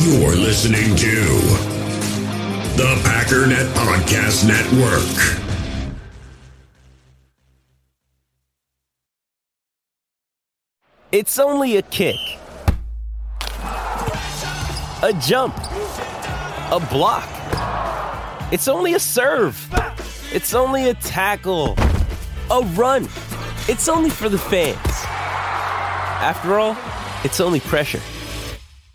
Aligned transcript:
You're 0.00 0.36
listening 0.36 0.94
to 0.94 1.24
the 2.76 2.94
Packernet 3.02 3.66
Podcast 3.74 4.46
Network. 4.46 5.42
It's 11.10 11.40
only 11.40 11.78
a 11.78 11.82
kick, 11.82 12.14
a 15.02 15.12
jump, 15.20 15.56
a 15.56 16.86
block. 16.92 17.28
It's 18.52 18.68
only 18.68 18.94
a 18.94 19.00
serve. 19.00 19.58
It's 20.32 20.54
only 20.54 20.90
a 20.90 20.94
tackle, 20.94 21.74
a 22.52 22.60
run. 22.76 23.08
It's 23.68 23.88
only 23.88 24.10
for 24.10 24.28
the 24.28 24.38
fans. 24.38 24.78
After 26.20 26.60
all, 26.60 26.76
it's 27.24 27.40
only 27.40 27.58
pressure. 27.58 28.00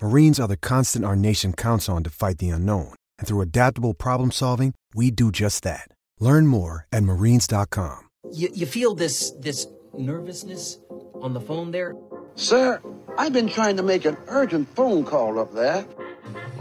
Marines 0.00 0.38
are 0.38 0.46
the 0.46 0.56
constant 0.56 1.04
our 1.04 1.16
nation 1.16 1.52
counts 1.52 1.88
on 1.88 2.04
to 2.04 2.10
fight 2.10 2.38
the 2.38 2.50
unknown. 2.50 2.94
And 3.18 3.26
through 3.26 3.40
adaptable 3.40 3.94
problem 3.94 4.30
solving, 4.30 4.74
we 4.94 5.10
do 5.10 5.32
just 5.32 5.64
that. 5.64 5.88
Learn 6.20 6.46
more 6.46 6.86
at 6.92 7.02
marines.com. 7.02 8.08
You, 8.32 8.48
you 8.52 8.66
feel 8.66 8.94
this 8.94 9.32
this 9.40 9.66
nervousness 9.96 10.78
on 11.20 11.32
the 11.32 11.40
phone 11.40 11.72
there? 11.72 11.96
Sir, 12.36 12.80
I've 13.16 13.32
been 13.32 13.48
trying 13.48 13.76
to 13.78 13.82
make 13.82 14.04
an 14.04 14.16
urgent 14.28 14.68
phone 14.76 15.04
call 15.04 15.40
up 15.40 15.52
there. 15.52 15.84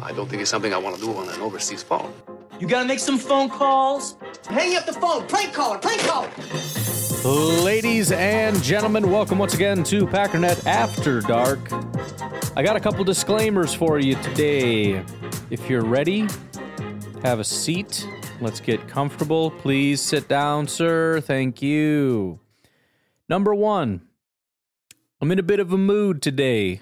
I 0.02 0.14
don't 0.14 0.28
think 0.28 0.42
it's 0.42 0.50
something 0.50 0.74
I 0.74 0.78
want 0.78 0.96
to 0.96 1.02
do 1.02 1.14
on 1.14 1.30
an 1.30 1.40
overseas 1.40 1.84
phone. 1.84 2.14
You 2.60 2.66
gotta 2.66 2.88
make 2.88 2.98
some 2.98 3.20
phone 3.20 3.50
calls. 3.50 4.16
Hang 4.48 4.76
up 4.76 4.88
the 4.88 4.94
phone. 4.94 5.28
Prank 5.28 5.54
caller. 5.54 5.78
Prank 5.78 6.02
caller. 6.02 6.30
Ladies 7.64 8.12
and 8.12 8.62
gentlemen, 8.64 9.12
welcome 9.12 9.38
once 9.38 9.54
again 9.54 9.84
to 9.84 10.08
Packernet 10.08 10.66
After 10.66 11.22
Dark. 11.22 11.60
I 12.58 12.64
got 12.64 12.76
a 12.76 12.80
couple 12.80 13.04
disclaimers 13.04 13.76
for 13.76 14.00
you 14.00 14.16
today. 14.24 15.04
If 15.52 15.70
you're 15.70 15.86
ready, 15.86 16.28
have 17.22 17.40
a 17.40 17.44
seat. 17.44 18.08
Let's 18.42 18.60
get 18.60 18.88
comfortable. 18.88 19.52
Please 19.52 20.02
sit 20.02 20.28
down, 20.28 20.68
sir. 20.68 21.22
Thank 21.22 21.62
you. 21.62 22.40
Number 23.30 23.54
one, 23.54 24.02
I'm 25.22 25.32
in 25.32 25.38
a 25.38 25.44
bit 25.44 25.60
of 25.60 25.72
a 25.72 25.78
mood 25.78 26.24
today. 26.24 26.82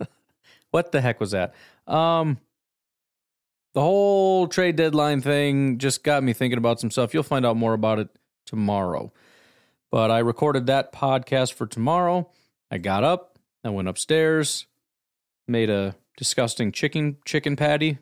what 0.70 0.92
the 0.92 1.02
heck 1.02 1.20
was 1.20 1.32
that? 1.32 1.54
Um, 1.86 2.38
the 3.74 3.80
whole 3.80 4.46
trade 4.46 4.76
deadline 4.76 5.20
thing 5.20 5.78
just 5.78 6.02
got 6.04 6.22
me 6.22 6.32
thinking 6.32 6.58
about 6.58 6.80
some 6.80 6.90
stuff. 6.90 7.12
You'll 7.12 7.22
find 7.22 7.44
out 7.44 7.56
more 7.56 7.74
about 7.74 7.98
it 7.98 8.08
tomorrow. 8.46 9.12
But 9.90 10.10
I 10.10 10.20
recorded 10.20 10.66
that 10.66 10.92
podcast 10.92 11.52
for 11.52 11.66
tomorrow. 11.66 12.30
I 12.70 12.78
got 12.78 13.04
up, 13.04 13.38
I 13.64 13.70
went 13.70 13.88
upstairs, 13.88 14.66
made 15.46 15.70
a 15.70 15.96
disgusting 16.16 16.72
chicken 16.72 17.18
chicken 17.24 17.56
patty, 17.56 17.98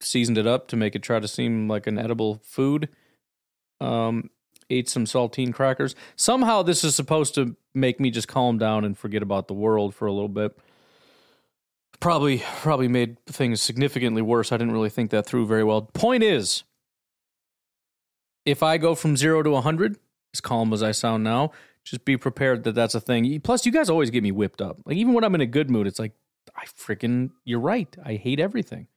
seasoned 0.00 0.38
it 0.38 0.46
up 0.46 0.68
to 0.68 0.76
make 0.76 0.94
it 0.94 1.02
try 1.02 1.20
to 1.20 1.28
seem 1.28 1.68
like 1.68 1.86
an 1.86 1.98
edible 1.98 2.40
food. 2.44 2.88
Um, 3.80 4.30
ate 4.70 4.88
some 4.88 5.04
saltine 5.04 5.52
crackers. 5.52 5.94
Somehow 6.16 6.62
this 6.62 6.84
is 6.84 6.94
supposed 6.94 7.34
to 7.34 7.56
make 7.74 8.00
me 8.00 8.10
just 8.10 8.28
calm 8.28 8.58
down 8.58 8.84
and 8.84 8.96
forget 8.96 9.22
about 9.22 9.48
the 9.48 9.54
world 9.54 9.94
for 9.94 10.06
a 10.06 10.12
little 10.12 10.28
bit. 10.28 10.56
Probably 12.04 12.42
probably 12.60 12.86
made 12.86 13.16
things 13.24 13.62
significantly 13.62 14.20
worse. 14.20 14.52
I 14.52 14.58
didn't 14.58 14.74
really 14.74 14.90
think 14.90 15.10
that 15.12 15.24
through 15.24 15.46
very 15.46 15.64
well. 15.64 15.80
Point 15.80 16.22
is, 16.22 16.62
if 18.44 18.62
I 18.62 18.76
go 18.76 18.94
from 18.94 19.16
0 19.16 19.42
to 19.44 19.48
100, 19.48 19.96
as 20.34 20.42
calm 20.42 20.74
as 20.74 20.82
I 20.82 20.90
sound 20.90 21.24
now, 21.24 21.52
just 21.82 22.04
be 22.04 22.18
prepared 22.18 22.64
that 22.64 22.74
that's 22.74 22.94
a 22.94 23.00
thing. 23.00 23.40
Plus, 23.40 23.64
you 23.64 23.72
guys 23.72 23.88
always 23.88 24.10
get 24.10 24.22
me 24.22 24.32
whipped 24.32 24.60
up. 24.60 24.80
Like 24.84 24.98
even 24.98 25.14
when 25.14 25.24
I'm 25.24 25.34
in 25.34 25.40
a 25.40 25.46
good 25.46 25.70
mood, 25.70 25.86
it's 25.86 25.98
like 25.98 26.12
I 26.54 26.66
freaking 26.66 27.30
you're 27.46 27.58
right. 27.58 27.96
I 28.04 28.16
hate 28.16 28.38
everything. 28.38 28.88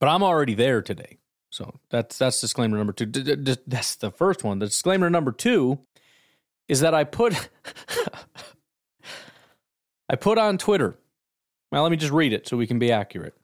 But 0.00 0.08
I'm 0.08 0.22
already 0.22 0.54
there 0.54 0.80
today. 0.80 1.18
So 1.50 1.80
that's 1.90 2.16
that's 2.16 2.40
disclaimer 2.40 2.78
number 2.78 2.94
2. 2.94 3.04
D- 3.04 3.36
d- 3.36 3.56
that's 3.66 3.96
the 3.96 4.10
first 4.10 4.42
one. 4.42 4.58
The 4.58 4.68
disclaimer 4.68 5.10
number 5.10 5.32
2 5.32 5.78
is 6.66 6.80
that 6.80 6.94
I 6.94 7.04
put 7.04 7.50
I 10.08 10.16
put 10.16 10.38
on 10.38 10.56
Twitter. 10.56 10.96
Well, 11.72 11.82
let 11.82 11.90
me 11.90 11.96
just 11.96 12.12
read 12.12 12.34
it 12.34 12.46
so 12.46 12.58
we 12.58 12.66
can 12.66 12.78
be 12.78 12.92
accurate. 12.92 13.34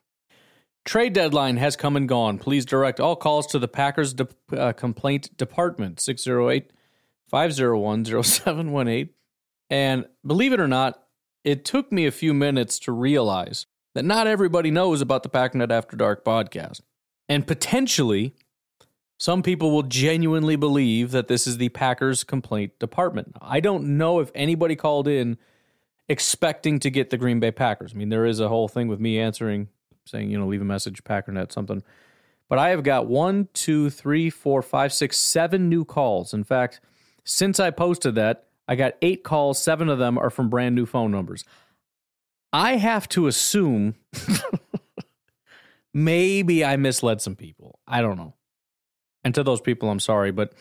Trade 0.85 1.13
deadline 1.13 1.57
has 1.57 1.75
come 1.75 1.95
and 1.95 2.07
gone. 2.07 2.37
Please 2.37 2.63
direct 2.63 2.99
all 2.99 3.15
calls 3.15 3.47
to 3.47 3.59
the 3.59 3.67
Packers 3.67 4.13
de- 4.13 4.27
uh, 4.55 4.71
complaint 4.73 5.35
department 5.35 5.99
608 5.99 6.71
501 7.27 8.05
0718. 8.05 9.09
And 9.71 10.05
believe 10.25 10.53
it 10.53 10.59
or 10.59 10.67
not, 10.67 11.03
it 11.43 11.65
took 11.65 11.91
me 11.91 12.05
a 12.05 12.11
few 12.11 12.33
minutes 12.35 12.77
to 12.79 12.91
realize 12.91 13.65
that 13.95 14.05
not 14.05 14.27
everybody 14.27 14.69
knows 14.69 15.01
about 15.01 15.23
the 15.23 15.29
Packernet 15.29 15.71
After 15.71 15.97
Dark 15.97 16.23
podcast. 16.23 16.81
And 17.27 17.47
potentially, 17.47 18.35
some 19.17 19.41
people 19.41 19.71
will 19.71 19.83
genuinely 19.83 20.55
believe 20.55 21.11
that 21.11 21.27
this 21.27 21.47
is 21.47 21.57
the 21.57 21.69
Packers 21.69 22.23
complaint 22.23 22.77
department. 22.79 23.35
I 23.41 23.59
don't 23.59 23.97
know 23.97 24.19
if 24.19 24.31
anybody 24.35 24.75
called 24.75 25.07
in 25.07 25.37
expecting 26.09 26.79
to 26.79 26.89
get 26.89 27.11
the 27.11 27.17
Green 27.17 27.39
Bay 27.39 27.51
Packers. 27.51 27.93
I 27.93 27.97
mean, 27.97 28.09
there 28.09 28.25
is 28.25 28.39
a 28.39 28.49
whole 28.49 28.67
thing 28.67 28.87
with 28.87 28.99
me 28.99 29.19
answering, 29.19 29.69
saying, 30.05 30.31
you 30.31 30.39
know, 30.39 30.47
leave 30.47 30.61
a 30.61 30.65
message, 30.65 31.03
Packernet, 31.03 31.51
something. 31.51 31.83
But 32.49 32.57
I 32.57 32.69
have 32.69 32.81
got 32.81 33.05
one, 33.05 33.47
two, 33.53 33.91
three, 33.91 34.31
four, 34.31 34.63
five, 34.63 34.91
six, 34.91 35.17
seven 35.17 35.69
new 35.69 35.85
calls. 35.85 36.33
In 36.33 36.43
fact, 36.43 36.81
since 37.23 37.59
I 37.59 37.69
posted 37.69 38.15
that, 38.15 38.47
I 38.67 38.75
got 38.75 38.95
eight 39.03 39.23
calls. 39.23 39.61
Seven 39.61 39.87
of 39.87 39.99
them 39.99 40.17
are 40.17 40.31
from 40.31 40.49
brand 40.49 40.75
new 40.75 40.87
phone 40.87 41.11
numbers. 41.11 41.45
I 42.51 42.77
have 42.77 43.07
to 43.09 43.27
assume 43.27 43.93
maybe 45.93 46.65
I 46.65 46.75
misled 46.75 47.21
some 47.21 47.35
people. 47.35 47.79
I 47.87 48.01
don't 48.01 48.17
know. 48.17 48.33
And 49.23 49.35
to 49.35 49.43
those 49.43 49.61
people, 49.61 49.89
I'm 49.91 49.99
sorry. 49.99 50.31
But 50.31 50.53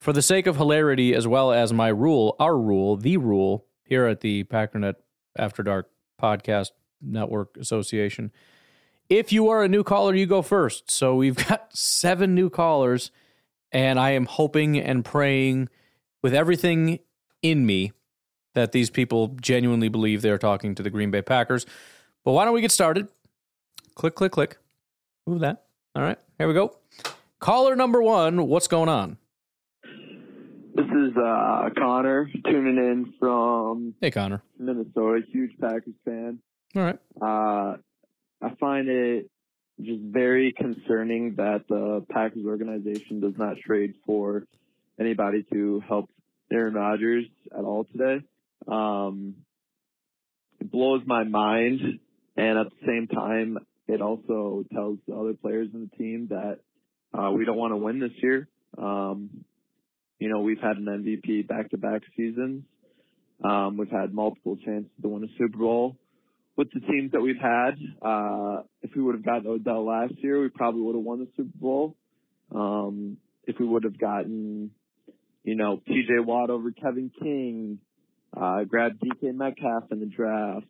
for 0.00 0.12
the 0.12 0.20
sake 0.20 0.46
of 0.46 0.56
hilarity, 0.56 1.14
as 1.14 1.26
well 1.26 1.50
as 1.50 1.72
my 1.72 1.88
rule, 1.88 2.36
our 2.38 2.58
rule, 2.58 2.96
the 2.96 3.16
rule 3.16 3.66
here 3.92 4.06
at 4.06 4.22
the 4.22 4.42
Packernet 4.44 4.94
After 5.36 5.62
Dark 5.62 5.90
Podcast 6.18 6.70
Network 7.02 7.58
Association, 7.58 8.32
if 9.10 9.34
you 9.34 9.50
are 9.50 9.62
a 9.62 9.68
new 9.68 9.84
caller, 9.84 10.14
you 10.14 10.24
go 10.24 10.40
first. 10.40 10.90
So 10.90 11.14
we've 11.14 11.36
got 11.48 11.76
seven 11.76 12.34
new 12.34 12.48
callers, 12.48 13.10
and 13.70 14.00
I 14.00 14.12
am 14.12 14.24
hoping 14.24 14.78
and 14.78 15.04
praying 15.04 15.68
with 16.22 16.32
everything 16.32 17.00
in 17.42 17.66
me 17.66 17.92
that 18.54 18.72
these 18.72 18.88
people 18.88 19.36
genuinely 19.42 19.90
believe 19.90 20.22
they're 20.22 20.38
talking 20.38 20.74
to 20.76 20.82
the 20.82 20.88
Green 20.88 21.10
Bay 21.10 21.20
Packers. 21.20 21.66
But 22.24 22.32
why 22.32 22.46
don't 22.46 22.54
we 22.54 22.62
get 22.62 22.72
started? 22.72 23.08
Click, 23.94 24.14
click, 24.14 24.32
click. 24.32 24.56
Move 25.26 25.40
that. 25.40 25.64
All 25.94 26.02
right, 26.02 26.18
here 26.38 26.48
we 26.48 26.54
go. 26.54 26.78
Caller 27.40 27.76
number 27.76 28.00
one, 28.02 28.46
what's 28.46 28.68
going 28.68 28.88
on? 28.88 29.18
This 30.74 30.86
is 30.86 31.16
uh, 31.16 31.68
Connor 31.76 32.30
tuning 32.46 32.78
in 32.78 33.12
from 33.20 33.94
Hey, 34.00 34.10
Connor. 34.10 34.42
Minnesota, 34.58 35.20
huge 35.30 35.52
Packers 35.60 35.94
fan. 36.04 36.38
All 36.74 36.82
right. 36.82 36.98
Uh, 37.20 37.76
I 38.40 38.54
find 38.58 38.88
it 38.88 39.30
just 39.80 40.00
very 40.00 40.52
concerning 40.52 41.34
that 41.36 41.64
the 41.68 42.04
Packers 42.10 42.46
organization 42.46 43.20
does 43.20 43.34
not 43.36 43.58
trade 43.58 43.94
for 44.06 44.44
anybody 44.98 45.44
to 45.52 45.82
help 45.86 46.08
Aaron 46.50 46.74
Rodgers 46.74 47.26
at 47.56 47.64
all 47.64 47.84
today. 47.84 48.24
Um, 48.66 49.34
it 50.60 50.70
blows 50.70 51.02
my 51.04 51.24
mind, 51.24 51.80
and 52.36 52.58
at 52.58 52.66
the 52.70 52.86
same 52.86 53.08
time, 53.08 53.58
it 53.88 54.00
also 54.00 54.64
tells 54.72 54.98
the 55.06 55.14
other 55.14 55.34
players 55.34 55.68
in 55.74 55.90
the 55.90 55.96
team 55.96 56.28
that 56.30 56.60
uh, 57.18 57.30
we 57.30 57.44
don't 57.44 57.56
want 57.58 57.72
to 57.72 57.76
win 57.76 57.98
this 58.00 58.12
year. 58.22 58.48
Um, 58.78 59.44
you 60.22 60.28
know, 60.28 60.38
we've 60.38 60.60
had 60.60 60.76
an 60.76 60.84
MVP 60.84 61.48
back-to-back 61.48 62.02
seasons. 62.16 62.62
Um, 63.42 63.76
we've 63.76 63.90
had 63.90 64.14
multiple 64.14 64.56
chances 64.64 64.88
to 65.02 65.08
win 65.08 65.24
a 65.24 65.26
Super 65.36 65.58
Bowl 65.58 65.96
with 66.56 66.68
the 66.72 66.78
teams 66.78 67.10
that 67.10 67.20
we've 67.20 67.40
had. 67.42 67.72
Uh, 68.00 68.62
if 68.82 68.92
we 68.94 69.02
would 69.02 69.16
have 69.16 69.24
gotten 69.24 69.48
Odell 69.48 69.84
last 69.84 70.14
year, 70.18 70.40
we 70.40 70.48
probably 70.48 70.82
would 70.82 70.94
have 70.94 71.02
won 71.02 71.18
the 71.18 71.28
Super 71.36 71.58
Bowl. 71.58 71.96
Um, 72.54 73.16
if 73.48 73.56
we 73.58 73.66
would 73.66 73.82
have 73.82 73.98
gotten, 73.98 74.70
you 75.42 75.56
know, 75.56 75.82
TJ 75.88 76.24
Watt 76.24 76.50
over 76.50 76.70
Kevin 76.70 77.10
King, 77.20 77.80
uh, 78.40 78.62
grabbed 78.62 79.00
DK 79.00 79.34
Metcalf 79.34 79.90
in 79.90 79.98
the 79.98 80.06
draft, 80.06 80.66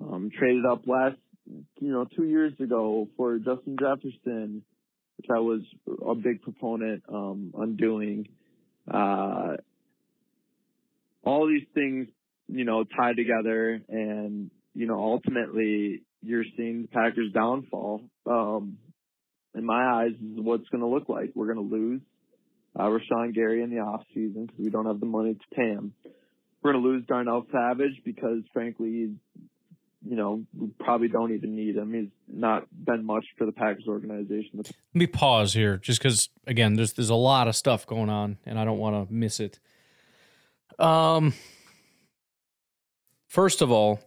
um, 0.00 0.30
traded 0.38 0.64
up 0.66 0.86
last 0.86 1.16
you 1.80 1.90
know, 1.90 2.06
two 2.16 2.26
years 2.26 2.52
ago 2.60 3.08
for 3.16 3.38
Justin 3.38 3.76
Jefferson, 3.76 4.62
which 5.16 5.26
I 5.34 5.40
was 5.40 5.62
a 6.06 6.14
big 6.14 6.42
proponent 6.42 7.02
um, 7.08 7.52
on 7.56 7.74
doing. 7.74 8.28
Uh, 8.90 9.56
all 11.24 11.48
these 11.48 11.66
things, 11.74 12.08
you 12.48 12.64
know, 12.64 12.84
tied 12.84 13.16
together, 13.16 13.80
and 13.88 14.50
you 14.74 14.86
know, 14.86 14.98
ultimately, 14.98 16.02
you're 16.22 16.44
seeing 16.56 16.82
the 16.82 16.88
Packers' 16.88 17.32
downfall. 17.32 18.02
Um, 18.26 18.78
in 19.54 19.64
my 19.64 20.02
eyes, 20.02 20.12
is 20.12 20.40
what 20.40 20.60
it's 20.60 20.68
going 20.68 20.82
to 20.82 20.88
look 20.88 21.08
like. 21.08 21.30
We're 21.34 21.52
going 21.52 21.68
to 21.68 21.74
lose 21.74 22.00
uh, 22.78 22.84
Rashan 22.84 23.34
Gary 23.34 23.62
in 23.62 23.70
the 23.70 23.78
off 23.78 24.02
season 24.12 24.46
because 24.46 24.64
we 24.64 24.70
don't 24.70 24.86
have 24.86 25.00
the 25.00 25.06
money 25.06 25.34
to 25.34 25.56
pay 25.56 25.68
him. 25.68 25.94
We're 26.62 26.72
going 26.72 26.82
to 26.82 26.88
lose 26.88 27.04
Darnell 27.06 27.46
Savage 27.52 28.02
because, 28.04 28.40
frankly, 28.52 28.90
he's, 28.90 29.44
you 30.06 30.16
know, 30.16 30.44
we 30.56 30.68
probably 30.78 31.08
don't 31.08 31.32
even 31.32 31.56
need 31.56 31.76
him. 31.76 31.92
He's 31.92 32.10
not 32.28 32.66
been 32.72 33.04
much 33.04 33.24
for 33.38 33.46
the 33.46 33.52
Packers 33.52 33.86
organization. 33.88 34.50
Let 34.54 34.72
me 34.92 35.06
pause 35.06 35.54
here, 35.54 35.78
just 35.78 36.00
because 36.00 36.28
again, 36.46 36.74
there's 36.74 36.92
there's 36.92 37.10
a 37.10 37.14
lot 37.14 37.48
of 37.48 37.56
stuff 37.56 37.86
going 37.86 38.10
on, 38.10 38.38
and 38.44 38.58
I 38.58 38.64
don't 38.64 38.78
want 38.78 39.08
to 39.08 39.12
miss 39.12 39.40
it. 39.40 39.58
Um, 40.78 41.34
first 43.28 43.62
of 43.62 43.70
all, 43.70 44.00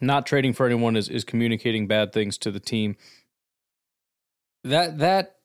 not 0.00 0.26
trading 0.26 0.52
for 0.52 0.66
anyone 0.66 0.96
is, 0.96 1.08
is 1.08 1.24
communicating 1.24 1.86
bad 1.86 2.12
things 2.12 2.36
to 2.38 2.50
the 2.50 2.60
team. 2.60 2.96
That 4.64 4.98
that 4.98 5.36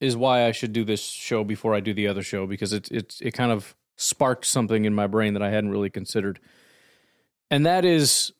is 0.00 0.16
why 0.16 0.46
I 0.46 0.52
should 0.52 0.72
do 0.72 0.84
this 0.84 1.02
show 1.02 1.44
before 1.44 1.74
I 1.74 1.80
do 1.80 1.94
the 1.94 2.06
other 2.08 2.22
show 2.22 2.46
because 2.46 2.72
it 2.72 2.90
it 2.90 3.16
it 3.20 3.32
kind 3.32 3.52
of 3.52 3.74
sparked 3.96 4.46
something 4.46 4.84
in 4.84 4.94
my 4.94 5.06
brain 5.06 5.34
that 5.34 5.42
I 5.42 5.50
hadn't 5.50 5.70
really 5.70 5.90
considered. 5.90 6.40
And 7.50 7.66
that 7.66 7.84
is 7.84 8.32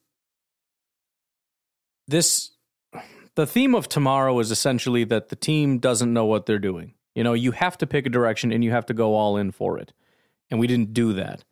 this 2.13 2.53
the 3.35 3.47
theme 3.47 3.75
of 3.75 3.89
tomorrow 3.89 4.39
is 4.39 4.51
essentially 4.51 5.05
that 5.05 5.31
the 5.31 5.37
team 5.37 5.79
doesn't 5.79 6.13
know 6.13 6.27
what 6.27 6.47
they're 6.47 6.59
doing. 6.59 6.95
You 7.15 7.25
know, 7.25 7.33
you 7.33 7.53
have 7.53 7.79
to 7.79 7.87
pick 7.87 8.07
a 8.07 8.11
direction 8.11 8.53
and 8.53 8.63
you 8.63 8.71
have 8.71 8.87
to 8.87 8.95
go 8.95 9.15
all 9.15 9.37
in 9.37 9.51
for 9.51 9.79
it. 9.79 9.93
And 10.51 10.61
we 10.61 10.67
didn't 10.67 10.93
do 10.93 11.15
that. 11.15 11.45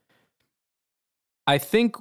I 1.46 1.58
think 1.58 1.96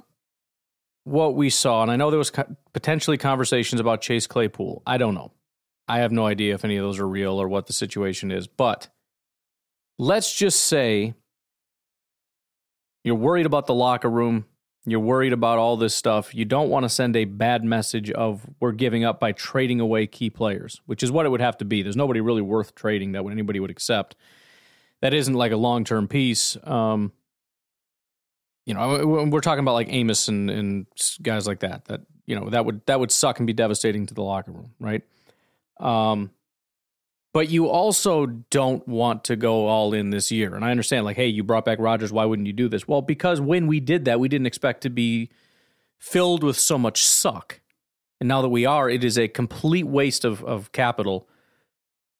what 1.04 1.34
we 1.34 1.50
saw, 1.50 1.82
and 1.82 1.90
I 1.90 1.96
know 1.96 2.10
there 2.10 2.18
was 2.18 2.32
potentially 2.72 3.16
conversations 3.16 3.80
about 3.80 4.02
Chase 4.02 4.26
Claypool. 4.26 4.82
I 4.86 4.98
don't 4.98 5.14
know. 5.14 5.32
I 5.88 6.00
have 6.00 6.12
no 6.12 6.26
idea 6.26 6.54
if 6.54 6.64
any 6.64 6.76
of 6.76 6.84
those 6.84 7.00
are 7.00 7.08
real 7.08 7.40
or 7.40 7.48
what 7.48 7.66
the 7.66 7.72
situation 7.72 8.30
is. 8.30 8.46
But 8.46 8.88
let's 9.98 10.32
just 10.32 10.60
say 10.64 11.14
you're 13.02 13.14
worried 13.14 13.46
about 13.46 13.66
the 13.66 13.74
locker 13.74 14.10
room. 14.10 14.44
You're 14.86 15.00
worried 15.00 15.34
about 15.34 15.58
all 15.58 15.76
this 15.76 15.94
stuff. 15.94 16.34
You 16.34 16.46
don't 16.46 16.70
want 16.70 16.84
to 16.84 16.88
send 16.88 17.14
a 17.14 17.26
bad 17.26 17.62
message 17.62 18.10
of 18.10 18.46
we're 18.60 18.72
giving 18.72 19.04
up 19.04 19.20
by 19.20 19.32
trading 19.32 19.78
away 19.78 20.06
key 20.06 20.30
players, 20.30 20.80
which 20.86 21.02
is 21.02 21.12
what 21.12 21.26
it 21.26 21.28
would 21.28 21.42
have 21.42 21.58
to 21.58 21.66
be. 21.66 21.82
There's 21.82 21.96
nobody 21.96 22.20
really 22.20 22.40
worth 22.40 22.74
trading 22.74 23.12
that 23.12 23.24
anybody 23.26 23.60
would 23.60 23.70
accept. 23.70 24.16
That 25.02 25.12
isn't 25.12 25.34
like 25.34 25.52
a 25.52 25.56
long 25.56 25.84
term 25.84 26.08
piece. 26.08 26.56
Um, 26.64 27.12
you 28.64 28.74
know, 28.74 29.06
we're 29.06 29.40
talking 29.40 29.60
about 29.60 29.74
like 29.74 29.88
Amos 29.90 30.28
and, 30.28 30.50
and 30.50 30.86
guys 31.22 31.46
like 31.46 31.60
that. 31.60 31.86
That 31.86 32.00
you 32.26 32.38
know 32.38 32.48
that 32.50 32.64
would 32.64 32.84
that 32.86 33.00
would 33.00 33.10
suck 33.10 33.38
and 33.38 33.46
be 33.46 33.52
devastating 33.52 34.06
to 34.06 34.14
the 34.14 34.22
locker 34.22 34.52
room, 34.52 34.72
right? 34.78 35.02
Um, 35.78 36.30
but 37.32 37.48
you 37.48 37.68
also 37.68 38.26
don't 38.26 38.86
want 38.88 39.24
to 39.24 39.36
go 39.36 39.66
all 39.66 39.94
in 39.94 40.10
this 40.10 40.32
year. 40.32 40.54
And 40.54 40.64
I 40.64 40.70
understand, 40.70 41.04
like, 41.04 41.16
hey, 41.16 41.28
you 41.28 41.44
brought 41.44 41.64
back 41.64 41.78
Rodgers. 41.78 42.12
Why 42.12 42.24
wouldn't 42.24 42.46
you 42.46 42.52
do 42.52 42.68
this? 42.68 42.88
Well, 42.88 43.02
because 43.02 43.40
when 43.40 43.66
we 43.66 43.78
did 43.78 44.04
that, 44.06 44.18
we 44.18 44.28
didn't 44.28 44.46
expect 44.46 44.82
to 44.82 44.90
be 44.90 45.30
filled 45.98 46.42
with 46.42 46.58
so 46.58 46.76
much 46.76 47.04
suck. 47.04 47.60
And 48.20 48.28
now 48.28 48.42
that 48.42 48.48
we 48.48 48.66
are, 48.66 48.90
it 48.90 49.04
is 49.04 49.16
a 49.16 49.28
complete 49.28 49.86
waste 49.86 50.24
of, 50.24 50.44
of 50.44 50.72
capital 50.72 51.28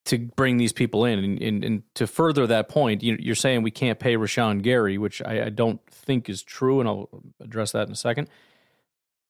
to 0.06 0.18
bring 0.18 0.56
these 0.56 0.72
people 0.72 1.04
in. 1.04 1.18
And, 1.18 1.42
and, 1.42 1.64
and 1.64 1.82
to 1.94 2.06
further 2.06 2.46
that 2.46 2.68
point, 2.68 3.02
you, 3.02 3.32
are 3.32 3.34
saying 3.34 3.62
we 3.62 3.70
can't 3.70 3.98
pay 3.98 4.16
Rashan 4.16 4.62
Gary, 4.62 4.96
which 4.96 5.20
I, 5.22 5.46
I, 5.46 5.48
don't 5.50 5.80
think 5.90 6.28
is 6.28 6.42
true, 6.42 6.80
and 6.80 6.88
I'll 6.88 7.08
address 7.40 7.72
that 7.72 7.86
in 7.86 7.92
a 7.92 7.96
second. 7.96 8.28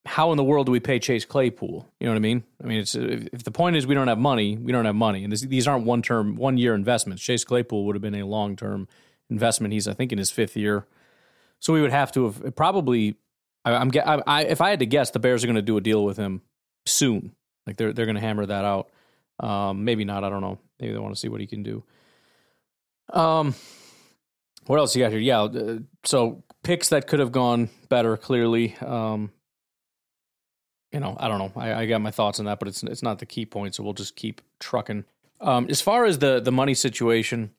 How 0.07 0.31
in 0.31 0.39
the 0.39 0.45
world 0.45 0.67
do 0.67 0.73
we 0.73 0.81
pay 0.81 0.99
Chase 0.99 1.25
Claypool? 1.25 1.87
You 2.01 2.07
know 2.07 2.13
what 2.13 2.17
I 2.17 2.21
mean? 2.21 2.43
I 2.63 2.67
mean, 2.67 2.79
it's 2.79 2.95
if 2.95 3.45
the 3.45 3.51
point 3.51 3.77
is 3.77 3.87
we 3.87 3.95
don't 3.95 4.09
have 4.09 4.19
money, 4.19 4.57
we 4.57 4.73
don't 4.73 4.87
have 4.87 4.95
money, 4.95 5.25
and 5.25 5.33
this, 5.33 5.43
these 5.43 5.69
aren't 5.69 5.85
one 5.85 6.01
term, 6.01 6.37
one 6.37 6.57
year 6.57 6.75
investments. 6.75 7.23
Chase 7.23 7.45
Claypool 7.45 7.85
would 7.85 7.95
have 7.95 8.03
been 8.03 8.15
a 8.15 8.25
long 8.25 8.57
term 8.57 8.89
investment. 9.29 9.75
He's, 9.75 9.87
I 9.87 9.93
think, 9.93 10.11
in 10.11 10.19
his 10.19 10.31
fifth 10.31 10.57
year, 10.57 10.87
so 11.59 11.73
we 11.73 11.83
would 11.83 11.93
have 11.93 12.13
to 12.13 12.25
have 12.25 12.57
probably. 12.57 13.17
I, 13.63 13.75
I'm, 13.75 13.91
I, 13.95 14.23
I, 14.27 14.43
if 14.45 14.63
I 14.63 14.71
had 14.71 14.79
to 14.79 14.87
guess, 14.87 15.11
the 15.11 15.19
Bears 15.19 15.45
are 15.45 15.47
going 15.47 15.57
to 15.57 15.63
do 15.63 15.77
a 15.77 15.83
deal 15.83 16.03
with 16.03 16.17
him 16.17 16.41
soon. 16.87 17.33
Like 17.67 17.77
they're 17.77 17.93
they're 17.93 18.07
going 18.07 18.17
to 18.17 18.23
hammer 18.23 18.47
that 18.47 18.65
out. 18.65 18.89
Um, 19.39 19.85
maybe 19.85 20.05
not. 20.05 20.25
I 20.25 20.31
don't 20.31 20.41
know. 20.41 20.59
Maybe 20.81 20.95
they 20.95 20.99
want 20.99 21.15
to 21.15 21.21
see 21.21 21.29
what 21.29 21.41
he 21.41 21.47
can 21.47 21.63
do. 21.63 21.85
Um, 23.13 23.55
what 24.67 24.79
else 24.79 24.95
you 24.95 25.03
got 25.03 25.11
here? 25.11 25.21
Yeah, 25.21 25.43
uh, 25.43 25.79
so 26.05 26.45
picks 26.63 26.89
that 26.91 27.07
could 27.07 27.21
have 27.21 27.33
gone 27.33 27.69
better. 27.89 28.17
Clearly, 28.17 28.77
um, 28.81 29.31
you 30.93 31.01
know, 31.01 31.17
I 31.19 31.29
don't 31.29 31.39
know. 31.39 31.53
I, 31.61 31.83
I, 31.83 31.87
got 31.87 32.01
my 32.01 32.11
thoughts 32.11 32.41
on 32.41 32.47
that, 32.47 32.59
but 32.59 32.69
it's 32.69 32.83
it's 32.83 33.03
not 33.03 33.19
the 33.19 33.27
key 33.27 33.47
point. 33.47 33.75
So 33.75 33.83
we'll 33.83 33.93
just 33.93 34.17
keep 34.17 34.41
trucking. 34.59 35.05
Um, 35.41 35.67
as 35.71 35.81
far 35.81 36.05
as 36.05 36.19
the 36.19 36.41
the 36.41 36.53
money 36.53 36.75
situation, 36.75 37.53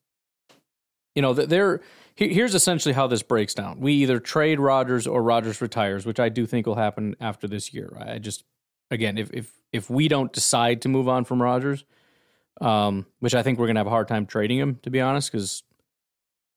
you 1.15 1.21
know, 1.21 1.33
there. 1.33 1.81
Here's 2.15 2.53
essentially 2.53 2.93
how 2.93 3.07
this 3.07 3.23
breaks 3.23 3.53
down. 3.53 3.79
We 3.79 3.93
either 3.93 4.19
trade 4.19 4.59
Rodgers 4.59 5.07
or 5.07 5.23
Rodgers 5.23 5.59
retires, 5.61 6.05
which 6.05 6.19
I 6.19 6.29
do 6.29 6.45
think 6.45 6.67
will 6.67 6.75
happen 6.75 7.15
after 7.19 7.47
this 7.47 7.73
year. 7.73 7.97
I 7.99 8.19
just, 8.19 8.43
again, 8.91 9.17
if 9.17 9.31
if 9.33 9.51
if 9.71 9.89
we 9.89 10.07
don't 10.07 10.31
decide 10.31 10.81
to 10.81 10.89
move 10.89 11.07
on 11.07 11.23
from 11.23 11.41
Rodgers, 11.41 11.83
um, 12.59 13.05
which 13.19 13.33
I 13.33 13.43
think 13.43 13.57
we're 13.57 13.67
to 13.67 13.79
have 13.79 13.87
a 13.87 13.91
hard 13.91 14.07
time 14.07 14.25
trading 14.25 14.59
him, 14.59 14.77
to 14.83 14.91
be 14.91 14.99
honest, 14.99 15.31
because 15.31 15.63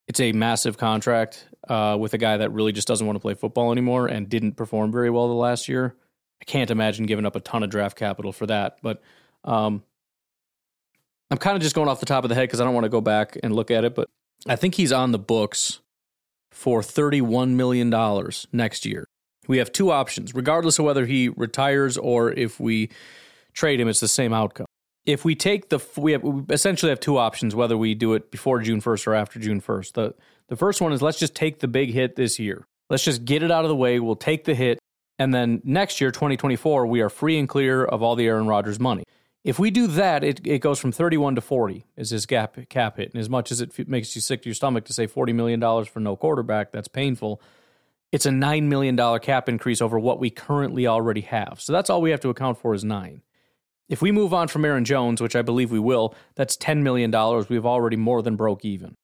it's 0.08 0.20
a 0.20 0.32
massive 0.32 0.76
contract 0.76 1.46
uh, 1.68 1.96
with 1.98 2.12
a 2.14 2.18
guy 2.18 2.36
that 2.36 2.52
really 2.52 2.72
just 2.72 2.88
doesn't 2.88 3.06
want 3.06 3.16
to 3.16 3.20
play 3.20 3.34
football 3.34 3.72
anymore 3.72 4.06
and 4.06 4.28
didn't 4.28 4.52
perform 4.52 4.92
very 4.92 5.08
well 5.08 5.28
the 5.28 5.34
last 5.34 5.68
year. 5.68 5.96
I 6.44 6.50
can't 6.50 6.70
imagine 6.70 7.06
giving 7.06 7.24
up 7.24 7.36
a 7.36 7.40
ton 7.40 7.62
of 7.62 7.70
draft 7.70 7.96
capital 7.96 8.30
for 8.30 8.46
that. 8.46 8.76
But 8.82 9.02
um, 9.44 9.82
I'm 11.30 11.38
kind 11.38 11.56
of 11.56 11.62
just 11.62 11.74
going 11.74 11.88
off 11.88 12.00
the 12.00 12.06
top 12.06 12.22
of 12.24 12.28
the 12.28 12.34
head 12.34 12.42
because 12.42 12.60
I 12.60 12.64
don't 12.64 12.74
want 12.74 12.84
to 12.84 12.90
go 12.90 13.00
back 13.00 13.38
and 13.42 13.54
look 13.54 13.70
at 13.70 13.84
it. 13.84 13.94
But 13.94 14.10
I 14.46 14.56
think 14.56 14.74
he's 14.74 14.92
on 14.92 15.12
the 15.12 15.18
books 15.18 15.80
for 16.50 16.82
$31 16.82 17.50
million 17.54 17.90
next 18.52 18.84
year. 18.84 19.06
We 19.48 19.56
have 19.58 19.72
two 19.72 19.90
options, 19.90 20.34
regardless 20.34 20.78
of 20.78 20.84
whether 20.84 21.06
he 21.06 21.30
retires 21.30 21.96
or 21.96 22.30
if 22.32 22.60
we 22.60 22.90
trade 23.54 23.80
him, 23.80 23.88
it's 23.88 24.00
the 24.00 24.08
same 24.08 24.34
outcome. 24.34 24.66
If 25.06 25.24
we 25.24 25.34
take 25.34 25.70
the, 25.70 25.80
we, 25.96 26.12
have, 26.12 26.22
we 26.22 26.42
essentially 26.50 26.90
have 26.90 27.00
two 27.00 27.16
options, 27.16 27.54
whether 27.54 27.76
we 27.76 27.94
do 27.94 28.14
it 28.14 28.30
before 28.30 28.60
June 28.60 28.82
1st 28.82 29.06
or 29.06 29.14
after 29.14 29.38
June 29.38 29.60
1st. 29.62 29.92
The, 29.92 30.14
the 30.48 30.56
first 30.56 30.80
one 30.80 30.92
is 30.92 31.00
let's 31.00 31.18
just 31.18 31.34
take 31.34 31.60
the 31.60 31.68
big 31.68 31.90
hit 31.90 32.16
this 32.16 32.38
year. 32.38 32.66
Let's 32.90 33.04
just 33.04 33.24
get 33.24 33.42
it 33.42 33.50
out 33.50 33.64
of 33.64 33.68
the 33.68 33.76
way. 33.76 33.98
We'll 33.98 34.16
take 34.16 34.44
the 34.44 34.54
hit. 34.54 34.78
And 35.18 35.32
then 35.32 35.60
next 35.64 36.00
year, 36.00 36.10
2024, 36.10 36.86
we 36.86 37.00
are 37.00 37.08
free 37.08 37.38
and 37.38 37.48
clear 37.48 37.84
of 37.84 38.02
all 38.02 38.16
the 38.16 38.26
Aaron 38.26 38.46
Rodgers 38.46 38.80
money. 38.80 39.04
If 39.44 39.58
we 39.58 39.70
do 39.70 39.86
that, 39.88 40.24
it, 40.24 40.46
it 40.46 40.60
goes 40.60 40.80
from 40.80 40.90
31 40.90 41.34
to 41.34 41.40
40 41.40 41.84
is 41.96 42.10
his 42.10 42.26
gap, 42.26 42.56
cap 42.68 42.96
hit. 42.96 43.12
And 43.12 43.20
as 43.20 43.28
much 43.28 43.52
as 43.52 43.60
it 43.60 43.88
makes 43.88 44.16
you 44.16 44.22
sick 44.22 44.42
to 44.42 44.48
your 44.48 44.54
stomach 44.54 44.86
to 44.86 44.92
say 44.92 45.06
$40 45.06 45.34
million 45.34 45.84
for 45.84 46.00
no 46.00 46.16
quarterback, 46.16 46.72
that's 46.72 46.88
painful 46.88 47.40
it's 48.14 48.26
a 48.26 48.30
$9 48.30 48.62
million 48.62 48.96
cap 49.18 49.48
increase 49.48 49.82
over 49.82 49.98
what 49.98 50.20
we 50.20 50.30
currently 50.30 50.86
already 50.86 51.22
have. 51.22 51.60
So 51.60 51.72
that's 51.72 51.90
all 51.90 52.00
we 52.00 52.12
have 52.12 52.20
to 52.20 52.28
account 52.28 52.58
for 52.58 52.72
is 52.72 52.84
nine. 52.84 53.22
If 53.88 54.00
we 54.00 54.12
move 54.12 54.32
on 54.32 54.46
from 54.46 54.64
Aaron 54.64 54.84
Jones, 54.84 55.20
which 55.20 55.34
I 55.34 55.42
believe 55.42 55.72
we 55.72 55.80
will, 55.80 56.14
that's 56.36 56.56
$10 56.56 56.82
million. 56.82 57.10
We've 57.48 57.66
already 57.66 57.96
more 57.96 58.22
than 58.22 58.36
broke 58.36 58.64
even. 58.64 58.94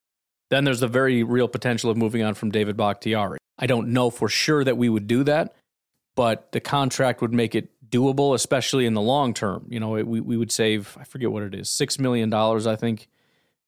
Then 0.51 0.63
there's 0.63 0.79
the 0.79 0.87
very 0.87 1.25
real 1.25 1.49
potential 1.49 1.91
of 1.91 1.97
moving 1.97 2.23
on 2.23 2.35
from 2.35 2.53
David 2.53 2.77
Bakhtiari. 2.77 3.39
I 3.59 3.67
don't 3.67 3.89
know 3.89 4.11
for 4.11 4.29
sure 4.29 4.63
that 4.63 4.77
we 4.77 4.89
would 4.89 5.09
do 5.09 5.25
that, 5.25 5.57
but 6.15 6.53
the 6.53 6.61
contract 6.61 7.21
would 7.23 7.33
make 7.33 7.55
it 7.55 7.69
doable, 7.91 8.35
especially 8.35 8.87
in 8.87 8.95
the 8.95 9.01
long 9.01 9.35
term. 9.35 9.67
You 9.69 9.81
know, 9.81 9.91
we, 9.91 10.21
we 10.21 10.37
would 10.37 10.53
save, 10.53 10.97
I 10.99 11.05
forget 11.05 11.31
what 11.31 11.43
it 11.43 11.55
is, 11.55 11.69
$6 11.69 11.99
million, 11.99 12.33
I 12.33 12.77
think, 12.77 13.09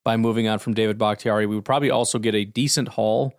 by 0.05 0.17
moving 0.17 0.49
on 0.49 0.59
from 0.59 0.75
David 0.75 0.99
Bakhtiari. 0.99 1.47
We 1.47 1.55
would 1.55 1.65
probably 1.65 1.91
also 1.91 2.19
get 2.19 2.35
a 2.35 2.45
decent 2.45 2.89
haul 2.89 3.35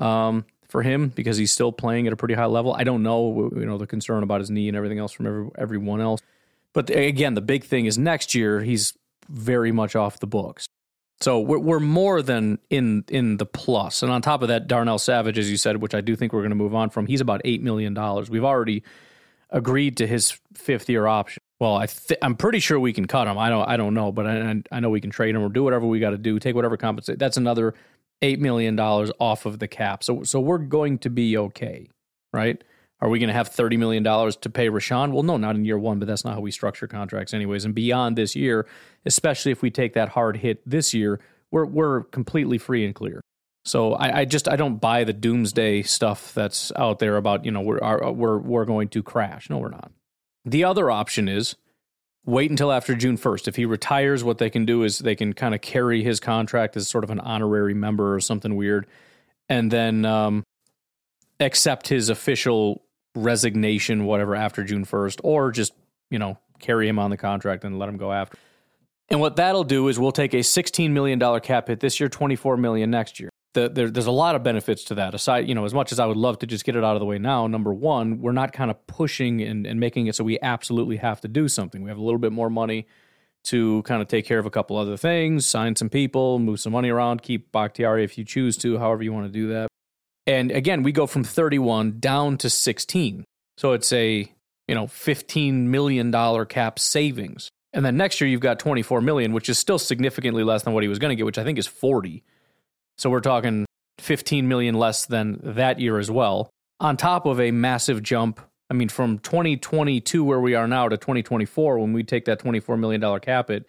um, 0.00 0.44
for 0.68 0.82
him 0.82 1.08
because 1.08 1.36
he's 1.36 1.52
still 1.52 1.72
playing 1.72 2.06
at 2.06 2.12
a 2.12 2.16
pretty 2.16 2.34
high 2.34 2.46
level. 2.46 2.74
I 2.74 2.84
don't 2.84 3.02
know, 3.02 3.50
you 3.54 3.66
know, 3.66 3.78
the 3.78 3.86
concern 3.86 4.22
about 4.22 4.40
his 4.40 4.50
knee 4.50 4.68
and 4.68 4.76
everything 4.76 4.98
else 4.98 5.12
from 5.12 5.26
every, 5.26 5.48
everyone 5.58 6.00
else. 6.00 6.20
But 6.72 6.88
again, 6.90 7.34
the 7.34 7.42
big 7.42 7.64
thing 7.64 7.86
is 7.86 7.98
next 7.98 8.34
year 8.34 8.60
he's 8.60 8.94
very 9.28 9.72
much 9.72 9.94
off 9.94 10.18
the 10.20 10.26
books. 10.26 10.66
So 11.22 11.38
we're, 11.40 11.58
we're 11.58 11.80
more 11.80 12.20
than 12.20 12.58
in 12.68 13.04
in 13.08 13.36
the 13.36 13.46
plus. 13.46 14.02
And 14.02 14.10
on 14.10 14.22
top 14.22 14.42
of 14.42 14.48
that, 14.48 14.66
Darnell 14.66 14.98
Savage, 14.98 15.38
as 15.38 15.50
you 15.50 15.56
said, 15.56 15.76
which 15.80 15.94
I 15.94 16.00
do 16.00 16.16
think 16.16 16.32
we're 16.32 16.40
going 16.40 16.50
to 16.50 16.56
move 16.56 16.74
on 16.74 16.90
from, 16.90 17.06
he's 17.06 17.20
about 17.20 17.40
eight 17.44 17.62
million 17.62 17.94
dollars. 17.94 18.28
We've 18.28 18.44
already 18.44 18.82
agreed 19.50 19.98
to 19.98 20.06
his 20.06 20.38
fifth 20.54 20.88
year 20.88 21.06
option. 21.06 21.40
Well, 21.60 21.76
I 21.76 21.86
th- 21.86 22.18
I'm 22.22 22.34
pretty 22.34 22.58
sure 22.58 22.80
we 22.80 22.92
can 22.92 23.06
cut 23.06 23.28
him. 23.28 23.38
I 23.38 23.48
don't 23.48 23.68
I 23.68 23.76
don't 23.76 23.94
know, 23.94 24.10
but 24.10 24.26
I, 24.26 24.62
I 24.72 24.80
know 24.80 24.90
we 24.90 25.00
can 25.00 25.10
trade 25.10 25.34
him 25.34 25.42
or 25.42 25.48
do 25.48 25.62
whatever 25.62 25.86
we 25.86 26.00
got 26.00 26.10
to 26.10 26.18
do. 26.18 26.38
Take 26.40 26.56
whatever 26.56 26.76
compensate. 26.76 27.18
That's 27.20 27.36
another 27.36 27.74
eight 28.20 28.40
million 28.40 28.74
dollars 28.74 29.12
off 29.20 29.46
of 29.46 29.60
the 29.60 29.68
cap. 29.68 30.02
So 30.02 30.24
so 30.24 30.40
we're 30.40 30.58
going 30.58 30.98
to 30.98 31.10
be 31.10 31.36
okay, 31.36 31.88
right? 32.32 32.62
Are 33.02 33.08
we 33.08 33.18
going 33.18 33.28
to 33.28 33.34
have 33.34 33.50
$30 33.50 33.76
million 33.78 34.04
to 34.04 34.48
pay 34.48 34.68
Rashan? 34.68 35.10
Well, 35.10 35.24
no, 35.24 35.36
not 35.36 35.56
in 35.56 35.64
year 35.64 35.76
one, 35.76 35.98
but 35.98 36.06
that's 36.06 36.24
not 36.24 36.34
how 36.34 36.40
we 36.40 36.52
structure 36.52 36.86
contracts, 36.86 37.34
anyways. 37.34 37.64
And 37.64 37.74
beyond 37.74 38.16
this 38.16 38.36
year, 38.36 38.64
especially 39.04 39.50
if 39.50 39.60
we 39.60 39.72
take 39.72 39.94
that 39.94 40.10
hard 40.10 40.36
hit 40.36 40.62
this 40.64 40.94
year, 40.94 41.18
we're, 41.50 41.66
we're 41.66 42.04
completely 42.04 42.58
free 42.58 42.84
and 42.86 42.94
clear. 42.94 43.20
So 43.64 43.94
I, 43.94 44.20
I 44.20 44.24
just 44.24 44.48
I 44.48 44.56
don't 44.56 44.80
buy 44.80 45.04
the 45.04 45.12
doomsday 45.12 45.82
stuff 45.82 46.32
that's 46.34 46.72
out 46.76 46.98
there 46.98 47.16
about 47.16 47.44
you 47.44 47.52
know 47.52 47.60
we're 47.60 48.10
we're 48.10 48.38
we're 48.38 48.64
going 48.64 48.88
to 48.88 49.02
crash. 49.02 49.48
No, 49.48 49.58
we're 49.58 49.68
not. 49.68 49.92
The 50.44 50.64
other 50.64 50.90
option 50.90 51.28
is 51.28 51.54
wait 52.24 52.50
until 52.50 52.72
after 52.72 52.94
June 52.96 53.16
first. 53.16 53.46
If 53.46 53.54
he 53.54 53.64
retires, 53.64 54.24
what 54.24 54.38
they 54.38 54.50
can 54.50 54.64
do 54.64 54.82
is 54.82 54.98
they 54.98 55.14
can 55.14 55.32
kind 55.32 55.54
of 55.54 55.60
carry 55.60 56.02
his 56.02 56.18
contract 56.18 56.76
as 56.76 56.88
sort 56.88 57.04
of 57.04 57.10
an 57.10 57.20
honorary 57.20 57.74
member 57.74 58.14
or 58.14 58.20
something 58.20 58.56
weird, 58.56 58.86
and 59.48 59.70
then 59.70 60.04
um, 60.04 60.42
accept 61.38 61.86
his 61.88 62.08
official 62.08 62.81
resignation, 63.14 64.04
whatever, 64.04 64.34
after 64.34 64.64
June 64.64 64.84
first, 64.84 65.20
or 65.24 65.50
just 65.50 65.72
you 66.10 66.18
know 66.18 66.38
carry 66.58 66.88
him 66.88 66.98
on 66.98 67.10
the 67.10 67.16
contract 67.16 67.64
and 67.64 67.78
let 67.78 67.88
him 67.88 67.96
go 67.96 68.12
after. 68.12 68.38
And 69.08 69.20
what 69.20 69.36
that'll 69.36 69.64
do 69.64 69.88
is 69.88 69.98
we'll 69.98 70.12
take 70.12 70.32
a 70.32 70.38
$16 70.38 70.90
million 70.92 71.18
cap 71.40 71.68
hit 71.68 71.80
this 71.80 72.00
year, 72.00 72.08
24 72.08 72.56
million 72.56 72.90
next 72.90 73.20
year 73.20 73.28
the, 73.54 73.68
there, 73.68 73.90
there's 73.90 74.06
a 74.06 74.12
lot 74.12 74.34
of 74.34 74.42
benefits 74.42 74.84
to 74.84 74.94
that. 74.96 75.14
Aside, 75.14 75.48
you 75.48 75.54
know, 75.54 75.64
as 75.64 75.74
much 75.74 75.92
as 75.92 76.00
I 76.00 76.06
would 76.06 76.16
love 76.16 76.38
to 76.40 76.46
just 76.46 76.64
get 76.64 76.76
it 76.76 76.84
out 76.84 76.96
of 76.96 77.00
the 77.00 77.06
way 77.06 77.18
now, 77.18 77.46
number 77.46 77.72
one, 77.72 78.20
we're 78.20 78.32
not 78.32 78.52
kind 78.52 78.70
of 78.70 78.86
pushing 78.86 79.42
and, 79.42 79.66
and 79.66 79.78
making 79.78 80.06
it 80.06 80.14
so 80.14 80.24
we 80.24 80.38
absolutely 80.40 80.96
have 80.96 81.20
to 81.22 81.28
do 81.28 81.48
something. 81.48 81.82
We 81.82 81.90
have 81.90 81.98
a 81.98 82.02
little 82.02 82.18
bit 82.18 82.32
more 82.32 82.50
money 82.50 82.86
to 83.44 83.82
kind 83.82 84.00
of 84.00 84.08
take 84.08 84.24
care 84.24 84.38
of 84.38 84.46
a 84.46 84.50
couple 84.50 84.76
other 84.76 84.96
things, 84.96 85.46
sign 85.46 85.74
some 85.74 85.90
people, 85.90 86.38
move 86.38 86.60
some 86.60 86.72
money 86.72 86.90
around, 86.90 87.22
keep 87.22 87.50
Bakhtiari 87.50 88.04
if 88.04 88.16
you 88.16 88.24
choose 88.24 88.56
to, 88.58 88.78
however 88.78 89.02
you 89.02 89.12
want 89.12 89.26
to 89.26 89.32
do 89.32 89.48
that. 89.48 89.71
And 90.26 90.50
again, 90.50 90.82
we 90.82 90.92
go 90.92 91.06
from 91.06 91.24
31 91.24 91.98
down 91.98 92.38
to 92.38 92.50
16. 92.50 93.24
So 93.56 93.72
it's 93.72 93.92
a, 93.92 94.32
you 94.68 94.74
know, 94.74 94.86
$15 94.86 95.54
million 95.64 96.46
cap 96.46 96.78
savings. 96.78 97.50
And 97.72 97.84
then 97.84 97.96
next 97.96 98.20
year 98.20 98.28
you've 98.28 98.40
got 98.40 98.58
24 98.58 99.00
million, 99.00 99.32
which 99.32 99.48
is 99.48 99.58
still 99.58 99.78
significantly 99.78 100.44
less 100.44 100.62
than 100.62 100.74
what 100.74 100.82
he 100.82 100.88
was 100.88 100.98
going 100.98 101.10
to 101.10 101.16
get, 101.16 101.24
which 101.24 101.38
I 101.38 101.44
think 101.44 101.58
is 101.58 101.66
40. 101.66 102.22
So 102.98 103.10
we're 103.10 103.20
talking 103.20 103.66
15 103.98 104.46
million 104.46 104.74
less 104.74 105.06
than 105.06 105.40
that 105.42 105.80
year 105.80 105.98
as 105.98 106.10
well, 106.10 106.50
on 106.80 106.96
top 106.96 107.26
of 107.26 107.40
a 107.40 107.50
massive 107.50 108.02
jump. 108.02 108.40
I 108.70 108.74
mean, 108.74 108.88
from 108.88 109.18
2022, 109.18 110.24
where 110.24 110.40
we 110.40 110.54
are 110.54 110.68
now, 110.68 110.88
to 110.88 110.96
2024, 110.96 111.78
when 111.78 111.92
we 111.92 112.04
take 112.04 112.26
that 112.26 112.40
$24 112.40 112.78
million 112.78 113.20
cap 113.20 113.50
it, 113.50 113.66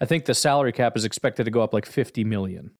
I 0.00 0.06
think 0.06 0.24
the 0.24 0.34
salary 0.34 0.72
cap 0.72 0.96
is 0.96 1.04
expected 1.04 1.44
to 1.44 1.50
go 1.50 1.60
up 1.60 1.74
like 1.74 1.86
50 1.86 2.24
million. 2.24 2.72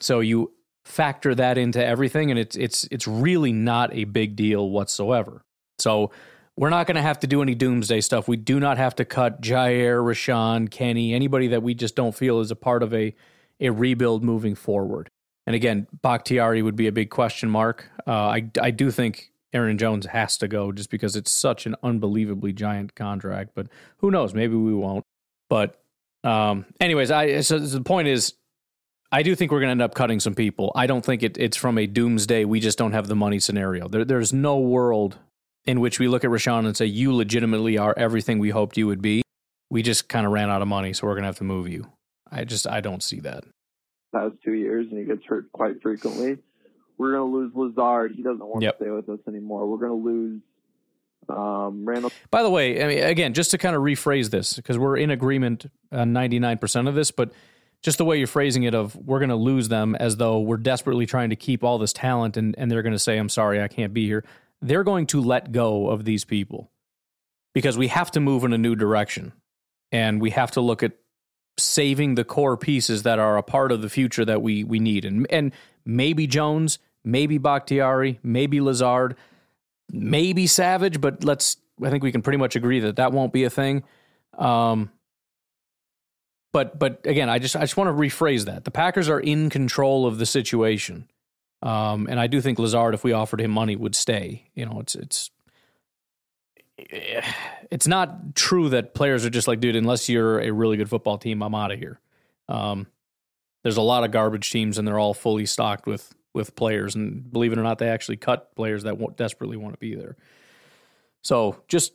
So 0.00 0.20
you 0.20 0.52
factor 0.84 1.34
that 1.34 1.58
into 1.58 1.84
everything, 1.84 2.30
and 2.30 2.38
it's 2.38 2.56
it's 2.56 2.86
it's 2.90 3.08
really 3.08 3.52
not 3.52 3.92
a 3.94 4.04
big 4.04 4.36
deal 4.36 4.70
whatsoever. 4.70 5.42
So 5.78 6.10
we're 6.56 6.70
not 6.70 6.86
going 6.86 6.96
to 6.96 7.02
have 7.02 7.18
to 7.20 7.26
do 7.26 7.42
any 7.42 7.54
doomsday 7.54 8.00
stuff. 8.00 8.28
We 8.28 8.36
do 8.36 8.60
not 8.60 8.78
have 8.78 8.94
to 8.96 9.04
cut 9.04 9.40
Jaire, 9.40 10.02
Rashan, 10.02 10.70
Kenny, 10.70 11.12
anybody 11.12 11.48
that 11.48 11.62
we 11.62 11.74
just 11.74 11.96
don't 11.96 12.14
feel 12.14 12.40
is 12.40 12.50
a 12.50 12.56
part 12.56 12.82
of 12.82 12.94
a 12.94 13.14
a 13.60 13.70
rebuild 13.70 14.22
moving 14.22 14.54
forward. 14.54 15.08
And 15.46 15.54
again, 15.54 15.86
Bakhtiari 16.02 16.62
would 16.62 16.76
be 16.76 16.86
a 16.86 16.92
big 16.92 17.10
question 17.10 17.50
mark. 17.50 17.88
Uh, 18.06 18.12
I 18.12 18.50
I 18.60 18.70
do 18.70 18.90
think 18.90 19.30
Aaron 19.52 19.78
Jones 19.78 20.06
has 20.06 20.36
to 20.38 20.48
go 20.48 20.72
just 20.72 20.90
because 20.90 21.16
it's 21.16 21.30
such 21.30 21.66
an 21.66 21.76
unbelievably 21.82 22.52
giant 22.52 22.94
contract. 22.94 23.50
But 23.54 23.68
who 23.98 24.10
knows? 24.10 24.34
Maybe 24.34 24.54
we 24.56 24.74
won't. 24.74 25.04
But 25.48 25.80
um, 26.24 26.66
anyways, 26.80 27.10
I 27.10 27.40
so 27.40 27.58
the 27.58 27.80
point 27.80 28.08
is, 28.08 28.34
I 29.14 29.22
do 29.22 29.36
think 29.36 29.52
we're 29.52 29.60
going 29.60 29.68
to 29.68 29.72
end 29.72 29.82
up 29.82 29.94
cutting 29.94 30.18
some 30.18 30.34
people. 30.34 30.72
I 30.74 30.88
don't 30.88 31.04
think 31.04 31.22
it, 31.22 31.38
it's 31.38 31.56
from 31.56 31.78
a 31.78 31.86
doomsday. 31.86 32.44
We 32.44 32.58
just 32.58 32.76
don't 32.76 32.90
have 32.90 33.06
the 33.06 33.14
money 33.14 33.38
scenario. 33.38 33.86
There, 33.86 34.04
there's 34.04 34.32
no 34.32 34.58
world 34.58 35.18
in 35.64 35.78
which 35.78 36.00
we 36.00 36.08
look 36.08 36.24
at 36.24 36.30
Rashan 36.30 36.66
and 36.66 36.76
say 36.76 36.86
you 36.86 37.14
legitimately 37.14 37.78
are 37.78 37.94
everything 37.96 38.40
we 38.40 38.50
hoped 38.50 38.76
you 38.76 38.88
would 38.88 39.00
be. 39.00 39.22
We 39.70 39.82
just 39.82 40.08
kind 40.08 40.26
of 40.26 40.32
ran 40.32 40.50
out 40.50 40.62
of 40.62 40.68
money, 40.68 40.92
so 40.94 41.06
we're 41.06 41.12
going 41.12 41.22
to 41.22 41.28
have 41.28 41.38
to 41.38 41.44
move 41.44 41.68
you. 41.68 41.92
I 42.28 42.42
just 42.42 42.66
I 42.66 42.80
don't 42.80 43.04
see 43.04 43.20
that 43.20 43.44
past 44.12 44.34
two 44.44 44.54
years, 44.54 44.88
and 44.90 44.98
he 44.98 45.04
gets 45.04 45.24
hurt 45.24 45.50
quite 45.52 45.80
frequently. 45.80 46.38
We're 46.98 47.12
going 47.12 47.30
to 47.30 47.36
lose 47.36 47.52
Lazard. 47.54 48.14
He 48.16 48.22
doesn't 48.24 48.44
want 48.44 48.62
yep. 48.62 48.78
to 48.78 48.84
stay 48.84 48.90
with 48.90 49.08
us 49.08 49.20
anymore. 49.28 49.68
We're 49.68 49.78
going 49.78 50.02
to 50.02 50.08
lose 50.08 50.40
um, 51.28 51.84
Randall. 51.84 52.10
By 52.32 52.42
the 52.42 52.50
way, 52.50 52.82
I 52.82 52.88
mean, 52.88 53.04
again, 53.04 53.32
just 53.32 53.52
to 53.52 53.58
kind 53.58 53.76
of 53.76 53.82
rephrase 53.82 54.30
this, 54.30 54.54
because 54.54 54.76
we're 54.76 54.96
in 54.96 55.10
agreement 55.10 55.66
on 55.92 56.12
99% 56.12 56.88
of 56.88 56.96
this, 56.96 57.12
but 57.12 57.32
just 57.84 57.98
the 57.98 58.04
way 58.04 58.16
you're 58.16 58.26
phrasing 58.26 58.62
it 58.62 58.74
of 58.74 58.96
we're 58.96 59.18
going 59.18 59.28
to 59.28 59.36
lose 59.36 59.68
them 59.68 59.94
as 59.94 60.16
though 60.16 60.40
we're 60.40 60.56
desperately 60.56 61.04
trying 61.04 61.28
to 61.28 61.36
keep 61.36 61.62
all 61.62 61.76
this 61.76 61.92
talent 61.92 62.38
and, 62.38 62.54
and 62.56 62.70
they're 62.70 62.82
going 62.82 62.94
to 62.94 62.98
say, 62.98 63.18
I'm 63.18 63.28
sorry, 63.28 63.62
I 63.62 63.68
can't 63.68 63.92
be 63.92 64.06
here. 64.06 64.24
They're 64.62 64.84
going 64.84 65.06
to 65.08 65.20
let 65.20 65.52
go 65.52 65.90
of 65.90 66.06
these 66.06 66.24
people 66.24 66.70
because 67.52 67.76
we 67.76 67.88
have 67.88 68.10
to 68.12 68.20
move 68.20 68.42
in 68.42 68.54
a 68.54 68.58
new 68.58 68.74
direction 68.74 69.34
and 69.92 70.18
we 70.18 70.30
have 70.30 70.50
to 70.52 70.62
look 70.62 70.82
at 70.82 70.92
saving 71.58 72.14
the 72.14 72.24
core 72.24 72.56
pieces 72.56 73.02
that 73.02 73.18
are 73.18 73.36
a 73.36 73.42
part 73.42 73.70
of 73.70 73.82
the 73.82 73.90
future 73.90 74.24
that 74.24 74.40
we 74.40 74.64
we 74.64 74.78
need. 74.78 75.04
And 75.04 75.26
and 75.30 75.52
maybe 75.84 76.26
Jones, 76.26 76.78
maybe 77.04 77.36
Bakhtiari, 77.36 78.18
maybe 78.22 78.62
Lazard, 78.62 79.14
maybe 79.92 80.46
Savage, 80.46 81.02
but 81.02 81.22
let's 81.22 81.58
I 81.84 81.90
think 81.90 82.02
we 82.02 82.12
can 82.12 82.22
pretty 82.22 82.38
much 82.38 82.56
agree 82.56 82.80
that 82.80 82.96
that 82.96 83.12
won't 83.12 83.32
be 83.32 83.44
a 83.44 83.50
thing. 83.50 83.84
Um, 84.38 84.90
but 86.54 86.78
but 86.78 87.00
again, 87.04 87.28
I 87.28 87.40
just 87.40 87.56
I 87.56 87.62
just 87.62 87.76
want 87.76 87.88
to 87.88 88.00
rephrase 88.00 88.44
that. 88.44 88.62
The 88.64 88.70
Packers 88.70 89.08
are 89.08 89.18
in 89.18 89.50
control 89.50 90.06
of 90.06 90.18
the 90.18 90.24
situation. 90.24 91.10
Um, 91.64 92.06
and 92.08 92.20
I 92.20 92.28
do 92.28 92.40
think 92.40 92.60
Lazard, 92.60 92.94
if 92.94 93.02
we 93.02 93.12
offered 93.12 93.40
him 93.40 93.50
money, 93.50 93.74
would 93.74 93.96
stay. 93.96 94.44
You 94.54 94.66
know, 94.66 94.78
it's 94.78 94.94
it's 94.94 95.30
it's 96.78 97.88
not 97.88 98.36
true 98.36 98.68
that 98.68 98.94
players 98.94 99.26
are 99.26 99.30
just 99.30 99.48
like, 99.48 99.58
dude, 99.58 99.74
unless 99.74 100.08
you're 100.08 100.38
a 100.38 100.52
really 100.52 100.76
good 100.76 100.88
football 100.88 101.18
team, 101.18 101.42
I'm 101.42 101.56
out 101.56 101.72
of 101.72 101.80
here. 101.80 101.98
Um, 102.48 102.86
there's 103.64 103.76
a 103.76 103.82
lot 103.82 104.04
of 104.04 104.12
garbage 104.12 104.52
teams, 104.52 104.78
and 104.78 104.86
they're 104.86 104.98
all 104.98 105.14
fully 105.14 105.46
stocked 105.46 105.88
with 105.88 106.14
with 106.34 106.54
players. 106.54 106.94
And 106.94 107.32
believe 107.32 107.52
it 107.52 107.58
or 107.58 107.64
not, 107.64 107.78
they 107.78 107.88
actually 107.88 108.18
cut 108.18 108.54
players 108.54 108.84
that 108.84 109.16
desperately 109.16 109.56
want 109.56 109.74
to 109.74 109.80
be 109.80 109.96
there. 109.96 110.16
So 111.22 111.60
just 111.66 111.94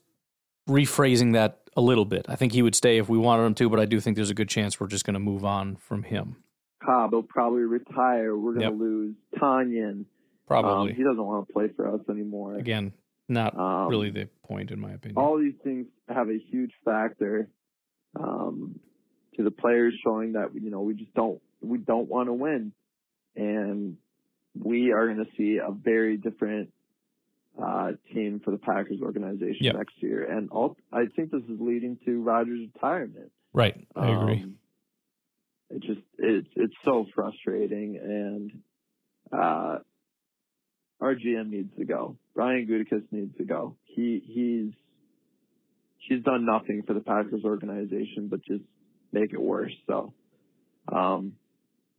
rephrasing 0.70 1.34
that 1.34 1.60
a 1.76 1.82
little 1.82 2.06
bit. 2.06 2.26
I 2.30 2.36
think 2.36 2.54
he 2.54 2.62
would 2.62 2.76
stay 2.76 2.98
if 2.98 3.10
we 3.10 3.18
wanted 3.18 3.44
him 3.44 3.56
to, 3.56 3.70
but 3.70 3.80
I 3.80 3.86
do 3.86 4.00
think 4.00 4.16
there's 4.16 4.30
a 4.30 4.36
good 4.36 4.50
chance 4.50 4.80
we're 4.80 4.88
just 4.88 5.06
going 5.06 5.16
to 5.16 5.20
move 5.20 5.44
on 5.44 5.76
from 5.76 6.04
him. 6.04 6.38
Cobb 6.84 7.14
will 7.14 7.24
probably 7.24 7.64
retire. 7.64 8.36
We're 8.38 8.54
going 8.54 8.66
to 8.66 8.72
yep. 8.72 8.80
lose 8.80 9.16
Tonyan. 9.38 10.06
Probably. 10.48 10.92
Um, 10.92 10.96
he 10.96 11.04
doesn't 11.04 11.24
want 11.24 11.48
to 11.48 11.54
play 11.54 11.68
for 11.76 11.94
us 11.94 12.02
anymore. 12.10 12.56
Again, 12.56 12.94
not 13.28 13.58
um, 13.58 13.90
really 13.90 14.10
the 14.10 14.30
point, 14.48 14.72
in 14.72 14.80
my 14.80 14.94
opinion. 14.94 15.18
All 15.18 15.38
these 15.38 15.54
things 15.64 15.88
have 16.08 16.30
a 16.30 16.38
huge 16.50 16.72
factor 16.84 17.50
um, 18.20 18.80
to 19.36 19.44
the 19.44 19.52
players 19.52 19.94
showing 20.04 20.34
that 20.34 20.50
you 20.56 20.72
know 20.72 20.82
we 20.82 20.96
just 20.96 21.14
don't 21.14 21.40
we 21.62 21.78
don't 21.78 22.10
want 22.10 22.30
to 22.30 22.34
win, 22.34 22.72
and 23.36 23.98
we 24.58 24.92
are 24.92 25.06
going 25.06 25.24
to 25.24 25.32
see 25.38 25.58
a 25.58 25.72
very 25.72 26.18
different 26.18 26.72
uh, 27.62 27.92
team 28.14 28.42
for 28.44 28.52
the 28.52 28.58
Packers 28.58 29.00
organization 29.02 29.58
yep. 29.62 29.76
next 29.76 29.96
year. 30.02 30.24
And 30.24 30.50
all, 30.50 30.78
I 30.92 31.06
think 31.16 31.32
this 31.32 31.44
is 31.44 31.60
leading 31.60 31.98
to 32.06 32.22
Rodgers' 32.22 32.68
retirement. 32.74 33.32
Right, 33.54 33.88
I 33.96 34.12
agree. 34.12 34.44
Um, 34.44 34.56
it 35.70 35.82
just 35.82 36.02
it's 36.18 36.48
it's 36.56 36.74
so 36.84 37.06
frustrating, 37.14 38.00
and 38.02 38.52
uh, 39.32 39.80
our 41.00 41.16
GM 41.16 41.50
needs 41.50 41.76
to 41.78 41.86
go. 41.86 42.18
Brian 42.36 42.68
Gutekunst 42.68 43.12
needs 43.12 43.36
to 43.38 43.44
go. 43.44 43.76
He 43.86 44.22
he's 44.26 44.74
he's 45.98 46.24
done 46.24 46.46
nothing 46.46 46.84
for 46.88 46.94
the 46.94 47.02
Packers 47.02 47.44
organization 47.44 48.28
but 48.30 48.44
just 48.44 48.64
make 49.12 49.34
it 49.34 49.42
worse. 49.42 49.74
So, 49.88 50.14
um, 50.92 51.34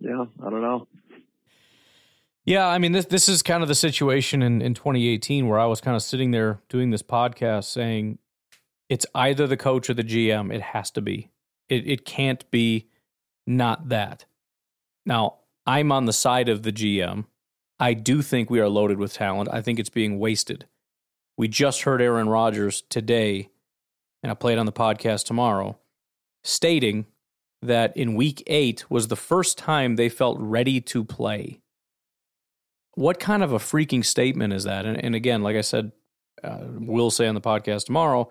yeah, 0.00 0.25
I 0.45 0.50
don't 0.50 0.62
know. 0.62 0.88
Yeah, 2.44 2.66
I 2.66 2.78
mean 2.78 2.92
this 2.92 3.06
this 3.06 3.28
is 3.28 3.42
kind 3.42 3.62
of 3.62 3.68
the 3.68 3.75
situation 3.75 4.42
in 4.42 4.62
in 4.62 4.75
2018 4.75 5.47
where 5.49 5.59
I 5.59 5.66
was 5.66 5.80
kind 5.80 5.97
of 5.97 6.02
sitting 6.02 6.30
there 6.30 6.61
doing 6.68 6.90
this 6.90 7.02
podcast 7.02 7.64
saying 7.64 8.18
it's 8.88 9.06
either 9.14 9.47
the 9.47 9.56
coach 9.56 9.88
or 9.90 9.94
the 9.94 10.02
GM. 10.02 10.52
It 10.52 10.62
has 10.62 10.90
to 10.92 11.00
be. 11.00 11.30
It 11.68 11.87
it 11.87 12.04
can't 12.04 12.50
be 12.50 12.88
not 13.47 13.88
that. 13.88 14.25
Now, 15.06 15.37
I'm 15.66 15.92
on 15.92 16.06
the 16.06 16.12
side 16.12 16.49
of 16.49 16.62
the 16.62 16.73
GM 16.73 17.25
I 17.80 17.94
do 17.94 18.20
think 18.20 18.50
we 18.50 18.61
are 18.61 18.68
loaded 18.68 18.99
with 18.99 19.14
talent. 19.14 19.49
I 19.50 19.62
think 19.62 19.78
it's 19.78 19.88
being 19.88 20.18
wasted. 20.18 20.66
We 21.38 21.49
just 21.49 21.82
heard 21.82 22.02
Aaron 22.02 22.28
Rodgers 22.28 22.82
today, 22.82 23.49
and 24.23 24.30
I 24.30 24.35
play 24.35 24.52
it 24.52 24.59
on 24.59 24.66
the 24.66 24.73
podcast 24.73 25.25
tomorrow, 25.25 25.78
stating 26.44 27.06
that 27.62 27.97
in 27.97 28.14
week 28.14 28.42
eight 28.47 28.90
was 28.90 29.09
the 29.09 29.16
first 29.16 29.56
time 29.56 29.97
they 29.97 30.11
felt 30.11 30.37
ready 30.38 30.82
to 30.82 31.02
play. 31.02 31.60
What 32.94 33.20
kind 33.20 33.42
of 33.42 33.52
a 33.52 33.59
freaking 33.59 34.04
statement 34.04 34.52
is 34.52 34.64
that? 34.64 34.85
And, 34.85 35.02
and 35.02 35.14
again, 35.14 35.42
like 35.42 35.56
I 35.56 35.61
said, 35.61 35.92
uh, 36.42 36.59
we'll 36.62 37.11
say 37.11 37.26
on 37.26 37.35
the 37.35 37.40
podcast 37.40 37.87
tomorrow, 37.87 38.30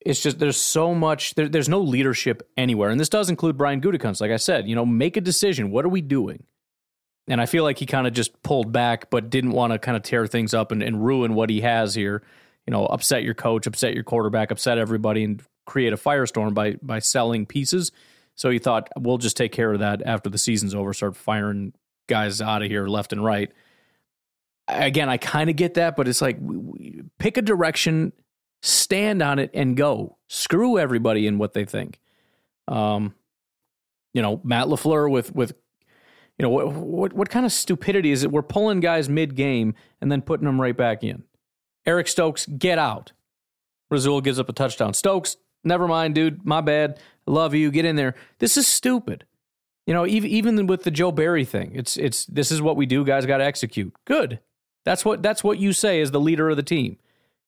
it's 0.00 0.22
just 0.22 0.38
there's 0.38 0.56
so 0.56 0.94
much 0.94 1.34
there, 1.34 1.48
there's 1.48 1.68
no 1.68 1.80
leadership 1.80 2.48
anywhere 2.56 2.88
and 2.88 3.00
this 3.00 3.08
does 3.08 3.28
include 3.28 3.58
brian 3.58 3.80
gutekunst 3.80 4.20
like 4.20 4.30
i 4.30 4.36
said 4.36 4.68
you 4.68 4.76
know 4.76 4.86
make 4.86 5.16
a 5.16 5.20
decision 5.20 5.72
what 5.72 5.84
are 5.84 5.88
we 5.88 6.00
doing 6.00 6.44
and 7.26 7.42
I 7.42 7.46
feel 7.46 7.64
like 7.64 7.78
he 7.78 7.84
kind 7.84 8.06
of 8.06 8.14
just 8.14 8.42
pulled 8.42 8.72
back, 8.72 9.10
but 9.10 9.28
didn't 9.28 9.50
want 9.50 9.74
to 9.74 9.78
kind 9.78 9.98
of 9.98 10.02
tear 10.02 10.26
things 10.26 10.54
up 10.54 10.72
and, 10.72 10.82
and 10.82 11.04
ruin 11.04 11.34
what 11.34 11.50
he 11.50 11.60
has 11.60 11.94
here 11.94 12.22
you 12.68 12.70
know, 12.70 12.84
upset 12.84 13.22
your 13.22 13.32
coach, 13.32 13.66
upset 13.66 13.94
your 13.94 14.04
quarterback, 14.04 14.50
upset 14.50 14.76
everybody, 14.76 15.24
and 15.24 15.42
create 15.64 15.94
a 15.94 15.96
firestorm 15.96 16.52
by 16.52 16.76
by 16.82 16.98
selling 16.98 17.46
pieces. 17.46 17.92
So 18.34 18.50
he 18.50 18.58
thought 18.58 18.90
we'll 18.94 19.16
just 19.16 19.38
take 19.38 19.52
care 19.52 19.72
of 19.72 19.78
that 19.78 20.02
after 20.04 20.28
the 20.28 20.36
season's 20.36 20.74
over, 20.74 20.92
start 20.92 21.16
firing 21.16 21.72
guys 22.08 22.42
out 22.42 22.60
of 22.60 22.68
here 22.68 22.86
left 22.86 23.14
and 23.14 23.24
right. 23.24 23.50
Again, 24.68 25.08
I 25.08 25.16
kind 25.16 25.48
of 25.48 25.56
get 25.56 25.74
that, 25.74 25.96
but 25.96 26.08
it's 26.08 26.20
like 26.20 26.38
pick 27.18 27.36
a 27.36 27.42
direction, 27.42 28.12
stand 28.62 29.22
on 29.22 29.38
it, 29.38 29.50
and 29.54 29.76
go. 29.76 30.18
Screw 30.28 30.78
everybody 30.78 31.26
in 31.26 31.38
what 31.38 31.54
they 31.54 31.64
think. 31.64 31.98
Um, 32.66 33.14
you 34.12 34.22
know, 34.22 34.40
Matt 34.44 34.66
Lafleur 34.66 35.10
with 35.10 35.34
with 35.34 35.54
you 36.38 36.42
know 36.42 36.50
what 36.50 36.72
what 36.72 37.12
what 37.14 37.30
kind 37.30 37.46
of 37.46 37.52
stupidity 37.52 38.12
is 38.12 38.24
it? 38.24 38.30
We're 38.30 38.42
pulling 38.42 38.80
guys 38.80 39.08
mid 39.08 39.34
game 39.34 39.74
and 40.00 40.12
then 40.12 40.22
putting 40.22 40.46
them 40.46 40.60
right 40.60 40.76
back 40.76 41.02
in. 41.02 41.24
Eric 41.86 42.08
Stokes, 42.08 42.46
get 42.46 42.78
out. 42.78 43.12
Rasul 43.90 44.20
gives 44.20 44.38
up 44.38 44.48
a 44.48 44.52
touchdown. 44.52 44.92
Stokes, 44.92 45.36
never 45.64 45.88
mind, 45.88 46.14
dude. 46.14 46.44
My 46.44 46.60
bad. 46.60 47.00
Love 47.26 47.54
you. 47.54 47.70
Get 47.70 47.84
in 47.84 47.96
there. 47.96 48.14
This 48.38 48.56
is 48.56 48.66
stupid. 48.66 49.24
You 49.86 49.94
know, 49.94 50.06
even 50.06 50.30
even 50.30 50.66
with 50.66 50.84
the 50.84 50.90
Joe 50.90 51.12
Barry 51.12 51.44
thing, 51.44 51.72
it's 51.74 51.96
it's 51.96 52.26
this 52.26 52.50
is 52.50 52.60
what 52.60 52.76
we 52.76 52.84
do. 52.84 53.04
Guys 53.04 53.24
got 53.24 53.38
to 53.38 53.44
execute. 53.44 53.94
Good. 54.04 54.40
That's 54.88 55.04
what 55.04 55.22
that's 55.22 55.44
what 55.44 55.58
you 55.58 55.74
say 55.74 56.00
as 56.00 56.12
the 56.12 56.18
leader 56.18 56.48
of 56.48 56.56
the 56.56 56.62
team. 56.62 56.96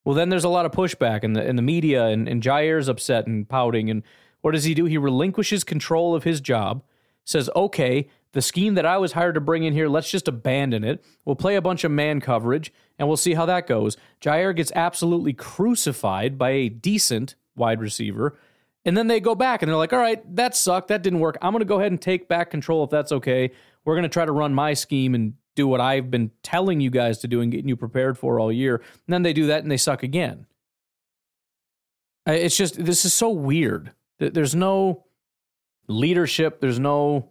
Well, 0.04 0.14
then 0.14 0.28
there's 0.28 0.44
a 0.44 0.50
lot 0.50 0.66
of 0.66 0.72
pushback 0.72 1.24
in 1.24 1.32
the 1.32 1.42
in 1.42 1.56
the 1.56 1.62
media, 1.62 2.04
and, 2.04 2.28
and 2.28 2.42
Jaire's 2.42 2.86
upset 2.86 3.26
and 3.26 3.48
pouting. 3.48 3.88
And 3.88 4.02
what 4.42 4.50
does 4.50 4.64
he 4.64 4.74
do? 4.74 4.84
He 4.84 4.98
relinquishes 4.98 5.64
control 5.64 6.14
of 6.14 6.24
his 6.24 6.42
job. 6.42 6.82
Says, 7.24 7.48
"Okay, 7.56 8.08
the 8.32 8.42
scheme 8.42 8.74
that 8.74 8.84
I 8.84 8.98
was 8.98 9.12
hired 9.12 9.36
to 9.36 9.40
bring 9.40 9.64
in 9.64 9.72
here, 9.72 9.88
let's 9.88 10.10
just 10.10 10.28
abandon 10.28 10.84
it. 10.84 11.02
We'll 11.24 11.34
play 11.34 11.56
a 11.56 11.62
bunch 11.62 11.82
of 11.82 11.90
man 11.90 12.20
coverage, 12.20 12.74
and 12.98 13.08
we'll 13.08 13.16
see 13.16 13.32
how 13.32 13.46
that 13.46 13.66
goes." 13.66 13.96
Jaire 14.20 14.54
gets 14.54 14.70
absolutely 14.74 15.32
crucified 15.32 16.36
by 16.36 16.50
a 16.50 16.68
decent 16.68 17.36
wide 17.56 17.80
receiver 17.80 18.36
and 18.84 18.96
then 18.96 19.08
they 19.08 19.20
go 19.20 19.34
back 19.34 19.62
and 19.62 19.68
they're 19.68 19.76
like, 19.76 19.92
all 19.92 19.98
right, 19.98 20.22
that 20.36 20.56
sucked. 20.56 20.88
That 20.88 21.02
didn't 21.02 21.20
work. 21.20 21.36
I'm 21.42 21.52
going 21.52 21.60
to 21.60 21.66
go 21.66 21.78
ahead 21.78 21.92
and 21.92 22.00
take 22.00 22.28
back 22.28 22.50
control 22.50 22.82
if 22.84 22.90
that's 22.90 23.12
okay. 23.12 23.50
We're 23.84 23.94
going 23.94 24.04
to 24.04 24.08
try 24.08 24.24
to 24.24 24.32
run 24.32 24.54
my 24.54 24.74
scheme 24.74 25.14
and 25.14 25.34
do 25.60 25.68
what 25.68 25.80
I've 25.80 26.10
been 26.10 26.30
telling 26.42 26.80
you 26.80 26.90
guys 26.90 27.18
to 27.18 27.28
do 27.28 27.40
and 27.40 27.50
getting 27.50 27.68
you 27.68 27.76
prepared 27.76 28.18
for 28.18 28.40
all 28.40 28.52
year. 28.52 28.76
And 28.76 29.12
then 29.14 29.22
they 29.22 29.32
do 29.32 29.46
that 29.46 29.62
and 29.62 29.70
they 29.70 29.76
suck 29.76 30.02
again. 30.02 30.46
It's 32.26 32.56
just, 32.56 32.84
this 32.84 33.04
is 33.04 33.14
so 33.14 33.30
weird. 33.30 33.92
There's 34.18 34.54
no 34.54 35.04
leadership, 35.88 36.60
there's 36.60 36.78
no 36.78 37.30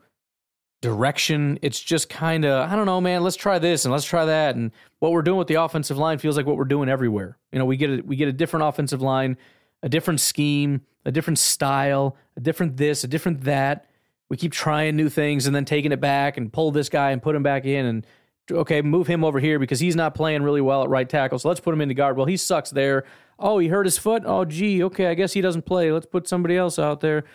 direction. 0.81 1.59
It's 1.61 1.79
just 1.79 2.09
kind 2.09 2.45
of, 2.45 2.69
I 2.69 2.75
don't 2.75 2.85
know, 2.85 2.99
man, 2.99 3.23
let's 3.23 3.35
try 3.35 3.59
this 3.59 3.85
and 3.85 3.91
let's 3.91 4.05
try 4.05 4.25
that. 4.25 4.55
And 4.55 4.71
what 4.99 5.11
we're 5.11 5.21
doing 5.21 5.37
with 5.37 5.47
the 5.47 5.61
offensive 5.61 5.97
line 5.97 6.17
feels 6.17 6.37
like 6.37 6.45
what 6.45 6.57
we're 6.57 6.65
doing 6.65 6.89
everywhere. 6.89 7.37
You 7.51 7.59
know, 7.59 7.65
we 7.65 7.77
get 7.77 7.89
a, 7.89 8.01
we 8.01 8.15
get 8.15 8.27
a 8.27 8.33
different 8.33 8.65
offensive 8.65 9.01
line, 9.01 9.37
a 9.83 9.89
different 9.89 10.19
scheme 10.19 10.81
a 11.05 11.11
different 11.11 11.39
style, 11.39 12.15
a 12.35 12.39
different 12.39 12.77
this, 12.77 13.03
a 13.03 13.07
different 13.07 13.41
that. 13.41 13.85
We 14.29 14.37
keep 14.37 14.51
trying 14.51 14.95
new 14.95 15.09
things 15.09 15.47
and 15.47 15.55
then 15.55 15.65
taking 15.65 15.91
it 15.91 15.99
back 15.99 16.37
and 16.37 16.53
pull 16.53 16.71
this 16.71 16.89
guy 16.89 17.11
and 17.11 17.21
put 17.21 17.35
him 17.35 17.43
back 17.43 17.65
in 17.65 17.85
and 17.85 18.05
okay, 18.51 18.81
move 18.81 19.07
him 19.07 19.23
over 19.23 19.39
here 19.39 19.59
because 19.59 19.79
he's 19.79 19.95
not 19.95 20.15
playing 20.15 20.43
really 20.43 20.61
well 20.61 20.83
at 20.83 20.89
right 20.89 21.07
tackle. 21.07 21.39
So 21.39 21.47
let's 21.47 21.59
put 21.59 21.73
him 21.73 21.81
in 21.81 21.87
the 21.87 21.93
guard. 21.93 22.17
Well, 22.17 22.25
he 22.25 22.37
sucks 22.37 22.69
there. 22.69 23.05
Oh, 23.37 23.59
he 23.59 23.67
hurt 23.67 23.85
his 23.85 23.97
foot. 23.97 24.23
Oh, 24.25 24.45
gee, 24.45 24.83
okay, 24.83 25.07
I 25.07 25.13
guess 25.13 25.33
he 25.33 25.41
doesn't 25.41 25.65
play. 25.65 25.91
Let's 25.91 26.05
put 26.05 26.27
somebody 26.27 26.57
else 26.57 26.79
out 26.79 27.01
there. 27.01 27.23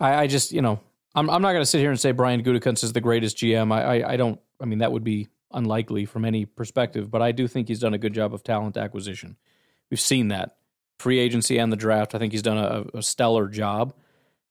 I, 0.00 0.14
I 0.14 0.26
just, 0.28 0.52
you 0.52 0.62
know, 0.62 0.80
I'm 1.14 1.28
I'm 1.28 1.42
not 1.42 1.52
going 1.52 1.62
to 1.62 1.66
sit 1.66 1.80
here 1.80 1.90
and 1.90 1.98
say 1.98 2.12
Brian 2.12 2.42
Gutekunst 2.42 2.84
is 2.84 2.92
the 2.92 3.00
greatest 3.00 3.36
GM. 3.38 3.72
I, 3.72 3.98
I 3.98 4.12
I 4.12 4.16
don't. 4.16 4.40
I 4.60 4.64
mean, 4.64 4.78
that 4.78 4.92
would 4.92 5.04
be 5.04 5.28
unlikely 5.52 6.04
from 6.04 6.24
any 6.24 6.44
perspective. 6.44 7.10
But 7.10 7.22
I 7.22 7.32
do 7.32 7.48
think 7.48 7.68
he's 7.68 7.80
done 7.80 7.94
a 7.94 7.98
good 7.98 8.14
job 8.14 8.34
of 8.34 8.42
talent 8.42 8.76
acquisition. 8.76 9.36
We've 9.90 10.00
seen 10.00 10.28
that 10.28 10.56
free 10.98 11.18
agency 11.18 11.58
and 11.58 11.72
the 11.72 11.76
draft. 11.76 12.14
I 12.14 12.18
think 12.18 12.32
he's 12.32 12.42
done 12.42 12.58
a, 12.58 12.98
a, 12.98 13.02
stellar 13.02 13.48
job. 13.48 13.94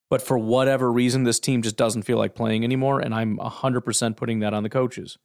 But 0.10 0.22
for 0.22 0.38
whatever 0.38 0.92
reason, 0.92 1.24
this 1.24 1.40
team 1.40 1.62
just 1.62 1.76
doesn't 1.76 2.04
feel 2.04 2.18
like 2.18 2.36
playing 2.36 2.64
anymore. 2.64 3.00
And 3.00 3.14
I'm 3.14 3.38
100% 3.38 4.16
putting 4.16 4.40
that 4.40 4.54
on 4.54 4.64
the 4.64 4.70
coaches. 4.70 5.18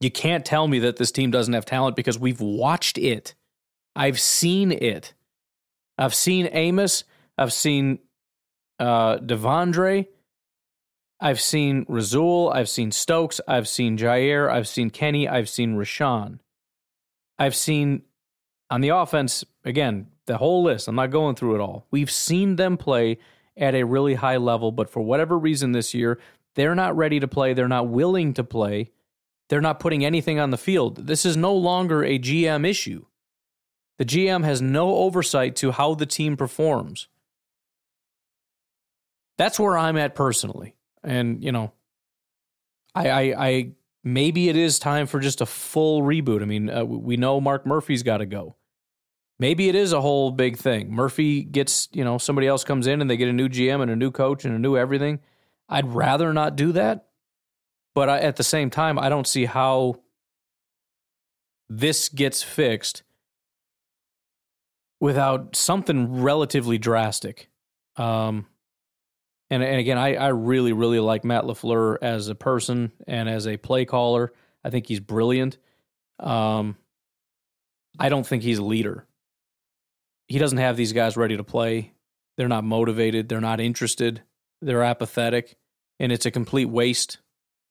You 0.00 0.10
can't 0.10 0.44
tell 0.44 0.68
me 0.68 0.80
that 0.80 0.96
this 0.96 1.12
team 1.12 1.30
doesn't 1.30 1.54
have 1.54 1.64
talent 1.64 1.96
because 1.96 2.18
we've 2.18 2.40
watched 2.40 2.98
it. 2.98 3.34
I've 3.94 4.20
seen 4.20 4.72
it. 4.72 5.14
I've 5.96 6.14
seen 6.14 6.48
Amos. 6.52 7.04
I've 7.38 7.52
seen 7.52 8.00
uh, 8.78 9.18
De'Vondre. 9.18 10.06
I've 11.18 11.40
seen 11.40 11.86
Rasul. 11.88 12.50
I've 12.50 12.68
seen 12.68 12.92
Stokes. 12.92 13.40
I've 13.48 13.68
seen 13.68 13.96
Jaire. 13.96 14.50
I've 14.50 14.68
seen 14.68 14.90
Kenny. 14.90 15.28
I've 15.28 15.48
seen 15.48 15.76
Rashan. 15.76 16.40
I've 17.38 17.54
seen 17.54 18.02
on 18.70 18.80
the 18.80 18.88
offense, 18.90 19.44
again, 19.64 20.08
the 20.26 20.38
whole 20.38 20.62
list, 20.62 20.88
I'm 20.88 20.96
not 20.96 21.10
going 21.10 21.36
through 21.36 21.54
it 21.54 21.60
all. 21.60 21.86
We've 21.90 22.10
seen 22.10 22.56
them 22.56 22.76
play 22.76 23.18
at 23.56 23.74
a 23.74 23.84
really 23.84 24.14
high 24.14 24.36
level, 24.36 24.70
but 24.72 24.90
for 24.90 25.00
whatever 25.00 25.38
reason 25.38 25.72
this 25.72 25.94
year, 25.94 26.18
they're 26.54 26.74
not 26.74 26.96
ready 26.96 27.20
to 27.20 27.28
play. 27.28 27.54
They're 27.54 27.68
not 27.68 27.88
willing 27.88 28.34
to 28.34 28.44
play. 28.44 28.90
They're 29.48 29.60
not 29.60 29.80
putting 29.80 30.04
anything 30.04 30.38
on 30.38 30.50
the 30.50 30.58
field. 30.58 31.06
This 31.06 31.24
is 31.24 31.36
no 31.36 31.54
longer 31.54 32.02
a 32.02 32.18
GM 32.18 32.68
issue. 32.68 33.06
The 33.98 34.04
GM 34.04 34.44
has 34.44 34.60
no 34.60 34.96
oversight 34.96 35.56
to 35.56 35.70
how 35.70 35.94
the 35.94 36.06
team 36.06 36.36
performs. 36.36 37.08
That's 39.38 39.58
where 39.58 39.76
I'm 39.76 39.96
at 39.96 40.14
personally. 40.14 40.76
And, 41.02 41.42
you 41.42 41.52
know, 41.52 41.72
I, 42.94 43.08
I, 43.08 43.46
I 43.46 43.70
maybe 44.02 44.48
it 44.48 44.56
is 44.56 44.78
time 44.78 45.06
for 45.06 45.20
just 45.20 45.40
a 45.40 45.46
full 45.46 46.02
reboot. 46.02 46.42
I 46.42 46.46
mean, 46.46 46.70
uh, 46.70 46.84
we 46.84 47.16
know 47.16 47.40
Mark 47.40 47.66
Murphy's 47.66 48.02
got 48.02 48.18
to 48.18 48.26
go. 48.26 48.56
Maybe 49.38 49.68
it 49.68 49.74
is 49.74 49.92
a 49.92 50.00
whole 50.00 50.30
big 50.30 50.56
thing. 50.56 50.90
Murphy 50.90 51.42
gets, 51.42 51.88
you 51.92 52.04
know, 52.04 52.16
somebody 52.16 52.46
else 52.46 52.64
comes 52.64 52.86
in 52.86 53.00
and 53.00 53.10
they 53.10 53.18
get 53.18 53.28
a 53.28 53.32
new 53.32 53.48
GM 53.48 53.82
and 53.82 53.90
a 53.90 53.96
new 53.96 54.10
coach 54.10 54.44
and 54.44 54.54
a 54.54 54.58
new 54.58 54.76
everything. 54.76 55.20
I'd 55.68 55.92
rather 55.92 56.32
not 56.32 56.56
do 56.56 56.72
that. 56.72 57.06
But 57.94 58.08
I, 58.08 58.18
at 58.20 58.36
the 58.36 58.44
same 58.44 58.70
time, 58.70 58.98
I 58.98 59.08
don't 59.08 59.26
see 59.26 59.46
how 59.46 60.00
this 61.68 62.08
gets 62.08 62.42
fixed 62.42 63.02
without 65.00 65.56
something 65.56 66.22
relatively 66.22 66.78
drastic. 66.78 67.48
Um, 67.96 68.46
and, 69.50 69.62
and 69.62 69.76
again, 69.76 69.98
I, 69.98 70.14
I 70.16 70.28
really, 70.28 70.72
really 70.72 71.00
like 71.00 71.24
Matt 71.24 71.44
LaFleur 71.44 71.98
as 72.02 72.28
a 72.28 72.34
person 72.34 72.92
and 73.06 73.28
as 73.28 73.46
a 73.46 73.56
play 73.56 73.84
caller. 73.84 74.32
I 74.64 74.70
think 74.70 74.86
he's 74.86 75.00
brilliant. 75.00 75.58
Um, 76.18 76.76
I 77.98 78.08
don't 78.08 78.26
think 78.26 78.42
he's 78.42 78.58
a 78.58 78.64
leader. 78.64 79.06
He 80.28 80.38
doesn't 80.38 80.58
have 80.58 80.76
these 80.76 80.92
guys 80.92 81.16
ready 81.16 81.36
to 81.36 81.44
play. 81.44 81.92
They're 82.36 82.48
not 82.48 82.64
motivated. 82.64 83.28
They're 83.28 83.40
not 83.40 83.60
interested. 83.60 84.22
They're 84.60 84.82
apathetic. 84.82 85.56
And 85.98 86.12
it's 86.12 86.26
a 86.26 86.30
complete 86.30 86.66
waste. 86.66 87.18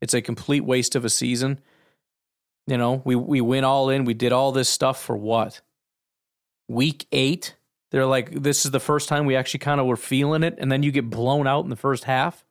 It's 0.02 0.14
a 0.14 0.22
complete 0.22 0.66
waste 0.66 0.96
of 0.96 1.06
a 1.06 1.10
season. 1.10 1.60
You 2.68 2.78
know, 2.78 3.02
we, 3.06 3.16
we 3.16 3.42
went 3.42 3.66
all 3.66 3.90
in. 3.90 4.06
We 4.06 4.14
did 4.14 4.32
all 4.32 4.52
this 4.52 4.70
stuff 4.70 5.02
for 5.02 5.16
what? 5.16 5.62
Week 6.68 7.06
eight? 7.12 7.56
They're 7.92 8.06
like, 8.06 8.32
this 8.32 8.66
is 8.66 8.72
the 8.72 8.80
first 8.80 9.08
time 9.08 9.26
we 9.26 9.36
actually 9.36 9.60
kind 9.60 9.80
of 9.80 9.86
were 9.86 9.96
feeling 9.96 10.44
it, 10.44 10.56
and 10.58 10.72
then 10.72 10.84
you 10.84 10.92
get 10.92 11.10
blown 11.10 11.48
out 11.48 11.64
in 11.64 11.70
the 11.70 11.76
first 11.76 12.04
half. 12.06 12.44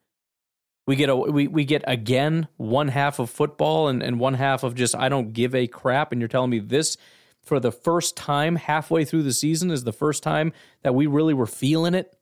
We 0.87 0.97
get 0.97 1.09
a 1.09 1.17
we, 1.17 1.49
we 1.49 1.65
get 1.65 1.83
again 1.87 2.47
one 2.57 2.89
half 2.89 3.19
of 3.19 3.29
football 3.31 3.89
and, 3.89 4.03
and 4.03 4.21
one 4.21 4.35
half 4.35 4.63
of 4.63 4.75
just 4.75 4.95
I 4.95 5.09
don't 5.09 5.33
give 5.33 5.55
a 5.55 5.67
crap, 5.67 6.13
and 6.13 6.21
you're 6.21 6.29
telling 6.29 6.51
me 6.51 6.61
this 6.61 6.97
for 7.45 7.61
the 7.61 7.73
first 7.73 8.17
time 8.17 8.57
halfway 8.57 9.05
through 9.05 9.23
the 9.23 9.33
season 9.33 9.71
is 9.71 9.85
the 9.85 9.93
first 9.93 10.23
time 10.23 10.53
that 10.83 10.95
we 10.95 11.07
really 11.07 11.35
were 11.35 11.47
feeling 11.47 11.95
it. 11.95 12.17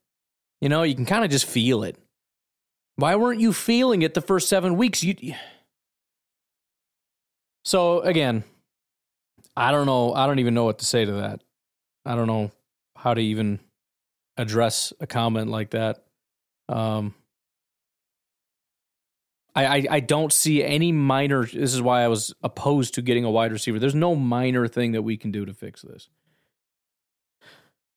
You 0.61 0.68
know, 0.68 0.82
you 0.82 0.94
can 0.94 1.06
kind 1.06 1.24
of 1.24 1.30
just 1.30 1.46
feel 1.46 1.82
it. 1.85 1.96
Why 2.96 3.16
weren't 3.16 3.40
you 3.40 3.52
feeling 3.52 4.02
it 4.02 4.14
the 4.14 4.20
first 4.20 4.48
seven 4.48 4.76
weeks? 4.76 5.02
You 5.02 5.35
so 7.64 8.00
again, 8.00 8.44
I 9.56 9.70
don't 9.70 9.87
know. 9.87 10.12
I 10.12 10.26
don't 10.26 10.38
even 10.38 10.54
know 10.54 10.64
what 10.64 10.78
to 10.80 10.85
say 10.85 11.04
to 11.04 11.12
that. 11.12 11.40
I 12.04 12.14
don't 12.14 12.26
know 12.26 12.50
how 12.96 13.14
to 13.14 13.20
even 13.20 13.61
address 14.37 14.92
a 15.00 15.06
comment 15.06 15.50
like 15.50 15.70
that. 15.70 16.04
Um, 16.68 17.14
I, 19.54 19.66
I, 19.66 19.86
I 19.90 20.00
don't 20.00 20.32
see 20.32 20.64
any 20.64 20.92
minor. 20.92 21.44
This 21.44 21.74
is 21.74 21.82
why 21.82 22.02
I 22.02 22.08
was 22.08 22.34
opposed 22.42 22.94
to 22.94 23.02
getting 23.02 23.24
a 23.24 23.30
wide 23.30 23.52
receiver. 23.52 23.78
There's 23.78 23.94
no 23.94 24.14
minor 24.14 24.66
thing 24.66 24.92
that 24.92 25.02
we 25.02 25.16
can 25.16 25.30
do 25.30 25.44
to 25.44 25.52
fix 25.52 25.82
this. 25.82 26.08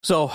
So 0.03 0.31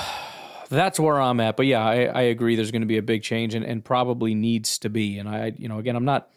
that's 0.71 0.99
where 0.99 1.21
I'm 1.21 1.41
at. 1.41 1.57
But 1.57 1.67
yeah, 1.67 1.85
I, 1.85 2.05
I 2.05 2.23
agree. 2.23 2.57
There's 2.57 2.71
going 2.71 2.83
to 2.83 2.87
be 2.87 2.99
a 2.99 3.03
big 3.03 3.23
change, 3.23 3.55
and, 3.55 3.65
and 3.65 3.85
probably 3.85 4.35
needs 4.35 4.79
to 4.79 4.89
be. 4.89 5.19
And 5.19 5.29
I, 5.29 5.53
you 5.57 5.69
know, 5.69 5.79
again, 5.79 5.97
I'm 5.97 6.05
not 6.05 6.31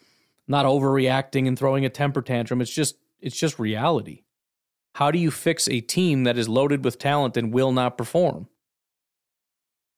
not 0.46 0.66
overreacting 0.66 1.48
and 1.48 1.58
throwing 1.58 1.84
a 1.84 1.90
temper 1.90 2.20
tantrum. 2.20 2.60
It's 2.60 2.70
just 2.70 2.96
it's 3.20 3.36
just 3.36 3.58
reality. 3.58 4.22
How 4.94 5.10
do 5.10 5.18
you 5.18 5.30
fix 5.30 5.66
a 5.66 5.80
team 5.80 6.24
that 6.24 6.38
is 6.38 6.48
loaded 6.48 6.84
with 6.84 6.98
talent 6.98 7.36
and 7.36 7.52
will 7.52 7.72
not 7.72 7.98
perform? 7.98 8.48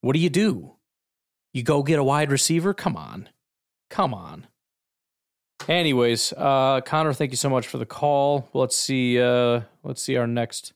What 0.01 0.14
do 0.14 0.20
you 0.20 0.31
do? 0.31 0.77
You 1.53 1.62
go 1.62 1.83
get 1.83 1.99
a 1.99 2.05
wide 2.05 2.31
receiver? 2.31 2.72
Come 2.72 2.96
on. 2.96 3.29
Come 3.90 4.14
on. 4.14 4.46
Anyways, 5.69 6.33
uh, 6.37 6.81
Connor, 6.83 7.12
thank 7.12 7.33
you 7.33 7.37
so 7.37 7.51
much 7.51 7.66
for 7.66 7.79
the 7.79 7.87
call. 7.87 8.49
Let's 8.53 8.77
see. 8.77 9.21
Uh, 9.21 9.62
let's 9.83 10.03
see 10.03 10.16
our 10.16 10.27
next 10.27 10.73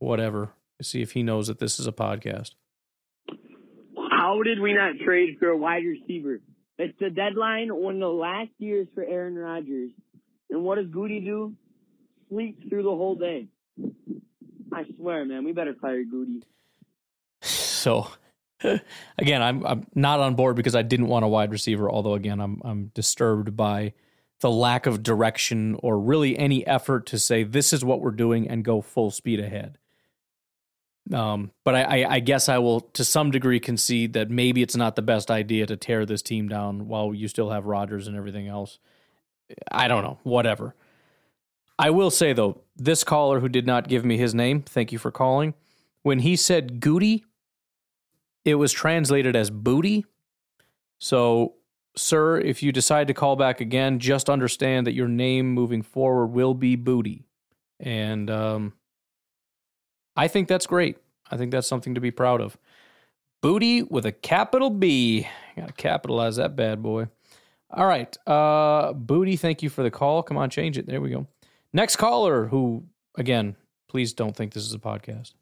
whatever. 0.00 0.50
Let's 0.78 0.90
see 0.90 1.02
if 1.02 1.12
he 1.12 1.22
knows 1.22 1.46
that 1.46 1.58
this 1.58 1.80
is 1.80 1.86
a 1.86 1.92
podcast. 1.92 2.52
How 4.10 4.42
did 4.42 4.60
we 4.60 4.74
not 4.74 4.98
trade 5.04 5.36
for 5.38 5.48
a 5.48 5.56
wide 5.56 5.84
receiver? 5.84 6.40
It's 6.78 6.96
the 7.00 7.10
deadline, 7.10 7.74
one 7.74 7.94
of 7.94 8.00
the 8.00 8.08
last 8.08 8.50
years 8.58 8.86
for 8.94 9.02
Aaron 9.02 9.34
Rodgers. 9.34 9.90
And 10.50 10.62
what 10.62 10.76
does 10.76 10.86
Goody 10.88 11.20
do? 11.20 11.54
Sleeps 12.28 12.68
through 12.68 12.82
the 12.84 12.90
whole 12.90 13.16
day. 13.16 13.48
I 14.72 14.84
swear, 14.96 15.24
man, 15.24 15.44
we 15.44 15.52
better 15.52 15.74
fire 15.80 16.04
Goody. 16.04 16.42
So, 17.78 18.08
again, 19.18 19.40
I'm 19.40 19.64
I'm 19.64 19.86
not 19.94 20.18
on 20.18 20.34
board 20.34 20.56
because 20.56 20.74
I 20.74 20.82
didn't 20.82 21.06
want 21.06 21.24
a 21.24 21.28
wide 21.28 21.52
receiver. 21.52 21.88
Although, 21.88 22.14
again, 22.14 22.40
I'm 22.40 22.60
I'm 22.64 22.86
disturbed 22.92 23.56
by 23.56 23.92
the 24.40 24.50
lack 24.50 24.86
of 24.86 25.02
direction 25.02 25.76
or 25.82 25.98
really 25.98 26.38
any 26.38 26.66
effort 26.66 27.06
to 27.06 27.18
say 27.18 27.42
this 27.42 27.72
is 27.72 27.84
what 27.84 28.00
we're 28.00 28.10
doing 28.10 28.48
and 28.48 28.64
go 28.64 28.80
full 28.80 29.10
speed 29.10 29.40
ahead. 29.40 29.78
Um, 31.12 31.52
but 31.64 31.74
I, 31.74 31.82
I, 31.82 32.14
I 32.14 32.20
guess 32.20 32.48
I 32.48 32.58
will, 32.58 32.80
to 32.80 33.04
some 33.04 33.30
degree, 33.30 33.60
concede 33.60 34.12
that 34.12 34.30
maybe 34.30 34.62
it's 34.62 34.76
not 34.76 34.94
the 34.94 35.02
best 35.02 35.30
idea 35.30 35.66
to 35.66 35.76
tear 35.76 36.04
this 36.04 36.22
team 36.22 36.48
down 36.48 36.86
while 36.86 37.14
you 37.14 37.28
still 37.28 37.50
have 37.50 37.64
Rodgers 37.64 38.06
and 38.06 38.16
everything 38.16 38.46
else. 38.46 38.78
I 39.70 39.88
don't 39.88 40.02
know, 40.02 40.18
whatever. 40.22 40.74
I 41.78 41.90
will 41.90 42.10
say 42.10 42.32
though, 42.32 42.60
this 42.76 43.04
caller 43.04 43.40
who 43.40 43.48
did 43.48 43.66
not 43.66 43.88
give 43.88 44.04
me 44.04 44.18
his 44.18 44.34
name, 44.34 44.62
thank 44.62 44.92
you 44.92 44.98
for 44.98 45.10
calling. 45.10 45.54
When 46.02 46.20
he 46.20 46.36
said 46.36 46.80
Goody, 46.80 47.24
it 48.44 48.56
was 48.56 48.72
translated 48.72 49.34
as 49.34 49.50
booty. 49.50 50.04
So, 50.98 51.54
sir, 51.96 52.38
if 52.38 52.62
you 52.62 52.72
decide 52.72 53.08
to 53.08 53.14
call 53.14 53.36
back 53.36 53.60
again, 53.60 53.98
just 53.98 54.30
understand 54.30 54.86
that 54.86 54.94
your 54.94 55.08
name 55.08 55.52
moving 55.52 55.82
forward 55.82 56.28
will 56.28 56.54
be 56.54 56.76
Booty. 56.76 57.24
And 57.80 58.30
um, 58.30 58.72
I 60.16 60.28
think 60.28 60.48
that's 60.48 60.66
great. 60.66 60.98
I 61.30 61.36
think 61.36 61.50
that's 61.50 61.68
something 61.68 61.94
to 61.94 62.00
be 62.00 62.10
proud 62.10 62.40
of. 62.40 62.56
Booty 63.40 63.82
with 63.82 64.04
a 64.06 64.12
capital 64.12 64.70
B. 64.70 65.28
Got 65.56 65.68
to 65.68 65.72
capitalize 65.74 66.36
that 66.36 66.56
bad 66.56 66.82
boy. 66.82 67.08
All 67.70 67.86
right. 67.86 68.16
Uh, 68.26 68.92
Booty, 68.94 69.36
thank 69.36 69.62
you 69.62 69.68
for 69.68 69.82
the 69.82 69.90
call. 69.90 70.22
Come 70.22 70.36
on, 70.36 70.50
change 70.50 70.78
it. 70.78 70.86
There 70.86 71.00
we 71.00 71.10
go. 71.10 71.26
Next 71.72 71.96
caller, 71.96 72.46
who, 72.46 72.84
again, 73.16 73.56
please 73.88 74.12
don't 74.12 74.34
think 74.34 74.54
this 74.54 74.64
is 74.64 74.72
a 74.72 74.78
podcast. 74.78 75.34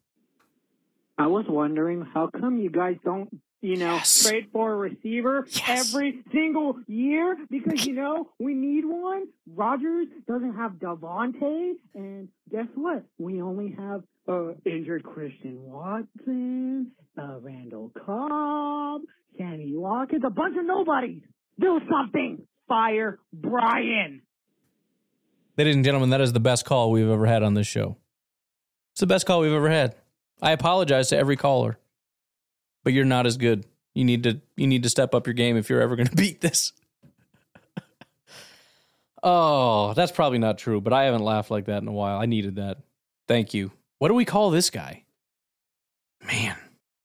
I 1.18 1.26
was 1.28 1.46
wondering 1.48 2.02
how 2.02 2.26
come 2.26 2.58
you 2.58 2.68
guys 2.68 2.96
don't, 3.04 3.30
you 3.66 3.76
know, 3.76 3.94
Yes. 3.94 4.22
trade 4.28 4.46
for 4.52 4.72
a 4.72 4.76
receiver 4.76 5.44
Yes. 5.50 5.92
every 5.94 6.22
single 6.32 6.78
year 6.86 7.36
because 7.50 7.84
you 7.84 7.94
know 7.94 8.30
we 8.38 8.54
need 8.54 8.84
one. 8.84 9.24
Rodgers 9.52 10.06
doesn't 10.28 10.54
have 10.54 10.72
Davante, 10.74 11.74
and 11.94 12.28
guess 12.50 12.68
what? 12.76 13.04
We 13.18 13.42
only 13.42 13.72
have 13.76 14.02
uh, 14.28 14.54
injured 14.64 15.02
Christian 15.04 15.62
Watson, 15.64 16.92
uh, 17.18 17.38
Randall 17.40 17.90
Cobb, 18.04 19.02
Sammy 19.38 19.72
Lockett, 19.72 20.24
a 20.24 20.30
bunch 20.30 20.56
of 20.56 20.64
nobodies. 20.64 21.22
Do 21.58 21.80
something. 21.90 22.46
Fire 22.68 23.18
Brian. 23.32 24.22
Ladies 25.56 25.74
and 25.76 25.84
gentlemen, 25.84 26.10
that 26.10 26.20
is 26.20 26.32
the 26.32 26.40
best 26.40 26.64
call 26.64 26.90
we've 26.90 27.08
ever 27.08 27.26
had 27.26 27.42
on 27.42 27.54
this 27.54 27.66
show. 27.66 27.96
It's 28.92 29.00
the 29.00 29.06
best 29.06 29.26
call 29.26 29.40
we've 29.40 29.52
ever 29.52 29.70
had. 29.70 29.94
I 30.42 30.52
apologize 30.52 31.08
to 31.10 31.16
every 31.16 31.36
caller, 31.36 31.78
but 32.86 32.92
you're 32.92 33.04
not 33.04 33.26
as 33.26 33.36
good. 33.36 33.66
You 33.94 34.04
need 34.04 34.22
to 34.22 34.40
you 34.56 34.68
need 34.68 34.84
to 34.84 34.88
step 34.88 35.12
up 35.12 35.26
your 35.26 35.34
game 35.34 35.56
if 35.56 35.68
you're 35.68 35.80
ever 35.80 35.96
going 35.96 36.06
to 36.06 36.14
beat 36.14 36.40
this. 36.40 36.72
oh, 39.24 39.92
that's 39.94 40.12
probably 40.12 40.38
not 40.38 40.56
true, 40.56 40.80
but 40.80 40.92
I 40.92 41.06
haven't 41.06 41.24
laughed 41.24 41.50
like 41.50 41.64
that 41.64 41.82
in 41.82 41.88
a 41.88 41.92
while. 41.92 42.20
I 42.20 42.26
needed 42.26 42.54
that. 42.56 42.78
Thank 43.26 43.54
you. 43.54 43.72
What 43.98 44.06
do 44.06 44.14
we 44.14 44.24
call 44.24 44.50
this 44.50 44.70
guy? 44.70 45.02
Man, 46.24 46.56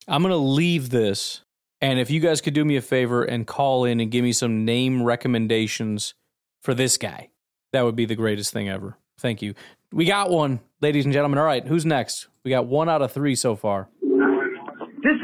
I'm 0.08 0.22
going 0.22 0.30
to 0.32 0.38
leave 0.38 0.92
this. 0.92 1.42
And 1.82 2.00
if 2.00 2.12
you 2.12 2.20
guys 2.20 2.42
could 2.42 2.54
do 2.54 2.64
me 2.64 2.76
a 2.76 2.82
favor 2.82 3.24
and 3.24 3.48
call 3.48 3.86
in 3.86 4.00
and 4.00 4.12
give 4.12 4.24
me 4.24 4.34
some 4.34 4.66
name 4.66 5.02
recommendations 5.02 6.14
for 6.62 6.76
this 6.76 6.98
guy, 6.98 7.30
that 7.74 7.82
would 7.86 7.96
be 7.96 8.06
the 8.06 8.14
greatest 8.14 8.54
thing 8.54 8.70
ever. 8.70 9.00
Thank 9.18 9.42
you. 9.42 9.56
We 9.92 10.06
got 10.06 10.30
one, 10.30 10.60
ladies 10.80 11.06
and 11.06 11.14
gentlemen. 11.14 11.40
All 11.40 11.46
right, 11.46 11.66
who's 11.66 11.88
next? 11.88 12.28
We 12.44 12.52
got 12.52 12.68
one 12.68 12.88
out 12.88 13.02
of 13.02 13.12
three 13.12 13.34
so 13.34 13.56
far. 13.56 13.90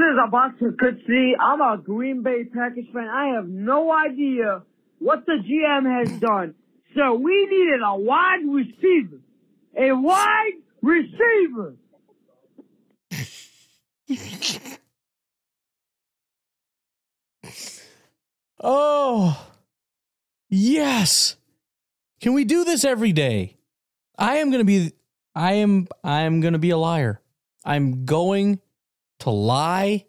Is 0.07 0.17
Abbas 0.25 0.53
Kutsi. 0.61 1.33
I'm 1.39 1.59
a 1.59 1.77
Green 1.77 2.23
Bay 2.23 2.45
Packers 2.45 2.85
fan. 2.93 3.07
I 3.09 3.33
have 3.35 3.47
no 3.47 3.91
idea 3.91 4.63
what 4.99 5.25
the 5.25 5.33
GM 5.33 5.85
has 5.99 6.19
done. 6.19 6.55
So 6.95 7.15
we 7.15 7.45
needed 7.45 7.81
a 7.85 7.97
wide 7.97 8.45
receiver. 8.47 9.19
A 9.77 9.91
wide 9.91 10.53
receiver. 10.81 11.75
Oh, 18.59 19.47
yes. 20.49 21.35
Can 22.21 22.33
we 22.33 22.43
do 22.43 22.63
this 22.63 22.83
every 22.83 23.11
day? 23.11 23.57
I 24.17 24.37
am 24.37 24.49
going 24.49 24.61
to 24.61 24.65
be 24.65 24.93
I 25.35 25.53
am 25.53 25.87
I 26.03 26.21
am 26.21 26.41
going 26.41 26.53
to 26.53 26.59
be 26.59 26.71
a 26.71 26.77
liar. 26.77 27.21
I'm 27.63 28.05
going 28.05 28.59
to 29.19 29.29
lie. 29.29 30.05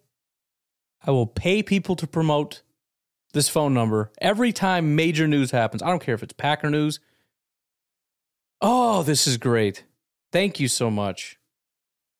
I 1.07 1.11
will 1.11 1.27
pay 1.27 1.63
people 1.63 1.97
to 1.97 2.07
promote 2.07 2.63
this 3.33 3.49
phone 3.49 3.75
number 3.75 4.11
every 4.21 4.53
time 4.53 4.97
major 4.97 5.29
news 5.29 5.51
happens. 5.51 5.83
I 5.83 5.89
don't 5.89 6.03
care 6.03 6.15
if 6.15 6.23
it's 6.23 6.33
Packer 6.33 6.71
news. 6.71 7.01
Oh, 8.61 9.03
this 9.03 9.27
is 9.27 9.37
great. 9.37 9.85
Thank 10.33 10.59
you 10.61 10.69
so 10.69 10.91
much. 10.91 11.39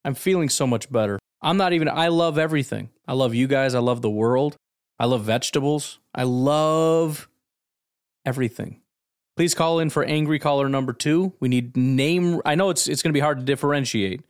I'm 0.05 0.15
feeling 0.15 0.49
so 0.49 0.67
much 0.67 0.91
better. 0.91 1.19
I'm 1.43 1.57
not 1.57 1.73
even 1.73 1.89
I 1.89 2.09
love 2.09 2.39
everything. 2.39 2.91
I 3.07 3.15
love 3.15 3.35
you 3.35 3.47
guys. 3.47 3.75
I 3.75 3.81
love 3.81 4.03
the 4.03 4.11
world. 4.11 4.57
I 4.99 5.07
love 5.07 5.23
vegetables. 5.23 5.99
I 6.15 6.25
love 6.25 7.29
everything. 8.25 8.81
Please 9.37 9.55
call 9.55 9.79
in 9.79 9.91
for 9.91 10.05
angry 10.05 10.39
caller 10.39 10.69
number 10.69 10.93
two. 10.93 11.33
We 11.39 11.49
need 11.49 11.77
name. 11.77 12.41
I 12.45 12.57
know 12.57 12.71
it's 12.71 12.89
it's 12.89 13.03
going 13.03 13.13
to 13.13 13.17
be 13.17 13.21
hard 13.21 13.39
to 13.39 13.45
differentiate. 13.45 14.23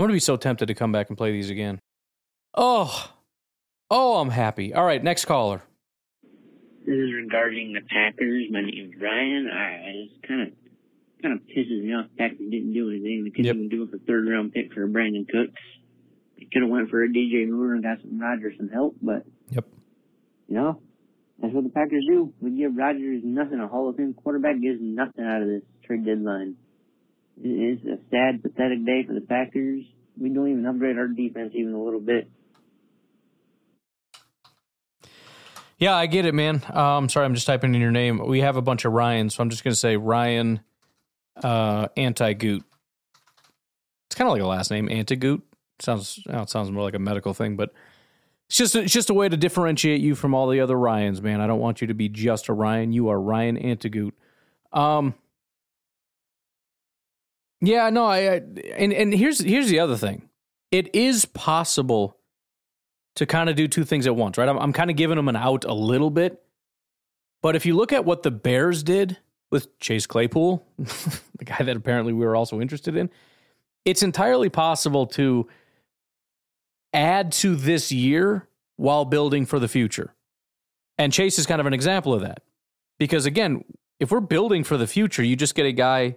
I'm 0.00 0.04
going 0.04 0.12
to 0.12 0.14
be 0.16 0.20
so 0.20 0.38
tempted 0.38 0.64
to 0.64 0.74
come 0.74 0.92
back 0.92 1.10
and 1.10 1.18
play 1.18 1.30
these 1.30 1.50
again. 1.50 1.78
Oh, 2.54 3.10
oh, 3.90 4.16
I'm 4.16 4.30
happy. 4.30 4.72
All 4.72 4.82
right, 4.82 5.04
next 5.04 5.26
caller. 5.26 5.60
This 6.86 6.94
is 6.96 7.12
regarding 7.12 7.74
the 7.74 7.82
Packers. 7.82 8.46
My 8.50 8.62
name 8.62 8.92
is 8.94 8.98
Ryan. 8.98 9.50
I 9.52 10.06
just 10.08 10.22
kind 10.26 10.40
of 10.40 10.48
kind 11.20 11.34
of 11.34 11.40
pisses 11.46 11.84
me 11.84 11.92
off. 11.92 12.06
Packers 12.16 12.38
didn't 12.50 12.72
do 12.72 12.88
anything. 12.88 13.24
They 13.24 13.30
couldn't 13.30 13.44
Yep. 13.44 13.56
even 13.56 13.68
do 13.68 13.82
it 13.82 13.90
for 13.90 13.98
third 13.98 14.26
round 14.26 14.54
pick 14.54 14.72
for 14.72 14.88
Brandin 14.88 15.28
Cooks. 15.28 15.60
They 16.38 16.46
could 16.46 16.62
have 16.62 16.70
went 16.70 16.88
for 16.88 17.02
a 17.02 17.06
DJ 17.12 17.44
Moore 17.50 17.74
and 17.74 17.82
got 17.82 18.00
some 18.00 18.18
Rodgers 18.18 18.54
some 18.56 18.70
help, 18.70 18.96
but 19.02 19.26
Yep. 19.50 19.66
you 20.48 20.54
know 20.54 20.80
that's 21.42 21.52
what 21.52 21.64
the 21.64 21.68
Packers 21.70 22.06
do. 22.08 22.32
We 22.40 22.52
give 22.52 22.74
Rodgers 22.74 23.20
nothing. 23.22 23.60
A 23.60 23.68
Hall 23.68 23.90
of 23.90 23.96
Fame 23.96 24.14
quarterback 24.14 24.62
gets 24.62 24.80
nothing 24.80 25.26
out 25.26 25.42
of 25.42 25.48
this 25.48 25.62
trade 25.84 26.06
deadline. 26.06 26.56
It 27.42 27.48
is 27.48 27.86
a 27.86 27.98
sad, 28.10 28.42
pathetic 28.42 28.84
day 28.84 29.04
for 29.06 29.14
the 29.14 29.20
Packers. 29.20 29.84
We 30.20 30.28
don't 30.28 30.50
even 30.50 30.66
upgrade 30.66 30.98
our 30.98 31.08
defense 31.08 31.52
even 31.54 31.72
a 31.72 31.82
little 31.82 32.00
bit. 32.00 32.30
Yeah, 35.78 35.94
I 35.94 36.04
get 36.06 36.26
it, 36.26 36.34
man. 36.34 36.62
Um, 36.74 37.08
sorry, 37.08 37.24
I'm 37.24 37.34
just 37.34 37.46
typing 37.46 37.74
in 37.74 37.80
your 37.80 37.90
name. 37.90 38.18
We 38.18 38.40
have 38.40 38.56
a 38.56 38.62
bunch 38.62 38.84
of 38.84 38.92
Ryans, 38.92 39.34
so 39.34 39.42
I'm 39.42 39.48
just 39.48 39.64
going 39.64 39.72
to 39.72 39.78
say 39.78 39.96
Ryan 39.96 40.60
uh, 41.42 41.88
Anti 41.96 42.34
Goot. 42.34 42.62
It's 44.06 44.14
kind 44.14 44.28
of 44.28 44.32
like 44.32 44.42
a 44.42 44.46
last 44.46 44.70
name, 44.70 44.90
Anti 44.90 45.16
Goot. 45.16 45.42
Sounds 45.78 46.22
it 46.26 46.50
sounds 46.50 46.70
more 46.70 46.82
like 46.82 46.94
a 46.94 46.98
medical 46.98 47.32
thing, 47.32 47.56
but 47.56 47.72
it's 48.48 48.58
just 48.58 48.76
it's 48.76 48.92
just 48.92 49.08
a 49.08 49.14
way 49.14 49.30
to 49.30 49.36
differentiate 49.38 50.02
you 50.02 50.14
from 50.14 50.34
all 50.34 50.48
the 50.48 50.60
other 50.60 50.78
Ryans, 50.78 51.22
man. 51.22 51.40
I 51.40 51.46
don't 51.46 51.60
want 51.60 51.80
you 51.80 51.86
to 51.86 51.94
be 51.94 52.10
just 52.10 52.48
a 52.48 52.52
Ryan. 52.52 52.92
You 52.92 53.08
are 53.08 53.18
Ryan 53.18 53.56
Antigoot. 53.56 54.12
Um, 54.74 55.14
yeah, 57.60 57.90
no, 57.90 58.06
I, 58.06 58.18
I 58.18 58.34
and 58.76 58.92
and 58.92 59.14
here's 59.14 59.40
here's 59.40 59.68
the 59.68 59.80
other 59.80 59.96
thing. 59.96 60.28
It 60.70 60.94
is 60.94 61.24
possible 61.24 62.16
to 63.16 63.26
kind 63.26 63.50
of 63.50 63.56
do 63.56 63.68
two 63.68 63.84
things 63.84 64.06
at 64.06 64.14
once, 64.16 64.38
right? 64.38 64.48
I'm, 64.48 64.58
I'm 64.58 64.72
kind 64.72 64.90
of 64.90 64.96
giving 64.96 65.16
them 65.16 65.28
an 65.28 65.36
out 65.36 65.64
a 65.64 65.74
little 65.74 66.10
bit. 66.10 66.42
But 67.42 67.56
if 67.56 67.66
you 67.66 67.74
look 67.74 67.92
at 67.92 68.04
what 68.04 68.22
the 68.22 68.30
Bears 68.30 68.82
did 68.82 69.18
with 69.50 69.78
Chase 69.78 70.06
Claypool, 70.06 70.64
the 70.78 71.44
guy 71.44 71.62
that 71.64 71.76
apparently 71.76 72.12
we 72.12 72.24
were 72.24 72.36
also 72.36 72.60
interested 72.60 72.96
in, 72.96 73.10
it's 73.84 74.02
entirely 74.02 74.48
possible 74.48 75.06
to 75.08 75.48
add 76.92 77.32
to 77.32 77.56
this 77.56 77.90
year 77.90 78.48
while 78.76 79.04
building 79.04 79.46
for 79.46 79.58
the 79.58 79.68
future. 79.68 80.14
And 80.98 81.12
Chase 81.12 81.38
is 81.38 81.46
kind 81.46 81.60
of 81.60 81.66
an 81.66 81.74
example 81.74 82.14
of 82.14 82.20
that. 82.20 82.42
Because 82.98 83.26
again, 83.26 83.64
if 83.98 84.10
we're 84.10 84.20
building 84.20 84.64
for 84.64 84.76
the 84.76 84.86
future, 84.86 85.22
you 85.22 85.34
just 85.34 85.54
get 85.54 85.66
a 85.66 85.72
guy 85.72 86.16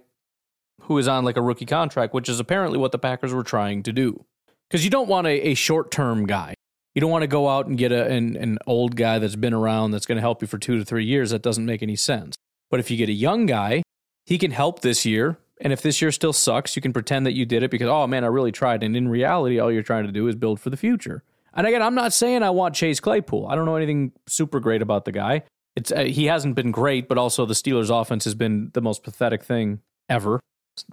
who 0.82 0.98
is 0.98 1.08
on 1.08 1.24
like 1.24 1.36
a 1.36 1.42
rookie 1.42 1.66
contract, 1.66 2.14
which 2.14 2.28
is 2.28 2.40
apparently 2.40 2.78
what 2.78 2.92
the 2.92 2.98
Packers 2.98 3.32
were 3.32 3.42
trying 3.42 3.82
to 3.82 3.92
do. 3.92 4.24
Because 4.68 4.84
you 4.84 4.90
don't 4.90 5.08
want 5.08 5.26
a, 5.26 5.48
a 5.48 5.54
short 5.54 5.90
term 5.90 6.26
guy. 6.26 6.54
You 6.94 7.00
don't 7.00 7.10
want 7.10 7.22
to 7.22 7.28
go 7.28 7.48
out 7.48 7.66
and 7.66 7.76
get 7.76 7.90
a, 7.90 8.06
an, 8.06 8.36
an 8.36 8.58
old 8.66 8.94
guy 8.96 9.18
that's 9.18 9.36
been 9.36 9.54
around 9.54 9.90
that's 9.90 10.06
going 10.06 10.16
to 10.16 10.22
help 10.22 10.42
you 10.42 10.48
for 10.48 10.58
two 10.58 10.78
to 10.78 10.84
three 10.84 11.04
years. 11.04 11.30
That 11.30 11.42
doesn't 11.42 11.66
make 11.66 11.82
any 11.82 11.96
sense. 11.96 12.36
But 12.70 12.80
if 12.80 12.90
you 12.90 12.96
get 12.96 13.08
a 13.08 13.12
young 13.12 13.46
guy, 13.46 13.82
he 14.26 14.38
can 14.38 14.52
help 14.52 14.80
this 14.80 15.04
year. 15.04 15.38
And 15.60 15.72
if 15.72 15.82
this 15.82 16.00
year 16.02 16.10
still 16.12 16.32
sucks, 16.32 16.76
you 16.76 16.82
can 16.82 16.92
pretend 16.92 17.26
that 17.26 17.32
you 17.32 17.46
did 17.46 17.62
it 17.62 17.70
because, 17.70 17.88
oh 17.88 18.06
man, 18.06 18.24
I 18.24 18.28
really 18.28 18.52
tried. 18.52 18.82
And 18.82 18.96
in 18.96 19.08
reality, 19.08 19.58
all 19.58 19.72
you're 19.72 19.82
trying 19.82 20.06
to 20.06 20.12
do 20.12 20.28
is 20.28 20.34
build 20.34 20.60
for 20.60 20.70
the 20.70 20.76
future. 20.76 21.22
And 21.52 21.66
again, 21.66 21.82
I'm 21.82 21.94
not 21.94 22.12
saying 22.12 22.42
I 22.42 22.50
want 22.50 22.74
Chase 22.74 23.00
Claypool. 23.00 23.46
I 23.46 23.54
don't 23.54 23.64
know 23.64 23.76
anything 23.76 24.12
super 24.26 24.58
great 24.60 24.82
about 24.82 25.04
the 25.04 25.12
guy. 25.12 25.42
It's 25.76 25.92
uh, 25.92 26.04
he 26.04 26.26
hasn't 26.26 26.54
been 26.54 26.70
great, 26.70 27.08
but 27.08 27.18
also 27.18 27.46
the 27.46 27.54
Steelers' 27.54 27.90
offense 27.90 28.24
has 28.24 28.34
been 28.34 28.70
the 28.74 28.80
most 28.80 29.02
pathetic 29.02 29.44
thing 29.44 29.80
ever 30.08 30.40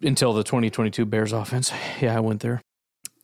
until 0.02 0.34
the 0.34 0.44
2022 0.44 1.06
Bears 1.06 1.34
offense. 1.34 1.72
Yeah, 2.02 2.18
I 2.18 2.20
went 2.20 2.42
there. 2.42 2.62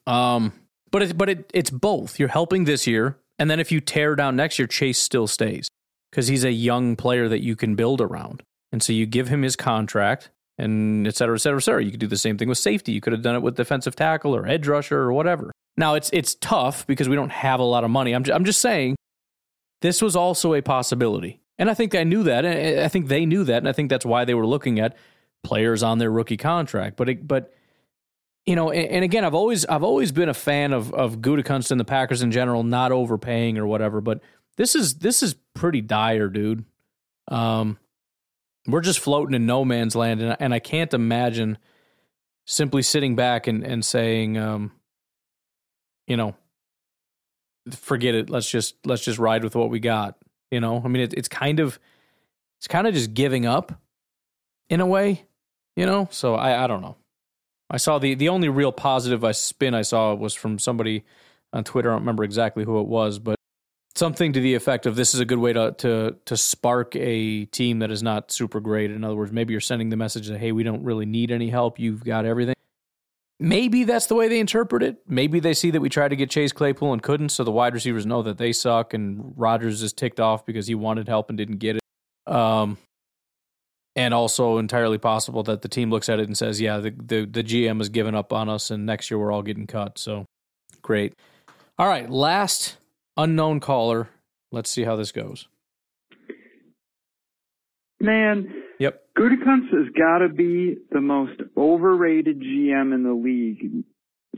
Um, 0.05 0.53
but 0.91 1.01
it, 1.01 1.17
but 1.17 1.29
it, 1.29 1.51
it's 1.53 1.69
both. 1.69 2.19
You're 2.19 2.29
helping 2.29 2.65
this 2.65 2.87
year, 2.87 3.17
and 3.39 3.49
then 3.49 3.59
if 3.59 3.71
you 3.71 3.81
tear 3.81 4.15
down 4.15 4.35
next 4.35 4.57
year, 4.59 4.67
Chase 4.67 4.99
still 4.99 5.27
stays 5.27 5.67
because 6.11 6.27
he's 6.27 6.43
a 6.43 6.51
young 6.51 6.95
player 6.95 7.27
that 7.27 7.43
you 7.43 7.55
can 7.55 7.75
build 7.75 8.01
around. 8.01 8.43
And 8.71 8.81
so 8.81 8.93
you 8.93 9.05
give 9.05 9.27
him 9.27 9.41
his 9.41 9.55
contract, 9.55 10.29
and 10.57 11.07
et 11.07 11.15
cetera, 11.15 11.35
et 11.35 11.39
cetera, 11.39 11.57
et 11.57 11.61
cetera. 11.61 11.83
You 11.83 11.91
could 11.91 11.99
do 11.99 12.07
the 12.07 12.17
same 12.17 12.37
thing 12.37 12.49
with 12.49 12.57
safety. 12.57 12.91
You 12.91 13.01
could 13.01 13.13
have 13.13 13.21
done 13.21 13.35
it 13.35 13.41
with 13.41 13.55
defensive 13.55 13.95
tackle 13.95 14.35
or 14.35 14.47
edge 14.47 14.67
rusher 14.67 14.99
or 14.99 15.13
whatever. 15.13 15.51
Now 15.77 15.93
it's 15.93 16.09
it's 16.11 16.35
tough 16.35 16.87
because 16.87 17.07
we 17.07 17.15
don't 17.15 17.31
have 17.31 17.59
a 17.59 17.63
lot 17.63 17.83
of 17.83 17.91
money. 17.91 18.13
I'm 18.13 18.23
I'm 18.31 18.45
just 18.45 18.61
saying 18.61 18.95
this 19.81 20.01
was 20.01 20.15
also 20.15 20.53
a 20.53 20.61
possibility, 20.61 21.39
and 21.59 21.69
I 21.69 21.73
think 21.73 21.93
I 21.93 22.03
knew 22.03 22.23
that. 22.23 22.45
And 22.45 22.79
I 22.79 22.87
think 22.87 23.07
they 23.07 23.25
knew 23.25 23.43
that, 23.43 23.57
and 23.59 23.69
I 23.69 23.73
think 23.73 23.89
that's 23.89 24.05
why 24.05 24.25
they 24.25 24.33
were 24.33 24.47
looking 24.47 24.79
at 24.79 24.97
players 25.43 25.83
on 25.83 25.97
their 25.97 26.11
rookie 26.11 26.37
contract. 26.37 26.97
But 26.97 27.09
it, 27.09 27.27
but 27.27 27.53
you 28.45 28.55
know, 28.55 28.71
and, 28.71 28.87
and, 28.87 29.03
again, 29.03 29.25
I've 29.25 29.33
always 29.33 29.65
I've 29.65 29.83
always 29.83 30.11
been 30.11 30.29
a 30.29 30.33
fan 30.33 30.73
of 30.73 30.93
of 30.93 31.19
Gutekunst 31.19 31.71
and 31.71 31.79
the 31.79 31.85
Packers 31.85 32.21
in 32.21 32.31
general, 32.31 32.63
not 32.63 32.91
overpaying 32.91 33.57
or 33.57 33.67
whatever. 33.67 34.01
But 34.01 34.21
this 34.55 34.75
is 34.75 34.95
this 34.95 35.21
is 35.21 35.35
pretty 35.53 35.81
dire, 35.81 36.29
dude. 36.29 36.65
Um, 37.29 37.77
we're 38.65 38.81
just 38.81 38.99
floating 38.99 39.35
in 39.35 39.45
no 39.45 39.65
man's 39.65 39.95
land, 39.95 40.21
and, 40.21 40.37
and 40.39 40.53
I 40.53 40.59
can't 40.59 40.93
imagine 40.93 41.57
simply 42.45 42.81
sitting 42.81 43.15
back 43.15 43.47
and 43.47 43.63
and 43.63 43.83
saying, 43.83 44.37
um, 44.37 44.71
you 46.07 46.17
know, 46.17 46.35
forget 47.71 48.15
it. 48.15 48.29
Let's 48.29 48.49
just 48.49 48.75
let's 48.85 49.03
just 49.03 49.19
ride 49.19 49.43
with 49.43 49.55
what 49.55 49.69
we 49.69 49.79
got. 49.79 50.17
You 50.51 50.61
know, 50.61 50.81
I 50.83 50.87
mean, 50.87 51.03
it, 51.03 51.13
it's 51.13 51.27
kind 51.27 51.59
of 51.59 51.79
it's 52.59 52.67
kind 52.67 52.87
of 52.87 52.93
just 52.93 53.13
giving 53.13 53.45
up 53.45 53.79
in 54.69 54.79
a 54.79 54.85
way. 54.85 55.25
You 55.75 55.85
know, 55.85 56.07
so 56.11 56.35
I 56.35 56.63
I 56.63 56.67
don't 56.67 56.81
know. 56.81 56.95
I 57.69 57.77
saw 57.77 57.99
the 57.99 58.15
the 58.15 58.29
only 58.29 58.49
real 58.49 58.71
positive 58.71 59.23
I 59.23 59.31
spin 59.31 59.73
I 59.73 59.81
saw 59.81 60.13
was 60.13 60.33
from 60.33 60.59
somebody 60.59 61.03
on 61.53 61.63
Twitter. 61.63 61.89
I 61.89 61.93
don't 61.93 62.01
remember 62.01 62.23
exactly 62.23 62.63
who 62.63 62.79
it 62.79 62.87
was, 62.87 63.19
but 63.19 63.37
something 63.95 64.33
to 64.33 64.39
the 64.39 64.53
effect 64.53 64.85
of 64.85 64.95
this 64.95 65.13
is 65.13 65.19
a 65.19 65.25
good 65.25 65.39
way 65.39 65.53
to 65.53 65.73
to 65.79 66.15
to 66.25 66.37
spark 66.37 66.95
a 66.95 67.45
team 67.45 67.79
that 67.79 67.91
is 67.91 68.01
not 68.01 68.31
super 68.31 68.59
great. 68.59 68.91
In 68.91 69.03
other 69.03 69.15
words, 69.15 69.31
maybe 69.31 69.53
you're 69.53 69.61
sending 69.61 69.89
the 69.89 69.97
message 69.97 70.27
that 70.27 70.39
hey, 70.39 70.51
we 70.51 70.63
don't 70.63 70.83
really 70.83 71.05
need 71.05 71.31
any 71.31 71.49
help. 71.49 71.79
You've 71.79 72.03
got 72.03 72.25
everything. 72.25 72.55
Maybe 73.39 73.83
that's 73.83 74.07
the 74.07 74.15
way 74.15 74.29
they 74.29 74.39
interpret 74.39 74.81
it. 74.81 74.97
Maybe 75.07 75.39
they 75.39 75.53
see 75.53 75.69
that 75.69 75.79
we 75.79 75.89
tried 75.89 76.07
to 76.07 76.15
get 76.15 76.31
Chase 76.31 76.51
Claypool 76.51 76.93
and 76.93 77.03
couldn't, 77.03 77.29
so 77.29 77.43
the 77.43 77.51
wide 77.51 77.75
receivers 77.75 78.03
know 78.03 78.23
that 78.23 78.39
they 78.39 78.51
suck, 78.51 78.95
and 78.95 79.33
Rodgers 79.35 79.83
is 79.83 79.93
ticked 79.93 80.19
off 80.19 80.43
because 80.43 80.65
he 80.65 80.73
wanted 80.73 81.07
help 81.07 81.29
and 81.29 81.37
didn't 81.37 81.57
get 81.57 81.75
it. 81.75 82.33
Um, 82.33 82.79
and 83.97 84.13
also 84.13 84.59
entirely 84.59 84.99
possible 84.99 85.41
that 85.43 85.63
the 85.63 85.67
team 85.67 85.89
looks 85.89 86.07
at 86.07 86.19
it 86.19 86.27
and 86.27 86.37
says, 86.37 86.61
"Yeah, 86.61 86.77
the 86.77 86.91
the, 86.91 87.25
the 87.25 87.43
GM 87.43 87.79
has 87.79 87.89
given 87.89 88.15
up 88.15 88.31
on 88.31 88.47
us, 88.47 88.71
and 88.71 88.85
next 88.85 89.11
year 89.11 89.17
we're 89.17 89.33
all 89.33 89.41
getting 89.41 89.67
cut." 89.67 89.97
So 89.97 90.25
great. 90.81 91.13
All 91.77 91.87
right, 91.87 92.09
last 92.09 92.77
unknown 93.17 93.59
caller. 93.59 94.09
Let's 94.51 94.69
see 94.69 94.83
how 94.83 94.95
this 94.95 95.11
goes. 95.11 95.47
Man, 97.99 98.63
yep. 98.79 99.03
Gutekunst 99.17 99.73
has 99.73 99.91
got 99.97 100.19
to 100.19 100.29
be 100.29 100.77
the 100.91 101.01
most 101.01 101.41
overrated 101.57 102.39
GM 102.39 102.93
in 102.93 103.03
the 103.03 103.13
league. 103.13 103.83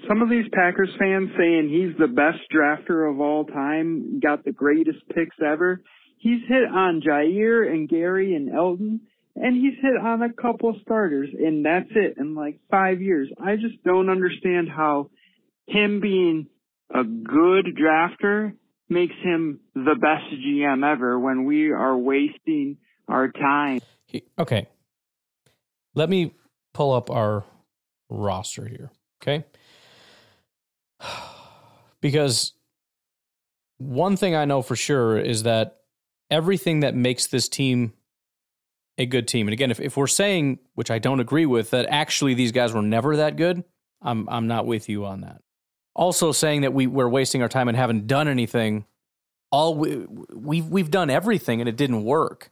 Some 0.08 0.22
of 0.22 0.30
these 0.30 0.46
Packers 0.54 0.90
fans 0.98 1.30
saying 1.38 1.68
he's 1.70 1.98
the 2.00 2.08
best 2.08 2.40
drafter 2.56 3.12
of 3.12 3.20
all 3.20 3.44
time, 3.44 4.22
got 4.22 4.46
the 4.46 4.54
greatest 4.54 5.00
picks 5.14 5.36
ever. 5.46 5.82
He's 6.18 6.40
hit 6.48 6.64
on 6.74 7.02
Jaire 7.06 7.70
and 7.70 7.90
Gary 7.90 8.34
and 8.34 8.50
Elgton 8.50 9.02
and 9.40 9.56
he's 9.56 9.80
hit 9.82 9.96
on 9.98 10.22
a 10.22 10.34
couple 10.34 10.76
starters, 10.82 11.30
and 11.34 11.66
that's 11.66 11.90
it 11.96 12.16
in 12.18 12.36
like 12.36 12.60
five 12.70 13.02
years. 13.02 13.30
I 13.42 13.56
just 13.56 13.82
don't 13.86 14.10
understand 14.10 14.70
how 14.70 15.10
him 15.68 16.02
being 16.02 16.48
a 16.94 17.04
good 17.04 17.68
drafter 17.82 18.54
makes 18.90 19.16
him 19.24 19.62
the 19.76 19.96
best 20.00 20.26
GM 20.34 20.84
ever 20.84 21.18
when 21.18 21.46
we 21.46 21.72
are 21.72 21.98
wasting 21.98 22.78
our 23.08 23.32
time. 23.32 23.80
Okay. 24.38 24.68
Let 25.96 26.10
me 26.10 26.34
pull 26.74 26.94
up 26.94 27.10
our 27.10 27.46
roster 28.10 28.68
here. 28.68 28.92
Okay. 29.22 29.46
Because 32.02 32.54
one 33.78 34.16
thing 34.16 34.34
I 34.34 34.46
know 34.46 34.62
for 34.62 34.78
sure 34.78 35.18
is 35.18 35.44
that 35.44 35.82
everything 36.32 36.80
that 36.80 36.96
makes 36.96 37.28
this 37.28 37.50
team 37.50 37.92
a 39.00 39.06
good 39.06 39.28
team. 39.28 39.48
And 39.48 39.54
again, 39.54 39.72
if, 39.72 39.80
if 39.80 39.98
we're 39.98 40.06
saying, 40.06 40.60
which 40.76 40.92
I 40.92 41.00
don't 41.00 41.22
agree 41.22 41.46
with, 41.46 41.72
that 41.72 41.88
actually 41.90 42.36
these 42.36 42.52
guys 42.52 42.74
were 42.74 42.82
never 42.82 43.16
that 43.16 43.38
good, 43.38 43.64
I'm 44.02 44.30
I'm 44.30 44.46
not 44.48 44.68
with 44.68 44.90
you 44.90 45.06
on 45.06 45.22
that. 45.22 45.42
Also 45.96 46.32
saying 46.32 46.62
that 46.62 46.74
we 46.74 46.86
we're 46.86 47.10
wasting 47.10 47.42
our 47.42 47.50
time 47.50 47.68
and 47.68 47.78
haven't 47.78 48.06
done 48.06 48.28
anything. 48.28 48.86
All 49.52 49.74
we, 49.74 50.06
we've 50.34 50.68
we've 50.68 50.92
done 50.92 51.10
everything 51.10 51.62
and 51.62 51.68
it 51.68 51.78
didn't 51.78 52.04
work. 52.04 52.52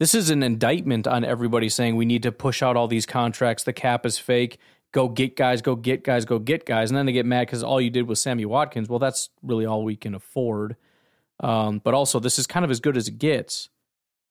This 0.00 0.14
is 0.14 0.30
an 0.30 0.42
indictment 0.42 1.06
on 1.06 1.24
everybody 1.24 1.68
saying 1.68 1.96
we 1.96 2.04
need 2.04 2.22
to 2.22 2.32
push 2.32 2.62
out 2.62 2.76
all 2.76 2.88
these 2.88 3.06
contracts. 3.06 3.64
The 3.64 3.72
cap 3.72 4.06
is 4.06 4.18
fake. 4.18 4.58
Go 4.92 5.08
get 5.08 5.36
guys. 5.36 5.60
Go 5.60 5.76
get 5.76 6.04
guys. 6.04 6.24
Go 6.24 6.38
get 6.38 6.66
guys. 6.66 6.90
And 6.90 6.96
then 6.96 7.06
they 7.06 7.12
get 7.12 7.26
mad 7.26 7.46
because 7.46 7.62
all 7.62 7.80
you 7.80 7.90
did 7.90 8.08
was 8.08 8.20
Sammy 8.20 8.44
Watkins. 8.44 8.88
Well, 8.88 8.98
that's 9.00 9.30
really 9.42 9.66
all 9.66 9.84
we 9.84 9.96
can 9.96 10.14
afford. 10.14 10.76
Um, 11.40 11.80
but 11.82 11.94
also, 11.94 12.20
this 12.20 12.38
is 12.38 12.46
kind 12.46 12.64
of 12.64 12.70
as 12.70 12.80
good 12.80 12.96
as 12.96 13.08
it 13.08 13.18
gets. 13.18 13.68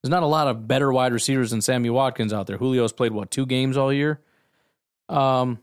There's 0.04 0.12
not 0.12 0.24
a 0.24 0.28
lot 0.28 0.48
of 0.48 0.68
better 0.68 0.92
wide 0.92 1.14
receivers 1.14 1.52
than 1.52 1.62
Sammy 1.62 1.90
Watkins 1.90 2.34
out 2.34 2.46
there. 2.46 2.58
Julio's 2.58 2.92
played 2.92 3.14
what 3.14 3.32
two 3.32 3.46
games 3.46 3.78
all 3.78 3.94
year. 3.94 4.20
Um, 5.08 5.60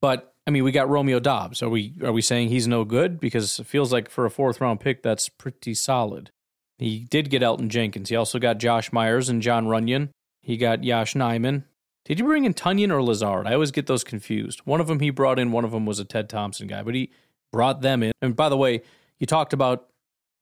but 0.00 0.34
I 0.46 0.50
mean, 0.50 0.62
we 0.62 0.70
got 0.70 0.88
Romeo 0.88 1.18
Doubs. 1.18 1.62
Are 1.62 1.68
we 1.68 1.94
are 2.02 2.12
we 2.12 2.22
saying 2.22 2.48
he's 2.48 2.68
no 2.68 2.84
good? 2.84 3.18
Because 3.18 3.58
it 3.58 3.66
feels 3.66 3.92
like 3.92 4.08
for 4.08 4.24
a 4.24 4.30
fourth 4.30 4.60
round 4.60 4.80
pick, 4.80 5.02
that's 5.02 5.28
pretty 5.28 5.74
solid. 5.74 6.30
He 6.78 7.00
did 7.10 7.30
get 7.30 7.42
Elgton 7.42 7.68
Jenkins. 7.68 8.08
He 8.08 8.16
also 8.16 8.38
got 8.38 8.58
Josh 8.58 8.92
Myers 8.92 9.28
and 9.28 9.42
Jon 9.42 9.66
Runyan. 9.66 10.10
He 10.42 10.56
got 10.56 10.84
Yosh 10.84 11.14
Nijman. 11.14 11.64
Did 12.04 12.18
you 12.18 12.26
bring 12.26 12.44
in 12.44 12.52
Tonyan 12.52 12.92
or 12.92 13.02
Lazard? 13.02 13.46
I 13.46 13.54
always 13.54 13.70
get 13.70 13.86
those 13.86 14.04
confused. 14.04 14.60
One 14.64 14.80
of 14.80 14.86
them 14.86 15.00
he 15.00 15.10
brought 15.10 15.38
in, 15.38 15.52
one 15.52 15.64
of 15.64 15.70
them 15.70 15.86
was 15.86 15.98
a 15.98 16.04
Ted 16.04 16.28
Thompson 16.28 16.66
guy, 16.66 16.82
but 16.82 16.94
he 16.94 17.10
brought 17.50 17.80
them 17.80 18.02
in. 18.02 18.12
And 18.20 18.36
by 18.36 18.48
the 18.48 18.56
way, 18.56 18.82
you 19.18 19.26
talked 19.26 19.54
about 19.54 19.88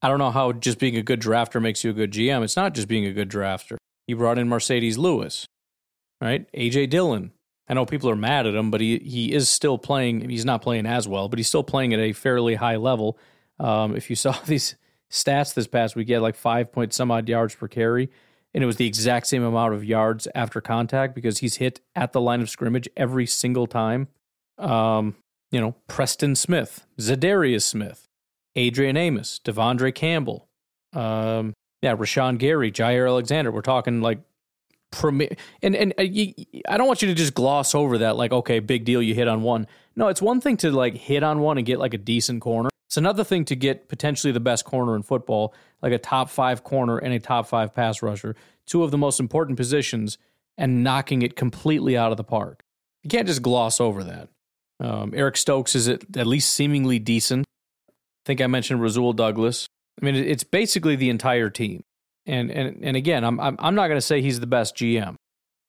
I 0.03 0.09
don't 0.09 0.19
know 0.19 0.31
how 0.31 0.51
just 0.51 0.79
being 0.79 0.97
a 0.97 1.01
good 1.01 1.21
drafter 1.21 1.61
makes 1.61 1.83
you 1.85 1.89
a 1.89 1.93
good 1.93 2.11
GM. 2.11 2.43
It's 2.43 2.57
not 2.57 2.73
just 2.73 2.89
being 2.89 3.05
a 3.05 3.13
good 3.13 3.29
drafter. 3.29 3.77
He 4.05 4.13
brought 4.13 4.37
in 4.37 4.49
Marcedes 4.49 4.97
Lewis, 4.97 5.47
right? 6.19 6.45
AJ 6.51 6.89
Dillon. 6.89 7.31
I 7.69 7.73
know 7.73 7.85
people 7.85 8.09
are 8.09 8.15
mad 8.15 8.45
at 8.45 8.53
him, 8.53 8.69
but 8.69 8.81
he 8.81 8.99
he 8.99 9.31
is 9.31 9.47
still 9.47 9.77
playing. 9.77 10.29
He's 10.29 10.43
not 10.43 10.61
playing 10.61 10.85
as 10.85 11.07
well, 11.07 11.29
but 11.29 11.39
he's 11.39 11.47
still 11.47 11.63
playing 11.63 11.93
at 11.93 12.01
a 12.01 12.11
fairly 12.11 12.55
high 12.55 12.75
level. 12.75 13.17
Um, 13.59 13.95
if 13.95 14.09
you 14.09 14.15
saw 14.17 14.33
these 14.45 14.75
stats 15.09 15.53
this 15.53 15.67
past 15.67 15.95
week, 15.95 16.07
he 16.07 16.13
had 16.13 16.21
like 16.21 16.35
five 16.35 16.73
point 16.73 16.93
some 16.93 17.09
odd 17.09 17.29
yards 17.29 17.55
per 17.55 17.69
carry, 17.69 18.09
and 18.53 18.61
it 18.61 18.67
was 18.67 18.75
the 18.75 18.87
exact 18.87 19.27
same 19.27 19.43
amount 19.43 19.73
of 19.73 19.85
yards 19.85 20.27
after 20.35 20.59
contact 20.59 21.15
because 21.15 21.37
he's 21.37 21.55
hit 21.55 21.79
at 21.95 22.11
the 22.11 22.19
line 22.19 22.41
of 22.41 22.49
scrimmage 22.49 22.89
every 22.97 23.25
single 23.25 23.67
time. 23.67 24.09
Um, 24.57 25.15
you 25.49 25.61
know, 25.61 25.75
Preston 25.87 26.35
Smith, 26.35 26.85
Za'Darius 26.99 27.63
Smith, 27.63 28.09
Adrian 28.55 28.97
Amos, 28.97 29.39
De'Vondre 29.43 29.93
Campbell, 29.93 30.47
um, 30.93 31.53
yeah, 31.81 31.95
Rashan 31.95 32.37
Gary, 32.37 32.71
Jaire 32.71 33.07
Alexander. 33.07 33.51
We're 33.51 33.61
talking 33.61 34.01
like 34.01 34.19
premier. 34.91 35.35
And 35.61 35.75
and 35.75 35.93
uh, 35.99 36.03
you, 36.03 36.33
I 36.67 36.77
don't 36.77 36.87
want 36.87 37.01
you 37.01 37.09
to 37.09 37.13
just 37.13 37.33
gloss 37.33 37.75
over 37.75 37.99
that. 37.99 38.15
Like, 38.15 38.31
okay, 38.31 38.59
big 38.59 38.85
deal, 38.85 39.01
you 39.01 39.13
hit 39.13 39.27
on 39.27 39.41
one. 39.41 39.67
No, 39.95 40.07
it's 40.07 40.21
one 40.21 40.39
thing 40.39 40.57
to 40.57 40.71
like 40.71 40.95
hit 40.95 41.23
on 41.23 41.39
one 41.39 41.57
and 41.57 41.67
get 41.67 41.79
like 41.79 41.93
a 41.93 41.97
decent 41.97 42.41
corner. 42.41 42.69
It's 42.87 42.97
another 42.97 43.23
thing 43.23 43.43
to 43.45 43.55
get 43.55 43.89
potentially 43.89 44.31
the 44.31 44.39
best 44.39 44.65
corner 44.65 44.95
in 44.95 45.03
football, 45.03 45.53
like 45.81 45.93
a 45.93 45.97
top 45.97 46.29
five 46.29 46.63
corner 46.63 46.97
and 46.97 47.13
a 47.13 47.19
top 47.19 47.47
five 47.47 47.73
pass 47.73 48.01
rusher, 48.01 48.35
two 48.65 48.83
of 48.83 48.91
the 48.91 48.97
most 48.97 49.19
important 49.19 49.57
positions, 49.57 50.17
and 50.57 50.83
knocking 50.83 51.21
it 51.21 51.35
completely 51.35 51.97
out 51.97 52.11
of 52.11 52.17
the 52.17 52.23
park. 52.23 52.63
You 53.01 53.09
can't 53.09 53.27
just 53.27 53.41
gloss 53.41 53.81
over 53.81 54.03
that. 54.03 54.29
Um, 54.79 55.11
Eric 55.15 55.37
Stokes 55.37 55.75
is 55.75 55.89
at, 55.89 56.03
at 56.15 56.27
least 56.27 56.53
seemingly 56.53 56.99
decent 56.99 57.45
think 58.25 58.41
I 58.41 58.47
mentioned 58.47 58.81
Rasul 58.81 59.13
Douglas. 59.13 59.67
I 60.01 60.05
mean, 60.05 60.15
it's 60.15 60.43
basically 60.43 60.95
the 60.95 61.09
entire 61.09 61.49
team. 61.49 61.83
And 62.25 62.49
and 62.51 62.83
and 62.83 62.95
again, 62.95 63.23
I'm 63.23 63.39
I'm, 63.39 63.55
I'm 63.59 63.75
not 63.75 63.87
going 63.87 63.97
to 63.97 64.01
say 64.01 64.21
he's 64.21 64.39
the 64.39 64.47
best 64.47 64.75
GM. 64.75 65.15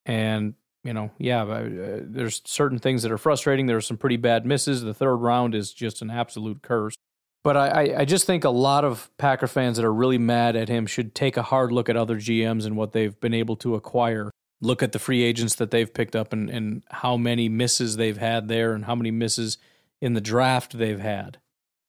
And 0.07 0.55
you 0.85 0.93
know, 0.93 1.11
yeah, 1.19 1.43
uh, 1.43 2.01
there's 2.03 2.43
certain 2.45 2.79
things 2.79 3.03
that 3.03 3.11
are 3.11 3.19
frustrating. 3.19 3.67
There 3.67 3.77
are 3.77 3.83
some 3.83 3.97
pretty 3.97 4.19
bad 4.19 4.47
misses. 4.47 4.83
The 4.83 4.95
third 4.95 5.17
round 5.17 5.55
is 5.55 5.73
just 5.73 6.03
an 6.03 6.11
absolute 6.11 6.63
curse. 6.63 6.95
But 7.43 7.57
I, 7.57 7.69
I, 7.69 8.01
I 8.01 8.05
just 8.05 8.27
think 8.27 8.45
a 8.45 8.51
lot 8.51 8.85
of 8.85 9.11
Packer 9.19 9.47
fans 9.47 9.77
that 9.77 9.85
are 9.85 9.93
really 9.93 10.19
mad 10.19 10.57
at 10.57 10.69
him 10.69 10.87
should 10.87 11.15
take 11.15 11.37
a 11.37 11.43
hard 11.43 11.73
look 11.73 11.89
at 11.89 11.97
other 11.97 12.17
GMs 12.17 12.65
and 12.65 12.77
what 12.77 12.93
they've 12.93 13.19
been 13.21 13.35
able 13.35 13.57
to 13.57 13.75
acquire. 13.75 14.31
Look 14.61 14.83
at 14.83 14.93
the 14.93 14.99
free 14.99 15.23
agents 15.23 15.57
that 15.57 15.71
they've 15.71 15.93
picked 15.93 16.17
up 16.17 16.33
and, 16.33 16.49
and 16.49 16.85
how 16.89 17.17
many 17.19 17.51
misses 17.51 17.97
they've 17.97 18.17
had 18.17 18.49
there 18.49 18.73
and 18.73 18.87
how 18.87 18.95
many 18.95 19.11
misses 19.11 19.59
in 20.01 20.15
the 20.15 20.23
draft 20.23 20.79
they've 20.79 21.01
had. 21.01 21.39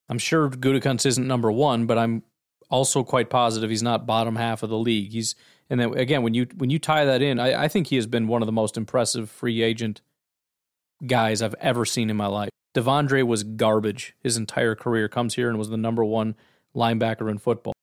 I'm 0.09 0.19
sure 0.19 0.49
Gutekunst 0.49 1.05
isn't 1.05 1.27
number 1.27 1.51
one, 1.51 1.85
but 1.85 1.97
I'm 1.97 2.23
also 2.69 3.03
quite 3.03 3.29
positive 3.29 3.69
he's 3.69 3.83
not 3.83 4.05
bottom 4.05 4.35
half 4.35 4.63
of 4.63 4.69
the 4.69 4.77
league. 4.77 5.11
He's 5.11 5.35
and 5.69 5.79
then 5.79 5.97
again 5.97 6.23
when 6.23 6.33
you 6.33 6.47
when 6.55 6.69
you 6.69 6.79
tie 6.79 7.05
that 7.05 7.21
in, 7.21 7.39
I, 7.39 7.63
I 7.63 7.67
think 7.67 7.87
he 7.87 7.95
has 7.95 8.07
been 8.07 8.27
one 8.27 8.41
of 8.41 8.45
the 8.45 8.51
most 8.51 8.77
impressive 8.77 9.29
free 9.29 9.61
agent 9.61 10.01
guys 11.05 11.41
I've 11.41 11.55
ever 11.59 11.85
seen 11.85 12.09
in 12.09 12.17
my 12.17 12.27
life. 12.27 12.49
De'Vondre 12.75 13.25
was 13.25 13.43
garbage 13.43 14.15
his 14.21 14.37
entire 14.37 14.75
career. 14.75 15.07
Comes 15.07 15.35
here 15.35 15.49
and 15.49 15.57
was 15.57 15.69
the 15.69 15.77
number 15.77 16.03
one 16.03 16.35
linebacker 16.75 17.29
in 17.31 17.37
football. 17.37 17.73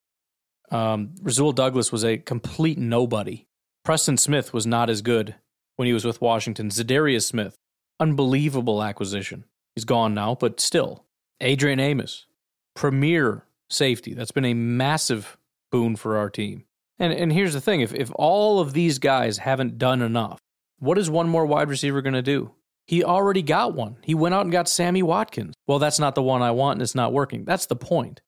Um, 0.71 1.15
Rasul 1.23 1.53
Douglas 1.53 1.91
was 1.93 2.05
a 2.05 2.19
complete 2.19 2.79
nobody. 2.79 3.47
Preston 3.85 4.17
Smith 4.17 4.53
was 4.53 4.67
not 4.67 4.89
as 4.89 5.03
good 5.03 5.35
when 5.77 5.87
he 5.87 5.93
was 5.93 6.05
with 6.05 6.21
Washington. 6.21 6.69
Za'Darius 6.69 7.25
Smith, 7.25 7.57
unbelievable 7.99 8.83
acquisition. 8.83 9.45
He's 9.75 9.85
gone 9.85 10.15
now, 10.15 10.35
but 10.35 10.61
still. 10.61 11.05
Adrian 11.41 11.81
Amos, 11.81 12.27
premier 12.75 13.47
safety. 13.69 14.15
That's 14.15 14.31
been 14.31 14.45
a 14.45 14.55
massive 14.55 15.37
boon 15.71 15.97
for 15.97 16.17
our 16.17 16.31
team. 16.31 16.65
And 16.99 17.13
and 17.13 17.33
here's 17.33 17.55
the 17.55 17.61
thing: 17.61 17.81
if 17.81 17.95
if 17.95 18.11
all 18.15 18.61
of 18.61 18.73
these 18.73 18.99
guys 18.99 19.39
haven't 19.39 19.79
done 19.79 20.03
enough, 20.03 20.39
what 20.79 20.99
is 20.99 21.11
one 21.11 21.29
more 21.29 21.47
wide 21.47 21.69
receiver 21.69 22.03
going 22.03 22.15
to 22.15 22.23
do? 22.23 22.53
He 22.87 23.05
already 23.05 23.43
got 23.43 23.75
one. 23.75 23.97
He 24.03 24.15
went 24.15 24.35
out 24.35 24.43
and 24.43 24.53
got 24.53 24.69
Sammy 24.69 25.03
Watkins. 25.03 25.55
Well, 25.67 25.79
that's 25.79 25.99
not 25.99 26.15
the 26.15 26.23
one 26.23 26.43
I 26.43 26.51
want 26.51 26.77
and 26.77 26.83
it's 26.83 26.95
not 26.95 27.13
working. 27.13 27.45
That's 27.45 27.67
the 27.67 27.77
point. 27.77 28.21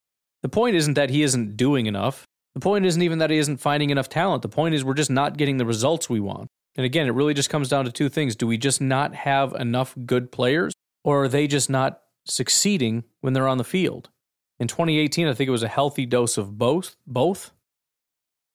The 0.42 0.48
point 0.48 0.76
isn't 0.76 0.94
that 0.94 1.10
he 1.10 1.22
isn't 1.22 1.56
doing 1.56 1.86
enough. 1.86 2.24
The 2.54 2.60
point 2.60 2.86
isn't 2.86 3.02
even 3.02 3.18
that 3.18 3.30
he 3.30 3.38
isn't 3.38 3.56
finding 3.56 3.90
enough 3.90 4.08
talent. 4.08 4.42
The 4.42 4.48
point 4.48 4.74
is 4.74 4.84
we're 4.84 4.94
just 4.94 5.10
not 5.10 5.36
getting 5.36 5.56
the 5.56 5.66
results 5.66 6.08
we 6.08 6.20
want. 6.20 6.48
And 6.76 6.86
again, 6.86 7.06
it 7.06 7.14
really 7.14 7.34
just 7.34 7.50
comes 7.50 7.68
down 7.68 7.84
to 7.84 7.92
two 7.92 8.08
things. 8.08 8.36
Do 8.36 8.46
we 8.46 8.56
just 8.56 8.80
not 8.80 9.14
have 9.14 9.52
enough 9.54 9.94
good 10.06 10.30
players 10.30 10.72
or 11.02 11.24
are 11.24 11.28
they 11.28 11.46
just 11.46 11.68
not 11.68 12.00
succeeding 12.26 13.04
when 13.20 13.32
they're 13.32 13.48
on 13.48 13.58
the 13.58 13.64
field? 13.64 14.10
In 14.60 14.68
2018, 14.68 15.26
I 15.26 15.34
think 15.34 15.48
it 15.48 15.52
was 15.52 15.62
a 15.62 15.68
healthy 15.68 16.06
dose 16.06 16.36
of 16.38 16.56
both, 16.56 16.96
both. 17.06 17.52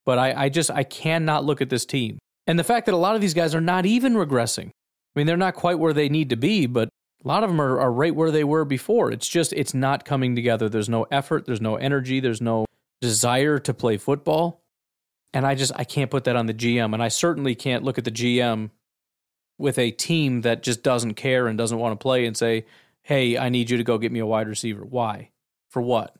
But 0.05 0.17
I, 0.17 0.45
I 0.45 0.49
just 0.49 0.71
I 0.71 0.83
cannot 0.83 1.45
look 1.45 1.61
at 1.61 1.69
this 1.69 1.85
team. 1.85 2.19
And 2.47 2.57
the 2.57 2.63
fact 2.63 2.85
that 2.85 2.95
a 2.95 2.97
lot 2.97 3.15
of 3.15 3.21
these 3.21 3.33
guys 3.33 3.53
are 3.53 3.61
not 3.61 3.85
even 3.85 4.13
regressing. 4.15 4.69
I 4.69 5.19
mean, 5.19 5.27
they're 5.27 5.37
not 5.37 5.55
quite 5.55 5.77
where 5.77 5.93
they 5.93 6.09
need 6.09 6.29
to 6.29 6.35
be, 6.35 6.65
but 6.65 6.89
a 7.23 7.27
lot 7.27 7.43
of 7.43 7.49
them 7.49 7.61
are, 7.61 7.79
are 7.79 7.91
right 7.91 8.15
where 8.15 8.31
they 8.31 8.43
were 8.43 8.65
before. 8.65 9.11
It's 9.11 9.27
just, 9.27 9.53
it's 9.53 9.73
not 9.73 10.05
coming 10.05 10.35
together. 10.35 10.69
There's 10.69 10.89
no 10.89 11.03
effort, 11.11 11.45
there's 11.45 11.61
no 11.61 11.75
energy, 11.75 12.19
there's 12.19 12.41
no 12.41 12.65
desire 13.01 13.59
to 13.59 13.73
play 13.73 13.97
football. 13.97 14.61
And 15.33 15.45
I 15.45 15.55
just, 15.55 15.73
I 15.75 15.83
can't 15.83 16.09
put 16.09 16.23
that 16.23 16.35
on 16.35 16.47
the 16.47 16.53
GM. 16.53 16.93
And 16.93 17.03
I 17.03 17.09
certainly 17.09 17.55
can't 17.55 17.83
look 17.83 17.97
at 17.97 18.05
the 18.05 18.11
GM 18.11 18.71
with 19.57 19.77
a 19.77 19.91
team 19.91 20.41
that 20.41 20.63
just 20.63 20.81
doesn't 20.81 21.15
care 21.15 21.47
and 21.47 21.57
doesn't 21.57 21.77
want 21.77 21.99
to 21.99 22.01
play 22.01 22.25
and 22.25 22.35
say, 22.35 22.65
hey, 23.09 23.37
I 23.37 23.49
need 23.49 23.69
you 23.69 23.77
to 23.77 23.83
go 23.83 23.97
get 23.97 24.11
me 24.11 24.19
a 24.19 24.25
wide 24.25 24.47
receiver. 24.47 24.85
Why? 24.85 25.31
For 25.69 25.81
what? 25.81 26.15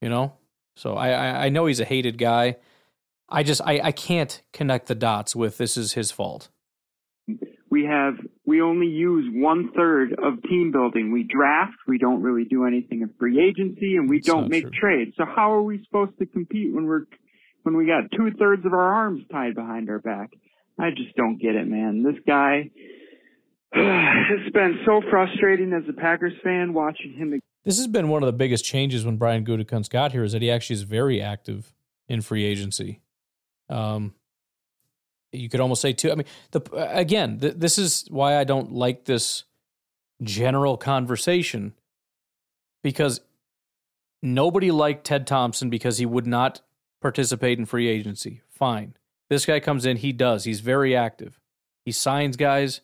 You 0.00 0.08
know? 0.08 0.32
So 0.74 0.94
I, 0.94 1.10
I, 1.10 1.44
I 1.44 1.48
know 1.50 1.66
he's 1.66 1.80
a 1.80 1.84
hated 1.84 2.18
guy. 2.18 2.56
I 3.28 3.42
just, 3.42 3.60
I, 3.64 3.80
I 3.84 3.92
can't 3.92 4.42
connect 4.52 4.86
the 4.86 4.94
dots 4.94 5.36
with 5.36 5.58
this 5.58 5.76
is 5.76 5.92
his 5.92 6.10
fault 6.10 6.48
we 7.74 7.84
have 7.86 8.14
we 8.46 8.62
only 8.62 8.86
use 8.86 9.24
one 9.34 9.72
third 9.76 10.12
of 10.12 10.40
team 10.44 10.70
building. 10.70 11.10
We 11.10 11.24
draft, 11.24 11.74
we 11.88 11.98
don't 11.98 12.22
really 12.22 12.44
do 12.44 12.66
anything 12.66 13.00
in 13.00 13.10
free 13.18 13.44
agency, 13.44 13.96
and 13.96 14.08
we 14.08 14.18
That's 14.18 14.28
don't 14.28 14.48
make 14.48 14.62
true. 14.62 14.72
trades. 14.80 15.14
So 15.16 15.24
how 15.24 15.52
are 15.52 15.62
we 15.62 15.82
supposed 15.82 16.16
to 16.20 16.26
compete 16.26 16.72
when 16.72 16.86
we're 16.86 17.06
when 17.64 17.76
we 17.76 17.84
got 17.84 18.12
two 18.16 18.30
thirds 18.38 18.64
of 18.64 18.72
our 18.72 18.94
arms 18.94 19.24
tied 19.32 19.56
behind 19.56 19.90
our 19.90 19.98
back? 19.98 20.30
I 20.78 20.90
just 20.90 21.16
don't 21.16 21.36
get 21.38 21.56
it, 21.56 21.66
man. 21.66 22.04
This 22.04 22.22
guy 22.24 22.70
it's 23.76 24.52
been 24.52 24.78
so 24.86 25.02
frustrating 25.10 25.72
as 25.72 25.82
a 25.88 25.92
Packers 25.92 26.34
fan 26.44 26.72
watching 26.72 27.12
him. 27.12 27.40
This 27.64 27.76
has 27.78 27.88
been 27.88 28.08
one 28.08 28.22
of 28.22 28.26
the 28.26 28.32
biggest 28.32 28.64
changes 28.64 29.04
when 29.04 29.16
Brian 29.16 29.44
Gutekunst 29.44 29.90
got 29.90 30.12
here 30.12 30.22
is 30.22 30.32
that 30.32 30.42
he 30.42 30.50
actually 30.50 30.74
is 30.74 30.82
very 30.82 31.20
active 31.20 31.74
in 32.08 32.20
free 32.20 32.44
agency. 32.44 33.00
Um, 33.68 34.14
you 35.32 35.48
could 35.48 35.58
almost 35.58 35.82
say 35.82 35.92
too. 35.92 36.12
I 36.12 36.14
mean, 36.14 36.26
the 36.52 36.60
again, 36.96 37.40
th- 37.40 37.54
this 37.56 37.76
is 37.76 38.06
why 38.10 38.36
I 38.36 38.44
don't 38.44 38.72
like 38.72 39.06
this 39.06 39.42
general 40.22 40.76
conversation 40.76 41.74
because 42.82 43.20
nobody 44.22 44.70
liked 44.70 45.04
Ted 45.04 45.26
Thompson 45.26 45.68
because 45.68 45.98
he 45.98 46.06
would 46.06 46.28
not 46.28 46.60
participate 47.00 47.58
in 47.58 47.64
free 47.64 47.88
agency. 47.88 48.42
Fine, 48.50 48.94
this 49.28 49.44
guy 49.46 49.58
comes 49.58 49.84
in, 49.84 49.96
he 49.96 50.12
does. 50.12 50.44
He's 50.44 50.60
very 50.60 50.94
active. 50.94 51.40
He 51.84 51.90
signs 51.90 52.36
guys, 52.36 52.80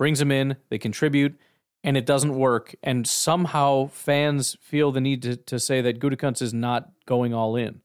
brings 0.00 0.18
them 0.18 0.32
in, 0.32 0.56
they 0.70 0.78
contribute, 0.78 1.38
and 1.84 1.96
it 1.96 2.06
doesn't 2.06 2.34
work. 2.34 2.74
And 2.82 3.06
somehow 3.06 3.86
fans 3.86 4.56
feel 4.60 4.90
the 4.90 5.00
need 5.00 5.22
to, 5.22 5.36
to 5.36 5.60
say 5.60 5.80
that 5.82 6.00
Gutekunst 6.00 6.42
is 6.42 6.52
not 6.52 6.90
going 7.06 7.32
all 7.32 7.54
in 7.54 7.82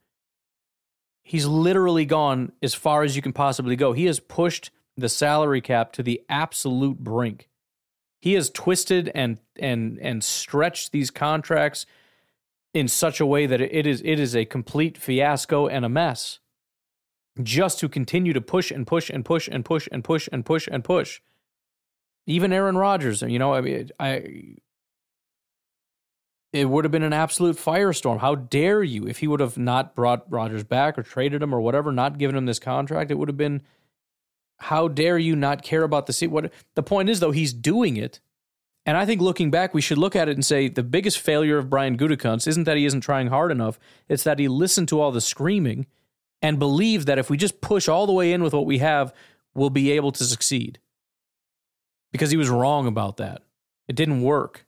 he's 1.26 1.48
literally 1.48 2.06
gone 2.06 2.54
as 2.62 2.74
far 2.74 3.04
as 3.04 3.18
you 3.18 3.22
can 3.22 3.34
possibly 3.34 3.76
go. 3.76 3.92
He 3.92 4.06
has 4.06 4.22
pushed 4.22 4.72
the 4.96 5.10
salary 5.10 5.60
cap 5.60 5.92
to 5.94 6.04
the 6.04 6.22
absolute 6.30 7.00
brink. 7.00 7.50
He 8.22 8.34
has 8.34 8.50
twisted 8.50 9.12
and 9.14 9.40
and 9.60 10.00
and 10.00 10.24
stretched 10.24 10.92
these 10.92 11.12
contracts 11.12 11.86
in 12.74 12.88
such 12.88 13.20
a 13.20 13.26
way 13.26 13.46
that 13.46 13.60
it 13.60 13.86
is 13.86 14.02
it 14.06 14.20
is 14.20 14.36
a 14.36 14.46
complete 14.46 14.98
fiasco 14.98 15.68
and 15.68 15.84
a 15.84 15.90
mess. 15.90 16.40
Just 17.44 17.80
to 17.80 17.90
continue 17.90 18.32
to 18.32 18.40
push 18.40 18.72
and 18.72 18.88
push 18.88 19.10
and 19.10 19.26
push 19.26 19.50
and 19.52 19.66
push 19.66 19.90
and 19.92 20.06
push 20.06 20.30
and 20.32 20.46
push 20.46 20.70
and 20.72 20.84
push. 20.84 21.20
Even 22.28 22.52
Aaron 22.52 22.78
Rodgers, 22.78 23.22
you 23.22 23.40
know, 23.40 23.54
I 23.54 23.62
mean, 23.62 23.92
I 24.00 24.56
it 26.56 26.70
would 26.70 26.86
have 26.86 26.92
been 26.92 27.04
an 27.04 27.12
absolute 27.12 27.58
firestorm. 27.58 28.20
How 28.20 28.34
dare 28.36 28.82
you? 28.82 29.06
If 29.08 29.20
he 29.20 29.28
would 29.28 29.42
have 29.42 29.58
not 29.58 29.94
brought 29.94 30.32
Rodgers 30.32 30.64
back 30.64 30.98
or 30.98 31.04
traded 31.04 31.44
him 31.44 31.54
or 31.54 31.60
whatever, 31.60 31.92
not 31.92 32.18
given 32.18 32.36
him 32.36 32.46
this 32.46 32.60
contract, 32.60 33.12
it 33.12 33.16
would 33.16 33.28
have 33.28 33.38
been 33.38 33.62
how 34.60 34.88
dare 34.88 35.18
you 35.18 35.36
not 35.36 35.64
care 35.64 35.84
about 35.84 36.06
the 36.06 36.14
seat? 36.14 36.28
What 36.28 36.54
the 36.76 36.84
point 36.84 37.10
is 37.10 37.20
though, 37.20 37.32
he's 37.32 37.54
doing 37.54 37.98
it. 37.98 38.22
And 38.86 38.96
I 38.96 39.06
think 39.06 39.20
looking 39.20 39.52
back, 39.52 39.74
we 39.74 39.82
should 39.82 39.98
look 39.98 40.16
at 40.16 40.30
it 40.30 40.38
and 40.38 40.46
say 40.46 40.70
the 40.70 40.84
biggest 40.84 41.20
failure 41.20 41.58
of 41.58 41.70
Brian 41.70 41.98
Gutekunst 41.98 42.48
isn't 42.48 42.64
that 42.66 42.78
he 42.78 42.86
isn't 42.86 43.02
trying 43.02 43.28
hard 43.28 43.52
enough. 43.52 43.78
It's 44.08 44.24
that 44.24 44.40
he 44.40 44.48
listened 44.48 44.88
to 44.90 45.02
all 45.02 45.12
the 45.12 45.22
screaming 45.22 45.88
and 46.42 46.60
believed 46.60 47.08
that 47.08 47.18
if 47.18 47.30
we 47.30 47.36
just 47.36 47.60
push 47.62 47.90
all 47.90 48.06
the 48.06 48.14
way 48.14 48.32
in 48.32 48.44
with 48.44 48.54
what 48.54 48.66
we 48.66 48.78
have, 48.78 49.14
we'll 49.56 49.72
be 49.72 49.92
able 49.92 50.12
to 50.14 50.24
succeed. 50.24 50.80
Because 52.16 52.32
he 52.32 52.38
was 52.38 52.50
wrong 52.50 52.88
about 52.88 53.18
that. 53.18 53.42
It 53.88 53.96
didn't 53.96 54.22
work 54.22 54.66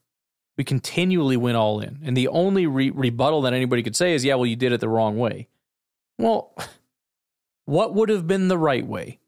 we 0.58 0.64
continually 0.64 1.38
went 1.38 1.56
all 1.56 1.80
in. 1.80 2.00
And 2.04 2.18
the 2.18 2.28
only 2.28 2.66
re- 2.66 2.90
rebuttal 2.90 3.44
that 3.44 3.54
anybody 3.54 3.84
could 3.84 3.96
say 3.96 4.14
is, 4.14 4.26
yeah, 4.26 4.36
well, 4.36 4.48
you 4.48 4.56
did 4.56 4.74
it 4.74 4.82
the 4.82 4.90
wrong 4.90 5.18
way. 5.18 5.48
Well, 6.18 6.54
what 7.66 7.94
would 7.94 8.10
have 8.10 8.28
been 8.28 8.48
the 8.48 8.58
right 8.58 8.86
way? 8.86 9.20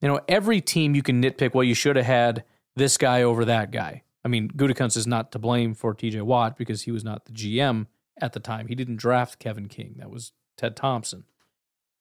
You 0.00 0.08
know, 0.08 0.20
every 0.28 0.60
team 0.60 0.94
you 0.94 1.02
can 1.02 1.20
nitpick, 1.20 1.54
well, 1.54 1.64
you 1.64 1.74
should 1.74 1.96
have 1.96 2.06
had 2.06 2.44
this 2.76 2.96
guy 2.96 3.22
over 3.24 3.44
that 3.44 3.72
guy. 3.72 4.04
I 4.24 4.28
mean, 4.28 4.48
Gutekunst 4.48 4.96
is 4.96 5.08
not 5.08 5.32
to 5.32 5.38
blame 5.40 5.74
for 5.74 5.94
TJ 5.94 6.22
Watt 6.22 6.56
because 6.56 6.82
he 6.82 6.92
was 6.92 7.02
not 7.02 7.24
the 7.24 7.32
GM 7.32 7.86
at 8.20 8.32
the 8.32 8.40
time. 8.40 8.68
He 8.68 8.76
didn't 8.76 8.96
draft 8.96 9.40
Kevin 9.40 9.66
King. 9.66 9.96
That 9.98 10.10
was 10.10 10.32
Ted 10.56 10.76
Thompson. 10.76 11.24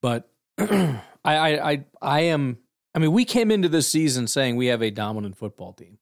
But 0.01 0.29
I, 0.59 1.01
I, 1.25 1.71
I, 1.71 1.85
I 2.01 2.19
am. 2.21 2.59
I 2.97 2.99
mean, 2.99 3.11
we 3.11 3.25
came 3.25 3.51
into 3.51 3.69
this 3.69 3.87
season 3.87 4.25
saying 4.25 4.55
we 4.55 4.65
have 4.67 4.81
a 4.81 4.89
dominant 4.89 5.37
football 5.37 5.71
team. 5.71 5.99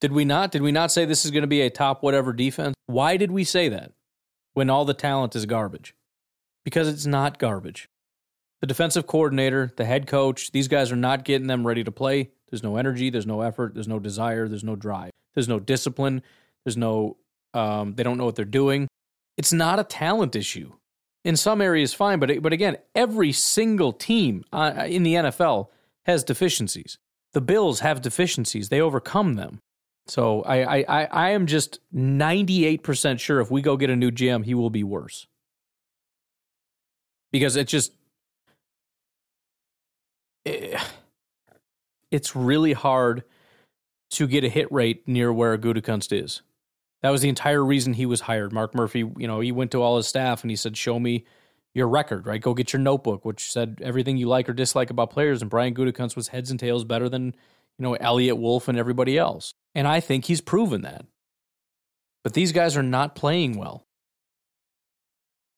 Did 0.00 0.12
we 0.12 0.24
not? 0.24 0.52
Did 0.52 0.62
we 0.62 0.70
not 0.70 0.92
say 0.92 1.04
this 1.04 1.24
is 1.24 1.32
going 1.32 1.42
to 1.42 1.48
be 1.48 1.62
a 1.62 1.68
top 1.68 2.00
whatever 2.00 2.32
defense? 2.32 2.76
Why 2.86 3.16
did 3.16 3.32
we 3.32 3.42
say 3.42 3.68
that 3.70 3.90
when 4.54 4.70
all 4.70 4.84
the 4.84 4.94
talent 4.94 5.34
is 5.34 5.46
garbage? 5.46 5.96
Because 6.64 6.86
it's 6.86 7.06
not 7.06 7.40
garbage. 7.40 7.88
The 8.60 8.68
defensive 8.68 9.08
coordinator, 9.08 9.72
the 9.76 9.84
head 9.84 10.06
coach, 10.06 10.52
these 10.52 10.68
guys 10.68 10.92
are 10.92 10.96
not 10.96 11.24
getting 11.24 11.48
them 11.48 11.66
ready 11.66 11.82
to 11.82 11.90
play. 11.90 12.30
There's 12.48 12.62
no 12.62 12.76
energy, 12.76 13.10
there's 13.10 13.26
no 13.26 13.40
effort, 13.40 13.74
there's 13.74 13.88
no 13.88 13.98
desire, 13.98 14.46
there's 14.46 14.62
no 14.62 14.76
drive, 14.76 15.10
there's 15.34 15.48
no 15.48 15.58
discipline, 15.58 16.22
there's 16.64 16.76
no, 16.76 17.16
um, 17.52 17.94
they 17.94 18.04
don't 18.04 18.16
know 18.16 18.26
what 18.26 18.36
they're 18.36 18.44
doing. 18.44 18.86
It's 19.36 19.52
not 19.52 19.80
a 19.80 19.84
talent 19.84 20.36
issue. 20.36 20.70
In 21.24 21.36
some 21.36 21.60
areas, 21.60 21.92
fine, 21.92 22.20
but 22.20 22.40
but 22.42 22.52
again, 22.52 22.76
every 22.94 23.32
single 23.32 23.92
team 23.92 24.44
uh, 24.52 24.86
in 24.86 25.02
the 25.02 25.14
NFL 25.14 25.66
has 26.06 26.24
deficiencies. 26.24 26.98
The 27.32 27.40
Bills 27.40 27.80
have 27.80 28.02
deficiencies; 28.02 28.68
they 28.68 28.80
overcome 28.80 29.34
them. 29.34 29.60
So 30.06 30.42
I, 30.42 30.78
I, 30.78 30.84
I, 30.88 31.04
I 31.04 31.30
am 31.30 31.46
just 31.46 31.78
98% 31.94 33.20
sure 33.20 33.40
if 33.40 33.50
we 33.50 33.62
go 33.62 33.76
get 33.76 33.90
a 33.90 33.96
new 33.96 34.10
GM, 34.10 34.44
he 34.44 34.54
will 34.54 34.70
be 34.70 34.82
worse. 34.82 35.26
Because 37.30 37.56
it 37.56 37.68
just, 37.68 37.92
it, 40.44 40.74
eh, 40.74 40.84
it's 42.10 42.36
really 42.36 42.72
hard 42.72 43.22
to 44.10 44.26
get 44.26 44.44
a 44.44 44.48
hit 44.48 44.70
rate 44.70 45.06
near 45.06 45.32
where 45.32 45.54
a 45.54 45.58
Gutekunst 45.58 46.12
is. 46.12 46.42
That 47.00 47.10
was 47.10 47.22
the 47.22 47.28
entire 47.28 47.64
reason 47.64 47.94
he 47.94 48.06
was 48.06 48.22
hired. 48.22 48.52
Mark 48.52 48.74
Murphy, 48.74 49.10
you 49.16 49.26
know, 49.26 49.40
he 49.40 49.50
went 49.50 49.70
to 49.70 49.82
all 49.82 49.96
his 49.96 50.06
staff 50.06 50.42
and 50.42 50.50
he 50.50 50.56
said, 50.56 50.76
"Show 50.76 51.00
me 51.00 51.24
your 51.74 51.88
record, 51.88 52.26
right? 52.26 52.40
Go 52.40 52.54
get 52.54 52.72
your 52.72 52.80
notebook, 52.80 53.24
which 53.24 53.50
said 53.50 53.80
everything 53.82 54.16
you 54.16 54.28
like 54.28 54.48
or 54.48 54.52
dislike 54.52 54.90
about 54.90 55.10
players." 55.10 55.40
And 55.42 55.50
Brian 55.50 55.74
Gutekunst 55.74 56.16
was 56.16 56.28
heads 56.28 56.50
and 56.50 56.60
tails 56.60 56.84
better 56.84 57.08
than 57.08 57.26
you 57.26 57.82
know 57.82 57.94
Eliot 57.94 58.36
Wolf 58.36 58.68
and 58.68 58.78
everybody 58.78 59.18
else. 59.18 59.54
And 59.74 59.86
I 59.88 60.00
think 60.00 60.26
he's 60.26 60.40
proven 60.40 60.82
that. 60.82 61.06
But 62.24 62.34
these 62.34 62.52
guys 62.52 62.76
are 62.76 62.82
not 62.82 63.14
playing 63.14 63.56
well. 63.56 63.86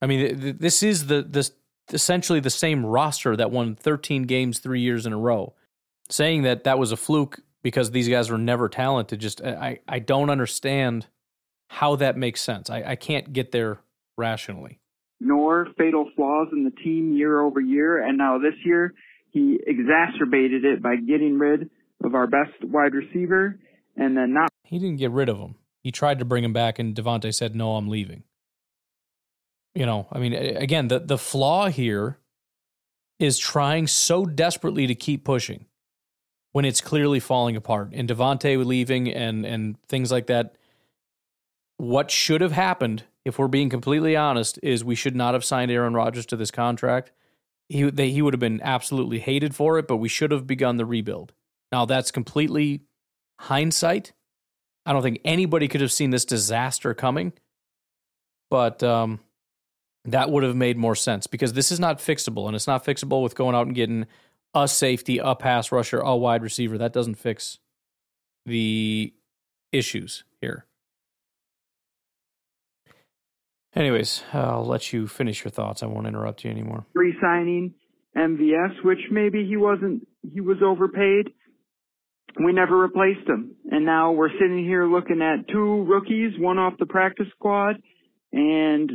I 0.01 0.07
mean, 0.07 0.57
this 0.59 0.83
is 0.83 1.07
the 1.07 1.23
this 1.23 1.53
essentially 1.93 2.41
the 2.41 2.51
same 2.51 2.85
roster 2.85 3.37
that 3.37 3.51
won 3.51 3.75
13 3.75 4.25
games 4.25 4.59
three 4.59 4.81
years 4.81 5.07
in 5.07 5.13
a 5.13 5.19
row. 5.19 5.55
Saying 6.11 6.43
that 6.43 6.65
that 6.65 6.79
was 6.79 6.93
a 6.93 6.97
fluke 6.97 7.41
because 7.63 7.91
these 7.91 8.09
guys 8.09 8.31
were 8.31 8.39
never 8.39 8.69
talented, 8.69 9.21
just 9.21 9.41
uh, 9.41 9.57
I 9.59 9.81
I 9.89 9.99
don't 9.99 10.31
understand 10.31 11.07
how 11.69 11.97
that 11.97 12.17
makes 12.17 12.43
sense. 12.43 12.69
I, 12.69 12.83
I 12.83 12.97
can't 12.97 13.33
get 13.33 13.53
there 13.53 13.81
rationally. 14.17 14.81
Nor 15.21 15.69
fatal 15.79 16.11
flaws 16.17 16.49
in 16.53 16.65
the 16.65 16.71
team 16.71 17.17
year 17.17 17.41
over 17.41 17.61
year, 17.61 18.03
and 18.05 18.19
now 18.19 18.39
this 18.39 18.55
year 18.65 18.95
he 19.31 19.59
exacerbated 19.67 20.65
it 20.65 20.83
by 20.83 20.97
getting 20.97 21.39
rid 21.39 21.71
of 22.05 22.15
our 22.15 22.27
best 22.27 22.53
wide 22.63 22.95
receiver 22.95 23.59
and 23.97 24.17
then 24.17 24.33
not. 24.35 24.51
He 24.65 24.79
didn't 24.79 24.99
get 24.99 25.11
rid 25.11 25.29
of 25.29 25.39
him. 25.39 25.57
He 25.83 25.93
tried 25.93 26.19
to 26.19 26.25
bring 26.25 26.45
him 26.45 26.53
back, 26.53 26.79
and 26.79 26.95
Davante 26.95 27.33
said, 27.35 27.55
"No, 27.55 27.77
I'm 27.77 27.89
leaving." 27.89 28.25
You 29.75 29.87
know, 29.87 30.07
I 30.11 30.19
mean, 30.19 30.33
again, 30.33 30.89
the 30.89 31.01
the 31.01 31.19
flaw 31.19 31.69
here 31.69 32.19
is 33.19 33.39
trying 33.39 33.87
so 33.87 34.25
desperately 34.25 34.87
to 34.87 34.95
keep 34.95 35.25
pushing 35.25 35.67
when 36.53 36.65
it's 36.65 36.81
clearly 36.81 37.21
falling 37.21 37.57
apart. 37.57 37.91
And 37.93 38.09
Davante 38.09 38.65
leaving 38.65 39.13
and 39.13 39.45
and 39.45 39.77
things 39.89 40.11
like 40.11 40.27
that. 40.27 40.57
What 41.77 42.11
should 42.11 42.41
have 42.41 42.53
happened, 42.53 43.05
if 43.25 43.39
we're 43.39 43.49
being 43.49 43.69
completely 43.69 44.17
honest, 44.17 44.59
is 44.63 44.85
we 44.85 44.95
should 44.95 45.17
not 45.17 45.35
have 45.35 45.45
signed 45.45 45.71
Aaron 45.71 45.95
Rodgers 45.95 46.27
to 46.27 46.37
this 46.37 46.51
contract. 46.51 47.11
He 47.69 47.91
they, 47.91 48.11
he 48.11 48.23
would 48.23 48.35
have 48.35 48.41
been 48.41 48.61
absolutely 48.63 49.19
hated 49.19 49.55
for 49.55 49.79
it, 49.79 49.89
but 49.89 49.97
we 49.97 50.09
should 50.09 50.31
have 50.31 50.47
begun 50.47 50.77
the 50.77 50.87
rebuild. 50.87 51.33
Now 51.73 51.85
that's 51.85 52.11
completely 52.11 52.83
hindsight. 53.41 54.13
I 54.87 54.93
don't 54.93 55.03
think 55.03 55.21
anybody 55.25 55.67
could 55.67 55.81
have 55.81 55.93
seen 55.93 56.11
this 56.11 56.25
disaster 56.25 56.93
coming, 56.95 57.33
but 58.51 58.83
um, 58.83 59.21
that 60.05 60.31
would 60.31 60.43
have 60.43 60.55
made 60.55 60.77
more 60.77 60.95
sense 60.95 61.27
because 61.27 61.55
this 61.55 61.73
is 61.73 61.81
not 61.81 61.99
fixable, 61.99 62.47
and 62.47 62.55
it's 62.55 62.67
not 62.67 62.85
fixable 62.85 63.23
with 63.23 63.35
going 63.35 63.57
out 63.57 63.67
and 63.67 63.75
getting 63.75 64.07
a 64.55 64.69
safety, 64.69 65.19
a 65.19 65.35
pass 65.35 65.73
rusher, 65.73 66.01
a 66.01 66.15
wide 66.15 66.43
receiver. 66.43 66.79
That 66.79 66.93
doesn't 66.93 67.17
fix 67.17 67.59
the 68.47 69.15
issues 69.73 70.25
here. 70.41 70.67
Anyways, 73.77 74.23
I'll 74.33 74.67
let 74.67 74.93
you 74.93 75.09
finish 75.09 75.45
your 75.45 75.51
thoughts. 75.51 75.83
I 75.83 75.87
won't 75.87 76.07
interrupt 76.07 76.45
you 76.45 76.51
anymore. 76.51 76.87
Re-signing 76.95 77.75
MVS, 78.17 78.85
which 78.85 79.01
maybe 79.11 79.45
he 79.47 79.57
wasn't, 79.57 80.07
he 80.33 80.41
was 80.41 80.59
overpaid. 80.65 81.31
We 82.45 82.53
never 82.53 82.77
replaced 82.77 83.29
him, 83.29 83.55
and 83.71 83.85
now 83.85 84.11
we're 84.13 84.33
sitting 84.41 84.65
here 84.65 84.87
looking 84.87 85.23
at 85.23 85.47
two 85.49 85.85
rookies, 85.85 86.33
one 86.39 86.59
off 86.59 86.75
the 86.81 86.87
practice 86.87 87.29
squad, 87.37 87.77
and 88.33 88.91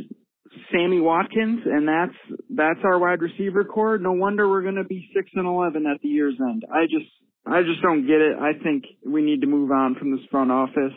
Sammy 0.70 1.00
Watkins, 1.00 1.60
and 1.64 1.88
that's 1.88 2.40
that's 2.50 2.80
our 2.84 2.98
wide 2.98 3.22
receiver 3.22 3.64
core. 3.64 3.96
No 3.96 4.12
wonder 4.12 4.46
we're 4.46 4.62
going 4.62 4.74
to 4.74 4.84
be 4.84 5.08
six 5.14 5.30
and 5.34 5.46
eleven 5.46 5.86
at 5.86 6.02
the 6.02 6.08
year's 6.08 6.34
end. 6.38 6.64
I 6.70 6.84
just 6.84 7.10
I 7.46 7.62
just 7.62 7.80
don't 7.80 8.06
get 8.06 8.20
it. 8.20 8.36
I 8.38 8.52
think 8.62 8.84
we 9.06 9.22
need 9.22 9.40
to 9.40 9.46
move 9.46 9.70
on 9.70 9.94
from 9.94 10.10
this 10.10 10.26
front 10.30 10.50
office. 10.50 10.92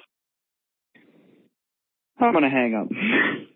I'm 2.20 2.34
going 2.34 2.44
to 2.44 2.50
hang 2.50 2.76
up. 2.76 2.88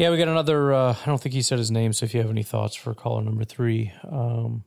yeah, 0.00 0.08
we 0.08 0.16
got 0.16 0.28
another. 0.28 0.72
Uh, 0.72 0.96
I 0.98 1.04
don't 1.04 1.20
think 1.20 1.34
he 1.34 1.42
said 1.42 1.58
his 1.58 1.70
name. 1.70 1.92
So 1.92 2.04
if 2.04 2.14
you 2.14 2.20
have 2.22 2.30
any 2.30 2.42
thoughts 2.42 2.74
for 2.74 2.94
caller 2.94 3.22
number 3.22 3.44
three, 3.44 3.92
um, 4.10 4.64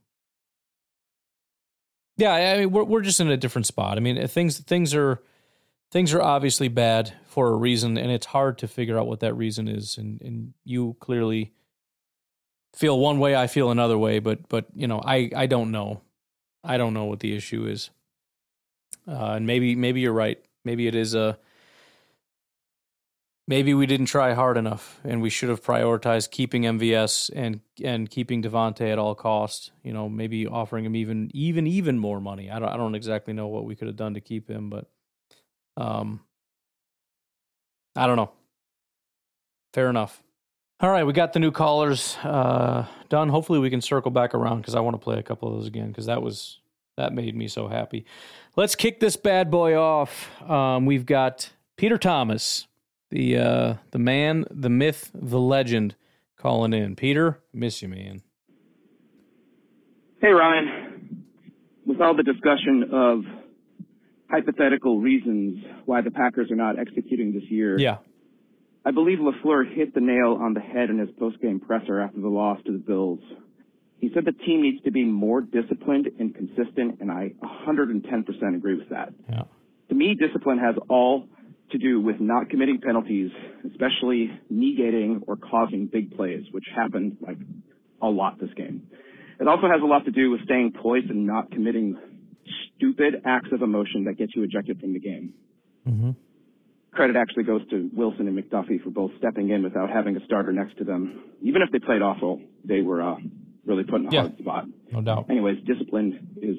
yeah, 2.18 2.34
I 2.34 2.60
mean 2.60 2.72
we're 2.72 2.84
we're 2.84 3.02
just 3.02 3.20
in 3.20 3.32
a 3.32 3.38
different 3.38 3.66
spot. 3.66 3.98
I 3.98 4.00
mean 4.00 4.28
things 4.28 4.60
things 4.60 4.94
are 4.94 5.24
things 5.92 6.14
are 6.14 6.22
obviously 6.22 6.68
bad 6.68 7.14
for 7.26 7.50
a 7.50 7.56
reason, 7.56 7.98
and 7.98 8.12
it's 8.12 8.28
hard 8.28 8.60
to 8.60 8.68
figure 8.68 9.00
out 9.00 9.08
what 9.08 9.22
that 9.22 9.34
reason 9.34 9.68
is. 9.68 9.98
And 9.98 10.22
and 10.22 10.54
you 10.66 10.96
clearly 11.00 11.52
feel 12.76 13.00
one 13.00 13.18
way, 13.18 13.36
I 13.36 13.48
feel 13.48 13.72
another 13.72 13.98
way, 13.98 14.20
but 14.20 14.48
but 14.50 14.68
you 14.76 14.86
know, 14.86 15.02
I 15.04 15.32
I 15.36 15.48
don't 15.48 15.72
know, 15.72 16.02
I 16.64 16.78
don't 16.78 16.94
know 16.94 17.06
what 17.06 17.22
the 17.22 17.36
issue 17.36 17.66
is. 17.66 17.90
Uh, 19.08 19.32
and 19.32 19.48
maybe 19.48 19.76
maybe 19.76 20.02
you're 20.02 20.14
right. 20.14 20.40
Maybe 20.64 20.86
it 20.86 20.94
is 20.94 21.16
a 21.16 21.40
maybe 23.48 23.74
we 23.74 23.86
didn't 23.86 24.08
try 24.08 24.34
hard 24.34 24.58
enough, 24.58 25.00
and 25.04 25.22
we 25.22 25.30
should 25.30 25.50
have 25.50 25.64
prioritized 25.64 26.32
keeping 26.32 26.64
MVS 26.64 27.30
and 27.36 27.62
and 27.84 28.10
keeping 28.10 28.42
Davante 28.42 28.92
at 28.92 29.00
all 29.00 29.16
costs. 29.16 29.72
You 29.84 29.94
know, 29.94 30.10
maybe 30.10 30.48
offering 30.48 30.86
him 30.86 30.96
even 30.96 31.30
even 31.34 31.68
even 31.68 32.00
more 32.00 32.20
money. 32.20 32.50
I 32.50 32.60
don't 32.60 32.70
I 32.70 32.78
don't 32.78 32.96
exactly 32.96 33.34
know 33.34 33.48
what 33.48 33.66
we 33.66 33.76
could 33.76 33.88
have 33.88 33.98
done 33.98 34.14
to 34.16 34.22
keep 34.22 34.50
him, 34.50 34.70
but 34.70 34.88
um, 35.78 36.22
I 37.96 38.08
don't 38.08 38.18
know. 38.18 38.32
Fair 39.74 39.90
enough. 39.90 40.22
All 40.80 40.90
right, 40.90 41.06
we 41.06 41.14
got 41.14 41.34
the 41.34 41.40
new 41.40 41.52
callers 41.52 42.18
uh, 42.24 42.86
done. 43.10 43.30
Hopefully, 43.30 43.60
we 43.60 43.70
can 43.70 43.82
circle 43.82 44.12
back 44.12 44.34
around 44.34 44.58
because 44.58 44.76
I 44.76 44.82
want 44.82 44.96
to 44.96 45.04
play 45.04 45.18
a 45.18 45.24
couple 45.24 45.48
of 45.48 45.56
those 45.56 45.68
again 45.68 45.88
because 45.88 46.08
that 46.08 46.22
was 46.22 46.60
that 46.98 47.14
made 47.14 47.36
me 47.36 47.48
so 47.48 47.68
happy. 47.68 48.06
Let's 48.56 48.76
kick 48.76 49.00
this 49.00 49.16
bad 49.16 49.50
boy 49.50 49.76
off. 49.76 50.30
Um, 50.50 50.86
we've 50.86 51.06
got 51.06 51.52
Peter 51.78 51.98
Thomas, 51.98 52.68
the 53.14 53.38
uh, 53.38 53.74
the 53.92 54.00
man, 54.00 54.46
the 54.50 54.70
myth, 54.70 55.12
the 55.14 55.40
legend, 55.40 55.96
calling 56.36 56.74
in. 56.74 56.96
Peter, 56.96 57.40
miss 57.54 57.82
you, 57.82 57.88
man. 57.88 58.24
Hey, 60.20 60.30
Ryan. 60.30 61.26
With 61.86 62.02
all 62.02 62.16
the 62.16 62.24
discussion 62.24 62.90
of 62.92 63.22
hypothetical 64.32 65.00
reasons 65.00 65.64
why 65.86 66.02
the 66.02 66.10
Packers 66.10 66.50
are 66.50 66.56
not 66.56 66.80
executing 66.80 67.34
this 67.34 67.44
year. 67.50 67.78
Yeah. 67.78 67.98
I 68.86 68.92
believe 68.92 69.20
LaFleur 69.20 69.72
hit 69.72 69.94
the 69.94 70.02
nail 70.02 70.38
on 70.42 70.54
the 70.54 70.60
head 70.60 70.90
in 70.90 70.98
his 70.98 71.10
post-game 71.20 71.60
presser 71.60 72.00
after 72.00 72.20
the 72.20 72.30
loss 72.30 72.60
to 72.66 72.72
the 72.72 72.80
Bills. 72.80 73.20
He 74.00 74.10
said 74.14 74.26
the 74.26 74.32
team 74.32 74.62
needs 74.62 74.82
to 74.84 74.92
be 74.92 75.06
more 75.06 75.42
disciplined 75.42 76.10
and 76.20 76.34
consistent, 76.34 77.00
and 77.00 77.12
I 77.12 77.34
110% 77.44 78.56
agree 78.56 78.76
with 78.76 78.90
that. 78.90 79.14
Yeah. 79.30 79.44
To 79.90 79.96
me, 79.96 80.16
discipline 80.16 80.58
has 80.58 80.76
all 80.90 81.28
to 81.74 81.78
do 81.78 82.00
with 82.00 82.20
not 82.20 82.50
committing 82.50 82.80
penalties, 82.80 83.30
especially 83.70 84.32
negating 84.52 85.22
or 85.28 85.36
causing 85.36 85.88
big 85.88 86.16
plays, 86.16 86.44
which 86.52 86.66
happened 86.74 87.18
like 87.22 87.38
a 88.02 88.08
lot 88.08 88.40
this 88.40 88.54
game. 88.56 88.88
It 89.40 89.48
also 89.48 89.68
has 89.68 89.82
a 89.82 89.86
lot 89.86 90.06
to 90.06 90.12
do 90.12 90.32
with 90.32 90.44
staying 90.46 90.74
poised 90.82 91.10
and 91.10 91.28
not 91.28 91.52
committing 91.52 91.98
stupid 92.76 93.22
acts 93.26 93.50
of 93.52 93.62
emotion 93.62 94.06
that 94.06 94.18
get 94.18 94.30
you 94.36 94.44
ejected 94.44 94.80
from 94.80 94.94
the 94.94 95.00
game. 95.00 95.34
Mm-hmm. 95.88 96.12
Credit 96.94 97.16
actually 97.16 97.44
goes 97.44 97.68
to 97.70 97.90
Wilson 97.92 98.28
and 98.28 98.38
McDuffie 98.38 98.82
for 98.84 98.92
both 98.92 99.12
stepping 99.18 99.50
in 99.50 99.64
without 99.64 99.90
having 99.90 100.16
a 100.16 100.24
starter 100.26 100.52
next 100.52 100.78
to 100.78 100.84
them. 100.84 101.24
Even 101.42 101.62
if 101.62 101.72
they 101.72 101.80
played 101.80 102.02
awful, 102.02 102.40
they 102.64 102.82
were 102.82 103.02
uh, 103.02 103.16
really 103.66 103.84
put 103.84 104.02
in 104.02 104.08
a 104.08 104.12
yeah, 104.12 104.22
hard 104.22 104.38
spot. 104.38 104.66
No 104.92 105.02
doubt. 105.02 105.26
Anyways, 105.30 105.58
discipline 105.66 106.38
is 106.42 106.58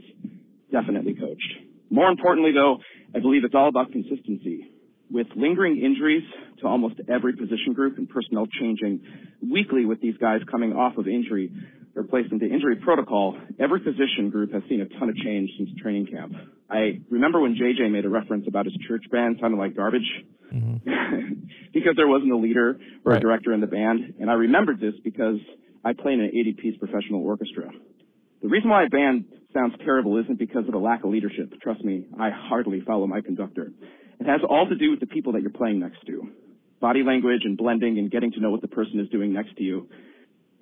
definitely 0.73 1.15
coached. 1.15 1.55
More 1.91 2.09
importantly, 2.09 2.51
though, 2.53 2.79
I 3.15 3.21
believe 3.21 3.45
it's 3.45 3.55
all 3.55 3.69
about 3.69 3.93
consistency. 3.93 4.74
With 5.11 5.27
lingering 5.37 5.81
injuries 5.83 6.25
to 6.61 6.67
almost 6.67 6.97
every 7.09 7.35
position 7.35 7.73
group 7.75 7.99
and 7.99 8.09
personnel 8.09 8.47
changing 8.61 9.01
weekly 9.43 9.85
with 9.85 10.01
these 10.01 10.17
guys 10.17 10.41
coming 10.51 10.73
off 10.73 10.97
of 10.97 11.07
injury, 11.07 11.53
they're 11.95 12.05
placed 12.05 12.33
into 12.33 12.47
injury 12.47 12.77
protocol, 12.77 13.39
every 13.61 13.81
position 13.81 14.29
group 14.31 14.53
has 14.53 14.63
seen 14.69 14.81
a 14.81 14.99
ton 14.99 15.09
of 15.09 15.17
change 15.17 15.51
since 15.57 15.71
training 15.81 16.07
camp. 16.07 16.33
I 16.69 17.01
remember 17.09 17.41
when 17.41 17.55
JJ 17.55 17.91
made 17.91 18.05
a 18.05 18.09
reference 18.09 18.47
about 18.49 18.65
his 18.65 18.75
church 18.89 19.05
band 19.13 19.39
sounding 19.41 19.61
like 19.61 19.77
garbage 19.77 20.11
mm-hmm. 20.53 21.35
because 21.73 21.93
there 21.97 22.09
wasn't 22.09 22.33
a 22.33 22.37
leader 22.37 22.81
or 23.05 23.13
right. 23.13 23.19
a 23.19 23.21
director 23.21 23.53
in 23.53 23.61
the 23.61 23.69
band. 23.69 24.15
And 24.19 24.29
I 24.29 24.35
remembered 24.35 24.81
this 24.81 24.95
because 25.05 25.37
I 25.85 25.93
play 25.93 26.15
in 26.15 26.21
an 26.21 26.31
80 26.35 26.53
piece 26.55 26.77
professional 26.79 27.25
orchestra. 27.25 27.71
The 28.43 28.49
reason 28.49 28.71
why 28.71 28.85
a 28.85 28.89
band 28.89 29.27
sounds 29.55 29.75
terrible 29.85 30.19
isn't 30.19 30.39
because 30.39 30.67
of 30.67 30.75
a 30.75 30.79
lack 30.79 31.05
of 31.05 31.11
leadership. 31.11 31.53
Trust 31.63 31.85
me, 31.85 32.07
I 32.19 32.31
hardly 32.31 32.81
follow 32.81 33.07
my 33.07 33.21
conductor. 33.21 33.73
It 34.21 34.27
has 34.27 34.41
all 34.49 34.69
to 34.69 34.75
do 34.75 34.91
with 34.91 35.01
the 35.01 35.07
people 35.07 35.33
that 35.33 35.43
you're 35.43 35.51
playing 35.51 35.81
next 35.81 36.05
to. 36.07 36.29
Body 36.81 37.03
language 37.03 37.43
and 37.45 37.57
blending 37.57 37.99
and 37.99 38.11
getting 38.11 38.33
to 38.33 38.41
know 38.41 38.51
what 38.51 38.61
the 38.61 38.69
person 38.69 39.01
is 39.01 39.09
doing 39.09 39.33
next 39.33 39.57
to 39.57 39.63
you 39.63 39.89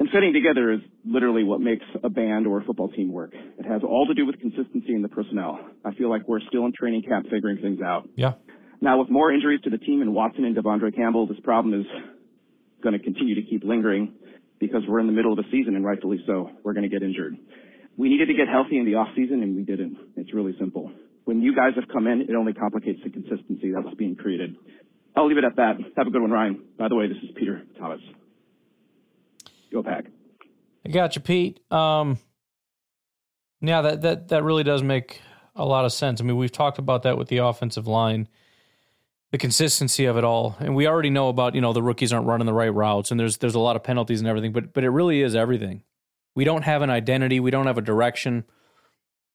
and 0.02 0.10
fitting 0.10 0.32
together 0.32 0.72
is 0.72 0.80
literally 1.04 1.44
what 1.44 1.60
makes 1.60 1.84
a 2.02 2.10
band 2.10 2.44
or 2.48 2.60
a 2.60 2.64
football 2.64 2.88
team 2.88 3.12
work. 3.12 3.30
It 3.34 3.64
has 3.64 3.82
all 3.84 4.04
to 4.06 4.14
do 4.14 4.26
with 4.26 4.40
consistency 4.40 4.94
in 4.94 5.00
the 5.00 5.08
personnel. 5.08 5.60
I 5.84 5.94
feel 5.94 6.10
like 6.10 6.26
we're 6.26 6.40
still 6.48 6.66
in 6.66 6.72
training 6.72 7.02
camp 7.02 7.26
figuring 7.30 7.58
things 7.58 7.80
out. 7.80 8.08
Yeah. 8.16 8.32
Now, 8.80 8.98
with 8.98 9.10
more 9.10 9.32
injuries 9.32 9.60
to 9.62 9.70
the 9.70 9.78
team 9.78 10.02
and 10.02 10.12
Watson 10.12 10.44
and 10.44 10.56
De'Vondre 10.56 10.92
Campbell, 10.92 11.28
this 11.28 11.38
problem 11.44 11.80
is 11.80 11.86
going 12.82 12.94
to 12.94 12.98
continue 12.98 13.36
to 13.36 13.42
keep 13.42 13.62
lingering 13.62 14.14
because 14.58 14.82
we're 14.88 14.98
in 14.98 15.06
the 15.06 15.12
middle 15.12 15.30
of 15.30 15.36
the 15.36 15.48
season, 15.52 15.76
and 15.76 15.84
rightfully 15.84 16.18
so. 16.26 16.50
We're 16.64 16.72
going 16.72 16.82
to 16.82 16.88
get 16.88 17.04
injured. 17.04 17.36
We 17.96 18.08
needed 18.08 18.26
to 18.26 18.34
get 18.34 18.48
healthy 18.48 18.78
in 18.78 18.84
the 18.84 18.96
off 18.96 19.08
season, 19.14 19.40
and 19.44 19.54
we 19.54 19.62
didn't. 19.62 19.98
It's 20.16 20.34
really 20.34 20.56
simple. 20.58 20.90
When 21.24 21.40
you 21.40 21.54
guys 21.54 21.72
have 21.76 21.88
come 21.88 22.06
in, 22.06 22.22
it 22.22 22.34
only 22.34 22.52
complicates 22.52 23.00
the 23.04 23.10
consistency 23.10 23.72
that 23.72 23.84
was 23.84 23.94
being 23.94 24.16
created. 24.16 24.56
I'll 25.16 25.28
leave 25.28 25.38
it 25.38 25.44
at 25.44 25.56
that. 25.56 25.76
Have 25.96 26.06
a 26.06 26.10
good 26.10 26.22
one, 26.22 26.30
Ryan. 26.30 26.62
By 26.78 26.88
the 26.88 26.94
way, 26.94 27.06
this 27.06 27.18
is 27.22 27.30
Peter 27.36 27.62
Thomas. 27.78 28.00
Go 29.72 29.82
Pack. 29.82 30.06
I 30.84 30.88
got 30.88 31.14
you, 31.14 31.22
Pete. 31.22 31.60
Um, 31.72 32.18
yeah, 33.60 33.82
that 33.82 34.02
that 34.02 34.28
that 34.28 34.42
really 34.42 34.64
does 34.64 34.82
make 34.82 35.20
a 35.54 35.64
lot 35.64 35.84
of 35.84 35.92
sense. 35.92 36.20
I 36.20 36.24
mean, 36.24 36.36
we've 36.36 36.52
talked 36.52 36.78
about 36.78 37.04
that 37.04 37.16
with 37.16 37.28
the 37.28 37.38
offensive 37.38 37.86
line, 37.86 38.28
the 39.30 39.38
consistency 39.38 40.06
of 40.06 40.16
it 40.16 40.24
all, 40.24 40.56
and 40.58 40.74
we 40.74 40.86
already 40.86 41.10
know 41.10 41.28
about 41.28 41.54
you 41.54 41.60
know 41.60 41.72
the 41.72 41.82
rookies 41.82 42.12
aren't 42.12 42.26
running 42.26 42.46
the 42.46 42.52
right 42.52 42.72
routes, 42.72 43.10
and 43.10 43.20
there's 43.20 43.36
there's 43.38 43.54
a 43.54 43.60
lot 43.60 43.76
of 43.76 43.84
penalties 43.84 44.20
and 44.20 44.28
everything. 44.28 44.52
But 44.52 44.72
but 44.72 44.82
it 44.82 44.90
really 44.90 45.22
is 45.22 45.36
everything. 45.36 45.84
We 46.34 46.44
don't 46.44 46.62
have 46.62 46.82
an 46.82 46.90
identity. 46.90 47.38
We 47.38 47.50
don't 47.50 47.66
have 47.66 47.78
a 47.78 47.82
direction. 47.82 48.44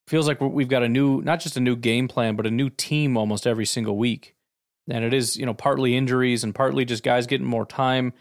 Feels 0.08 0.28
like 0.28 0.40
we've 0.40 0.70
got 0.70 0.84
a 0.84 0.90
new, 0.90 1.22
not 1.22 1.42
just 1.42 1.58
a 1.58 1.60
new 1.60 1.76
game 1.76 2.08
plan, 2.08 2.36
but 2.38 2.48
a 2.48 2.52
new 2.52 2.70
team 2.70 3.18
almost 3.18 3.46
every 3.46 3.66
single 3.66 3.98
week. 3.98 4.36
And 4.90 5.04
it 5.04 5.14
is, 5.14 5.36
you 5.36 5.46
know, 5.46 5.54
partly 5.54 5.98
injuries 5.98 6.46
and 6.46 6.56
partly 6.56 6.86
just 6.86 7.04
guys 7.04 7.28
getting 7.28 7.46
more 7.46 7.66
time. 7.66 8.14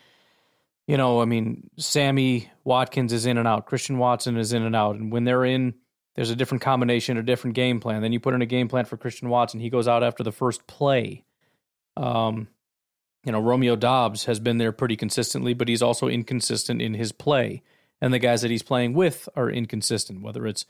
You 0.89 0.97
know, 0.97 1.23
I 1.23 1.27
mean, 1.27 1.71
Sammy 1.79 2.51
Watkins 2.65 3.13
is 3.13 3.25
in 3.25 3.39
and 3.39 3.47
out. 3.47 3.67
Christian 3.67 3.99
Watson 3.99 4.37
is 4.37 4.53
in 4.53 4.65
and 4.65 4.75
out. 4.75 4.97
And 4.97 5.13
when 5.13 5.25
they're 5.25 5.45
in, 5.45 5.75
there's 6.17 6.31
a 6.31 6.37
different 6.37 6.63
combination, 6.63 7.19
a 7.19 7.23
different 7.23 7.55
game 7.55 7.79
plan. 7.79 8.03
Then 8.03 8.13
you 8.13 8.19
put 8.19 8.35
in 8.35 8.43
a 8.43 8.47
game 8.47 8.67
plan 8.67 8.85
for 8.85 8.97
Christian 8.97 9.29
Watson. 9.29 9.61
He 9.61 9.71
goes 9.71 9.87
out 9.87 10.03
after 10.03 10.25
the 10.25 10.33
first 10.33 10.67
play. 10.67 11.25
Um, 11.97 12.49
you 13.25 13.31
know, 13.31 13.41
Romeo 13.41 13.77
Doubs 13.77 14.25
has 14.25 14.41
been 14.41 14.59
there 14.59 14.73
pretty 14.73 14.97
consistently, 14.97 15.55
but 15.55 15.69
he's 15.69 15.83
also 15.83 16.09
inconsistent 16.09 16.83
in 16.83 16.95
his 16.95 17.13
play. 17.13 17.63
And 18.01 18.13
the 18.13 18.19
guys 18.19 18.43
that 18.43 18.51
he's 18.51 18.63
playing 18.63 18.95
with 18.95 19.29
are 19.37 19.51
inconsistent, 19.51 20.23
whether 20.23 20.47
it's 20.47 20.65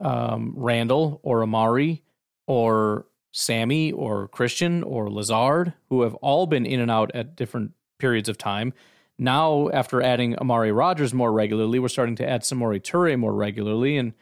um, 0.00 0.54
Randall 0.56 1.20
or 1.22 1.42
Amari 1.42 2.02
or 2.46 3.06
Sammy 3.32 3.92
or 3.92 4.28
Christian 4.28 4.82
or 4.82 5.10
Lazard, 5.10 5.74
who 5.88 6.02
have 6.02 6.14
all 6.16 6.46
been 6.46 6.66
in 6.66 6.80
and 6.80 6.90
out 6.90 7.10
at 7.14 7.36
different 7.36 7.72
periods 7.98 8.28
of 8.28 8.38
time. 8.38 8.72
Now, 9.18 9.68
after 9.70 10.00
adding 10.00 10.38
Amari 10.38 10.72
Rodgers 10.72 11.12
more 11.12 11.32
regularly, 11.32 11.78
we're 11.78 11.88
starting 11.88 12.16
to 12.16 12.28
add 12.28 12.42
Samori 12.42 12.80
Toure 12.80 13.18
more 13.18 13.34
regularly, 13.34 13.96
and 13.96 14.14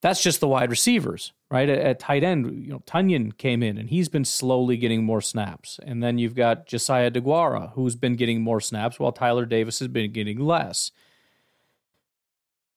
that's 0.00 0.22
just 0.22 0.38
the 0.38 0.46
wide 0.46 0.70
receivers, 0.70 1.32
right? 1.50 1.68
At, 1.68 1.78
at 1.78 1.98
tight 1.98 2.22
end, 2.22 2.64
you 2.64 2.70
know, 2.70 2.78
Tonyan 2.86 3.36
came 3.36 3.64
in, 3.64 3.76
and 3.76 3.88
he's 3.90 4.08
been 4.08 4.24
slowly 4.24 4.76
getting 4.76 5.04
more 5.04 5.20
snaps, 5.20 5.80
and 5.84 6.02
then 6.02 6.18
you've 6.18 6.36
got 6.36 6.66
Josiah 6.66 7.10
DeGuara, 7.10 7.72
who's 7.72 7.96
been 7.96 8.14
getting 8.14 8.40
more 8.40 8.60
snaps, 8.60 9.00
while 9.00 9.10
Tyler 9.10 9.44
Davis 9.44 9.80
has 9.80 9.88
been 9.88 10.12
getting 10.12 10.38
less. 10.38 10.92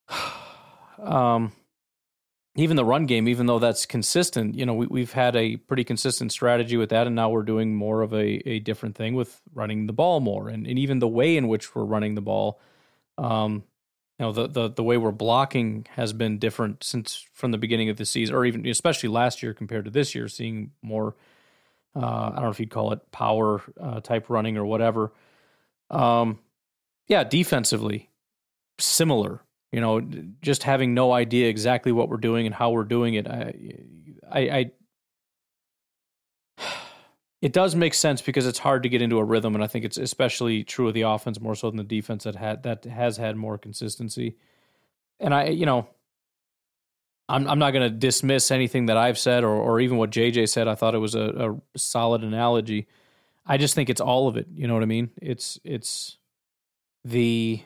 um, 0.99 1.51
even 2.55 2.75
the 2.75 2.85
run 2.85 3.05
game, 3.05 3.29
even 3.29 3.45
though 3.45 3.59
that's 3.59 3.85
consistent, 3.85 4.55
you 4.55 4.65
know, 4.65 4.73
we, 4.73 4.87
we've 4.87 5.13
had 5.13 5.35
a 5.35 5.55
pretty 5.55 5.83
consistent 5.83 6.31
strategy 6.31 6.75
with 6.75 6.89
that, 6.89 7.07
and 7.07 7.15
now 7.15 7.29
we're 7.29 7.43
doing 7.43 7.75
more 7.75 8.01
of 8.01 8.13
a, 8.13 8.49
a 8.49 8.59
different 8.59 8.95
thing 8.95 9.15
with 9.15 9.41
running 9.53 9.87
the 9.87 9.93
ball 9.93 10.19
more, 10.19 10.49
and, 10.49 10.67
and 10.67 10.77
even 10.77 10.99
the 10.99 11.07
way 11.07 11.37
in 11.37 11.47
which 11.47 11.73
we're 11.73 11.85
running 11.85 12.15
the 12.15 12.21
ball, 12.21 12.59
um, 13.17 13.63
you 14.19 14.25
know, 14.25 14.31
the, 14.33 14.47
the 14.47 14.69
the 14.69 14.83
way 14.83 14.97
we're 14.97 15.11
blocking 15.11 15.87
has 15.95 16.13
been 16.13 16.37
different 16.37 16.83
since 16.83 17.25
from 17.33 17.51
the 17.51 17.57
beginning 17.57 17.89
of 17.89 17.97
the 17.97 18.05
season, 18.05 18.35
or 18.35 18.45
even 18.45 18.67
especially 18.67 19.09
last 19.09 19.41
year 19.41 19.53
compared 19.53 19.85
to 19.85 19.91
this 19.91 20.13
year, 20.13 20.27
seeing 20.27 20.71
more. 20.81 21.15
Uh, 21.95 22.29
I 22.31 22.35
don't 22.35 22.43
know 22.43 22.49
if 22.51 22.59
you'd 22.59 22.69
call 22.69 22.93
it 22.93 23.11
power 23.11 23.61
uh, 23.79 23.99
type 23.99 24.29
running 24.29 24.57
or 24.57 24.65
whatever. 24.65 25.11
Um, 25.89 26.39
yeah, 27.07 27.23
defensively, 27.23 28.09
similar 28.77 29.41
you 29.71 29.79
know, 29.79 30.01
just 30.41 30.63
having 30.63 30.93
no 30.93 31.13
idea 31.13 31.47
exactly 31.47 31.91
what 31.91 32.09
we're 32.09 32.17
doing 32.17 32.45
and 32.45 32.53
how 32.53 32.71
we're 32.71 32.83
doing 32.83 33.13
it. 33.13 33.27
I, 33.27 33.53
I, 34.29 34.71
I, 36.59 36.65
it 37.41 37.53
does 37.53 37.73
make 37.75 37.93
sense 37.93 38.21
because 38.21 38.45
it's 38.45 38.59
hard 38.59 38.83
to 38.83 38.89
get 38.89 39.01
into 39.01 39.17
a 39.17 39.23
rhythm, 39.23 39.55
and 39.55 39.63
I 39.63 39.67
think 39.67 39.85
it's 39.85 39.97
especially 39.97 40.63
true 40.63 40.87
of 40.87 40.93
the 40.93 41.03
offense 41.03 41.39
more 41.39 41.55
so 41.55 41.69
than 41.69 41.77
the 41.77 41.83
defense 41.83 42.25
that 42.25 42.35
had 42.35 42.63
that 42.63 42.83
has 42.85 43.17
had 43.17 43.35
more 43.37 43.57
consistency. 43.57 44.35
And 45.19 45.33
I, 45.33 45.47
you 45.47 45.65
know, 45.65 45.87
I'm 47.29 47.47
I'm 47.47 47.59
not 47.59 47.71
going 47.71 47.89
to 47.89 47.95
dismiss 47.95 48.51
anything 48.51 48.87
that 48.87 48.97
I've 48.97 49.17
said 49.17 49.43
or 49.43 49.55
or 49.55 49.79
even 49.79 49.97
what 49.97 50.11
JJ 50.11 50.49
said. 50.49 50.67
I 50.67 50.75
thought 50.75 50.95
it 50.95 50.99
was 50.99 51.15
a, 51.15 51.55
a 51.75 51.79
solid 51.79 52.23
analogy. 52.23 52.87
I 53.45 53.57
just 53.57 53.73
think 53.73 53.89
it's 53.89 54.01
all 54.01 54.27
of 54.27 54.37
it. 54.37 54.47
You 54.53 54.67
know 54.67 54.73
what 54.73 54.83
I 54.83 54.87
mean? 54.87 55.11
It's 55.21 55.59
it's 55.63 56.17
the 57.05 57.61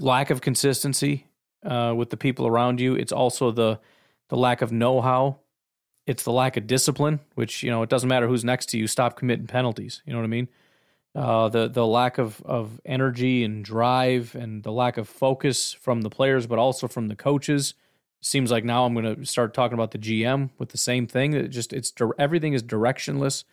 lack 0.00 0.30
of 0.30 0.40
consistency 0.40 1.26
uh, 1.64 1.94
with 1.96 2.10
the 2.10 2.16
people 2.16 2.46
around 2.46 2.80
you. 2.80 2.94
It's 2.94 3.12
also 3.12 3.50
the 3.50 3.80
the 4.28 4.36
lack 4.36 4.62
of 4.62 4.72
know 4.72 5.00
how. 5.00 5.38
It's 6.06 6.22
the 6.22 6.32
lack 6.32 6.56
of 6.56 6.66
discipline, 6.66 7.20
which 7.34 7.62
you 7.62 7.70
know 7.70 7.82
it 7.82 7.88
doesn't 7.88 8.08
matter 8.08 8.26
who's 8.26 8.44
next 8.44 8.66
to 8.70 8.78
you. 8.78 8.86
Stop 8.86 9.16
committing 9.16 9.46
penalties. 9.46 10.02
You 10.04 10.12
know 10.12 10.18
what 10.18 10.24
I 10.24 10.28
mean? 10.28 10.48
Uh, 11.14 11.48
the 11.48 11.68
the 11.68 11.86
lack 11.86 12.18
of 12.18 12.42
of 12.44 12.80
energy 12.84 13.44
and 13.44 13.64
drive, 13.64 14.34
and 14.34 14.62
the 14.62 14.72
lack 14.72 14.96
of 14.96 15.08
focus 15.08 15.72
from 15.72 16.02
the 16.02 16.10
players, 16.10 16.46
but 16.46 16.58
also 16.58 16.88
from 16.88 17.08
the 17.08 17.16
coaches. 17.16 17.74
Seems 18.20 18.50
like 18.50 18.64
now 18.64 18.86
I'm 18.86 18.94
going 18.94 19.16
to 19.16 19.26
start 19.26 19.52
talking 19.52 19.74
about 19.74 19.90
the 19.90 19.98
GM 19.98 20.48
with 20.56 20.70
the 20.70 20.78
same 20.78 21.06
thing. 21.06 21.34
It 21.34 21.48
just 21.48 21.72
it's 21.72 21.92
everything 22.18 22.54
is 22.54 22.62
directionless, 22.62 23.44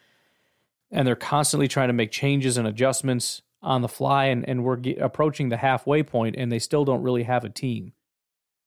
and 0.89 1.05
they're 1.05 1.15
constantly 1.15 1.67
trying 1.67 1.89
to 1.89 1.93
make 1.93 2.11
changes 2.11 2.57
and 2.57 2.67
adjustments 2.67 3.41
on 3.61 3.81
the 3.81 3.87
fly 3.87 4.25
and, 4.25 4.47
and 4.47 4.63
we're 4.63 4.77
get, 4.77 4.97
approaching 4.99 5.49
the 5.49 5.57
halfway 5.57 6.03
point 6.03 6.35
and 6.37 6.51
they 6.51 6.59
still 6.59 6.85
don't 6.85 7.03
really 7.03 7.23
have 7.23 7.43
a 7.43 7.49
team. 7.49 7.93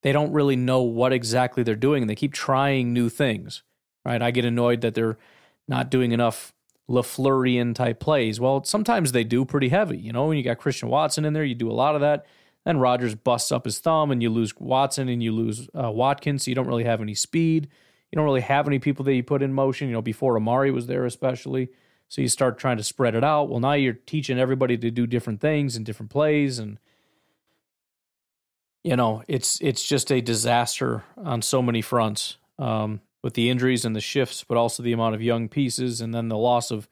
They 0.03 0.13
don't 0.13 0.33
really 0.33 0.57
know 0.57 0.83
what 0.83 1.13
exactly 1.13 1.63
they're 1.63 1.75
doing 1.75 2.03
and 2.03 2.11
they 2.11 2.15
keep 2.15 2.33
trying 2.33 2.93
new 2.93 3.09
things, 3.09 3.63
right? 4.05 4.23
I 4.23 4.31
get 4.31 4.45
annoyed 4.45 4.83
that 4.83 4.95
they're 4.95 5.19
not 5.67 5.91
doing 5.91 6.13
enough 6.13 6.53
LaFleurian 6.89 7.75
type 7.75 7.99
plays. 7.99 8.39
Well, 8.39 8.63
sometimes 8.65 9.13
they 9.13 9.25
do 9.25 9.45
pretty 9.45 9.71
heavy. 9.71 9.97
You 9.97 10.13
know, 10.13 10.27
when 10.27 10.37
you 10.37 10.45
got 10.45 10.59
Christian 10.59 10.89
Watson 10.89 11.25
in 11.25 11.33
there, 11.33 11.45
you 11.45 11.55
do 11.55 11.71
a 11.71 11.73
lot 11.73 11.95
of 11.95 12.03
that. 12.03 12.27
Then 12.65 12.79
Rodgers 12.79 13.15
busts 13.15 13.53
up 13.53 13.65
his 13.65 13.79
thumb 13.79 14.11
and 14.11 14.23
you 14.23 14.31
lose 14.31 14.55
Watson 14.59 15.09
and 15.09 15.23
you 15.23 15.33
lose 15.33 15.69
uh, 15.75 15.91
Watkins. 15.91 16.45
So 16.45 16.51
you 16.51 16.55
don't 16.55 16.67
really 16.67 16.85
have 16.85 17.01
any 17.01 17.15
speed. 17.15 17.69
You 18.11 18.17
don't 18.17 18.25
really 18.25 18.43
have 18.43 18.67
any 18.67 18.79
people 18.79 19.05
that 19.07 19.15
you 19.15 19.23
put 19.23 19.43
in 19.43 19.53
motion, 19.53 19.89
you 19.89 19.95
know, 19.95 20.03
before 20.03 20.37
Amari 20.37 20.71
was 20.71 20.87
there, 20.87 21.05
especially. 21.05 21.71
So 22.15 22.23
you 22.23 22.29
start 22.29 22.59
trying 22.59 22.77
to 22.77 22.85
spread 22.85 23.17
it 23.17 23.25
out. 23.25 23.49
Well, 23.49 23.59
now 23.59 23.73
you're 23.73 23.95
teaching 23.95 24.39
everybody 24.39 24.79
to 24.79 24.91
do 24.93 25.05
different 25.05 25.41
things 25.41 25.75
and 25.75 25.85
different 25.85 26.13
plays 26.13 26.61
and 26.61 26.79
you 28.85 28.95
know, 28.95 29.25
it's 29.27 29.61
it's 29.61 29.83
just 29.83 30.13
a 30.13 30.21
disaster 30.21 31.03
on 31.17 31.43
so 31.43 31.61
many 31.61 31.83
fronts. 31.83 32.37
Um, 32.57 33.01
with 33.21 33.35
the 33.35 33.51
injuries 33.51 33.85
and 33.85 33.97
the 33.97 34.01
shifts, 34.01 34.45
but 34.45 34.57
also 34.57 34.83
the 34.83 34.93
amount 34.93 35.17
of 35.17 35.23
young 35.23 35.49
pieces 35.49 36.01
and 36.03 36.15
then 36.15 36.29
the 36.29 36.37
loss 36.37 36.71
of 36.71 36.87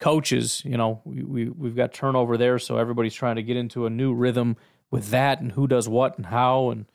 coaches. 0.00 0.62
You 0.64 0.78
know, 0.78 1.02
we, 1.04 1.22
we 1.22 1.48
we've 1.50 1.76
got 1.76 1.92
turnover 1.92 2.38
there, 2.38 2.58
so 2.58 2.78
everybody's 2.78 3.12
trying 3.14 3.36
to 3.36 3.42
get 3.42 3.58
into 3.58 3.84
a 3.84 3.90
new 3.90 4.14
rhythm 4.14 4.56
with 4.90 5.10
that 5.10 5.40
and 5.40 5.52
who 5.52 5.66
does 5.66 5.86
what 5.86 6.16
and 6.16 6.26
how 6.26 6.70
and 6.70 6.86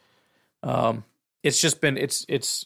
um, 0.64 1.04
it's 1.44 1.62
just 1.62 1.80
been 1.80 1.98
it's 1.98 2.26
it's 2.28 2.66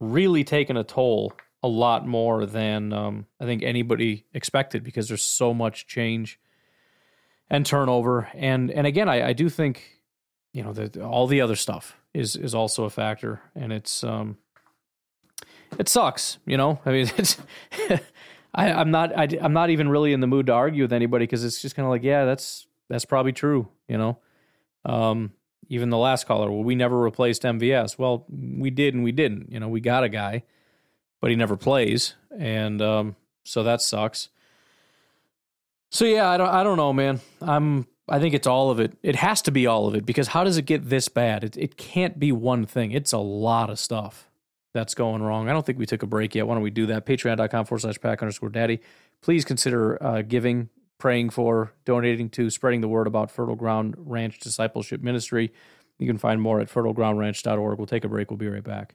really 0.00 0.42
taken 0.42 0.76
a 0.76 0.82
toll 0.82 1.32
a 1.62 1.68
lot 1.68 2.06
more 2.06 2.44
than 2.44 2.92
um, 2.92 3.26
I 3.40 3.44
think 3.44 3.62
anybody 3.62 4.26
expected 4.34 4.82
because 4.82 5.08
there's 5.08 5.22
so 5.22 5.54
much 5.54 5.86
change 5.86 6.40
and 7.48 7.64
turnover. 7.64 8.28
And 8.34 8.70
and 8.70 8.86
again, 8.86 9.08
I, 9.08 9.28
I 9.28 9.32
do 9.32 9.48
think 9.48 10.00
you 10.52 10.62
know 10.62 10.72
that 10.72 10.96
all 10.96 11.26
the 11.26 11.40
other 11.40 11.56
stuff 11.56 11.96
is 12.12 12.34
is 12.34 12.54
also 12.54 12.84
a 12.84 12.90
factor, 12.90 13.40
and 13.54 13.72
it's 13.72 14.02
um, 14.02 14.38
it 15.78 15.88
sucks. 15.88 16.38
You 16.46 16.56
know, 16.56 16.80
I 16.84 16.90
mean, 16.90 17.10
it's 17.16 17.36
I, 18.54 18.72
I'm 18.72 18.90
not 18.90 19.16
I, 19.16 19.28
I'm 19.40 19.52
not 19.52 19.70
even 19.70 19.88
really 19.88 20.12
in 20.12 20.20
the 20.20 20.26
mood 20.26 20.46
to 20.46 20.52
argue 20.52 20.82
with 20.82 20.92
anybody 20.92 21.24
because 21.24 21.44
it's 21.44 21.62
just 21.62 21.76
kind 21.76 21.86
of 21.86 21.90
like, 21.90 22.02
yeah, 22.02 22.24
that's 22.24 22.66
that's 22.88 23.04
probably 23.04 23.32
true. 23.32 23.68
You 23.88 23.98
know, 23.98 24.18
um, 24.84 25.32
even 25.68 25.90
the 25.90 25.98
last 25.98 26.26
caller, 26.26 26.50
well, 26.50 26.64
we 26.64 26.74
never 26.74 26.98
replaced 26.98 27.42
MVS. 27.42 27.98
Well, 27.98 28.26
we 28.28 28.70
did 28.70 28.94
and 28.94 29.04
we 29.04 29.12
didn't. 29.12 29.52
You 29.52 29.60
know, 29.60 29.68
we 29.68 29.80
got 29.80 30.02
a 30.02 30.08
guy 30.08 30.42
but 31.22 31.30
he 31.30 31.36
never 31.36 31.56
plays, 31.56 32.14
and 32.36 32.82
um, 32.82 33.16
so 33.44 33.62
that 33.62 33.80
sucks. 33.80 34.28
So 35.90 36.04
yeah, 36.04 36.28
I 36.28 36.36
don't 36.36 36.48
I 36.48 36.62
don't 36.64 36.76
know, 36.76 36.92
man. 36.92 37.20
I'm 37.40 37.86
I 38.08 38.18
think 38.18 38.34
it's 38.34 38.46
all 38.46 38.70
of 38.70 38.80
it. 38.80 38.98
It 39.02 39.16
has 39.16 39.40
to 39.42 39.52
be 39.52 39.66
all 39.66 39.86
of 39.86 39.94
it 39.94 40.04
because 40.04 40.28
how 40.28 40.44
does 40.44 40.58
it 40.58 40.66
get 40.66 40.90
this 40.90 41.08
bad? 41.08 41.44
It 41.44 41.56
it 41.56 41.76
can't 41.78 42.18
be 42.18 42.32
one 42.32 42.66
thing. 42.66 42.90
It's 42.90 43.12
a 43.12 43.18
lot 43.18 43.70
of 43.70 43.78
stuff 43.78 44.28
that's 44.74 44.94
going 44.94 45.22
wrong. 45.22 45.48
I 45.48 45.52
don't 45.52 45.64
think 45.64 45.78
we 45.78 45.86
took 45.86 46.02
a 46.02 46.06
break 46.06 46.34
yet. 46.34 46.46
Why 46.46 46.54
don't 46.54 46.62
we 46.62 46.70
do 46.70 46.86
that? 46.86 47.06
Patreon.com 47.06 47.66
forward 47.66 47.80
slash 47.80 48.00
pack 48.00 48.20
underscore 48.20 48.48
daddy. 48.48 48.80
Please 49.20 49.44
consider 49.44 50.02
uh, 50.02 50.22
giving, 50.22 50.70
praying 50.98 51.30
for, 51.30 51.72
donating 51.84 52.30
to, 52.30 52.48
spreading 52.48 52.80
the 52.80 52.88
word 52.88 53.06
about 53.06 53.30
Fertile 53.30 53.54
Ground 53.54 53.94
Ranch 53.98 54.40
Discipleship 54.40 55.02
Ministry. 55.02 55.52
You 55.98 56.06
can 56.06 56.16
find 56.16 56.40
more 56.40 56.58
at 56.58 56.68
fertilegroundranch.org. 56.68 57.78
We'll 57.78 57.86
take 57.86 58.04
a 58.04 58.08
break. 58.08 58.30
We'll 58.30 58.38
be 58.38 58.48
right 58.48 58.64
back. 58.64 58.94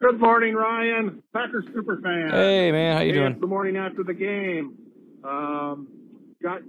Good 0.00 0.18
morning, 0.18 0.54
Ryan. 0.54 1.22
Packers 1.34 1.64
super 1.74 2.00
fan. 2.00 2.30
Hey, 2.30 2.72
man, 2.72 2.96
how 2.96 3.02
you 3.02 3.12
Hey, 3.12 3.18
doing? 3.18 3.38
The 3.40 3.46
morning 3.46 3.76
after 3.76 4.02
the 4.02 4.14
game. 4.14 4.74
Um, 5.24 5.88
got. 6.42 6.62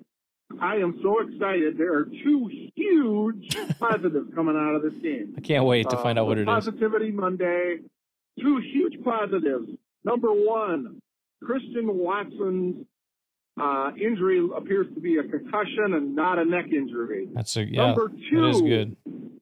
I 0.60 0.76
am 0.76 1.00
so 1.02 1.20
excited. 1.22 1.78
There 1.78 1.94
are 1.98 2.04
two 2.26 2.50
huge 2.76 3.56
positives 3.80 4.34
coming 4.36 4.58
out 4.58 4.76
of 4.76 4.82
this 4.82 5.02
game. 5.02 5.34
I 5.38 5.40
can't 5.40 5.64
wait 5.64 5.90
to 5.92 5.96
find 5.98 6.20
Uh, 6.20 6.24
out 6.24 6.28
what 6.28 6.38
it 6.40 6.42
is. 6.42 6.46
Positivity 6.46 7.12
Monday. 7.12 7.78
Two 8.38 8.58
huge 8.74 9.02
positives. 9.02 9.70
Number 10.04 10.28
one, 10.34 11.00
Christian 11.42 11.98
Watson's 11.98 12.86
uh, 13.62 13.92
injury 13.98 14.46
appears 14.58 14.88
to 14.94 15.00
be 15.00 15.18
a 15.20 15.24
concussion 15.24 15.94
and 15.94 16.14
not 16.18 16.38
a 16.38 16.44
neck 16.44 16.66
injury. 16.74 17.30
That's 17.34 17.56
a, 17.56 17.64
yeah, 17.64 17.88
Number 17.88 18.10
two, 18.30 18.42
that 18.42 18.50
is 18.50 18.62
good. 18.62 18.98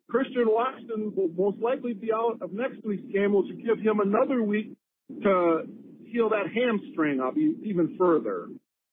Christian 0.10 0.46
Watson 0.48 1.14
will 1.16 1.30
most 1.38 1.62
likely 1.62 1.94
be 1.94 2.12
out 2.12 2.40
of 2.42 2.52
next 2.52 2.84
week's 2.84 3.12
game, 3.12 3.34
which 3.34 3.48
will 3.48 3.64
give 3.64 3.80
him 3.80 4.00
another 4.00 4.42
week 4.42 4.76
to 5.22 5.62
heal 6.06 6.30
that 6.30 6.48
hamstring 6.54 7.20
up 7.20 7.38
even 7.38 7.96
further. 7.98 8.48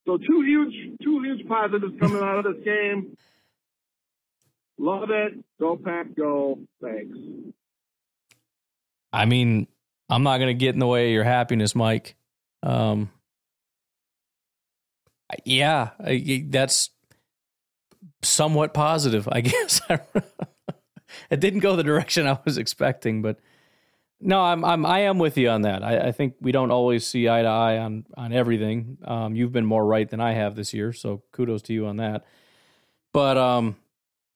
So 0.07 0.19
two 0.19 0.43
huge, 0.43 1.01
two 1.03 1.23
huge 1.23 1.49
positives 1.49 1.95
coming 1.99 2.23
out 2.23 2.45
of 2.45 2.55
this 2.55 2.64
game. 2.64 3.17
Love 4.79 5.09
it. 5.11 5.43
Go 5.59 5.77
pack, 5.83 6.14
go. 6.14 6.59
Thanks. 6.83 7.17
I 9.12 9.25
mean, 9.25 9.67
I'm 10.11 10.23
not 10.23 10.39
going 10.39 10.49
to 10.49 10.55
get 10.55 10.75
in 10.75 10.81
the 10.81 10.87
way 10.87 11.07
of 11.07 11.12
your 11.12 11.25
happiness, 11.25 11.75
Mike. 11.75 12.14
Um, 12.62 13.11
yeah, 15.45 15.91
I, 15.99 16.45
that's 16.49 16.91
somewhat 18.23 18.75
positive, 18.75 19.29
I 19.31 19.41
guess. 19.43 19.81
It 21.31 21.41
didn't 21.41 21.61
go 21.61 21.77
the 21.77 21.83
direction 21.85 22.27
I 22.27 22.39
was 22.45 22.59
expecting, 22.59 23.22
but 23.22 23.39
no, 24.20 24.41
I'm 24.41 24.64
I'm 24.64 24.87
I 24.87 25.01
am 25.01 25.18
with 25.18 25.37
you 25.37 25.51
on 25.51 25.62
that. 25.62 25.83
I, 25.83 26.09
I 26.09 26.12
think 26.12 26.35
we 26.41 26.53
don't 26.53 26.70
always 26.70 27.07
see 27.07 27.29
eye 27.29 27.43
to 27.43 27.49
eye 27.49 27.79
on 27.79 28.07
on 28.16 28.33
everything. 28.33 28.99
Um, 29.05 29.35
you've 29.35 29.53
been 29.53 29.66
more 29.66 29.85
right 29.85 30.09
than 30.09 30.20
I 30.20 30.33
have 30.33 30.55
this 30.55 30.72
year, 30.72 30.93
so 30.93 31.22
kudos 31.33 31.62
to 31.62 31.74
you 31.74 31.87
on 31.87 31.99
that. 31.99 32.24
But 33.12 33.37
um, 33.37 33.77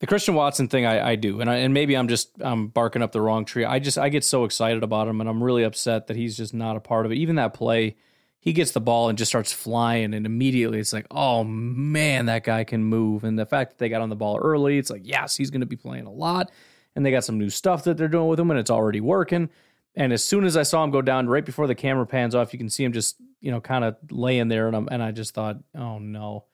the 0.01 0.07
Christian 0.07 0.34
Watson 0.34 0.68
thing, 0.68 0.86
I, 0.86 1.11
I 1.11 1.16
do, 1.16 1.41
and 1.41 1.51
I, 1.51 1.57
and 1.57 1.72
maybe 1.74 1.97
I'm 1.97 2.09
just 2.09 2.30
I'm 2.41 2.68
barking 2.68 3.03
up 3.03 3.12
the 3.12 3.20
wrong 3.20 3.45
tree. 3.45 3.64
I 3.64 3.78
just 3.78 3.99
I 3.99 4.09
get 4.09 4.24
so 4.24 4.45
excited 4.45 4.82
about 4.82 5.09
him, 5.09 5.20
and 5.20 5.28
I'm 5.28 5.43
really 5.43 5.62
upset 5.62 6.09
that 6.09 6.16
he's 6.16 6.36
just 6.36 6.53
not 6.53 6.76
a 6.76 6.80
part 6.80 7.07
of 7.07 7.12
it. 7.12 7.16
Even 7.16 7.36
that 7.36 7.55
play, 7.55 7.97
he 8.38 8.53
gets 8.53 8.72
the 8.72 8.80
ball 8.80 9.11
and 9.11 9.18
just 9.18 9.30
starts 9.30 9.53
flying, 9.53 10.14
and 10.14 10.24
immediately 10.24 10.78
it's 10.78 10.93
like, 10.95 11.07
oh 11.11 11.45
man, 11.45 12.26
that 12.26 12.45
guy 12.45 12.64
can 12.64 12.82
move. 12.84 13.24
And 13.24 13.38
the 13.38 13.47
fact 13.47 13.72
that 13.72 13.78
they 13.78 13.91
got 13.91 14.01
on 14.01 14.09
the 14.09 14.16
ball 14.16 14.38
early, 14.38 14.78
it's 14.78 14.91
like, 14.91 15.03
yes, 15.05 15.36
he's 15.36 15.51
going 15.51 15.61
to 15.61 15.66
be 15.66 15.76
playing 15.76 16.07
a 16.07 16.12
lot, 16.12 16.51
and 16.95 17.05
they 17.05 17.11
got 17.11 17.24
some 17.24 17.38
new 17.38 17.51
stuff 17.51 17.84
that 17.84 17.97
they're 17.97 18.09
doing 18.09 18.28
with 18.28 18.41
him, 18.41 18.51
and 18.51 18.61
it's 18.61 18.70
already 18.70 19.01
working. 19.01 19.51
And 19.95 20.12
as 20.12 20.22
soon 20.22 20.45
as 20.45 20.57
I 20.57 20.62
saw 20.62 20.84
him 20.84 20.91
go 20.91 21.03
down, 21.03 21.28
right 21.28 21.45
before 21.45 21.66
the 21.66 21.74
camera 21.74 22.07
pans 22.07 22.34
off, 22.34 22.53
you 22.53 22.59
can 22.59 22.70
see 22.70 22.84
him 22.84 22.93
just 22.93 23.16
you 23.41 23.51
know 23.51 23.61
kind 23.61 23.84
of 23.84 23.97
laying 24.11 24.49
there, 24.49 24.66
and 24.66 24.76
I'm, 24.76 24.88
and 24.91 25.03
I 25.03 25.12
just 25.12 25.34
thought, 25.34 25.59
oh 25.74 25.99
no, 25.99 26.45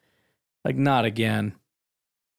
like 0.64 0.76
not 0.76 1.04
again. 1.04 1.54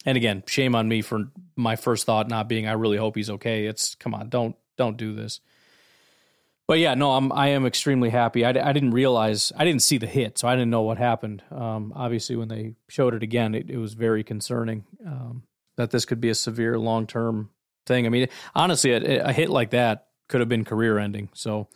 And 0.06 0.16
again, 0.16 0.44
shame 0.48 0.74
on 0.74 0.88
me 0.88 1.02
for 1.02 1.32
my 1.56 1.76
first 1.76 2.06
thought 2.06 2.30
not 2.30 2.48
being 2.48 2.68
I 2.68 2.74
really 2.74 2.98
hope 2.98 3.16
he's 3.16 3.30
okay. 3.30 3.66
It's 3.66 3.96
come 3.96 4.14
on, 4.14 4.30
don't 4.30 4.56
don't 4.78 4.98
do 4.98 5.14
this. 5.14 5.42
But 6.68 6.80
yeah, 6.80 6.96
no, 6.96 7.14
I'm 7.14 7.32
I 7.32 7.50
am 7.50 7.66
extremely 7.66 8.10
happy. 8.10 8.44
I, 8.46 8.50
I 8.50 8.74
didn't 8.74 8.92
realize 8.92 9.52
I 9.56 9.66
didn't 9.66 9.82
see 9.82 9.98
the 9.98 10.08
hit, 10.08 10.38
so 10.38 10.48
I 10.48 10.56
didn't 10.56 10.70
know 10.70 10.82
what 10.82 10.98
happened. 10.98 11.44
Um, 11.50 11.94
obviously, 11.96 12.36
when 12.36 12.50
they 12.50 12.76
showed 12.90 13.14
it 13.14 13.24
again, 13.24 13.56
it, 13.56 13.70
it 13.70 13.78
was 13.78 13.94
very 13.94 14.24
concerning 14.24 14.84
um, 15.06 15.44
that 15.78 15.92
this 15.92 16.06
could 16.06 16.20
be 16.20 16.30
a 16.30 16.36
severe 16.36 16.78
long 16.78 17.08
term 17.08 17.50
thing. 17.88 18.06
I 18.06 18.10
mean, 18.10 18.28
honestly, 18.54 18.92
a, 18.92 19.26
a 19.26 19.34
hit 19.34 19.50
like 19.50 19.72
that 19.72 20.08
could 20.28 20.42
have 20.42 20.50
been 20.50 20.66
career 20.66 21.00
ending. 21.00 21.30
So, 21.34 21.68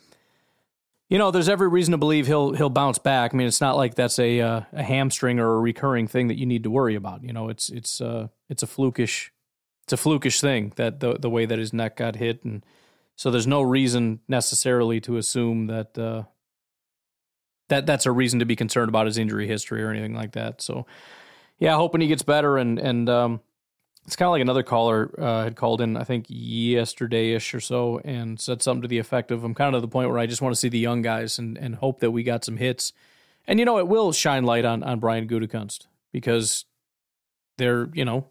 you 1.08 1.18
know, 1.18 1.30
there's 1.30 1.48
every 1.48 1.68
reason 1.68 1.92
to 1.92 1.98
believe 1.98 2.26
he'll 2.26 2.52
he'll 2.52 2.70
bounce 2.70 2.98
back. 2.98 3.34
I 3.34 3.36
mean, 3.36 3.46
it's 3.46 3.60
not 3.60 3.76
like 3.76 3.94
that's 3.94 4.18
a 4.18 4.40
uh, 4.40 4.60
a 4.72 4.82
hamstring 4.82 5.38
or 5.38 5.54
a 5.54 5.60
recurring 5.60 6.06
thing 6.06 6.28
that 6.28 6.38
you 6.38 6.46
need 6.46 6.62
to 6.64 6.70
worry 6.70 6.94
about. 6.94 7.24
You 7.24 7.32
know, 7.32 7.48
it's 7.48 7.68
it's 7.68 8.00
uh 8.00 8.28
it's 8.48 8.62
a 8.62 8.66
flukish 8.66 9.30
it's 9.84 9.92
a 9.92 9.96
flukish 9.96 10.40
thing 10.40 10.72
that 10.76 11.00
the 11.00 11.14
the 11.14 11.30
way 11.30 11.44
that 11.44 11.58
his 11.58 11.72
neck 11.72 11.96
got 11.96 12.16
hit, 12.16 12.44
and 12.44 12.64
so 13.16 13.30
there's 13.30 13.46
no 13.46 13.62
reason 13.62 14.20
necessarily 14.28 15.00
to 15.00 15.16
assume 15.16 15.66
that 15.66 15.98
uh, 15.98 16.22
that 17.68 17.86
that's 17.86 18.06
a 18.06 18.12
reason 18.12 18.38
to 18.38 18.46
be 18.46 18.56
concerned 18.56 18.88
about 18.88 19.06
his 19.06 19.18
injury 19.18 19.46
history 19.46 19.82
or 19.82 19.90
anything 19.90 20.14
like 20.14 20.32
that. 20.32 20.62
So, 20.62 20.86
yeah, 21.58 21.74
hoping 21.74 22.00
he 22.00 22.06
gets 22.06 22.22
better, 22.22 22.56
and 22.56 22.78
and 22.78 23.08
um, 23.08 23.40
it's 24.06 24.16
kind 24.16 24.26
of 24.26 24.32
like 24.32 24.42
another 24.42 24.62
caller 24.62 25.14
uh, 25.18 25.44
had 25.44 25.56
called 25.56 25.80
in, 25.80 25.96
I 25.96 26.04
think 26.04 26.26
yesterday 26.28 27.32
ish 27.34 27.54
or 27.54 27.60
so, 27.60 28.00
and 28.04 28.40
said 28.40 28.62
something 28.62 28.82
to 28.82 28.88
the 28.88 28.98
effect 28.98 29.30
of, 29.30 29.44
"I'm 29.44 29.54
kind 29.54 29.74
of 29.74 29.80
to 29.80 29.86
the 29.86 29.90
point 29.90 30.08
where 30.08 30.18
I 30.18 30.26
just 30.26 30.42
want 30.42 30.54
to 30.54 30.60
see 30.60 30.68
the 30.68 30.78
young 30.78 31.02
guys 31.02 31.38
and 31.38 31.56
and 31.56 31.76
hope 31.76 32.00
that 32.00 32.10
we 32.10 32.22
got 32.22 32.44
some 32.44 32.56
hits." 32.56 32.92
And 33.46 33.58
you 33.58 33.64
know, 33.64 33.78
it 33.78 33.88
will 33.88 34.12
shine 34.12 34.44
light 34.44 34.64
on 34.64 34.82
on 34.82 34.98
Brian 34.98 35.28
Gutekunst 35.28 35.86
because 36.12 36.64
they're 37.58 37.90
you 37.92 38.04
know 38.04 38.26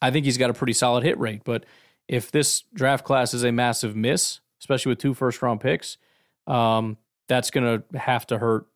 I 0.00 0.10
think 0.10 0.24
he's 0.24 0.38
got 0.38 0.50
a 0.50 0.54
pretty 0.54 0.72
solid 0.72 1.04
hit 1.04 1.18
rate. 1.18 1.42
But 1.44 1.64
if 2.06 2.30
this 2.30 2.62
draft 2.74 3.04
class 3.04 3.34
is 3.34 3.44
a 3.44 3.52
massive 3.52 3.96
miss, 3.96 4.40
especially 4.60 4.90
with 4.90 4.98
two 4.98 5.14
first 5.14 5.42
round 5.42 5.60
picks, 5.60 5.98
um, 6.46 6.96
that's 7.28 7.50
going 7.50 7.82
to 7.82 7.98
have 7.98 8.26
to 8.28 8.38
hurt. 8.38 8.66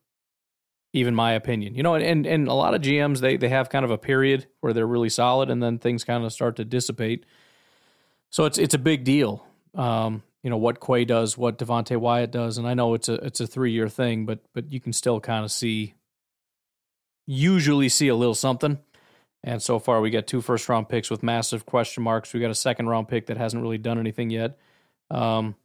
Even 0.95 1.15
my 1.15 1.33
opinion, 1.33 1.73
you 1.73 1.81
know, 1.81 1.95
and 1.95 2.25
and 2.27 2.47
a 2.47 2.53
lot 2.53 2.75
of 2.75 2.81
GMs 2.81 3.19
they 3.19 3.35
they 3.35 3.49
have 3.49 3.69
kind 3.69 3.83
of 3.83 3.89
a 3.89 3.97
period 3.97 4.45
where 4.61 4.73
they're 4.73 4.87
really 4.87 5.09
solid, 5.09 5.49
and 5.49 5.61
then 5.61 5.79
things 5.79 6.03
kind 6.03 6.23
of 6.23 6.31
start 6.31 6.57
to 6.57 6.65
dissipate. 6.65 7.25
So 8.29 8.45
it's 8.45 8.57
it's 8.57 8.75
a 8.75 8.79
big 8.79 9.03
deal. 9.03 9.45
Um, 9.73 10.21
you 10.43 10.49
know 10.49 10.57
what 10.57 10.79
Quay 10.79 11.05
does, 11.05 11.37
what 11.37 11.57
Devonte 11.57 11.97
Wyatt 11.97 12.31
does, 12.31 12.57
and 12.57 12.67
I 12.67 12.73
know 12.73 12.93
it's 12.93 13.09
a 13.09 13.13
it's 13.15 13.39
a 13.39 13.47
three 13.47 13.71
year 13.71 13.87
thing, 13.87 14.25
but 14.25 14.39
but 14.53 14.71
you 14.71 14.79
can 14.79 14.91
still 14.91 15.19
kind 15.19 15.45
of 15.45 15.51
see, 15.51 15.93
usually 17.25 17.89
see 17.89 18.09
a 18.09 18.15
little 18.15 18.35
something. 18.35 18.77
And 19.43 19.61
so 19.61 19.79
far, 19.79 19.99
we 19.99 20.09
got 20.09 20.27
two 20.27 20.41
first 20.41 20.67
round 20.69 20.89
picks 20.89 21.09
with 21.09 21.23
massive 21.23 21.65
question 21.65 22.03
marks. 22.03 22.33
We 22.33 22.39
got 22.39 22.51
a 22.51 22.55
second 22.55 22.87
round 22.87 23.07
pick 23.07 23.27
that 23.27 23.37
hasn't 23.37 23.61
really 23.61 23.77
done 23.77 23.99
anything 23.99 24.29
yet. 24.29 24.57
Um, 25.09 25.55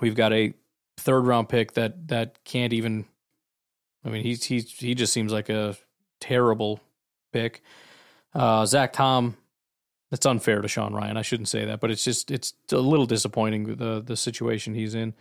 we've 0.00 0.16
got 0.16 0.32
a 0.32 0.54
third 0.96 1.26
round 1.26 1.48
pick 1.48 1.72
that 1.72 2.08
that 2.08 2.44
can't 2.44 2.72
even. 2.72 3.06
I 4.04 4.10
mean, 4.10 4.22
he's 4.22 4.44
he's 4.44 4.70
he 4.72 4.94
just 4.94 5.12
seems 5.12 5.32
like 5.32 5.48
a 5.48 5.76
terrible 6.20 6.80
pick. 7.32 7.62
Uh, 8.34 8.66
Zach 8.66 8.92
Tom, 8.92 9.36
that's 10.10 10.26
unfair 10.26 10.60
to 10.60 10.68
Sean 10.68 10.92
Rhyan. 10.92 11.16
I 11.16 11.22
shouldn't 11.22 11.48
say 11.48 11.64
that, 11.64 11.80
but 11.80 11.90
it's 11.90 12.04
just 12.04 12.30
it's 12.30 12.54
a 12.72 12.78
little 12.78 13.06
disappointing 13.06 13.76
the 13.76 14.02
the 14.04 14.16
situation 14.16 14.74
he's 14.74 14.94
in. 14.94 15.14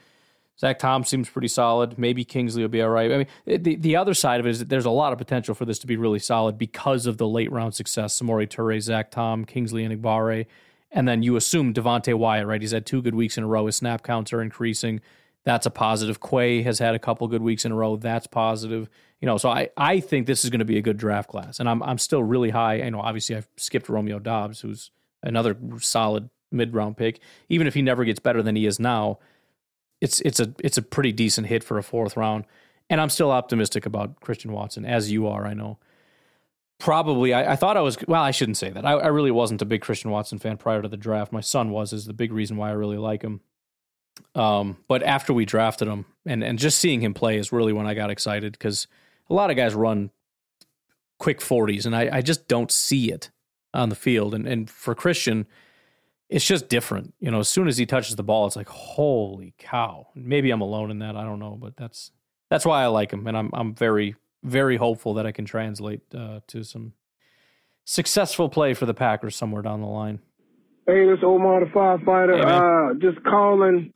Zach 0.59 0.77
Tom 0.77 1.03
seems 1.03 1.29
pretty 1.29 1.47
solid. 1.47 1.97
Maybe 1.97 2.23
Kingsley 2.23 2.61
will 2.61 2.69
be 2.69 2.81
all 2.81 2.89
right. 2.89 3.11
I 3.11 3.17
mean, 3.19 3.27
the 3.45 3.75
the 3.75 3.95
other 3.95 4.13
side 4.13 4.39
of 4.39 4.45
it 4.45 4.51
is 4.51 4.59
that 4.59 4.69
there's 4.69 4.85
a 4.85 4.91
lot 4.91 5.11
of 5.11 5.17
potential 5.17 5.55
for 5.55 5.65
this 5.65 5.79
to 5.79 5.87
be 5.87 5.97
really 5.97 6.19
solid 6.19 6.57
because 6.57 7.05
of 7.05 7.17
the 7.17 7.27
late 7.27 7.51
round 7.51 7.73
success. 7.73 8.19
Samori 8.19 8.47
Toure, 8.47 8.79
Zach 8.79 9.11
Tom, 9.11 9.45
Kingsley 9.45 9.87
Enagbare, 9.87 10.45
and 10.91 11.07
then 11.07 11.23
you 11.23 11.35
assume 11.35 11.73
Devonte 11.73 12.13
Wyatt, 12.13 12.45
right? 12.45 12.61
He's 12.61 12.71
had 12.71 12.85
two 12.85 13.01
good 13.01 13.15
weeks 13.15 13.37
in 13.37 13.43
a 13.43 13.47
row. 13.47 13.65
His 13.65 13.77
snap 13.77 14.03
counts 14.03 14.31
are 14.31 14.41
increasing. 14.41 15.01
That's 15.45 15.65
a 15.65 15.69
positive. 15.69 16.21
Quay 16.21 16.61
has 16.63 16.79
had 16.79 16.95
a 16.95 16.99
couple 16.99 17.27
good 17.27 17.41
weeks 17.41 17.65
in 17.65 17.71
a 17.71 17.75
row. 17.75 17.97
That's 17.97 18.27
positive. 18.27 18.89
You 19.19 19.25
know, 19.25 19.37
so 19.37 19.49
I, 19.49 19.69
I 19.75 19.99
think 19.99 20.25
this 20.25 20.43
is 20.43 20.49
going 20.49 20.59
to 20.59 20.65
be 20.65 20.77
a 20.77 20.81
good 20.81 20.97
draft 20.97 21.29
class, 21.29 21.59
and 21.59 21.69
I'm 21.69 21.83
I'm 21.83 21.97
still 21.97 22.23
really 22.23 22.49
high. 22.49 22.81
I 22.81 22.89
know 22.89 23.01
obviously 23.01 23.35
I've 23.35 23.47
skipped 23.57 23.89
Romeo 23.89 24.19
Doubs, 24.19 24.61
who's 24.61 24.91
another 25.21 25.57
solid 25.79 26.29
mid 26.51 26.73
round 26.73 26.97
pick. 26.97 27.19
Even 27.49 27.67
if 27.67 27.73
he 27.73 27.81
never 27.81 28.05
gets 28.05 28.19
better 28.19 28.41
than 28.41 28.55
he 28.55 28.65
is 28.65 28.79
now, 28.79 29.19
it's 30.01 30.21
it's 30.21 30.39
a 30.39 30.53
it's 30.59 30.77
a 30.77 30.81
pretty 30.81 31.11
decent 31.11 31.47
hit 31.47 31.63
for 31.63 31.77
a 31.77 31.83
fourth 31.83 32.15
round. 32.15 32.45
And 32.89 33.01
I'm 33.01 33.09
still 33.09 33.31
optimistic 33.31 33.85
about 33.85 34.19
Christian 34.19 34.51
Watson, 34.51 34.85
as 34.85 35.11
you 35.11 35.27
are. 35.27 35.45
I 35.45 35.53
know. 35.53 35.79
Probably, 36.79 37.33
I, 37.33 37.53
I 37.53 37.55
thought 37.55 37.77
I 37.77 37.81
was. 37.81 37.97
Well, 38.07 38.21
I 38.21 38.31
shouldn't 38.31 38.57
say 38.57 38.69
that. 38.69 38.85
I, 38.85 38.93
I 38.93 39.07
really 39.07 39.31
wasn't 39.31 39.61
a 39.61 39.65
big 39.65 39.81
Christian 39.81 40.11
Watson 40.11 40.37
fan 40.37 40.57
prior 40.57 40.81
to 40.81 40.89
the 40.89 40.97
draft. 40.97 41.31
My 41.31 41.39
son 41.39 41.69
was, 41.69 41.93
is 41.93 42.05
the 42.05 42.13
big 42.13 42.33
reason 42.33 42.57
why 42.57 42.69
I 42.69 42.73
really 42.73 42.97
like 42.97 43.21
him. 43.21 43.39
Um, 44.35 44.77
but 44.87 45.03
after 45.03 45.33
we 45.33 45.45
drafted 45.45 45.87
him 45.87 46.05
and, 46.25 46.43
and 46.43 46.57
just 46.57 46.79
seeing 46.79 47.01
him 47.01 47.13
play 47.13 47.37
is 47.37 47.51
really 47.51 47.73
when 47.73 47.85
I 47.85 47.93
got 47.93 48.09
excited 48.09 48.53
because 48.53 48.87
a 49.29 49.33
lot 49.33 49.51
of 49.51 49.57
guys 49.57 49.75
run 49.75 50.11
quick 51.19 51.39
40s 51.39 51.85
and 51.85 51.95
I, 51.95 52.09
I 52.17 52.21
just 52.21 52.47
don't 52.47 52.71
see 52.71 53.11
it 53.11 53.29
on 53.73 53.89
the 53.89 53.95
field. 53.95 54.33
And, 54.33 54.47
and 54.47 54.69
for 54.69 54.95
Christian, 54.95 55.45
it's 56.29 56.45
just 56.45 56.67
different. 56.67 57.13
You 57.19 57.31
know, 57.31 57.39
as 57.39 57.49
soon 57.49 57.67
as 57.67 57.77
he 57.77 57.85
touches 57.85 58.15
the 58.15 58.23
ball, 58.23 58.47
it's 58.47 58.55
like, 58.55 58.69
holy 58.69 59.53
cow. 59.57 60.07
Maybe 60.15 60.49
I'm 60.51 60.61
alone 60.61 60.89
in 60.89 60.99
that. 60.99 61.15
I 61.15 61.23
don't 61.23 61.39
know, 61.39 61.57
but 61.59 61.77
that's, 61.77 62.11
that's 62.49 62.65
why 62.65 62.83
I 62.83 62.87
like 62.87 63.11
him. 63.11 63.27
And 63.27 63.37
I'm, 63.37 63.49
I'm 63.53 63.75
very, 63.75 64.15
very 64.43 64.77
hopeful 64.77 65.13
that 65.15 65.25
I 65.25 65.31
can 65.31 65.45
translate 65.45 66.01
uh, 66.15 66.39
to 66.47 66.63
some 66.63 66.93
successful 67.85 68.49
play 68.49 68.73
for 68.73 68.85
the 68.85 68.93
Packers 68.93 69.35
somewhere 69.35 69.61
down 69.61 69.81
the 69.81 69.87
line. 69.87 70.19
Hey, 70.87 71.05
this 71.05 71.19
Omar 71.23 71.61
the 71.61 71.67
firefighter. 71.67 72.35
Hey, 72.35 72.43
uh, 72.43 73.11
just 73.11 73.23
calling 73.23 73.93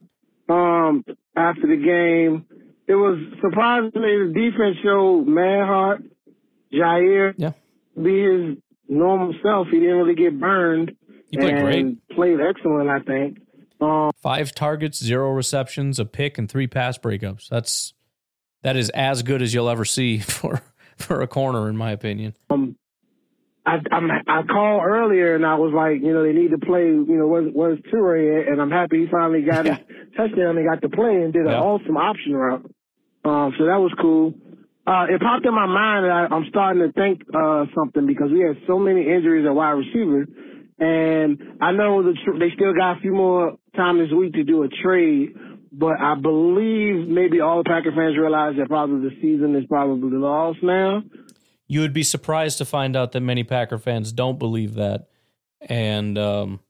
um, 0.48 1.04
after 1.36 1.66
the 1.66 1.76
game. 1.76 2.46
It 2.86 2.94
was 2.94 3.18
surprisingly 3.42 3.92
the 3.92 4.32
defense 4.34 4.76
showed 4.82 5.26
man 5.26 5.66
heart. 5.66 6.02
Jaire 6.72 7.34
yeah. 7.36 7.52
be 8.00 8.22
his 8.22 8.56
normal 8.88 9.34
self. 9.42 9.68
He 9.70 9.78
didn't 9.78 9.96
really 9.96 10.14
get 10.14 10.38
burned. 10.38 10.92
He 11.30 11.36
played 11.36 11.54
and 11.54 11.62
great. 11.64 12.16
Played 12.16 12.40
excellent, 12.40 12.88
I 12.88 13.00
think. 13.00 13.40
Um, 13.80 14.10
Five 14.16 14.54
targets, 14.54 15.02
zero 15.02 15.30
receptions, 15.30 15.98
a 15.98 16.04
pick, 16.04 16.38
and 16.38 16.50
three 16.50 16.66
pass 16.66 16.98
breakups. 16.98 17.48
That's 17.48 17.94
that 18.62 18.76
is 18.76 18.90
as 18.90 19.22
good 19.22 19.42
as 19.42 19.54
you'll 19.54 19.68
ever 19.68 19.84
see 19.84 20.18
for 20.18 20.62
for 20.96 21.20
a 21.20 21.28
corner, 21.28 21.68
in 21.68 21.76
my 21.76 21.92
opinion. 21.92 22.34
Um, 22.50 22.67
I, 23.68 23.80
I'm, 23.92 24.10
I 24.26 24.42
called 24.44 24.82
earlier 24.84 25.34
and 25.36 25.44
I 25.44 25.56
was 25.56 25.72
like, 25.74 26.00
you 26.02 26.12
know, 26.14 26.22
they 26.22 26.32
need 26.32 26.50
to 26.52 26.58
play, 26.58 26.86
you 26.86 27.04
know, 27.18 27.26
where's, 27.26 27.50
where's 27.52 27.78
Toure 27.92 28.42
at? 28.42 28.48
And 28.52 28.60
I'm 28.62 28.70
happy 28.70 29.04
he 29.04 29.06
finally 29.10 29.42
got 29.42 29.66
his 29.66 29.76
touchdown 30.16 30.56
and 30.56 30.66
got 30.66 30.80
to 30.82 30.88
play 30.88 31.14
and 31.22 31.32
did 31.32 31.42
an 31.42 31.52
Yeah. 31.52 31.60
awesome 31.60 31.96
option 31.96 32.34
route. 32.34 32.64
Um, 33.24 33.52
so 33.58 33.66
that 33.66 33.76
was 33.76 33.92
cool. 34.00 34.32
Uh, 34.86 35.06
it 35.10 35.20
popped 35.20 35.44
in 35.44 35.54
my 35.54 35.66
mind 35.66 36.04
that 36.06 36.12
I, 36.12 36.34
I'm 36.34 36.46
starting 36.48 36.80
to 36.82 36.92
think, 36.92 37.22
uh, 37.34 37.66
something 37.74 38.06
because 38.06 38.30
we 38.32 38.40
had 38.40 38.56
so 38.66 38.78
many 38.78 39.02
injuries 39.06 39.44
at 39.46 39.54
wide 39.54 39.72
receiver. 39.72 40.26
And 40.78 41.58
I 41.60 41.72
know 41.72 42.02
that 42.04 42.14
tr- 42.24 42.38
they 42.38 42.50
still 42.54 42.72
got 42.72 42.96
a 42.98 43.00
few 43.00 43.12
more 43.12 43.58
time 43.76 43.98
this 43.98 44.10
week 44.12 44.32
to 44.34 44.44
do 44.44 44.62
a 44.62 44.68
trade, 44.68 45.34
but 45.72 46.00
I 46.00 46.14
believe 46.14 47.06
maybe 47.08 47.40
all 47.40 47.58
the 47.62 47.68
Packer 47.68 47.92
fans 47.94 48.16
realize 48.16 48.56
that 48.58 48.68
probably 48.68 49.10
the 49.10 49.16
season 49.20 49.54
is 49.56 49.64
probably 49.68 50.16
lost 50.16 50.62
now. 50.62 51.02
You 51.68 51.80
would 51.80 51.92
be 51.92 52.02
surprised 52.02 52.58
to 52.58 52.64
find 52.64 52.96
out 52.96 53.12
that 53.12 53.20
many 53.20 53.44
Packer 53.44 53.78
fans 53.78 54.10
don't 54.12 54.38
believe 54.38 54.74
that, 54.74 55.08
and 55.60 56.16
um, 56.18 56.60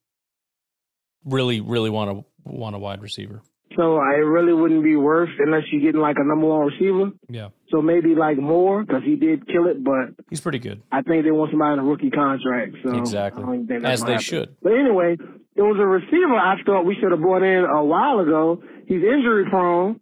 really, 1.24 1.60
really 1.60 1.90
want 1.90 2.10
to 2.10 2.24
want 2.44 2.74
a 2.74 2.78
wide 2.78 3.00
receiver. 3.02 3.40
So 3.76 3.96
I 3.98 4.14
really 4.14 4.52
wouldn't 4.52 4.82
be 4.82 4.96
worth 4.96 5.28
unless 5.38 5.62
you're 5.70 5.82
getting 5.82 6.00
like 6.00 6.16
a 6.18 6.24
number 6.24 6.46
one 6.48 6.66
receiver. 6.66 7.12
Yeah, 7.28 7.50
So 7.70 7.80
maybe 7.80 8.14
like 8.16 8.38
more 8.38 8.82
because 8.82 9.02
he 9.04 9.14
did 9.14 9.46
kill 9.46 9.68
it, 9.68 9.84
but 9.84 10.14
he's 10.30 10.40
pretty 10.40 10.58
good. 10.58 10.82
I 10.90 11.02
think 11.02 11.24
they 11.24 11.30
want 11.30 11.52
somebody 11.52 11.72
on 11.74 11.78
a 11.78 11.84
rookie 11.84 12.10
contract. 12.10 12.74
So 12.82 12.96
Exactly. 12.98 13.42
I 13.42 13.46
don't 13.46 13.66
think 13.68 13.82
that's 13.82 14.00
As 14.00 14.04
they 14.04 14.12
happen. 14.12 14.24
should. 14.24 14.56
But 14.62 14.72
anyway, 14.72 15.16
it 15.54 15.62
was 15.62 15.76
a 15.78 15.86
receiver 15.86 16.34
I 16.34 16.56
thought 16.64 16.86
we 16.86 16.96
should 17.00 17.12
have 17.12 17.20
brought 17.20 17.42
in 17.44 17.64
a 17.64 17.84
while 17.84 18.18
ago. 18.18 18.62
He's 18.86 19.02
injury 19.04 19.44
prone, 19.48 20.00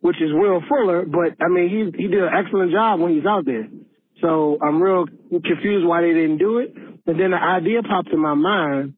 which 0.00 0.16
is 0.20 0.30
Will 0.34 0.60
Fuller, 0.68 1.06
but 1.06 1.36
I 1.40 1.48
mean 1.48 1.70
he 1.70 2.02
he 2.02 2.08
did 2.08 2.22
an 2.22 2.30
excellent 2.36 2.72
job 2.72 3.00
when 3.00 3.14
he's 3.14 3.24
out 3.24 3.46
there. 3.46 3.66
So 4.20 4.58
I'm 4.62 4.82
real 4.82 5.06
confused 5.30 5.86
why 5.86 6.02
they 6.02 6.12
didn't 6.12 6.38
do 6.38 6.58
it. 6.58 6.74
And 7.06 7.20
then 7.20 7.30
the 7.32 7.36
idea 7.36 7.82
popped 7.82 8.08
in 8.08 8.18
my 8.18 8.34
mind, 8.34 8.94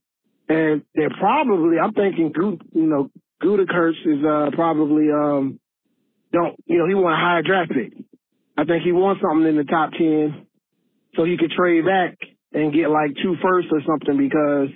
and 0.48 0.82
they're 0.94 1.10
probably 1.18 1.78
I'm 1.78 1.92
thinking 1.92 2.32
you 2.36 2.86
know 2.86 3.10
Gutekunst 3.42 4.06
is 4.06 4.24
uh, 4.24 4.50
probably 4.54 5.10
um 5.10 5.58
don't 6.32 6.56
you 6.66 6.78
know 6.78 6.86
he 6.86 6.94
want 6.94 7.14
a 7.14 7.18
higher 7.18 7.42
draft 7.42 7.72
pick. 7.72 7.92
I 8.56 8.64
think 8.64 8.82
he 8.82 8.92
wants 8.92 9.22
something 9.22 9.46
in 9.46 9.56
the 9.56 9.64
top 9.64 9.92
ten, 9.92 10.46
so 11.16 11.24
he 11.24 11.36
could 11.36 11.50
trade 11.50 11.84
back 11.84 12.16
and 12.52 12.72
get 12.72 12.88
like 12.88 13.10
two 13.22 13.36
firsts 13.42 13.70
or 13.72 13.80
something 13.86 14.16
because 14.16 14.68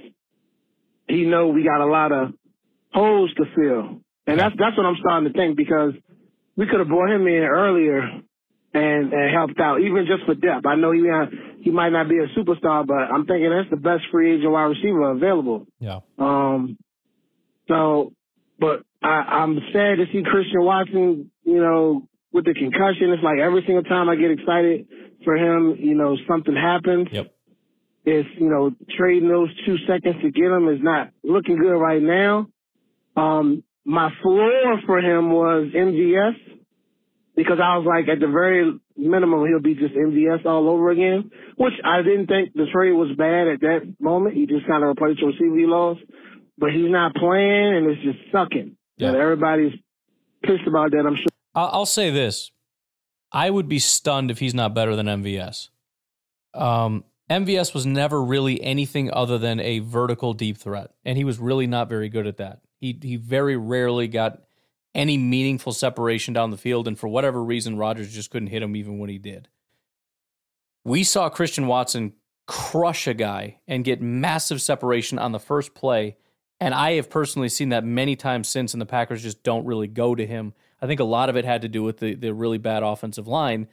he 1.09 1.25
know 1.25 1.49
we 1.49 1.65
got 1.65 1.81
a 1.81 1.87
lot 1.87 2.13
of 2.13 2.33
holes 2.93 3.33
to 3.35 3.45
fill, 3.57 4.01
and 4.27 4.41
that's 4.41 4.55
that's 4.59 4.77
what 4.77 4.87
I'm 4.87 4.97
starting 5.01 5.33
to 5.33 5.39
think 5.39 5.57
because 5.57 5.95
we 6.57 6.67
could 6.67 6.81
have 6.81 6.89
brought 6.89 7.11
him 7.11 7.27
in 7.27 7.45
earlier 7.45 8.23
and 8.75 9.13
and 9.13 9.35
helped 9.35 9.61
out 9.61 9.81
even 9.81 10.07
just 10.07 10.25
for 10.25 10.35
depth. 10.35 10.67
I 10.67 10.77
know 10.77 10.93
he 10.93 11.09
uh, 11.09 11.27
he 11.61 11.71
might 11.71 11.91
not 11.91 12.09
be 12.09 12.19
a 12.19 12.27
superstar, 12.39 12.87
but 12.87 12.95
I'm 12.95 13.27
thinking 13.27 13.51
that's 13.51 13.71
the 13.71 13.77
best 13.77 14.05
free 14.11 14.37
agent 14.37 14.51
wide 14.51 14.65
receiver 14.65 15.11
available. 15.11 15.67
Yeah. 15.79 16.01
Um. 16.19 16.79
So, 17.69 18.13
but 18.59 18.83
I, 19.03 19.09
I'm 19.09 19.59
sad 19.73 19.97
to 19.97 20.07
see 20.13 20.23
Christian 20.25 20.65
Watson, 20.65 21.31
you 21.45 21.61
know, 21.61 22.09
with 22.33 22.45
the 22.45 22.55
concussion. 22.55 23.11
It's 23.11 23.23
like 23.23 23.39
every 23.39 23.63
single 23.67 23.85
time 23.85 24.09
I 24.09 24.17
get 24.17 24.31
excited 24.31 24.87
for 25.25 25.37
him, 25.37 25.77
you 25.79 25.95
know, 25.95 26.17
something 26.29 26.55
happens. 26.55 27.09
Yep. 27.13 27.33
It's, 28.05 28.29
you 28.37 28.49
know, 28.49 28.73
trading 28.99 29.29
those 29.29 29.49
two 29.65 29.77
seconds 29.87 30.17
to 30.23 30.31
get 30.31 30.47
him 30.47 30.69
is 30.69 30.81
not 30.83 31.11
looking 31.23 31.57
good 31.57 31.77
right 31.77 32.03
now. 32.03 32.49
Um, 33.17 33.63
my 33.85 34.13
floor 34.23 34.81
for 34.87 34.99
him 34.99 35.31
was 35.31 35.69
MVS 35.75 36.35
because 37.35 37.59
I 37.63 37.77
was 37.77 37.87
like, 37.87 38.09
at 38.09 38.21
the 38.21 38.31
very 38.31 38.79
minimum, 38.97 39.47
he'll 39.47 39.61
be 39.61 39.75
just 39.75 39.95
MVS 39.95 40.45
all 40.45 40.69
over 40.69 40.91
again, 40.91 41.31
which 41.57 41.73
I 41.85 42.03
didn't 42.03 42.27
think 42.27 42.53
the 42.55 42.67
trade 42.73 42.93
was 42.93 43.11
bad 43.17 43.49
at 43.49 43.61
that 43.61 43.97
moment. 44.01 44.35
He 44.35 44.47
just 44.47 44.67
kind 44.67 44.83
of 44.83 44.89
replaced 44.89 45.21
the 45.21 45.27
receiver 45.27 45.57
he 45.57 45.67
lost, 45.67 46.01
but 46.59 46.71
he's 46.71 46.91
not 46.91 47.15
playing 47.15 47.77
and 47.77 47.87
it's 47.87 48.03
just 48.03 48.19
sucking. 48.31 48.77
Yeah. 48.99 49.09
And 49.09 49.17
everybody's 49.17 49.73
pissed 50.43 50.67
about 50.67 50.91
that, 50.91 51.05
I'm 51.07 51.17
sure. 51.17 51.27
I'll 51.55 51.71
I'll 51.73 51.87
say 51.87 52.11
this: 52.11 52.51
I 53.31 53.51
would 53.51 53.69
be 53.69 53.79
stunned 53.79 54.31
if 54.31 54.39
he's 54.39 54.55
not 54.55 54.75
better 54.75 54.97
than 54.97 55.07
MVS. 55.07 55.69
Um, 56.55 57.05
MVS 57.31 57.75
was 57.75 57.87
never 57.87 58.23
really 58.23 58.63
anything 58.63 59.13
other 59.13 59.39
than 59.39 59.61
a 59.61 59.79
vertical 59.81 60.35
deep 60.35 60.59
threat, 60.59 60.91
and 61.05 61.17
he 61.17 61.25
was 61.25 61.39
really 61.39 61.67
not 61.67 61.89
very 61.89 62.09
good 62.09 62.27
at 62.27 62.37
that. 62.39 62.61
He 62.79 62.99
he 63.01 63.17
very 63.17 63.57
rarely 63.57 64.09
got 64.09 64.43
any 64.95 65.17
meaningful 65.17 65.73
separation 65.73 66.35
down 66.35 66.51
the 66.51 66.57
field, 66.57 66.87
and 66.87 66.99
for 66.99 67.09
whatever 67.09 67.43
reason, 67.43 67.79
Rodgers 67.79 68.13
just 68.13 68.31
couldn't 68.31 68.49
hit 68.49 68.63
him 68.63 68.77
even 68.77 68.99
when 68.99 69.11
he 69.11 69.19
did. 69.19 69.49
We 70.85 71.05
saw 71.05 71.29
Christian 71.29 71.67
Watson 71.67 72.15
crush 72.47 73.07
a 73.07 73.15
guy 73.15 73.61
and 73.67 73.85
get 73.85 74.03
massive 74.03 74.61
separation 74.61 75.19
on 75.19 75.33
the 75.33 75.39
first 75.39 75.75
play. 75.75 76.17
And 76.61 76.75
I 76.75 76.93
have 76.93 77.09
personally 77.09 77.49
seen 77.49 77.71
that 77.71 77.85
many 77.85 78.17
times 78.17 78.49
since, 78.49 78.75
and 78.75 78.81
the 78.81 78.87
Packers 78.87 79.23
just 79.23 79.43
don't 79.43 79.65
really 79.65 79.87
go 79.87 80.15
to 80.15 80.27
him. 80.27 80.55
I 80.81 80.87
think 80.87 81.01
a 81.01 81.05
lot 81.05 81.29
of 81.29 81.37
it 81.37 81.45
had 81.45 81.63
to 81.63 81.69
do 81.69 81.83
with 81.83 81.99
the, 81.99 82.15
the 82.15 82.35
really 82.35 82.59
bad 82.59 82.83
offensive 82.83 83.27
line. 83.27 83.69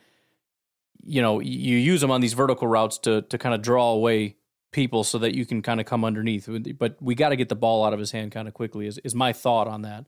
You 1.03 1.22
know, 1.22 1.39
you 1.39 1.78
use 1.78 2.01
them 2.01 2.11
on 2.11 2.22
these 2.22 2.34
vertical 2.34 2.67
routes 2.67 2.97
to 2.99 3.22
to 3.24 3.38
kind 3.38 3.55
of 3.55 3.61
draw 3.61 3.91
away 3.91 4.36
people 4.72 5.03
so 5.03 5.17
that 5.20 5.34
you 5.34 5.45
can 5.45 5.61
kind 5.61 5.80
of 5.80 5.86
come 5.86 6.05
underneath. 6.05 6.47
But 6.78 7.01
we 7.01 7.15
got 7.15 7.30
to 7.30 7.36
get 7.36 7.49
the 7.49 7.55
ball 7.55 7.84
out 7.84 7.93
of 7.93 7.99
his 7.99 8.11
hand 8.11 8.32
kind 8.32 8.47
of 8.47 8.53
quickly, 8.53 8.86
is, 8.86 8.97
is 8.99 9.15
my 9.15 9.34
thought 9.34 9.67
on 9.67 9.82
that. 9.84 10.05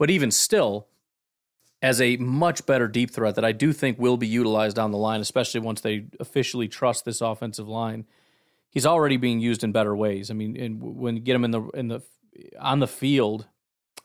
But 0.00 0.08
even 0.08 0.30
still, 0.30 0.88
as 1.82 2.00
a 2.00 2.16
much 2.16 2.64
better 2.64 2.88
deep 2.88 3.10
threat 3.10 3.34
that 3.34 3.44
I 3.44 3.52
do 3.52 3.70
think 3.74 3.98
will 3.98 4.16
be 4.16 4.26
utilized 4.26 4.76
down 4.76 4.92
the 4.92 4.98
line, 4.98 5.20
especially 5.20 5.60
once 5.60 5.82
they 5.82 6.06
officially 6.18 6.68
trust 6.68 7.04
this 7.04 7.20
offensive 7.20 7.68
line. 7.68 8.06
He's 8.70 8.86
already 8.86 9.18
being 9.18 9.40
used 9.40 9.62
in 9.62 9.72
better 9.72 9.94
ways. 9.94 10.30
I 10.30 10.34
mean, 10.34 10.78
when 10.80 11.16
you 11.16 11.22
get 11.22 11.36
him 11.36 11.44
in 11.44 11.50
the 11.50 11.62
in 11.74 11.88
the 11.88 12.00
on 12.58 12.78
the 12.78 12.88
field, 12.88 13.46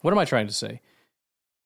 what 0.01 0.11
am 0.11 0.17
I 0.17 0.25
trying 0.25 0.47
to 0.47 0.53
say? 0.53 0.81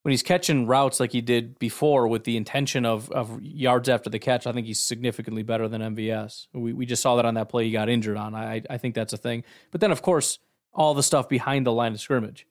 When 0.03 0.11
he's 0.11 0.21
catching 0.21 0.67
routes 0.67 0.99
like 0.99 1.11
he 1.11 1.21
did 1.21 1.57
before 1.57 2.07
with 2.07 2.23
the 2.23 2.37
intention 2.37 2.85
of 2.85 3.09
of 3.09 3.41
yards 3.41 3.89
after 3.89 4.11
the 4.11 4.19
catch, 4.19 4.45
I 4.45 4.51
think 4.51 4.67
he's 4.67 4.79
significantly 4.79 5.41
better 5.41 5.67
than 5.67 5.81
MVS. 5.81 6.49
We 6.53 6.71
we 6.71 6.85
just 6.85 7.01
saw 7.01 7.15
that 7.15 7.25
on 7.25 7.33
that 7.33 7.49
play 7.49 7.65
he 7.65 7.71
got 7.71 7.89
injured 7.89 8.17
on. 8.17 8.35
I 8.35 8.61
I 8.69 8.77
think 8.77 8.93
that's 8.93 9.13
a 9.13 9.17
thing. 9.17 9.43
But 9.71 9.81
then 9.81 9.91
of 9.91 10.03
course 10.03 10.37
all 10.71 10.93
the 10.93 11.01
stuff 11.01 11.27
behind 11.27 11.65
the 11.65 11.73
line 11.73 11.93
of 11.93 11.99
scrimmage. 11.99 12.45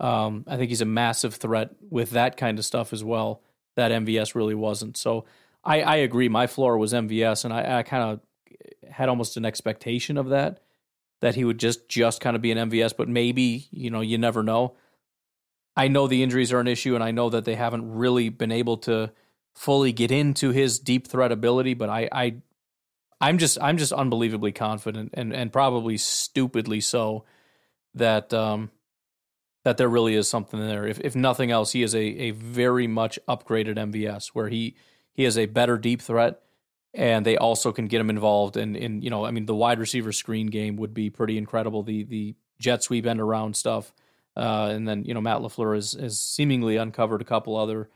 Um, 0.00 0.44
I 0.46 0.56
think 0.56 0.68
he's 0.68 0.80
a 0.80 0.86
massive 0.86 1.34
threat 1.34 1.70
with 1.90 2.10
that 2.10 2.36
kind 2.36 2.58
of 2.58 2.64
stuff 2.64 2.92
as 2.92 3.02
well. 3.02 3.42
That 3.76 3.90
MVS 3.90 4.34
really 4.34 4.54
wasn't. 4.54 4.96
So 4.96 5.24
I, 5.64 5.82
I 5.82 5.96
agree. 5.96 6.28
My 6.28 6.46
floor 6.46 6.78
was 6.78 6.92
MVS, 6.92 7.44
and 7.44 7.52
I, 7.52 7.78
I 7.78 7.82
kind 7.82 8.02
of 8.02 8.20
had 8.90 9.08
almost 9.08 9.36
an 9.36 9.44
expectation 9.44 10.16
of 10.16 10.30
that, 10.30 10.60
that 11.20 11.34
he 11.34 11.44
would 11.44 11.58
just 11.58 11.88
just 11.88 12.20
kind 12.20 12.36
of 12.36 12.42
be 12.42 12.50
an 12.50 12.70
MVS. 12.70 12.96
But 12.96 13.08
maybe 13.08 13.66
you 13.70 13.90
know, 13.90 14.00
you 14.00 14.18
never 14.18 14.42
know. 14.42 14.74
I 15.76 15.88
know 15.88 16.08
the 16.08 16.22
injuries 16.22 16.52
are 16.52 16.60
an 16.60 16.66
issue, 16.66 16.94
and 16.94 17.04
I 17.04 17.10
know 17.10 17.30
that 17.30 17.44
they 17.44 17.54
haven't 17.54 17.92
really 17.92 18.28
been 18.30 18.52
able 18.52 18.78
to 18.78 19.12
fully 19.54 19.92
get 19.92 20.10
into 20.10 20.50
his 20.50 20.78
deep 20.78 21.06
threat 21.06 21.32
ability. 21.32 21.74
But 21.74 21.88
I, 21.88 22.08
I 22.10 22.36
I'm 23.20 23.38
just 23.38 23.58
I'm 23.60 23.78
just 23.78 23.92
unbelievably 23.92 24.52
confident, 24.52 25.10
and 25.14 25.32
and 25.32 25.52
probably 25.52 25.96
stupidly 25.96 26.80
so, 26.80 27.24
that 27.94 28.32
um, 28.32 28.70
that 29.68 29.76
there 29.76 29.88
really 29.88 30.14
is 30.14 30.30
something 30.30 30.58
there. 30.58 30.86
If 30.86 30.98
if 31.00 31.14
nothing 31.14 31.50
else, 31.50 31.72
he 31.72 31.82
is 31.82 31.94
a 31.94 32.00
a 32.00 32.30
very 32.30 32.86
much 32.86 33.18
upgraded 33.28 33.76
MVS 33.76 34.28
where 34.28 34.48
he 34.48 34.74
he 35.12 35.26
is 35.26 35.36
a 35.36 35.44
better 35.44 35.76
deep 35.76 36.00
threat 36.00 36.40
and 36.94 37.26
they 37.26 37.36
also 37.36 37.70
can 37.70 37.86
get 37.86 38.00
him 38.00 38.08
involved 38.08 38.56
in 38.56 38.74
in 38.74 39.02
you 39.02 39.10
know, 39.10 39.26
I 39.26 39.30
mean 39.30 39.44
the 39.44 39.54
wide 39.54 39.78
receiver 39.78 40.10
screen 40.10 40.46
game 40.46 40.76
would 40.76 40.94
be 40.94 41.10
pretty 41.10 41.36
incredible. 41.36 41.82
The 41.82 42.04
the 42.04 42.34
jet 42.58 42.82
sweep 42.82 43.04
end 43.04 43.20
around 43.20 43.56
stuff. 43.56 43.92
Uh, 44.34 44.70
and 44.72 44.88
then, 44.88 45.04
you 45.04 45.12
know, 45.12 45.20
Matt 45.20 45.38
LaFleur 45.38 45.74
has, 45.74 45.92
has 45.92 46.18
seemingly 46.18 46.76
uncovered 46.76 47.20
a 47.20 47.24
couple 47.24 47.56
other 47.56 47.90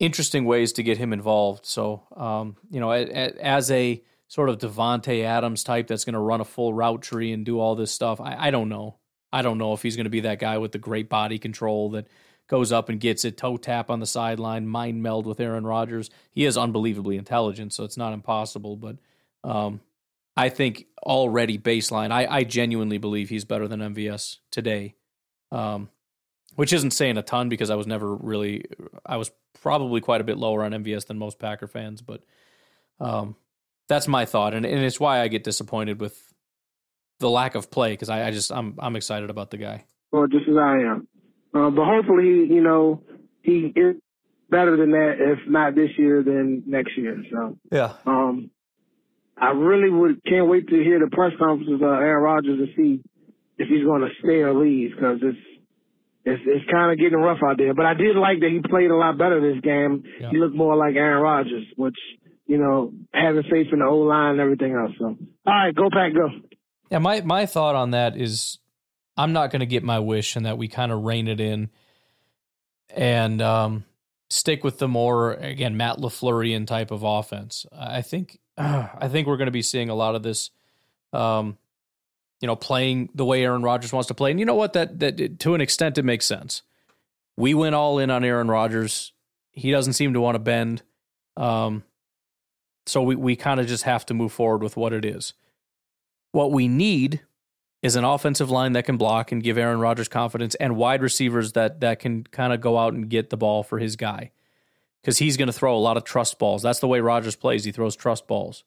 interesting 0.00 0.44
ways 0.44 0.72
to 0.72 0.82
get 0.82 0.98
him 0.98 1.12
involved. 1.12 1.66
So, 1.66 2.02
um, 2.16 2.56
you 2.70 2.80
know, 2.80 2.90
as 2.90 3.70
a 3.70 4.02
sort 4.26 4.48
of 4.48 4.58
Davante 4.58 5.22
Adams 5.22 5.62
type 5.62 5.86
that's 5.86 6.04
going 6.04 6.14
to 6.14 6.18
run 6.18 6.40
a 6.40 6.46
full 6.46 6.72
route 6.72 7.02
tree 7.02 7.30
and 7.32 7.44
do 7.44 7.60
all 7.60 7.76
this 7.76 7.92
stuff, 7.92 8.20
I, 8.20 8.48
I 8.48 8.50
don't 8.50 8.70
know. 8.70 8.96
I 9.32 9.42
don't 9.42 9.58
know 9.58 9.72
if 9.72 9.82
he's 9.82 9.96
going 9.96 10.04
to 10.04 10.10
be 10.10 10.20
that 10.20 10.38
guy 10.38 10.58
with 10.58 10.72
the 10.72 10.78
great 10.78 11.08
body 11.08 11.38
control 11.38 11.90
that 11.90 12.06
goes 12.48 12.72
up 12.72 12.88
and 12.88 13.00
gets 13.00 13.24
it, 13.24 13.36
toe 13.36 13.56
tap 13.56 13.90
on 13.90 14.00
the 14.00 14.06
sideline, 14.06 14.66
mind 14.66 15.02
meld 15.02 15.26
with 15.26 15.40
Aaron 15.40 15.66
Rodgers. 15.66 16.10
He 16.30 16.44
is 16.44 16.56
unbelievably 16.56 17.16
intelligent, 17.16 17.72
so 17.72 17.84
it's 17.84 17.96
not 17.96 18.12
impossible. 18.12 18.76
But 18.76 18.96
um, 19.42 19.80
I 20.36 20.48
think 20.48 20.86
already 21.02 21.58
baseline, 21.58 22.12
I, 22.12 22.26
I, 22.26 22.44
genuinely 22.44 22.98
believe 22.98 23.28
he's 23.28 23.44
better 23.44 23.68
than 23.68 23.80
MVS 23.80 24.38
today. 24.50 24.94
Um, 25.52 25.88
which 26.56 26.72
isn't 26.72 26.90
saying 26.90 27.18
a 27.18 27.22
ton 27.22 27.48
because 27.48 27.70
I 27.70 27.76
was 27.76 27.86
never 27.86 28.14
really, 28.14 28.64
I 29.04 29.18
was 29.18 29.30
probably 29.60 30.00
quite 30.00 30.20
a 30.20 30.24
bit 30.24 30.38
lower 30.38 30.64
on 30.64 30.72
MVS 30.72 31.06
than 31.06 31.18
most 31.18 31.38
Packer 31.38 31.66
fans, 31.66 32.02
but 32.02 32.22
um, 32.98 33.36
that's 33.88 34.08
my 34.08 34.24
thought, 34.24 34.54
and, 34.54 34.66
and 34.66 34.82
it's 34.82 34.98
why 34.98 35.20
I 35.20 35.28
get 35.28 35.44
disappointed 35.44 36.00
with 36.00 36.25
the 37.18 37.30
lack 37.30 37.54
of 37.54 37.70
play 37.70 37.92
because 37.92 38.08
I, 38.08 38.28
I, 38.28 38.30
just 38.30 38.52
I'm 38.52 38.74
I'm 38.78 38.96
excited 38.96 39.30
about 39.30 39.50
the 39.50 39.56
guy. 39.58 39.84
Well, 40.12 40.26
just 40.26 40.48
as 40.48 40.56
I 40.56 40.78
am, 40.78 41.08
uh, 41.54 41.70
but 41.70 41.84
hopefully, 41.84 42.46
you 42.48 42.62
know, 42.62 43.02
he 43.42 43.72
is 43.74 43.96
better 44.50 44.76
than 44.76 44.90
that. 44.92 45.14
If 45.18 45.48
not 45.48 45.74
this 45.74 45.90
year, 45.98 46.22
then 46.22 46.62
next 46.66 46.96
year. 46.96 47.22
So 47.30 47.58
yeah. 47.70 47.94
Um, 48.06 48.50
I 49.38 49.50
really 49.50 49.90
would 49.90 50.24
can't 50.24 50.48
wait 50.48 50.68
to 50.68 50.76
hear 50.76 50.98
the 50.98 51.14
press 51.14 51.32
conferences 51.38 51.74
of 51.74 51.82
Aaron 51.82 52.22
Rodgers 52.22 52.58
to 52.58 52.74
see 52.74 53.02
if 53.58 53.68
he's 53.68 53.84
going 53.84 54.02
to 54.02 54.08
stay 54.22 54.40
or 54.40 54.54
leave 54.54 54.92
because 54.94 55.18
it's 55.22 55.38
it's 56.24 56.42
it's 56.44 56.70
kind 56.70 56.90
of 56.90 56.98
getting 56.98 57.18
rough 57.18 57.38
out 57.44 57.58
there. 57.58 57.74
But 57.74 57.86
I 57.86 57.94
did 57.94 58.16
like 58.16 58.40
that 58.40 58.50
he 58.50 58.60
played 58.66 58.90
a 58.90 58.96
lot 58.96 59.18
better 59.18 59.40
this 59.40 59.60
game. 59.62 60.04
Yeah. 60.20 60.30
He 60.30 60.38
looked 60.38 60.56
more 60.56 60.76
like 60.76 60.96
Aaron 60.96 61.22
Rodgers, 61.22 61.66
which 61.76 61.96
you 62.46 62.58
know 62.58 62.92
having 63.12 63.42
faith 63.44 63.68
in 63.72 63.80
the 63.80 63.86
O 63.86 63.98
line 63.98 64.32
and 64.32 64.40
everything 64.40 64.72
else. 64.74 64.92
So 64.98 65.04
all 65.06 65.16
right, 65.46 65.74
go 65.74 65.90
pack, 65.90 66.14
go. 66.14 66.28
Yeah, 66.90 66.98
my 66.98 67.20
my 67.22 67.46
thought 67.46 67.74
on 67.74 67.90
that 67.92 68.16
is 68.16 68.58
I'm 69.16 69.32
not 69.32 69.50
going 69.50 69.60
to 69.60 69.66
get 69.66 69.82
my 69.82 69.98
wish 69.98 70.36
and 70.36 70.46
that 70.46 70.58
we 70.58 70.68
kind 70.68 70.92
of 70.92 71.04
rein 71.04 71.28
it 71.28 71.40
in 71.40 71.70
and 72.94 73.42
um, 73.42 73.84
stick 74.30 74.62
with 74.62 74.78
the 74.78 74.88
more 74.88 75.32
again 75.34 75.76
Matt 75.76 75.98
LaFleurian 75.98 76.66
type 76.66 76.90
of 76.90 77.02
offense. 77.02 77.66
I 77.76 78.02
think 78.02 78.38
uh, 78.56 78.88
I 78.98 79.08
think 79.08 79.26
we're 79.26 79.36
going 79.36 79.46
to 79.46 79.52
be 79.52 79.62
seeing 79.62 79.88
a 79.88 79.94
lot 79.94 80.14
of 80.14 80.22
this 80.22 80.50
um, 81.12 81.58
you 82.40 82.46
know, 82.46 82.56
playing 82.56 83.08
the 83.14 83.24
way 83.24 83.42
Aaron 83.42 83.62
Rodgers 83.62 83.92
wants 83.92 84.08
to 84.08 84.14
play. 84.14 84.30
And 84.30 84.38
you 84.38 84.46
know 84.46 84.54
what 84.54 84.74
that 84.74 84.98
that 85.00 85.38
to 85.40 85.54
an 85.54 85.60
extent 85.60 85.98
it 85.98 86.04
makes 86.04 86.26
sense. 86.26 86.62
We 87.36 87.54
went 87.54 87.74
all 87.74 87.98
in 87.98 88.10
on 88.10 88.24
Aaron 88.24 88.48
Rodgers. 88.48 89.12
He 89.52 89.70
doesn't 89.70 89.94
seem 89.94 90.12
to 90.14 90.20
want 90.20 90.34
to 90.34 90.38
bend. 90.38 90.82
Um, 91.36 91.84
so 92.86 93.02
we, 93.02 93.16
we 93.16 93.36
kind 93.36 93.58
of 93.58 93.66
just 93.66 93.84
have 93.84 94.06
to 94.06 94.14
move 94.14 94.32
forward 94.32 94.62
with 94.62 94.76
what 94.76 94.92
it 94.92 95.04
is. 95.04 95.32
What 96.36 96.52
we 96.52 96.68
need 96.68 97.22
is 97.82 97.96
an 97.96 98.04
offensive 98.04 98.50
line 98.50 98.72
that 98.72 98.84
can 98.84 98.98
block 98.98 99.32
and 99.32 99.42
give 99.42 99.56
Aaron 99.56 99.80
Rodgers 99.80 100.06
confidence 100.06 100.54
and 100.56 100.76
wide 100.76 101.00
receivers 101.00 101.52
that 101.52 101.80
that 101.80 101.98
can 101.98 102.24
kind 102.24 102.52
of 102.52 102.60
go 102.60 102.76
out 102.76 102.92
and 102.92 103.08
get 103.08 103.30
the 103.30 103.38
ball 103.38 103.62
for 103.62 103.78
his 103.78 103.96
guy. 103.96 104.32
Cuz 105.02 105.16
he's 105.16 105.38
going 105.38 105.46
to 105.46 105.52
throw 105.54 105.74
a 105.74 105.80
lot 105.80 105.96
of 105.96 106.04
trust 106.04 106.38
balls. 106.38 106.60
That's 106.60 106.78
the 106.78 106.88
way 106.88 107.00
Rodgers 107.00 107.36
plays. 107.36 107.64
He 107.64 107.72
throws 107.72 107.96
trust 107.96 108.26
balls. 108.26 108.64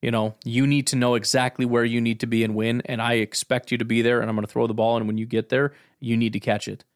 You 0.00 0.12
know, 0.12 0.36
you 0.46 0.66
need 0.66 0.86
to 0.86 0.96
know 0.96 1.14
exactly 1.14 1.66
where 1.66 1.84
you 1.84 2.00
need 2.00 2.20
to 2.20 2.26
be 2.26 2.42
and 2.42 2.54
win 2.54 2.80
and 2.86 3.02
I 3.02 3.16
expect 3.16 3.70
you 3.70 3.76
to 3.76 3.84
be 3.84 4.00
there 4.00 4.22
and 4.22 4.30
I'm 4.30 4.34
going 4.34 4.46
to 4.46 4.50
throw 4.50 4.66
the 4.66 4.72
ball 4.72 4.96
and 4.96 5.06
when 5.06 5.18
you 5.18 5.26
get 5.26 5.50
there, 5.50 5.74
you 6.00 6.16
need 6.16 6.32
to 6.32 6.40
catch 6.40 6.68
it. 6.68 6.86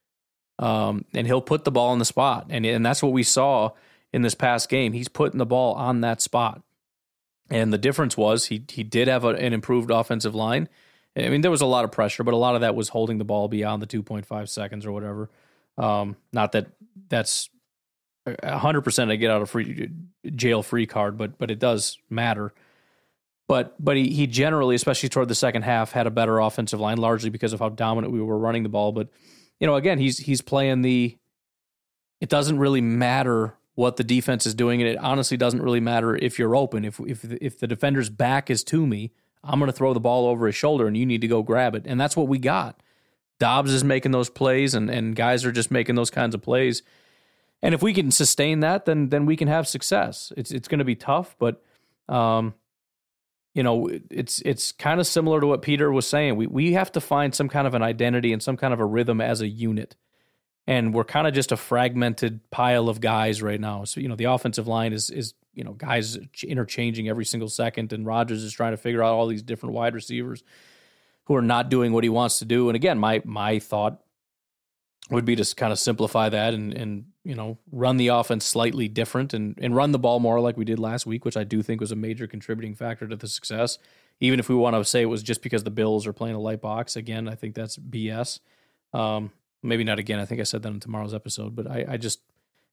Um, 0.58 1.04
and 1.12 1.26
he'll 1.26 1.42
put 1.42 1.64
the 1.64 1.70
ball 1.70 1.92
in 1.92 1.98
the 1.98 2.06
spot 2.06 2.46
and 2.48 2.64
and 2.64 2.86
that's 2.86 3.02
what 3.02 3.12
we 3.12 3.24
saw 3.24 3.72
in 4.14 4.22
this 4.22 4.34
past 4.34 4.70
game. 4.70 4.94
He's 4.94 5.08
putting 5.08 5.36
the 5.36 5.44
ball 5.44 5.74
on 5.74 6.00
that 6.00 6.22
spot. 6.22 6.62
And 7.50 7.72
the 7.72 7.78
difference 7.78 8.16
was 8.16 8.46
he 8.46 8.64
he 8.68 8.82
did 8.82 9.08
have 9.08 9.24
a, 9.24 9.28
an 9.28 9.52
improved 9.52 9.90
offensive 9.90 10.34
line. 10.34 10.68
I 11.16 11.28
mean, 11.28 11.40
there 11.40 11.50
was 11.50 11.62
a 11.62 11.66
lot 11.66 11.84
of 11.84 11.92
pressure, 11.92 12.22
but 12.22 12.34
a 12.34 12.36
lot 12.36 12.54
of 12.54 12.60
that 12.60 12.74
was 12.74 12.90
holding 12.90 13.18
the 13.18 13.24
ball 13.24 13.48
beyond 13.48 13.82
the 13.82 13.86
2.5 13.86 14.48
seconds 14.48 14.86
or 14.86 14.92
whatever. 14.92 15.30
Um, 15.76 16.16
not 16.32 16.52
that 16.52 16.68
that's 17.08 17.48
100% 18.26 19.10
a 19.10 19.16
get 19.16 19.30
out 19.30 19.42
of 19.42 19.50
free 19.50 19.90
jail 20.34 20.62
free 20.62 20.86
card, 20.86 21.16
but 21.16 21.38
but 21.38 21.50
it 21.50 21.58
does 21.58 21.98
matter. 22.10 22.52
But 23.46 23.74
but 23.82 23.96
he 23.96 24.10
he 24.10 24.26
generally, 24.26 24.74
especially 24.74 25.08
toward 25.08 25.28
the 25.28 25.34
second 25.34 25.62
half, 25.62 25.92
had 25.92 26.06
a 26.06 26.10
better 26.10 26.38
offensive 26.38 26.80
line, 26.80 26.98
largely 26.98 27.30
because 27.30 27.52
of 27.52 27.60
how 27.60 27.70
dominant 27.70 28.12
we 28.12 28.20
were 28.20 28.38
running 28.38 28.62
the 28.62 28.68
ball. 28.68 28.92
But 28.92 29.08
you 29.58 29.66
know, 29.66 29.76
again, 29.76 29.98
he's 29.98 30.18
he's 30.18 30.42
playing 30.42 30.82
the. 30.82 31.16
It 32.20 32.28
doesn't 32.28 32.58
really 32.58 32.80
matter 32.80 33.54
what 33.78 33.94
the 33.94 34.02
defense 34.02 34.44
is 34.44 34.56
doing, 34.56 34.82
and 34.82 34.90
it 34.90 34.98
honestly 34.98 35.36
doesn't 35.36 35.62
really 35.62 35.78
matter 35.78 36.16
if 36.16 36.36
you're 36.36 36.56
open. 36.56 36.84
If 36.84 36.98
if 36.98 37.24
if 37.40 37.60
the 37.60 37.68
defender's 37.68 38.10
back 38.10 38.50
is 38.50 38.64
to 38.64 38.84
me, 38.84 39.12
I'm 39.44 39.60
going 39.60 39.70
to 39.70 39.76
throw 39.76 39.94
the 39.94 40.00
ball 40.00 40.26
over 40.26 40.46
his 40.46 40.56
shoulder, 40.56 40.88
and 40.88 40.96
you 40.96 41.06
need 41.06 41.20
to 41.20 41.28
go 41.28 41.44
grab 41.44 41.76
it, 41.76 41.84
and 41.86 42.00
that's 42.00 42.16
what 42.16 42.26
we 42.26 42.40
got. 42.40 42.82
Doubs 43.38 43.72
is 43.72 43.84
making 43.84 44.10
those 44.10 44.30
plays, 44.30 44.74
and 44.74 44.90
and 44.90 45.14
guys 45.14 45.44
are 45.44 45.52
just 45.52 45.70
making 45.70 45.94
those 45.94 46.10
kinds 46.10 46.34
of 46.34 46.42
plays. 46.42 46.82
And 47.62 47.72
if 47.72 47.80
we 47.80 47.94
can 47.94 48.10
sustain 48.10 48.58
that, 48.60 48.84
then 48.84 49.10
then 49.10 49.26
we 49.26 49.36
can 49.36 49.46
have 49.46 49.68
success. 49.68 50.32
It's 50.36 50.50
it's 50.50 50.66
going 50.66 50.80
to 50.80 50.84
be 50.84 50.96
tough, 50.96 51.36
but 51.38 51.62
um, 52.08 52.54
you 53.54 53.62
know, 53.62 53.88
it's 54.10 54.42
it's 54.44 54.72
kind 54.72 54.98
of 54.98 55.06
similar 55.06 55.40
to 55.40 55.46
what 55.46 55.62
Peter 55.62 55.92
was 55.92 56.04
saying. 56.08 56.34
We 56.34 56.48
we 56.48 56.72
have 56.72 56.90
to 56.92 57.00
find 57.00 57.32
some 57.32 57.48
kind 57.48 57.68
of 57.68 57.74
an 57.74 57.82
identity 57.82 58.32
and 58.32 58.42
some 58.42 58.56
kind 58.56 58.74
of 58.74 58.80
a 58.80 58.84
rhythm 58.84 59.20
as 59.20 59.40
a 59.40 59.46
unit 59.46 59.94
and 60.68 60.92
we're 60.92 61.02
kind 61.02 61.26
of 61.26 61.32
just 61.32 61.50
a 61.50 61.56
fragmented 61.56 62.40
pile 62.50 62.90
of 62.90 63.00
guys 63.00 63.40
right 63.40 63.58
now. 63.58 63.84
So 63.84 64.00
you 64.00 64.08
know, 64.08 64.16
the 64.16 64.24
offensive 64.24 64.68
line 64.68 64.92
is 64.92 65.08
is 65.08 65.32
you 65.54 65.64
know 65.64 65.72
guys 65.72 66.18
interchanging 66.44 67.08
every 67.08 67.24
single 67.24 67.48
second, 67.48 67.94
and 67.94 68.04
Rodgers 68.04 68.44
is 68.44 68.52
trying 68.52 68.72
to 68.72 68.76
figure 68.76 69.02
out 69.02 69.14
all 69.14 69.26
these 69.26 69.42
different 69.42 69.74
wide 69.74 69.94
receivers 69.94 70.44
who 71.24 71.34
are 71.34 71.42
not 71.42 71.70
doing 71.70 71.92
what 71.92 72.04
he 72.04 72.10
wants 72.10 72.38
to 72.40 72.44
do. 72.44 72.68
And 72.68 72.76
again, 72.76 72.98
my 72.98 73.22
my 73.24 73.58
thought 73.58 74.02
would 75.10 75.24
be 75.24 75.34
to 75.36 75.54
kind 75.54 75.72
of 75.72 75.78
simplify 75.78 76.28
that 76.28 76.52
and 76.52 76.74
and 76.74 77.06
you 77.24 77.34
know 77.34 77.56
run 77.72 77.96
the 77.96 78.08
offense 78.08 78.44
slightly 78.44 78.88
different 78.88 79.32
and 79.32 79.58
and 79.62 79.74
run 79.74 79.92
the 79.92 79.98
ball 79.98 80.20
more 80.20 80.38
like 80.38 80.58
we 80.58 80.66
did 80.66 80.78
last 80.78 81.06
week, 81.06 81.24
which 81.24 81.38
I 81.38 81.44
do 81.44 81.62
think 81.62 81.80
was 81.80 81.92
a 81.92 81.96
major 81.96 82.26
contributing 82.26 82.74
factor 82.74 83.08
to 83.08 83.16
the 83.16 83.28
success. 83.28 83.78
even 84.20 84.38
if 84.38 84.50
we 84.50 84.54
want 84.54 84.76
to 84.76 84.84
say 84.84 85.00
it 85.00 85.06
was 85.06 85.22
just 85.22 85.40
because 85.40 85.64
the 85.64 85.70
Bills 85.70 86.06
are 86.06 86.12
playing 86.12 86.36
a 86.36 86.40
light 86.40 86.60
box, 86.60 86.94
again, 86.94 87.26
I 87.26 87.36
think 87.36 87.54
that's 87.54 87.78
BS. 87.78 88.40
Um, 88.92 89.30
maybe 89.62 89.84
not 89.84 89.98
again. 89.98 90.18
I 90.18 90.24
think 90.24 90.40
I 90.40 90.44
said 90.44 90.62
that 90.62 90.72
in 90.72 90.80
tomorrow's 90.80 91.14
episode, 91.14 91.54
but 91.54 91.66
I, 91.66 91.84
I 91.88 91.96
just 91.96 92.20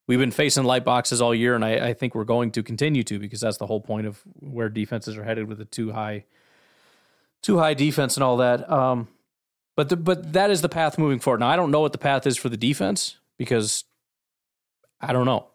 we've 0.08 0.20
been 0.20 0.32
facing 0.32 0.64
light 0.64 0.86
boxes 0.86 1.22
all 1.22 1.34
year, 1.34 1.56
and 1.56 1.66
I, 1.66 1.90
I, 1.90 1.94
think 1.94 2.16
we're 2.16 2.24
going 2.24 2.52
to 2.52 2.64
continue 2.64 3.04
to 3.04 3.20
because 3.20 3.42
that's 3.42 3.58
the 3.58 3.66
whole 3.66 3.82
point 3.82 4.08
of 4.08 4.22
where 4.40 4.70
defenses 4.70 5.18
are 5.18 5.24
headed 5.24 5.48
with 5.48 5.60
a 5.62 5.66
too 5.66 5.92
high, 5.92 6.26
too 7.42 7.58
high 7.58 7.74
defense 7.74 8.16
and 8.16 8.24
all 8.24 8.38
that. 8.38 8.70
Um, 8.72 9.08
but 9.76 9.90
the, 9.90 9.98
but 9.98 10.34
that 10.34 10.52
is 10.52 10.62
the 10.62 10.70
path 10.70 10.98
moving 10.98 11.20
forward. 11.20 11.40
Now 11.40 11.50
I 11.50 11.56
don't 11.56 11.72
know 11.72 11.82
what 11.82 11.92
the 11.92 11.98
path 11.98 12.26
is 12.28 12.38
for 12.38 12.50
the 12.50 12.58
defense 12.58 13.18
because 13.38 13.84
I 15.02 15.14
don't 15.14 15.26
know. 15.26 15.48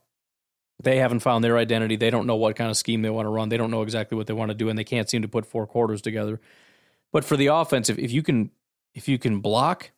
They 0.82 0.96
haven't 0.96 1.20
found 1.20 1.44
their 1.44 1.58
identity. 1.58 1.96
They 1.96 2.10
don't 2.10 2.26
know 2.26 2.36
what 2.36 2.56
kind 2.56 2.70
of 2.70 2.76
scheme 2.76 3.02
they 3.02 3.10
want 3.10 3.26
to 3.26 3.30
run. 3.30 3.50
They 3.50 3.58
don't 3.58 3.70
know 3.70 3.82
exactly 3.82 4.16
what 4.16 4.26
they 4.26 4.32
want 4.32 4.50
to 4.50 4.54
do, 4.54 4.70
and 4.70 4.78
they 4.78 4.84
can't 4.84 5.10
seem 5.10 5.22
to 5.22 5.28
put 5.28 5.44
four 5.44 5.66
quarters 5.66 6.00
together. 6.00 6.40
But 7.12 7.24
for 7.24 7.36
the 7.36 7.48
offense, 7.48 7.90
if, 7.90 7.98
if 7.98 8.10
you 8.10 8.22
can 8.22 8.50
if 8.94 9.08
you 9.08 9.18
can 9.18 9.40
block, 9.40 9.90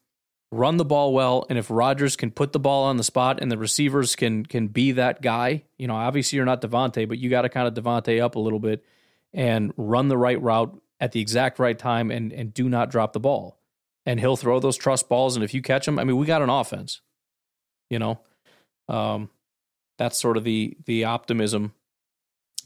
run 0.52 0.76
the 0.76 0.84
ball 0.84 1.12
well, 1.12 1.46
and 1.48 1.58
if 1.58 1.70
Rodgers 1.70 2.14
can 2.14 2.30
put 2.30 2.52
the 2.52 2.60
ball 2.60 2.84
on 2.84 2.98
the 2.98 3.02
spot 3.02 3.40
and 3.40 3.50
the 3.50 3.58
receivers 3.58 4.14
can 4.14 4.44
can 4.44 4.68
be 4.68 4.92
that 4.92 5.22
guy, 5.22 5.64
you 5.78 5.88
know, 5.88 5.96
obviously 5.96 6.36
you're 6.36 6.44
not 6.44 6.60
Davante, 6.60 7.08
but 7.08 7.18
you 7.18 7.30
got 7.30 7.42
to 7.42 7.48
kind 7.48 7.66
of 7.66 7.74
Davante 7.74 8.22
up 8.22 8.36
a 8.36 8.38
little 8.38 8.60
bit 8.60 8.84
and 9.32 9.72
run 9.76 10.08
the 10.08 10.16
right 10.16 10.40
route 10.40 10.78
at 11.00 11.12
the 11.12 11.20
exact 11.20 11.58
right 11.58 11.78
time 11.78 12.10
and 12.10 12.32
and 12.32 12.54
do 12.54 12.68
not 12.68 12.90
drop 12.90 13.14
the 13.14 13.20
ball. 13.20 13.58
And 14.04 14.20
he'll 14.20 14.36
throw 14.36 14.60
those 14.60 14.76
trust 14.76 15.08
balls, 15.08 15.36
and 15.36 15.44
if 15.44 15.54
you 15.54 15.62
catch 15.62 15.86
them, 15.86 15.98
I 15.98 16.04
mean, 16.04 16.16
we 16.16 16.26
got 16.26 16.42
an 16.42 16.50
offense. 16.50 17.00
You 17.88 17.98
know, 17.98 18.20
um, 18.88 19.30
that's 19.96 20.20
sort 20.20 20.36
of 20.36 20.44
the 20.44 20.76
the 20.84 21.04
optimism. 21.04 21.72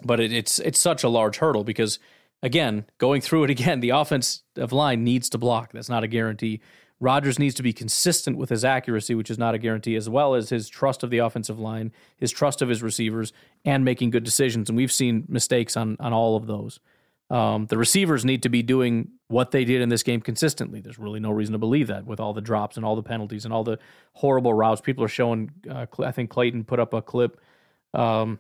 But 0.03 0.21
it, 0.21 0.33
it's 0.33 0.59
it's 0.59 0.81
such 0.81 1.05
a 1.05 1.09
large 1.09 1.39
hurdle 1.39 1.65
because 1.65 1.99
again, 2.43 2.87
going 2.99 3.21
through 3.21 3.45
it 3.45 3.51
again, 3.51 3.81
the 3.81 3.91
offensive 3.91 4.73
line 4.73 5.05
needs 5.05 5.31
to 5.31 5.39
block. 5.39 5.73
That's 5.73 5.89
not 5.89 6.05
a 6.05 6.09
guarantee. 6.09 6.61
Rodgers 6.99 7.39
needs 7.39 7.55
to 7.57 7.63
be 7.63 7.73
consistent 7.73 8.39
with 8.39 8.49
his 8.49 8.65
accuracy, 8.65 9.15
which 9.15 9.31
is 9.31 9.39
not 9.39 9.55
a 9.55 9.59
guarantee, 9.59 9.97
as 9.97 10.09
well 10.09 10.35
as 10.35 10.49
his 10.49 10.69
trust 10.69 11.03
of 11.03 11.11
the 11.11 11.19
offensive 11.19 11.59
line, 11.59 11.93
his 12.17 12.31
trust 12.31 12.63
of 12.63 12.69
his 12.69 12.83
receivers, 12.83 13.33
and 13.65 13.85
making 13.85 14.11
good 14.11 14.25
decisions. 14.25 14.69
And 14.69 14.77
we've 14.77 14.93
seen 14.93 15.25
mistakes 15.29 15.77
on 15.77 15.97
on 16.01 16.13
all 16.13 16.37
of 16.37 16.47
those. 16.47 16.81
Um, 17.29 17.67
the 17.67 17.77
receivers 17.77 18.25
need 18.25 18.43
to 18.45 18.49
be 18.49 18.63
doing 18.63 19.11
what 19.29 19.51
they 19.51 19.65
did 19.65 19.83
in 19.83 19.89
this 19.89 20.05
game 20.05 20.21
consistently. 20.21 20.81
There's 20.81 20.99
really 20.99 21.19
no 21.19 21.33
reason 21.33 21.53
to 21.53 21.59
believe 21.59 21.89
that 21.89 22.07
with 22.07 22.21
all 22.21 22.33
the 22.33 22.41
drops 22.41 22.77
and 22.77 22.87
all 22.87 22.95
the 22.95 23.03
penalties 23.03 23.45
and 23.45 23.53
all 23.53 23.65
the 23.65 23.79
horrible 24.13 24.55
routes. 24.55 24.81
People 24.81 25.05
are 25.05 25.09
showing. 25.09 25.51
Uh, 25.69 25.87
I 26.03 26.13
think 26.13 26.31
Clayton 26.31 26.65
put 26.65 26.79
up 26.79 26.95
a 26.95 27.03
clip 27.03 27.41
um, 27.95 28.39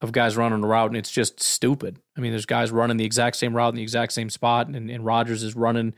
of 0.00 0.12
guys 0.12 0.36
running 0.36 0.62
a 0.62 0.66
route, 0.66 0.90
and 0.90 0.96
it's 0.96 1.10
just 1.10 1.40
stupid. 1.40 1.98
I 2.16 2.20
mean, 2.20 2.30
there's 2.30 2.46
guys 2.46 2.70
running 2.70 2.96
the 2.96 3.04
exact 3.04 3.36
same 3.36 3.54
route 3.54 3.70
in 3.70 3.76
the 3.76 3.82
exact 3.82 4.12
same 4.12 4.30
spot, 4.30 4.68
and, 4.68 4.90
and 4.90 5.04
Rodgers 5.04 5.42
is 5.42 5.56
running 5.56 5.94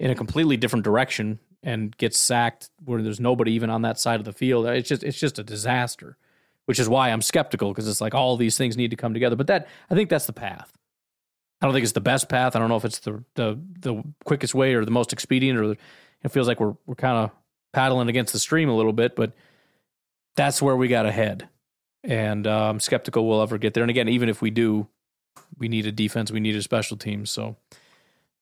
in 0.00 0.10
a 0.10 0.14
completely 0.14 0.56
different 0.56 0.82
direction 0.84 1.38
and 1.62 1.96
gets 1.98 2.18
sacked 2.18 2.70
where 2.84 3.02
there's 3.02 3.20
nobody 3.20 3.52
even 3.52 3.68
on 3.68 3.82
that 3.82 4.00
side 4.00 4.18
of 4.18 4.24
the 4.24 4.32
field. 4.32 4.66
It's 4.66 4.88
just 4.88 5.04
it's 5.04 5.20
just 5.20 5.38
a 5.38 5.44
disaster, 5.44 6.16
which 6.64 6.80
is 6.80 6.88
why 6.88 7.10
I'm 7.10 7.22
skeptical 7.22 7.70
because 7.70 7.86
it's 7.86 8.00
like 8.00 8.14
all 8.14 8.36
these 8.36 8.56
things 8.56 8.76
need 8.76 8.90
to 8.90 8.96
come 8.96 9.12
together. 9.12 9.36
But 9.36 9.46
that 9.48 9.68
I 9.90 9.94
think 9.94 10.08
that's 10.08 10.26
the 10.26 10.32
path. 10.32 10.72
I 11.60 11.66
don't 11.66 11.74
think 11.74 11.84
it's 11.84 11.92
the 11.92 12.00
best 12.00 12.30
path. 12.30 12.56
I 12.56 12.58
don't 12.58 12.70
know 12.70 12.76
if 12.76 12.86
it's 12.86 13.00
the 13.00 13.22
the, 13.34 13.60
the 13.80 14.02
quickest 14.24 14.54
way 14.54 14.74
or 14.74 14.86
the 14.86 14.90
most 14.90 15.12
expedient, 15.12 15.58
or 15.58 15.72
it 16.22 16.30
feels 16.30 16.48
like 16.48 16.58
we're 16.58 16.74
we're 16.86 16.94
kind 16.94 17.18
of 17.18 17.30
paddling 17.74 18.08
against 18.08 18.32
the 18.32 18.38
stream 18.38 18.70
a 18.70 18.76
little 18.76 18.94
bit. 18.94 19.14
But 19.14 19.34
that's 20.34 20.62
where 20.62 20.76
we 20.76 20.88
got 20.88 21.02
to 21.02 21.12
head, 21.12 21.46
and 22.02 22.46
uh, 22.46 22.70
I'm 22.70 22.80
skeptical 22.80 23.28
we'll 23.28 23.42
ever 23.42 23.58
get 23.58 23.74
there. 23.74 23.84
And 23.84 23.90
again, 23.90 24.08
even 24.08 24.30
if 24.30 24.40
we 24.40 24.50
do, 24.50 24.88
we 25.58 25.68
need 25.68 25.84
a 25.84 25.92
defense, 25.92 26.32
we 26.32 26.40
need 26.40 26.56
a 26.56 26.62
special 26.62 26.96
team. 26.96 27.26
So, 27.26 27.56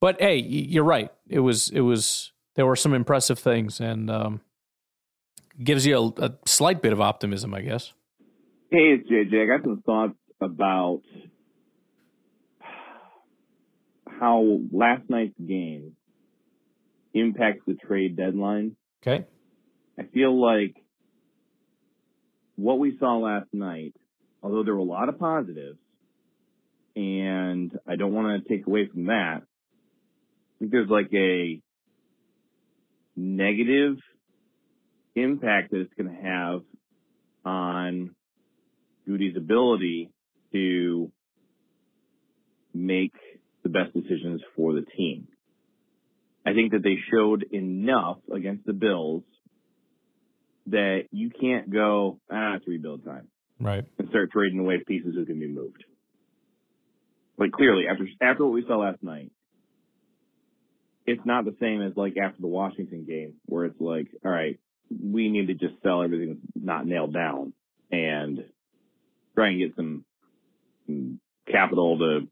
but 0.00 0.20
hey, 0.20 0.36
you're 0.36 0.84
right. 0.84 1.10
It 1.28 1.40
was 1.40 1.70
it 1.70 1.80
was 1.80 2.32
there 2.54 2.66
were 2.66 2.76
some 2.76 2.94
impressive 2.94 3.38
things, 3.38 3.80
and 3.80 4.10
um, 4.10 4.40
gives 5.62 5.86
you 5.86 6.14
a, 6.18 6.24
a 6.26 6.32
slight 6.46 6.82
bit 6.82 6.92
of 6.92 7.00
optimism, 7.00 7.54
I 7.54 7.62
guess. 7.62 7.92
Hey, 8.70 8.98
it's 8.98 9.08
JJ. 9.08 9.42
I 9.42 9.46
got 9.46 9.64
some 9.64 9.82
thoughts 9.84 10.14
about 10.40 11.02
how 14.20 14.60
last 14.72 15.08
night's 15.08 15.38
game 15.38 15.96
impacts 17.14 17.62
the 17.66 17.74
trade 17.74 18.16
deadline. 18.16 18.76
Okay. 19.02 19.24
I 19.98 20.02
feel 20.04 20.40
like 20.40 20.76
what 22.56 22.78
we 22.78 22.96
saw 22.98 23.18
last 23.18 23.48
night, 23.52 23.94
although 24.42 24.64
there 24.64 24.74
were 24.74 24.80
a 24.80 24.84
lot 24.84 25.08
of 25.08 25.18
positives, 25.18 25.78
and 26.96 27.76
I 27.86 27.96
don't 27.96 28.12
want 28.12 28.42
to 28.42 28.48
take 28.48 28.66
away 28.66 28.88
from 28.92 29.06
that, 29.06 29.42
think 30.58 30.70
there's 30.70 30.88
like 30.88 31.12
a 31.14 31.60
negative 33.16 33.96
impact 35.14 35.72
that 35.72 35.80
it's 35.80 35.94
going 35.94 36.14
to 36.14 36.22
have 36.22 36.60
on 37.44 38.14
Goody's 39.06 39.36
ability 39.36 40.10
to 40.52 41.10
make 42.74 43.14
the 43.62 43.68
best 43.68 43.92
decisions 43.94 44.40
for 44.56 44.72
the 44.72 44.84
team. 44.96 45.28
I 46.46 46.54
think 46.54 46.72
that 46.72 46.82
they 46.82 46.96
showed 47.12 47.44
enough 47.52 48.18
against 48.34 48.64
the 48.64 48.72
Bills 48.72 49.22
that 50.68 51.04
you 51.10 51.30
can't 51.30 51.70
go, 51.70 52.20
ah, 52.30 52.56
it's 52.56 52.66
rebuild 52.66 53.04
time. 53.04 53.28
Right. 53.60 53.84
And 53.98 54.08
start 54.08 54.30
trading 54.30 54.60
away 54.60 54.82
pieces 54.86 55.14
who 55.14 55.26
can 55.26 55.40
be 55.40 55.48
moved. 55.48 55.84
Like 57.36 57.52
clearly, 57.52 57.84
after 57.90 58.06
after 58.20 58.44
what 58.44 58.52
we 58.52 58.64
saw 58.66 58.78
last 58.78 59.02
night, 59.02 59.30
it's 61.08 61.24
not 61.24 61.46
the 61.46 61.56
same 61.58 61.80
as 61.80 61.96
like 61.96 62.18
after 62.18 62.42
the 62.42 62.48
Washington 62.48 63.06
game 63.06 63.34
where 63.46 63.64
it's 63.64 63.80
like, 63.80 64.08
all 64.22 64.30
right, 64.30 64.60
we 64.90 65.30
need 65.30 65.46
to 65.46 65.54
just 65.54 65.82
sell 65.82 66.02
everything 66.02 66.28
that's 66.28 66.64
not 66.64 66.86
nailed 66.86 67.14
down 67.14 67.54
and 67.90 68.44
try 69.34 69.48
and 69.48 69.58
get 69.58 69.74
some, 69.74 70.04
some 70.86 71.18
capital 71.50 71.98
to 71.98 72.28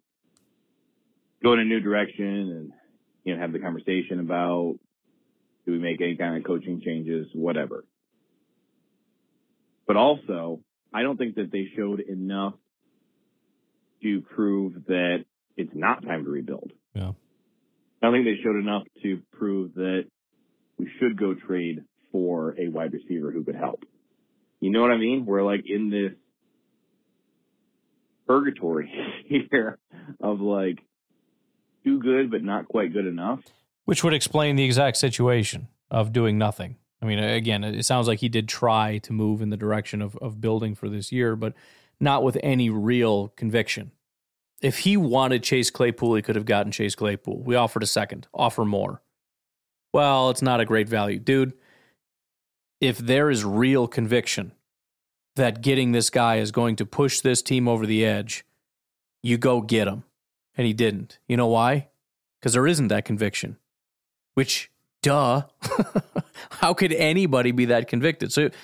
go 1.43 1.55
in 1.55 1.61
a 1.61 1.65
new 1.65 1.81
direction 1.81 2.27
and 2.27 2.73
you 3.25 3.35
know 3.35 3.41
have 3.41 3.53
the 3.53 3.59
conversation 3.59 4.21
about 4.21 4.79
do 5.65 5.73
we 5.73 5.79
make 5.79 6.01
any 6.03 6.17
kind 6.17 6.37
of 6.37 6.45
coaching 6.45 6.83
changes, 6.85 7.29
whatever. 7.33 7.85
But 9.87 9.97
also, 9.97 10.61
I 10.93 11.03
don't 11.03 11.17
think 11.17 11.37
that 11.37 11.51
they 11.51 11.69
showed 11.75 12.01
enough 12.01 12.55
to 14.03 14.21
prove 14.21 14.85
that 14.87 15.25
it's 15.57 15.75
not 15.75 16.05
time 16.05 16.25
to 16.25 16.31
rebuild. 16.31 16.73
Yeah. 16.95 17.13
I 18.07 18.11
don't 18.11 18.23
think 18.23 18.37
they 18.37 18.43
showed 18.45 18.55
enough 18.55 18.85
to 19.03 19.21
prove 19.33 19.75
that 19.75 20.05
we 20.79 20.89
should 21.01 21.19
go 21.19 21.35
trade 21.35 21.83
for 22.13 22.55
a 22.57 22.69
wide 22.69 22.93
receiver 22.93 23.33
who 23.33 23.43
could 23.43 23.57
help. 23.57 23.83
You 24.61 24.71
know 24.71 24.81
what 24.81 24.93
I 24.93 24.97
mean? 24.97 25.27
We're 25.27 25.43
like 25.43 25.65
in 25.67 25.91
this 25.91 26.13
purgatory 28.29 28.93
here 29.51 29.79
of 30.21 30.41
like 30.41 30.79
too 31.83 31.99
good 31.99 32.31
but 32.31 32.45
not 32.45 32.69
quite 32.69 32.93
good 32.93 33.07
enough. 33.07 33.41
Which 33.87 34.05
would 34.05 34.15
explain 34.15 34.55
the 34.55 34.65
exact 34.65 34.99
situation 34.99 35.67
of 35.91 36.13
doing 36.13 36.39
nothing. 36.39 36.77
I 37.03 37.07
mean, 37.07 37.19
again, 37.19 37.65
it 37.65 37.87
sounds 37.87 38.07
like 38.07 38.21
he 38.21 38.29
did 38.29 38.49
try 38.49 38.99
to 38.99 39.13
move 39.13 39.43
in 39.43 39.51
the 39.51 39.57
direction 39.57 40.01
of, 40.01 40.17
of 40.19 40.41
building 40.41 40.77
for 40.77 40.89
this 40.89 41.11
year, 41.11 41.35
but 41.35 41.55
not 41.99 42.23
with 42.23 42.39
any 42.41 42.71
real 42.71 43.33
conviction. 43.35 43.91
If 44.67 44.79
he 44.79 44.97
wanted 44.97 45.45
Chase 45.45 45.71
Claypool, 45.71 46.17
he 46.17 46.23
could 46.23 46.35
have 46.35 46.45
gotten 46.45 46.73
Chase 46.73 46.97
Claypool. 46.97 47.41
We 47.45 47.55
offered 47.55 47.85
a 47.85 47.87
second, 47.87 48.27
offer 48.35 48.65
more. 48.65 49.01
Well, 49.93 50.29
it's 50.31 50.43
not 50.43 50.59
a 50.59 50.65
great 50.65 50.89
value. 50.89 51.21
Dude, 51.21 51.53
if 52.81 52.99
there 52.99 53.31
is 53.31 53.45
real 53.45 53.87
conviction 53.87 54.51
that 55.37 55.63
getting 55.63 55.93
this 55.93 56.11
guy 56.11 56.39
is 56.39 56.51
going 56.51 56.75
to 56.77 56.85
push 56.85 57.21
this 57.21 57.43
team 57.43 57.69
over 57.69 57.87
the 57.87 58.05
edge, 58.05 58.45
you 59.23 59.39
go 59.39 59.61
get 59.61 59.87
him 59.87 60.03
and 60.57 60.67
he 60.67 60.73
didn't. 60.73 61.21
You 61.29 61.37
know 61.37 61.47
why? 61.47 61.87
Because 62.41 62.55
there 62.55 62.67
isn't 62.67 62.89
that 62.89 63.05
conviction. 63.05 63.59
Which, 64.35 64.73
duh. 65.01 65.43
How 66.51 66.75
could 66.75 66.93
anybody 66.93 67.53
be 67.53 67.67
that 67.67 67.87
convicted? 67.87 68.33
So 68.33 68.47
it, 68.47 68.55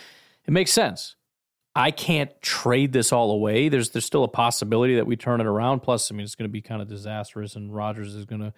makes 0.49 0.73
sense. 0.73 1.15
I 1.75 1.91
can't 1.91 2.31
trade 2.43 2.93
this 2.93 3.13
all 3.13 3.31
away. 3.31 3.69
There's 3.69 3.91
there's 3.91 4.05
still 4.05 4.25
a 4.25 4.29
possibility 4.29 4.97
that 4.97 5.07
we 5.07 5.17
turn 5.17 5.41
it 5.41 5.47
around. 5.47 5.81
Plus, 5.81 6.11
I 6.11 6.15
mean, 6.15 6.25
it's 6.25 6.35
going 6.35 6.49
to 6.49 6.53
be 6.53 6.61
kind 6.61 6.83
of 6.83 6.89
disastrous, 6.89 7.57
and 7.57 7.75
Rodgers 7.75 8.15
is 8.15 8.25
going 8.25 8.43
to 8.43 8.53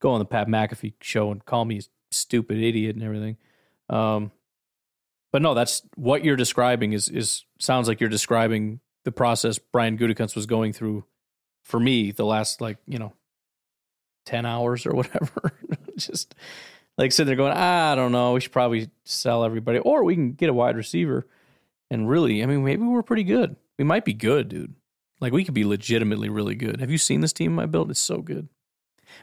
go 0.00 0.10
on 0.10 0.18
the 0.18 0.24
Pat 0.24 0.48
McAfee 0.48 0.94
show 1.00 1.30
and 1.30 1.44
call 1.44 1.64
me 1.64 1.78
a 1.78 1.82
stupid 2.10 2.58
idiot 2.58 2.94
and 2.94 3.04
everything. 3.04 3.36
Um, 3.88 4.32
but 5.32 5.42
no, 5.42 5.54
that's 5.54 5.82
what 5.96 6.24
you're 6.24 6.36
describing. 6.36 6.92
Is 6.92 7.08
is 7.08 7.44
sounds 7.58 7.88
like 7.88 8.00
you're 8.00 8.10
describing 8.10 8.80
the 9.04 9.12
process 9.12 9.58
Brian 9.58 9.96
Gutekunst 9.96 10.36
was 10.36 10.46
going 10.46 10.72
through 10.72 11.04
for 11.68 11.78
me 11.78 12.10
the 12.10 12.24
last 12.24 12.62
like 12.62 12.78
you 12.86 12.98
know 12.98 13.12
10 14.24 14.46
hours 14.46 14.86
or 14.86 14.92
whatever 14.92 15.52
just 15.96 16.34
like 16.96 17.12
sitting 17.12 17.26
there 17.26 17.36
going 17.36 17.52
i 17.52 17.94
don't 17.94 18.10
know 18.10 18.32
we 18.32 18.40
should 18.40 18.52
probably 18.52 18.88
sell 19.04 19.44
everybody 19.44 19.78
or 19.78 20.02
we 20.02 20.14
can 20.14 20.32
get 20.32 20.48
a 20.48 20.54
wide 20.54 20.76
receiver 20.76 21.26
and 21.90 22.08
really 22.08 22.42
i 22.42 22.46
mean 22.46 22.64
maybe 22.64 22.82
we're 22.82 23.02
pretty 23.02 23.24
good 23.24 23.56
we 23.78 23.84
might 23.84 24.04
be 24.04 24.14
good 24.14 24.48
dude 24.48 24.74
like 25.20 25.32
we 25.32 25.44
could 25.44 25.54
be 25.54 25.64
legitimately 25.64 26.28
really 26.28 26.54
good 26.54 26.80
have 26.80 26.90
you 26.90 26.98
seen 26.98 27.20
this 27.20 27.32
team 27.32 27.58
i 27.58 27.66
built 27.66 27.90
it's 27.90 28.00
so 28.00 28.22
good 28.22 28.48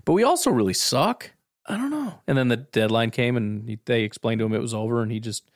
But 0.03 0.13
we 0.13 0.23
also 0.23 0.51
really 0.51 0.73
suck. 0.73 1.31
I 1.67 1.77
don't 1.77 1.89
know. 1.89 2.21
And 2.27 2.37
then 2.37 2.47
the 2.47 2.57
deadline 2.57 3.11
came, 3.11 3.37
and 3.37 3.67
he, 3.67 3.79
they 3.85 4.03
explained 4.03 4.39
to 4.39 4.45
him 4.45 4.53
it 4.53 4.61
was 4.61 4.73
over, 4.73 5.01
and 5.01 5.11
he 5.11 5.19
just 5.19 5.49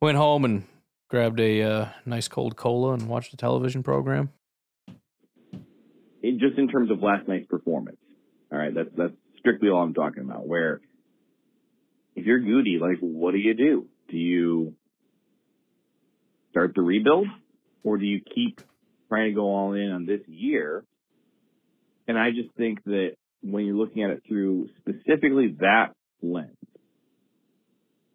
went 0.00 0.16
home 0.16 0.44
and 0.44 0.64
grabbed 1.08 1.40
a 1.40 1.62
uh, 1.62 1.88
nice 2.06 2.28
cold 2.28 2.56
cola 2.56 2.92
and 2.92 3.08
watched 3.08 3.32
a 3.32 3.36
television 3.36 3.82
program. 3.82 4.30
It, 6.22 6.38
just 6.38 6.58
in 6.58 6.68
terms 6.68 6.90
of 6.90 7.02
last 7.02 7.28
night's 7.28 7.46
performance, 7.46 7.98
all 8.50 8.58
right, 8.58 8.74
that's 8.74 8.90
that's 8.96 9.12
strictly 9.38 9.68
all 9.68 9.82
I'm 9.82 9.94
talking 9.94 10.22
about. 10.22 10.46
Where 10.46 10.80
if 12.14 12.24
you're 12.24 12.40
Goody, 12.40 12.78
like, 12.80 12.98
what 13.00 13.32
do 13.32 13.38
you 13.38 13.54
do? 13.54 13.86
Do 14.08 14.16
you 14.16 14.74
start 16.54 16.72
the 16.76 16.82
rebuild, 16.82 17.26
or 17.82 17.98
do 17.98 18.06
you 18.06 18.20
keep 18.20 18.60
trying 19.08 19.30
to 19.30 19.34
go 19.34 19.42
all 19.42 19.72
in 19.72 19.90
on 19.90 20.06
this 20.06 20.20
year? 20.28 20.84
And 22.06 22.16
I 22.16 22.30
just 22.30 22.54
think 22.56 22.84
that 22.84 23.16
when 23.42 23.66
you're 23.66 23.74
looking 23.74 24.04
at 24.04 24.10
it 24.10 24.22
through 24.28 24.68
specifically 24.78 25.56
that 25.58 25.88
lens, 26.22 26.56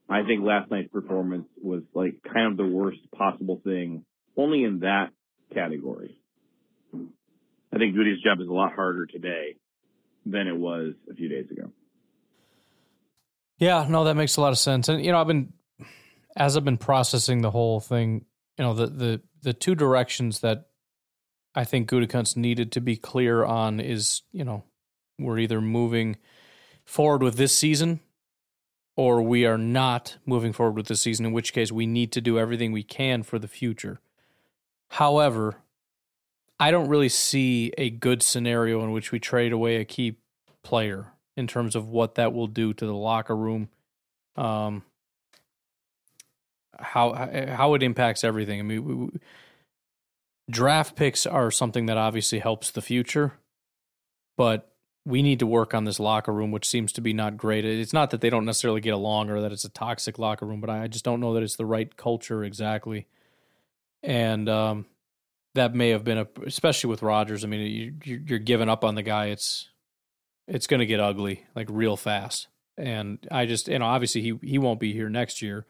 I 0.09 0.23
think 0.23 0.41
last 0.41 0.71
night's 0.71 0.87
performance 0.87 1.47
was 1.61 1.83
like 1.93 2.15
kind 2.33 2.51
of 2.51 2.57
the 2.57 2.65
worst 2.65 2.99
possible 3.13 3.59
thing, 3.61 4.05
only 4.37 4.63
in 4.63 4.79
that 4.79 5.09
category. 5.53 6.17
I 6.93 7.77
think 7.77 7.93
Goody's 7.93 8.23
job 8.23 8.39
is 8.39 8.47
a 8.47 8.53
lot 8.53 8.73
harder 8.73 9.05
today 9.05 9.57
than 10.25 10.47
it 10.47 10.55
was 10.57 10.93
a 11.11 11.13
few 11.13 11.27
days 11.27 11.51
ago. 11.51 11.71
Yeah, 13.57 13.85
no, 13.89 14.05
that 14.05 14.15
makes 14.15 14.37
a 14.37 14.41
lot 14.41 14.53
of 14.53 14.57
sense. 14.57 14.87
And 14.87 15.03
you 15.03 15.11
know, 15.11 15.19
I've 15.19 15.27
been 15.27 15.51
as 16.35 16.55
I've 16.55 16.65
been 16.65 16.77
processing 16.77 17.41
the 17.41 17.51
whole 17.51 17.79
thing, 17.79 18.25
you 18.57 18.63
know, 18.63 18.73
the 18.73 18.87
the 18.87 19.21
the 19.41 19.53
two 19.53 19.75
directions 19.75 20.39
that 20.41 20.67
I 21.55 21.63
think 21.63 21.89
Gutekunst 21.89 22.37
needed 22.37 22.71
to 22.73 22.81
be 22.81 22.95
clear 22.95 23.43
on 23.43 23.79
is, 23.79 24.21
you 24.31 24.43
know, 24.43 24.63
we're 25.17 25.39
either 25.39 25.61
moving 25.61 26.17
forward 26.85 27.23
with 27.23 27.35
this 27.35 27.57
season 27.57 27.99
or 28.95 29.21
we 29.21 29.45
are 29.45 29.57
not 29.57 30.17
moving 30.25 30.51
forward 30.51 30.75
with 30.75 30.87
this 30.87 31.01
season, 31.01 31.25
in 31.25 31.31
which 31.31 31.53
case 31.53 31.71
we 31.71 31.85
need 31.85 32.11
to 32.11 32.21
do 32.21 32.37
everything 32.37 32.71
we 32.71 32.83
can 32.83 33.23
for 33.23 33.39
the 33.39 33.47
future. 33.47 34.01
However, 34.89 35.57
I 36.59 36.71
don't 36.71 36.89
really 36.89 37.09
see 37.09 37.71
a 37.77 37.89
good 37.89 38.21
scenario 38.21 38.83
in 38.83 38.91
which 38.91 39.11
we 39.11 39.19
trade 39.19 39.53
away 39.53 39.77
a 39.77 39.85
key 39.85 40.17
player 40.63 41.13
in 41.37 41.47
terms 41.47 41.75
of 41.75 41.87
what 41.87 42.15
that 42.15 42.33
will 42.33 42.47
do 42.47 42.73
to 42.73 42.85
the 42.85 42.93
locker 42.93 43.35
room, 43.35 43.69
um, 44.35 44.83
how 46.79 47.13
how 47.51 47.73
it 47.73 47.83
impacts 47.83 48.23
everything. 48.23 48.59
I 48.59 48.63
mean, 48.63 48.85
we, 48.85 48.93
we, 48.95 49.09
draft 50.49 50.95
picks 50.95 51.25
are 51.25 51.51
something 51.51 51.85
that 51.87 51.97
obviously 51.97 52.39
helps 52.39 52.71
the 52.71 52.81
future, 52.81 53.33
but 54.37 54.71
we 55.05 55.21
need 55.21 55.39
to 55.39 55.47
work 55.47 55.73
on 55.73 55.85
this 55.85 55.99
locker 55.99 56.33
room, 56.33 56.51
which 56.51 56.67
seems 56.67 56.91
to 56.93 57.01
be 57.01 57.13
not 57.13 57.37
great. 57.37 57.65
It's 57.65 57.93
not 57.93 58.11
that 58.11 58.21
they 58.21 58.29
don't 58.29 58.45
necessarily 58.45 58.81
get 58.81 58.93
along 58.93 59.29
or 59.29 59.41
that 59.41 59.51
it's 59.51 59.65
a 59.65 59.69
toxic 59.69 60.19
locker 60.19 60.45
room, 60.45 60.61
but 60.61 60.69
I 60.69 60.87
just 60.87 61.05
don't 61.05 61.19
know 61.19 61.33
that 61.33 61.43
it's 61.43 61.55
the 61.55 61.65
right 61.65 61.95
culture 61.95 62.43
exactly. 62.43 63.07
And 64.03 64.47
um, 64.47 64.85
that 65.55 65.73
may 65.73 65.89
have 65.89 66.03
been 66.03 66.19
a, 66.19 66.27
especially 66.45 66.89
with 66.89 67.01
Rodgers. 67.01 67.43
I 67.43 67.47
mean, 67.47 67.95
you, 68.05 68.21
you're 68.25 68.39
giving 68.39 68.69
up 68.69 68.83
on 68.83 68.95
the 68.95 69.03
guy. 69.03 69.27
It's 69.27 69.69
it's 70.47 70.67
going 70.67 70.79
to 70.79 70.85
get 70.85 70.99
ugly 70.99 71.45
like 71.55 71.67
real 71.69 71.95
fast. 71.95 72.47
And 72.77 73.19
I 73.31 73.45
just, 73.45 73.67
you 73.67 73.79
know, 73.79 73.85
obviously 73.85 74.21
he 74.21 74.39
he 74.41 74.57
won't 74.57 74.79
be 74.79 74.93
here 74.93 75.09
next 75.09 75.41
year, 75.41 75.65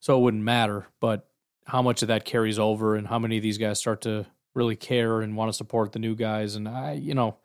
so 0.00 0.18
it 0.18 0.22
wouldn't 0.22 0.42
matter. 0.42 0.86
But 1.00 1.28
how 1.66 1.82
much 1.82 2.02
of 2.02 2.08
that 2.08 2.24
carries 2.24 2.58
over, 2.58 2.96
and 2.96 3.06
how 3.06 3.18
many 3.18 3.36
of 3.36 3.42
these 3.42 3.58
guys 3.58 3.78
start 3.78 4.00
to 4.02 4.26
really 4.54 4.76
care 4.76 5.20
and 5.20 5.36
want 5.36 5.48
to 5.48 5.56
support 5.56 5.92
the 5.92 5.98
new 6.00 6.16
guys, 6.16 6.56
and 6.56 6.68
I, 6.68 6.92
you 6.94 7.14
know 7.14 7.36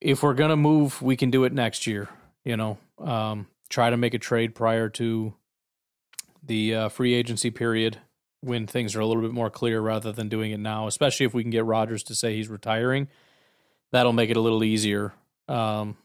if 0.00 0.22
we're 0.22 0.34
gonna 0.34 0.56
move, 0.56 1.00
we 1.02 1.16
can 1.16 1.30
do 1.30 1.44
it 1.44 1.52
next 1.52 1.86
year. 1.86 2.08
You 2.44 2.56
know, 2.56 2.78
um, 2.98 3.46
try 3.68 3.90
to 3.90 3.96
make 3.96 4.14
a 4.14 4.18
trade 4.18 4.54
prior 4.54 4.88
to 4.90 5.34
the 6.42 6.74
uh, 6.74 6.88
free 6.88 7.14
agency 7.14 7.50
period 7.50 7.98
when 8.40 8.66
things 8.66 8.96
are 8.96 9.00
a 9.00 9.06
little 9.06 9.22
bit 9.22 9.32
more 9.32 9.50
clear, 9.50 9.80
rather 9.80 10.12
than 10.12 10.28
doing 10.28 10.52
it 10.52 10.60
now. 10.60 10.86
Especially 10.86 11.26
if 11.26 11.34
we 11.34 11.42
can 11.42 11.50
get 11.50 11.64
Rodgers 11.64 12.02
to 12.04 12.14
say 12.14 12.34
he's 12.34 12.48
retiring, 12.48 13.08
that'll 13.92 14.12
make 14.12 14.30
it 14.30 14.36
a 14.36 14.40
little 14.40 14.64
easier. 14.64 15.12
Um, 15.48 15.96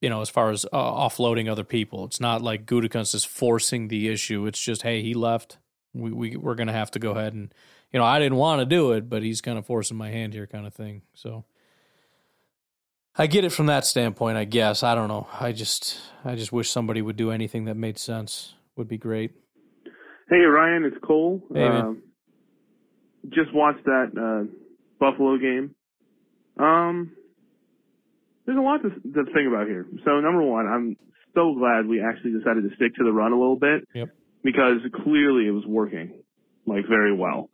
you 0.00 0.08
know, 0.08 0.20
as 0.20 0.28
far 0.28 0.50
as 0.50 0.64
uh, 0.66 0.68
offloading 0.76 1.50
other 1.50 1.64
people, 1.64 2.04
it's 2.04 2.20
not 2.20 2.42
like 2.42 2.66
Gutekunst 2.66 3.14
is 3.14 3.24
forcing 3.24 3.88
the 3.88 4.08
issue. 4.08 4.46
It's 4.46 4.60
just, 4.60 4.82
hey, 4.82 5.02
he 5.02 5.14
left. 5.14 5.58
We 5.94 6.12
we 6.12 6.36
we're 6.36 6.54
gonna 6.54 6.72
have 6.72 6.90
to 6.92 6.98
go 6.98 7.12
ahead 7.12 7.34
and, 7.34 7.52
you 7.92 7.98
know, 7.98 8.04
I 8.04 8.18
didn't 8.18 8.38
want 8.38 8.60
to 8.60 8.66
do 8.66 8.92
it, 8.92 9.08
but 9.08 9.22
he's 9.22 9.40
kind 9.40 9.58
of 9.58 9.66
forcing 9.66 9.96
my 9.96 10.10
hand 10.10 10.34
here, 10.34 10.46
kind 10.46 10.66
of 10.66 10.74
thing. 10.74 11.02
So. 11.14 11.44
I 13.20 13.26
get 13.26 13.44
it 13.44 13.50
from 13.50 13.66
that 13.66 13.84
standpoint, 13.84 14.36
I 14.36 14.44
guess. 14.44 14.84
I 14.84 14.94
don't 14.94 15.08
know. 15.08 15.26
I 15.40 15.50
just 15.50 16.00
I 16.24 16.36
just 16.36 16.52
wish 16.52 16.70
somebody 16.70 17.02
would 17.02 17.16
do 17.16 17.32
anything 17.32 17.64
that 17.64 17.76
made 17.76 17.98
sense. 17.98 18.54
Would 18.76 18.86
be 18.86 18.96
great. 18.96 19.32
Hey 20.30 20.36
Ryan, 20.36 20.84
it's 20.84 20.96
Cole. 21.02 21.42
Hey, 21.52 21.66
um, 21.66 22.00
just 23.30 23.52
watched 23.52 23.84
that 23.86 24.12
uh, 24.16 24.46
Buffalo 25.00 25.36
game. 25.36 25.74
Um, 26.60 27.10
there's 28.48 28.56
a 28.56 28.62
lot 28.62 28.80
to, 28.80 28.88
to 28.88 29.24
think 29.34 29.46
about 29.46 29.66
here. 29.66 29.86
So 30.06 30.20
number 30.20 30.40
one, 30.40 30.66
I'm 30.66 30.96
so 31.34 31.54
glad 31.54 31.86
we 31.86 32.00
actually 32.00 32.32
decided 32.32 32.64
to 32.64 32.74
stick 32.76 32.94
to 32.96 33.04
the 33.04 33.12
run 33.12 33.32
a 33.32 33.38
little 33.38 33.58
bit. 33.58 33.86
Yep. 33.94 34.08
Because 34.42 34.80
clearly 35.04 35.46
it 35.46 35.50
was 35.50 35.66
working, 35.66 36.22
like 36.64 36.88
very 36.88 37.14
well. 37.14 37.50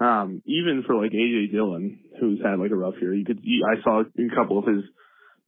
Um, 0.00 0.40
even 0.46 0.82
for 0.86 0.96
like 0.96 1.10
AJ 1.10 1.52
Dillon, 1.52 2.00
who's 2.18 2.40
had 2.42 2.58
like 2.58 2.70
a 2.70 2.74
rough 2.74 2.94
year, 3.02 3.12
you 3.12 3.26
could, 3.26 3.38
I 3.38 3.82
saw 3.82 4.00
a 4.00 4.34
couple 4.34 4.58
of 4.58 4.64
his 4.64 4.82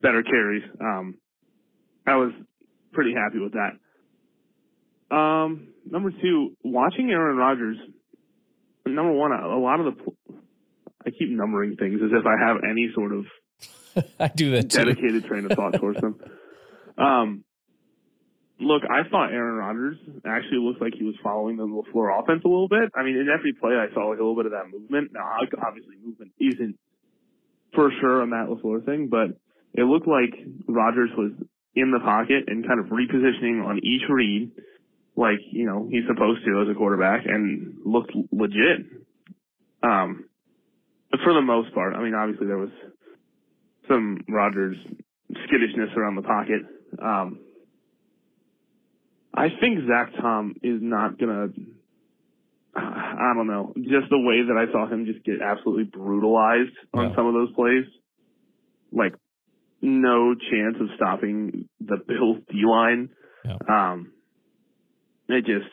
better 0.02 0.22
carries. 0.22 0.62
Um, 0.78 1.14
I 2.06 2.16
was 2.16 2.32
pretty 2.92 3.14
happy 3.14 3.38
with 3.38 3.54
that. 3.54 5.16
Um, 5.16 5.68
number 5.90 6.10
two, 6.10 6.54
watching 6.62 7.10
Aaron 7.10 7.38
Rodgers. 7.38 7.78
Number 8.84 9.12
one, 9.12 9.32
a 9.32 9.58
lot 9.58 9.80
of 9.80 9.86
the 9.86 10.36
I 11.06 11.10
keep 11.10 11.30
numbering 11.30 11.76
things 11.76 12.00
as 12.04 12.10
if 12.12 12.26
I 12.26 12.36
have 12.46 12.58
any 12.68 12.90
sort 12.94 13.12
of 13.12 13.24
I 14.20 14.28
do 14.28 14.50
that 14.52 14.70
too. 14.70 14.84
dedicated 14.84 15.24
train 15.26 15.44
of 15.44 15.52
thought 15.52 15.74
towards 15.74 16.00
them. 16.00 16.18
Um, 16.98 17.44
look, 18.60 18.82
I 18.84 19.08
thought 19.08 19.32
Aaron 19.32 19.56
Rodgers 19.56 19.98
actually 20.24 20.58
looked 20.58 20.80
like 20.80 20.94
he 20.94 21.04
was 21.04 21.14
following 21.22 21.56
the 21.56 21.66
LaFleur 21.66 22.22
offense 22.22 22.42
a 22.44 22.48
little 22.48 22.68
bit. 22.68 22.90
I 22.94 23.02
mean, 23.02 23.16
in 23.16 23.28
every 23.28 23.52
play, 23.52 23.72
I 23.72 23.92
saw 23.94 24.08
like 24.08 24.18
a 24.18 24.22
little 24.22 24.36
bit 24.36 24.46
of 24.46 24.52
that 24.52 24.70
movement. 24.70 25.12
Now, 25.12 25.38
obviously, 25.66 25.96
movement 26.04 26.32
isn't 26.38 26.78
for 27.74 27.90
sure 28.00 28.22
on 28.22 28.30
that 28.30 28.48
LaFleur 28.48 28.84
thing, 28.84 29.08
but 29.08 29.36
it 29.74 29.84
looked 29.84 30.08
like 30.08 30.34
Rodgers 30.68 31.10
was 31.16 31.32
in 31.74 31.90
the 31.90 32.00
pocket 32.00 32.44
and 32.48 32.66
kind 32.66 32.80
of 32.80 32.86
repositioning 32.86 33.64
on 33.64 33.78
each 33.82 34.02
read 34.08 34.52
like, 35.16 35.40
you 35.50 35.66
know, 35.66 35.88
he's 35.90 36.04
supposed 36.08 36.44
to 36.44 36.62
as 36.62 36.68
a 36.70 36.74
quarterback 36.74 37.26
and 37.26 37.78
looked 37.84 38.12
legit. 38.30 38.86
Um, 39.82 40.24
but 41.10 41.20
for 41.22 41.34
the 41.34 41.42
most 41.42 41.74
part, 41.74 41.94
I 41.94 42.02
mean, 42.02 42.14
obviously 42.14 42.46
there 42.46 42.56
was 42.58 42.70
some 43.88 44.18
Rodgers 44.28 44.76
skittishness 45.46 45.90
around 45.96 46.16
the 46.16 46.22
pocket. 46.22 46.62
Um, 47.02 47.40
I 49.34 49.48
think 49.60 49.80
Zach 49.88 50.12
Tom 50.20 50.54
is 50.62 50.78
not 50.82 51.18
gonna, 51.18 51.48
I 52.76 53.32
don't 53.34 53.46
know, 53.46 53.72
just 53.76 54.10
the 54.10 54.18
way 54.18 54.42
that 54.46 54.56
I 54.56 54.70
saw 54.72 54.86
him 54.86 55.06
just 55.06 55.24
get 55.24 55.40
absolutely 55.42 55.84
brutalized 55.84 56.76
on 56.92 57.10
Yeah. 57.10 57.16
some 57.16 57.26
of 57.26 57.34
those 57.34 57.52
plays. 57.54 57.84
Like 58.92 59.14
no 59.80 60.34
chance 60.34 60.76
of 60.80 60.88
stopping 60.96 61.68
the 61.80 61.96
Bills 62.06 62.38
D 62.50 62.62
line. 62.66 63.08
Um, 63.68 64.12
it 65.28 65.44
just, 65.46 65.68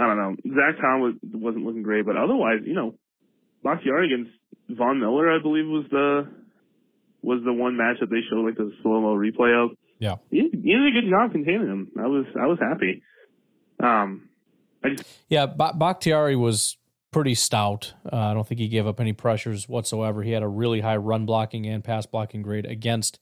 I 0.00 0.06
don't 0.06 0.16
know. 0.16 0.36
Zach 0.54 0.80
Tom 0.80 1.00
was, 1.00 1.14
wasn't 1.22 1.64
looking 1.64 1.82
great, 1.82 2.06
but 2.06 2.16
otherwise, 2.16 2.60
you 2.64 2.74
know, 2.74 2.94
Bakhtiari 3.62 4.06
against 4.12 4.32
Von 4.70 4.98
Miller, 5.00 5.30
I 5.30 5.40
believe, 5.42 5.66
was 5.66 5.84
the 5.90 6.28
was 7.26 7.42
the 7.44 7.52
one 7.52 7.76
match 7.76 7.96
that 8.00 8.08
they 8.08 8.20
showed 8.30 8.46
like 8.46 8.56
the 8.56 8.72
slow 8.82 9.00
mo 9.00 9.16
replay 9.16 9.52
of. 9.64 9.76
Yeah, 9.98 10.16
he, 10.30 10.48
he 10.52 10.72
did 10.72 10.86
a 10.86 11.00
good 11.00 11.10
job 11.10 11.32
containing 11.32 11.66
him. 11.66 11.90
I 11.98 12.06
was 12.06 12.26
I 12.40 12.46
was 12.46 12.58
happy. 12.60 13.02
Um, 13.82 14.28
I 14.84 14.90
just 14.90 15.08
Yeah, 15.28 15.46
ba- 15.46 15.74
Bakhtiari 15.76 16.36
was 16.36 16.76
pretty 17.10 17.34
stout. 17.34 17.94
Uh, 18.10 18.16
I 18.16 18.34
don't 18.34 18.46
think 18.46 18.60
he 18.60 18.68
gave 18.68 18.86
up 18.86 19.00
any 19.00 19.12
pressures 19.12 19.68
whatsoever. 19.68 20.22
He 20.22 20.30
had 20.32 20.42
a 20.42 20.48
really 20.48 20.80
high 20.80 20.96
run 20.96 21.26
blocking 21.26 21.66
and 21.66 21.82
pass 21.82 22.06
blocking 22.06 22.42
grade 22.42 22.66
against 22.66 23.18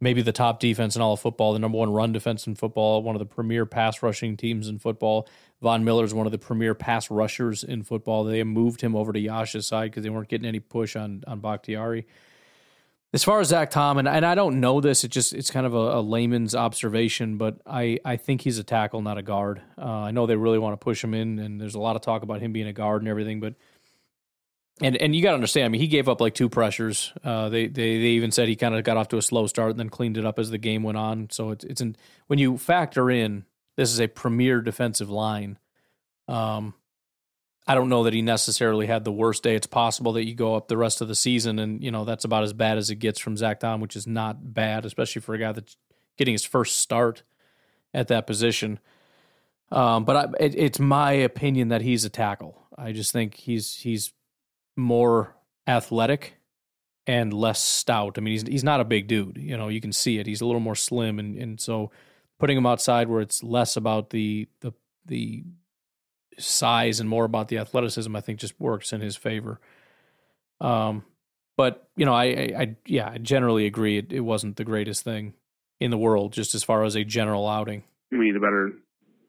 maybe 0.00 0.22
the 0.22 0.32
top 0.32 0.60
defense 0.60 0.94
in 0.94 1.02
all 1.02 1.14
of 1.14 1.20
football, 1.20 1.52
the 1.52 1.58
number 1.58 1.78
one 1.78 1.90
run 1.90 2.12
defense 2.12 2.46
in 2.46 2.54
football, 2.54 3.02
one 3.02 3.14
of 3.16 3.20
the 3.20 3.26
premier 3.26 3.66
pass 3.66 4.02
rushing 4.02 4.36
teams 4.36 4.68
in 4.68 4.78
football. 4.78 5.28
Von 5.60 5.84
Miller 5.84 6.04
is 6.04 6.14
one 6.14 6.26
of 6.26 6.32
the 6.32 6.38
premier 6.38 6.74
pass 6.74 7.10
rushers 7.10 7.64
in 7.64 7.82
football. 7.82 8.24
They 8.24 8.42
moved 8.44 8.80
him 8.80 8.94
over 8.94 9.12
to 9.12 9.18
Yosh's 9.18 9.66
side 9.66 9.90
because 9.90 10.04
they 10.04 10.10
weren't 10.10 10.28
getting 10.28 10.46
any 10.46 10.60
push 10.60 10.94
on 10.94 11.24
on 11.26 11.40
Bakhtiari. 11.40 12.06
As 13.14 13.24
far 13.24 13.40
as 13.40 13.48
Zach 13.48 13.70
Tom, 13.70 13.96
and, 13.96 14.06
and 14.06 14.24
I 14.24 14.34
don't 14.34 14.60
know 14.60 14.82
this, 14.82 15.02
it 15.02 15.10
just 15.10 15.32
it's 15.32 15.50
kind 15.50 15.64
of 15.64 15.74
a, 15.74 15.98
a 15.98 16.00
layman's 16.02 16.54
observation, 16.54 17.38
but 17.38 17.58
I, 17.64 17.98
I 18.04 18.16
think 18.16 18.42
he's 18.42 18.58
a 18.58 18.64
tackle, 18.64 19.00
not 19.00 19.16
a 19.16 19.22
guard. 19.22 19.62
Uh, 19.78 19.84
I 19.84 20.10
know 20.10 20.26
they 20.26 20.36
really 20.36 20.58
want 20.58 20.74
to 20.74 20.84
push 20.84 21.02
him 21.02 21.14
in, 21.14 21.38
and 21.38 21.58
there's 21.58 21.74
a 21.74 21.80
lot 21.80 21.96
of 21.96 22.02
talk 22.02 22.22
about 22.22 22.42
him 22.42 22.52
being 22.52 22.66
a 22.66 22.72
guard 22.74 23.00
and 23.00 23.08
everything, 23.08 23.40
but 23.40 23.54
and 24.82 24.96
and 24.96 25.16
you 25.16 25.22
got 25.22 25.30
to 25.30 25.36
understand. 25.36 25.64
I 25.64 25.68
mean, 25.68 25.80
he 25.80 25.88
gave 25.88 26.08
up 26.08 26.20
like 26.20 26.34
two 26.34 26.48
pressures. 26.48 27.12
Uh, 27.24 27.48
they 27.48 27.66
they 27.66 27.98
they 27.98 28.08
even 28.08 28.30
said 28.30 28.48
he 28.48 28.56
kind 28.56 28.74
of 28.74 28.84
got 28.84 28.96
off 28.96 29.08
to 29.08 29.16
a 29.16 29.22
slow 29.22 29.46
start 29.46 29.70
and 29.70 29.80
then 29.80 29.88
cleaned 29.88 30.18
it 30.18 30.26
up 30.26 30.38
as 30.38 30.50
the 30.50 30.58
game 30.58 30.82
went 30.82 30.98
on. 30.98 31.28
So 31.30 31.50
it's 31.50 31.64
it's 31.64 31.80
in, 31.80 31.96
when 32.26 32.38
you 32.38 32.58
factor 32.58 33.10
in 33.10 33.44
this 33.76 33.90
is 33.90 34.00
a 34.00 34.08
premier 34.08 34.60
defensive 34.60 35.08
line. 35.08 35.58
Um, 36.26 36.74
I 37.68 37.74
don't 37.74 37.90
know 37.90 38.04
that 38.04 38.14
he 38.14 38.22
necessarily 38.22 38.86
had 38.86 39.04
the 39.04 39.12
worst 39.12 39.42
day. 39.42 39.54
It's 39.54 39.66
possible 39.66 40.14
that 40.14 40.24
you 40.24 40.34
go 40.34 40.54
up 40.54 40.68
the 40.68 40.78
rest 40.78 41.02
of 41.02 41.08
the 41.08 41.14
season 41.14 41.58
and 41.58 41.84
you 41.84 41.90
know 41.90 42.06
that's 42.06 42.24
about 42.24 42.42
as 42.42 42.54
bad 42.54 42.78
as 42.78 42.88
it 42.88 42.96
gets 42.96 43.18
from 43.18 43.36
Zach 43.36 43.60
Tom, 43.60 43.82
which 43.82 43.94
is 43.94 44.06
not 44.06 44.54
bad, 44.54 44.86
especially 44.86 45.20
for 45.20 45.34
a 45.34 45.38
guy 45.38 45.52
that's 45.52 45.76
getting 46.16 46.32
his 46.32 46.44
first 46.44 46.80
start 46.80 47.22
at 47.92 48.08
that 48.08 48.26
position. 48.26 48.80
Um, 49.70 50.04
but 50.04 50.16
I, 50.16 50.44
it, 50.44 50.54
it's 50.56 50.80
my 50.80 51.12
opinion 51.12 51.68
that 51.68 51.82
he's 51.82 52.06
a 52.06 52.08
tackle. 52.08 52.66
I 52.76 52.92
just 52.92 53.12
think 53.12 53.34
he's 53.34 53.74
he's 53.74 54.14
more 54.74 55.36
athletic 55.66 56.36
and 57.06 57.34
less 57.34 57.62
stout. 57.62 58.16
I 58.16 58.22
mean, 58.22 58.32
he's 58.32 58.46
he's 58.46 58.64
not 58.64 58.80
a 58.80 58.84
big 58.84 59.08
dude. 59.08 59.36
You 59.36 59.58
know, 59.58 59.68
you 59.68 59.82
can 59.82 59.92
see 59.92 60.18
it. 60.18 60.26
He's 60.26 60.40
a 60.40 60.46
little 60.46 60.60
more 60.60 60.74
slim, 60.74 61.18
and 61.18 61.36
and 61.36 61.60
so 61.60 61.90
putting 62.38 62.56
him 62.56 62.64
outside 62.64 63.08
where 63.08 63.20
it's 63.20 63.42
less 63.42 63.76
about 63.76 64.08
the 64.08 64.48
the 64.60 64.72
the 65.04 65.44
size 66.38 67.00
and 67.00 67.08
more 67.08 67.24
about 67.24 67.48
the 67.48 67.58
athleticism, 67.58 68.14
I 68.14 68.20
think 68.20 68.38
just 68.38 68.58
works 68.60 68.92
in 68.92 69.00
his 69.00 69.16
favor. 69.16 69.60
Um, 70.60 71.04
but 71.56 71.88
you 71.96 72.06
know, 72.06 72.14
I, 72.14 72.24
I, 72.24 72.52
I 72.58 72.76
yeah, 72.86 73.10
I 73.10 73.18
generally 73.18 73.66
agree. 73.66 73.98
It, 73.98 74.12
it 74.12 74.20
wasn't 74.20 74.56
the 74.56 74.64
greatest 74.64 75.02
thing 75.02 75.34
in 75.80 75.90
the 75.90 75.98
world, 75.98 76.32
just 76.32 76.54
as 76.54 76.64
far 76.64 76.84
as 76.84 76.94
a 76.94 77.04
general 77.04 77.48
outing. 77.48 77.84
We 78.10 78.18
need 78.18 78.36
a 78.36 78.40
better 78.40 78.72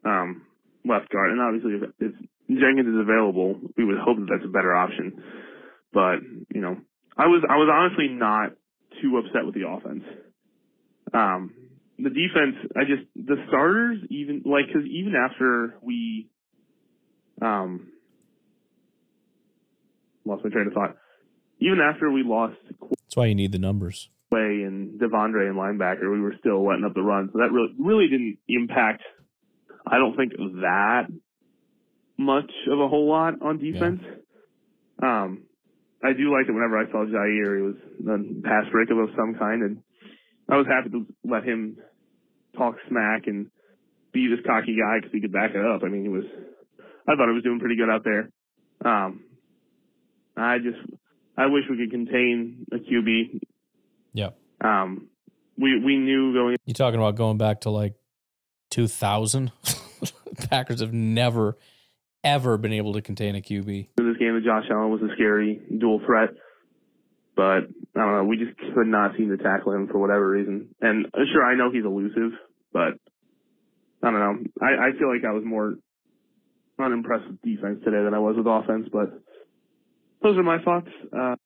um, 0.04 0.42
left 0.84 1.10
guard, 1.10 1.30
and 1.30 1.40
obviously, 1.40 1.72
if, 1.74 1.82
if 1.98 2.12
Jenkins 2.48 2.88
is 2.88 3.00
available, 3.00 3.60
we 3.76 3.84
would 3.84 3.98
hope 3.98 4.18
that 4.18 4.28
that's 4.30 4.44
a 4.44 4.52
better 4.52 4.74
option. 4.74 5.22
But 5.92 6.20
you 6.54 6.60
know, 6.60 6.76
I 7.16 7.26
was 7.26 7.44
I 7.48 7.56
was 7.56 7.68
honestly 7.72 8.08
not 8.08 8.52
too 9.02 9.18
upset 9.18 9.44
with 9.44 9.54
the 9.54 9.68
offense. 9.68 10.04
Um, 11.12 11.52
the 11.98 12.10
defense, 12.10 12.56
I 12.76 12.84
just 12.84 13.02
the 13.14 13.36
starters 13.48 13.98
even 14.08 14.42
like 14.44 14.66
because 14.66 14.88
even 14.88 15.14
after 15.14 15.74
we 15.82 16.28
um 17.40 17.88
lost 20.24 20.44
my 20.44 20.50
train 20.50 20.66
of 20.66 20.72
thought, 20.72 20.96
even 21.60 21.80
after 21.80 22.10
we 22.10 22.22
lost 22.22 22.56
That's 22.80 23.16
why 23.16 23.26
you 23.26 23.34
need 23.34 23.52
the 23.52 23.58
numbers. 23.58 24.10
Way 24.30 24.62
and 24.62 25.00
De'Vondre 25.00 25.48
and 25.48 25.56
linebacker, 25.56 26.12
we 26.12 26.20
were 26.20 26.34
still 26.38 26.64
letting 26.64 26.84
up 26.84 26.94
the 26.94 27.02
run, 27.02 27.30
so 27.32 27.38
that 27.38 27.50
really 27.52 27.74
really 27.78 28.08
didn't 28.08 28.38
impact. 28.48 29.02
I 29.86 29.98
don't 29.98 30.16
think 30.16 30.32
that 30.36 31.06
much 32.16 32.50
of 32.70 32.78
a 32.78 32.86
whole 32.86 33.08
lot 33.08 33.34
on 33.42 33.58
defense. 33.58 34.02
Yeah. 35.02 35.24
Um, 35.24 35.44
I 36.04 36.12
do 36.12 36.32
like 36.32 36.46
that 36.46 36.52
whenever 36.52 36.78
I 36.78 36.90
saw 36.90 37.04
Jaire, 37.04 37.56
he 37.56 37.62
was 37.62 37.76
a 38.00 38.42
pass 38.42 38.70
breakup 38.70 38.98
of 38.98 39.08
some 39.16 39.34
kind, 39.38 39.62
and 39.62 39.82
I 40.48 40.56
was 40.56 40.66
happy 40.66 40.90
to 40.90 41.06
let 41.24 41.44
him 41.44 41.76
talk 42.56 42.76
smack 42.88 43.26
and 43.26 43.50
be 44.12 44.28
this 44.28 44.44
cocky 44.46 44.76
guy 44.76 44.98
because 44.98 45.12
he 45.12 45.20
could 45.20 45.32
back 45.32 45.52
it 45.54 45.64
up. 45.64 45.82
I 45.84 45.88
mean, 45.88 46.02
he 46.02 46.08
was, 46.08 46.24
I 47.08 47.16
thought 47.16 47.28
it 47.28 47.32
was 47.32 47.42
doing 47.42 47.60
pretty 47.60 47.76
good 47.76 47.90
out 47.90 48.04
there. 48.04 48.30
Um, 48.84 49.24
I 50.36 50.58
just, 50.58 50.78
I 51.36 51.46
wish 51.46 51.64
we 51.68 51.76
could 51.76 51.90
contain 51.90 52.66
a 52.72 52.76
QB. 52.76 53.40
Yep. 54.12 54.38
Um, 54.60 55.08
we 55.58 55.78
we 55.78 55.96
knew 55.96 56.32
going. 56.32 56.56
You 56.64 56.74
talking 56.74 56.98
about 56.98 57.16
going 57.16 57.38
back 57.38 57.62
to 57.62 57.70
like 57.70 57.94
2000? 58.70 59.52
Packers 60.50 60.80
have 60.80 60.92
never 60.92 61.56
ever 62.22 62.58
been 62.58 62.72
able 62.72 62.92
to 62.94 63.02
contain 63.02 63.34
a 63.34 63.40
QB. 63.40 63.88
In 63.98 64.08
this 64.08 64.16
game, 64.18 64.34
with 64.34 64.44
Josh 64.44 64.64
Allen 64.70 64.90
was 64.90 65.02
a 65.02 65.12
scary 65.14 65.60
dual 65.78 66.00
threat, 66.04 66.30
but 67.36 67.64
I 67.96 68.00
don't 68.00 68.16
know. 68.16 68.24
We 68.24 68.36
just 68.36 68.56
could 68.74 68.86
not 68.86 69.16
seem 69.16 69.30
to 69.30 69.42
tackle 69.42 69.72
him 69.72 69.88
for 69.88 69.98
whatever 69.98 70.28
reason. 70.28 70.74
And 70.80 71.06
uh, 71.06 71.20
sure, 71.32 71.44
I 71.44 71.56
know 71.56 71.70
he's 71.70 71.84
elusive, 71.84 72.32
but 72.72 72.94
I 74.02 74.10
don't 74.10 74.20
know. 74.20 74.38
I, 74.60 74.88
I 74.88 74.98
feel 74.98 75.12
like 75.12 75.24
I 75.24 75.32
was 75.32 75.44
more 75.44 75.74
unimpressed 76.82 77.26
with 77.26 77.42
defense 77.42 77.80
today 77.84 78.02
than 78.02 78.14
I 78.14 78.18
was 78.18 78.36
with 78.36 78.46
offense, 78.46 78.88
but 78.92 79.20
those 80.22 80.36
are 80.36 80.42
my 80.42 80.62
thoughts. 80.62 80.88
Uh, 81.16 81.36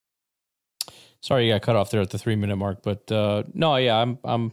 Sorry, 1.20 1.47
you 1.47 1.55
got 1.55 1.62
cut 1.62 1.77
off 1.77 1.90
there 1.90 2.02
at 2.02 2.11
the 2.11 2.19
three 2.19 2.36
minute 2.36 2.56
mark, 2.56 2.82
but 2.82 3.11
uh, 3.11 3.44
no, 3.55 3.77
yeah, 3.77 3.97
I'm 3.97 4.19
I'm 4.24 4.52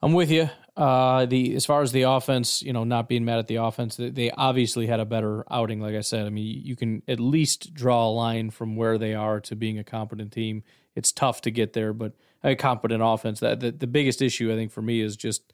I'm 0.00 0.14
with 0.14 0.30
you. 0.30 0.48
Uh, 0.74 1.26
the 1.26 1.54
as 1.54 1.66
far 1.66 1.82
as 1.82 1.92
the 1.92 2.02
offense, 2.02 2.62
you 2.62 2.72
know, 2.72 2.84
not 2.84 3.10
being 3.10 3.26
mad 3.26 3.38
at 3.38 3.46
the 3.46 3.56
offense, 3.56 3.96
they 3.98 4.30
obviously 4.30 4.86
had 4.86 5.00
a 5.00 5.04
better 5.04 5.44
outing. 5.52 5.80
Like 5.80 5.94
I 5.94 6.00
said, 6.00 6.26
I 6.26 6.30
mean, 6.30 6.62
you 6.64 6.76
can 6.76 7.02
at 7.06 7.20
least 7.20 7.74
draw 7.74 8.06
a 8.06 8.10
line 8.10 8.48
from 8.50 8.74
where 8.74 8.96
they 8.96 9.12
are 9.12 9.38
to 9.40 9.54
being 9.54 9.78
a 9.78 9.84
competent 9.84 10.32
team. 10.32 10.62
It's 10.96 11.12
tough 11.12 11.42
to 11.42 11.50
get 11.50 11.74
there, 11.74 11.92
but 11.92 12.14
a 12.42 12.56
competent 12.56 13.02
offense. 13.04 13.40
That 13.40 13.60
the, 13.60 13.70
the 13.70 13.86
biggest 13.86 14.22
issue 14.22 14.50
I 14.50 14.56
think 14.56 14.72
for 14.72 14.80
me 14.80 15.02
is 15.02 15.14
just, 15.14 15.52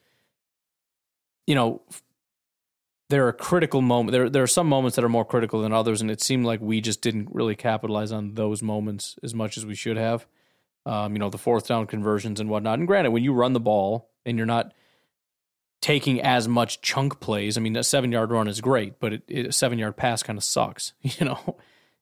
you 1.48 1.56
know, 1.56 1.82
there 3.10 3.26
are 3.26 3.32
critical 3.32 3.82
moments. 3.82 4.12
There 4.12 4.28
there 4.28 4.43
are 4.43 4.48
some 4.48 4.68
moments 4.68 4.97
that 4.97 5.05
are 5.05 5.09
more 5.09 5.24
critical 5.24 5.62
than 5.62 5.72
others, 5.72 6.01
and 6.01 6.10
it 6.10 6.20
seemed 6.20 6.44
like 6.44 6.60
we 6.60 6.80
just 6.80 7.01
didn't 7.01 7.28
really 7.32 7.56
capitalize 7.56 8.12
on 8.12 8.35
those 8.35 8.62
moments 8.62 9.16
as 9.22 9.35
much 9.35 9.56
as 9.56 9.64
we 9.64 9.74
should 9.74 9.97
have. 9.97 10.26
Um, 10.86 11.12
you 11.12 11.18
know, 11.18 11.30
the 11.30 11.39
fourth 11.39 11.68
down 11.68 11.86
conversions 11.86 12.40
and 12.40 12.48
whatnot. 12.48 12.78
And 12.78 12.86
granted, 12.86 13.10
when 13.10 13.22
you 13.22 13.32
run 13.32 13.52
the 13.52 13.60
ball 13.60 14.10
and 14.24 14.39
you're 14.39 14.47
not 14.47 14.72
taking 15.80 16.20
as 16.20 16.48
much 16.48 16.80
chunk 16.80 17.20
plays. 17.20 17.56
I 17.56 17.60
mean, 17.60 17.76
a 17.76 17.85
seven 17.85 18.12
yard 18.12 18.30
run 18.30 18.48
is 18.48 18.60
great, 18.60 18.98
but 18.98 19.12
it, 19.12 19.22
it, 19.28 19.47
a 19.47 19.52
seven 19.52 19.78
yard 19.78 19.97
pass 19.97 20.22
kind 20.22 20.36
of 20.39 20.44
sucks. 20.44 20.93
You 21.02 21.26
know, 21.26 21.56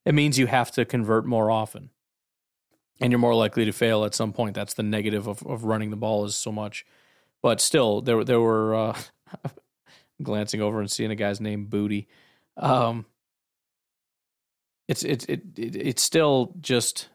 it 0.04 0.14
means 0.14 0.38
you 0.38 0.46
have 0.46 0.70
to 0.72 0.84
convert 0.84 1.26
more 1.26 1.50
often, 1.50 1.90
and 3.00 3.12
you're 3.12 3.18
more 3.18 3.34
likely 3.34 3.64
to 3.64 3.72
fail 3.72 4.04
at 4.04 4.14
some 4.14 4.32
point. 4.32 4.54
That's 4.54 4.74
the 4.74 4.82
negative 4.82 5.26
of, 5.26 5.42
of 5.46 5.64
running 5.64 5.90
the 5.90 5.96
ball 5.96 6.24
is 6.24 6.36
so 6.36 6.52
much. 6.52 6.84
But 7.42 7.60
still, 7.60 8.00
there 8.00 8.24
there 8.24 8.40
were 8.40 8.74
uh, 8.74 8.98
glancing 10.22 10.60
over 10.60 10.80
and 10.80 10.90
seeing 10.90 11.10
a 11.10 11.16
guy's 11.16 11.40
name 11.40 11.66
Booty. 11.66 12.08
Um, 12.56 13.06
it's 14.88 15.02
it's 15.02 15.24
it, 15.26 15.42
it 15.56 15.76
it's 15.76 16.02
still 16.02 16.54
just 16.60 17.08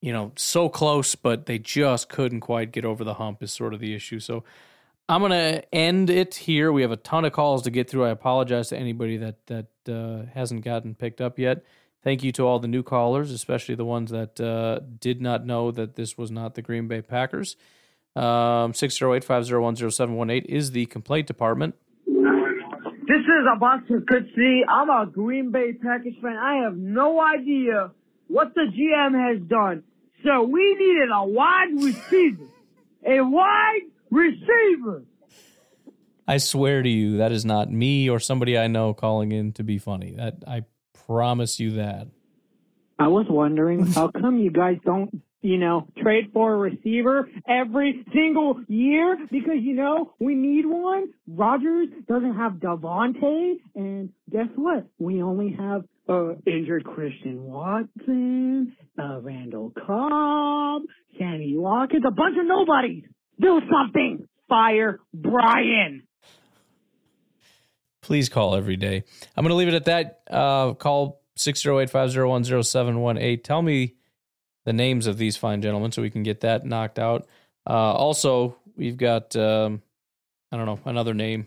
you 0.00 0.12
know 0.12 0.32
so 0.36 0.68
close, 0.68 1.14
but 1.14 1.46
they 1.46 1.58
just 1.58 2.08
couldn't 2.08 2.40
quite 2.40 2.72
get 2.72 2.84
over 2.84 3.04
the 3.04 3.14
hump. 3.14 3.42
Is 3.42 3.52
sort 3.52 3.74
of 3.74 3.80
the 3.80 3.94
issue. 3.94 4.20
So 4.20 4.44
I'm 5.08 5.22
to 5.30 5.74
end 5.74 6.10
it 6.10 6.34
here. 6.34 6.70
We 6.70 6.82
have 6.82 6.90
a 6.90 6.96
ton 6.96 7.24
of 7.24 7.32
calls 7.32 7.62
to 7.62 7.70
get 7.70 7.88
through. 7.88 8.04
I 8.04 8.10
apologize 8.10 8.68
to 8.68 8.76
anybody 8.76 9.16
that 9.16 9.46
that 9.46 9.66
uh, 9.88 10.30
hasn't 10.34 10.64
gotten 10.64 10.94
picked 10.94 11.20
up 11.20 11.38
yet. 11.38 11.64
Thank 12.04 12.22
you 12.22 12.30
to 12.32 12.46
all 12.46 12.58
the 12.58 12.68
new 12.68 12.82
callers, 12.82 13.32
especially 13.32 13.74
the 13.74 13.84
ones 13.84 14.10
that 14.10 14.40
uh, 14.40 14.80
did 15.00 15.20
not 15.20 15.44
know 15.44 15.70
that 15.72 15.96
this 15.96 16.16
was 16.16 16.30
not 16.30 16.54
the 16.54 16.62
Green 16.62 16.86
Bay 16.86 17.02
Packers. 17.02 17.56
Um, 18.14 18.72
608-501-0718 18.72 20.44
is 20.44 20.70
the 20.70 20.86
complaint 20.86 21.26
department. 21.26 21.74
This 23.38 23.44
is 23.44 23.50
Abbas 23.54 23.80
Kutsi. 23.88 24.62
I'm 24.68 24.90
a 24.90 25.06
Green 25.08 25.52
Bay 25.52 25.72
Packers 25.72 26.14
fan. 26.20 26.36
I 26.36 26.64
have 26.64 26.76
no 26.76 27.20
idea 27.20 27.92
what 28.26 28.52
the 28.56 28.62
GM 28.62 29.14
has 29.14 29.40
done. 29.48 29.84
So 30.24 30.42
we 30.42 30.74
needed 30.74 31.08
a 31.14 31.24
wide 31.24 31.72
receiver. 31.74 32.46
A 33.06 33.20
wide 33.20 33.82
receiver. 34.10 35.04
I 36.26 36.38
swear 36.38 36.82
to 36.82 36.88
you, 36.88 37.18
that 37.18 37.30
is 37.30 37.44
not 37.44 37.70
me 37.70 38.10
or 38.10 38.18
somebody 38.18 38.58
I 38.58 38.66
know 38.66 38.92
calling 38.92 39.30
in 39.30 39.52
to 39.52 39.62
be 39.62 39.78
funny. 39.78 40.14
That 40.16 40.42
I 40.44 40.64
promise 41.06 41.60
you 41.60 41.72
that. 41.72 42.08
I 42.98 43.06
was 43.06 43.26
wondering 43.28 43.86
how 43.86 44.08
come 44.20 44.38
you 44.38 44.50
guys 44.50 44.78
don't, 44.84 45.22
you 45.40 45.58
know, 45.58 45.86
trade 46.02 46.30
for 46.32 46.54
a 46.54 46.56
receiver 46.56 47.28
every 47.48 48.04
single 48.12 48.60
year? 48.68 49.16
Because 49.30 49.58
you 49.60 49.74
know 49.74 50.12
we 50.18 50.34
need 50.34 50.66
one. 50.66 51.12
Rodgers 51.26 51.88
doesn't 52.08 52.34
have 52.36 52.54
Davante, 52.54 53.54
and 53.74 54.10
guess 54.30 54.48
what? 54.56 54.86
We 54.98 55.22
only 55.22 55.56
have 55.58 55.84
uh, 56.08 56.34
injured 56.46 56.84
Christian 56.84 57.44
Watson, 57.44 58.76
uh, 58.98 59.20
Randall 59.20 59.72
Cobb, 59.86 60.82
Sammy 61.18 61.54
Watkins, 61.56 62.04
a 62.06 62.10
bunch 62.10 62.36
of 62.38 62.46
nobodies. 62.46 63.04
Do 63.40 63.60
something. 63.70 64.26
Fire 64.48 64.98
Brian. 65.12 66.02
Please 68.00 68.30
call 68.30 68.54
every 68.54 68.76
day. 68.76 69.04
I'm 69.36 69.44
going 69.44 69.50
to 69.50 69.54
leave 69.54 69.68
it 69.68 69.74
at 69.74 69.84
that. 69.84 70.20
Uh, 70.30 70.72
call 70.72 71.20
608 71.36 71.90
501 71.90 72.64
0718. 72.64 73.42
Tell 73.42 73.60
me 73.60 73.96
the 74.68 74.74
names 74.74 75.06
of 75.06 75.16
these 75.16 75.34
fine 75.34 75.62
gentlemen 75.62 75.90
so 75.90 76.02
we 76.02 76.10
can 76.10 76.22
get 76.22 76.42
that 76.42 76.66
knocked 76.66 76.98
out. 76.98 77.26
Uh, 77.66 77.72
also, 77.72 78.54
we've 78.76 78.98
got, 78.98 79.34
um, 79.34 79.80
I 80.52 80.58
don't 80.58 80.66
know, 80.66 80.78
another 80.84 81.14
name. 81.14 81.46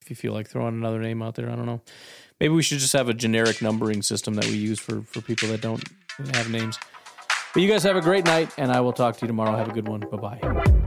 If 0.00 0.08
you 0.08 0.14
feel 0.14 0.32
like 0.32 0.46
throwing 0.46 0.76
another 0.76 1.00
name 1.00 1.20
out 1.20 1.34
there, 1.34 1.50
I 1.50 1.56
don't 1.56 1.66
know. 1.66 1.80
Maybe 2.38 2.54
we 2.54 2.62
should 2.62 2.78
just 2.78 2.92
have 2.92 3.08
a 3.08 3.14
generic 3.14 3.60
numbering 3.60 4.02
system 4.02 4.34
that 4.34 4.44
we 4.44 4.52
use 4.52 4.78
for, 4.78 5.02
for 5.02 5.20
people 5.20 5.48
that 5.48 5.62
don't 5.62 5.82
have 6.32 6.48
names. 6.48 6.78
But 7.54 7.62
you 7.64 7.68
guys 7.68 7.82
have 7.82 7.96
a 7.96 8.00
great 8.00 8.24
night, 8.24 8.52
and 8.56 8.70
I 8.70 8.80
will 8.82 8.92
talk 8.92 9.16
to 9.16 9.22
you 9.22 9.26
tomorrow. 9.26 9.56
Have 9.56 9.70
a 9.70 9.72
good 9.72 9.88
one. 9.88 10.00
Bye 10.12 10.38
bye. 10.38 10.84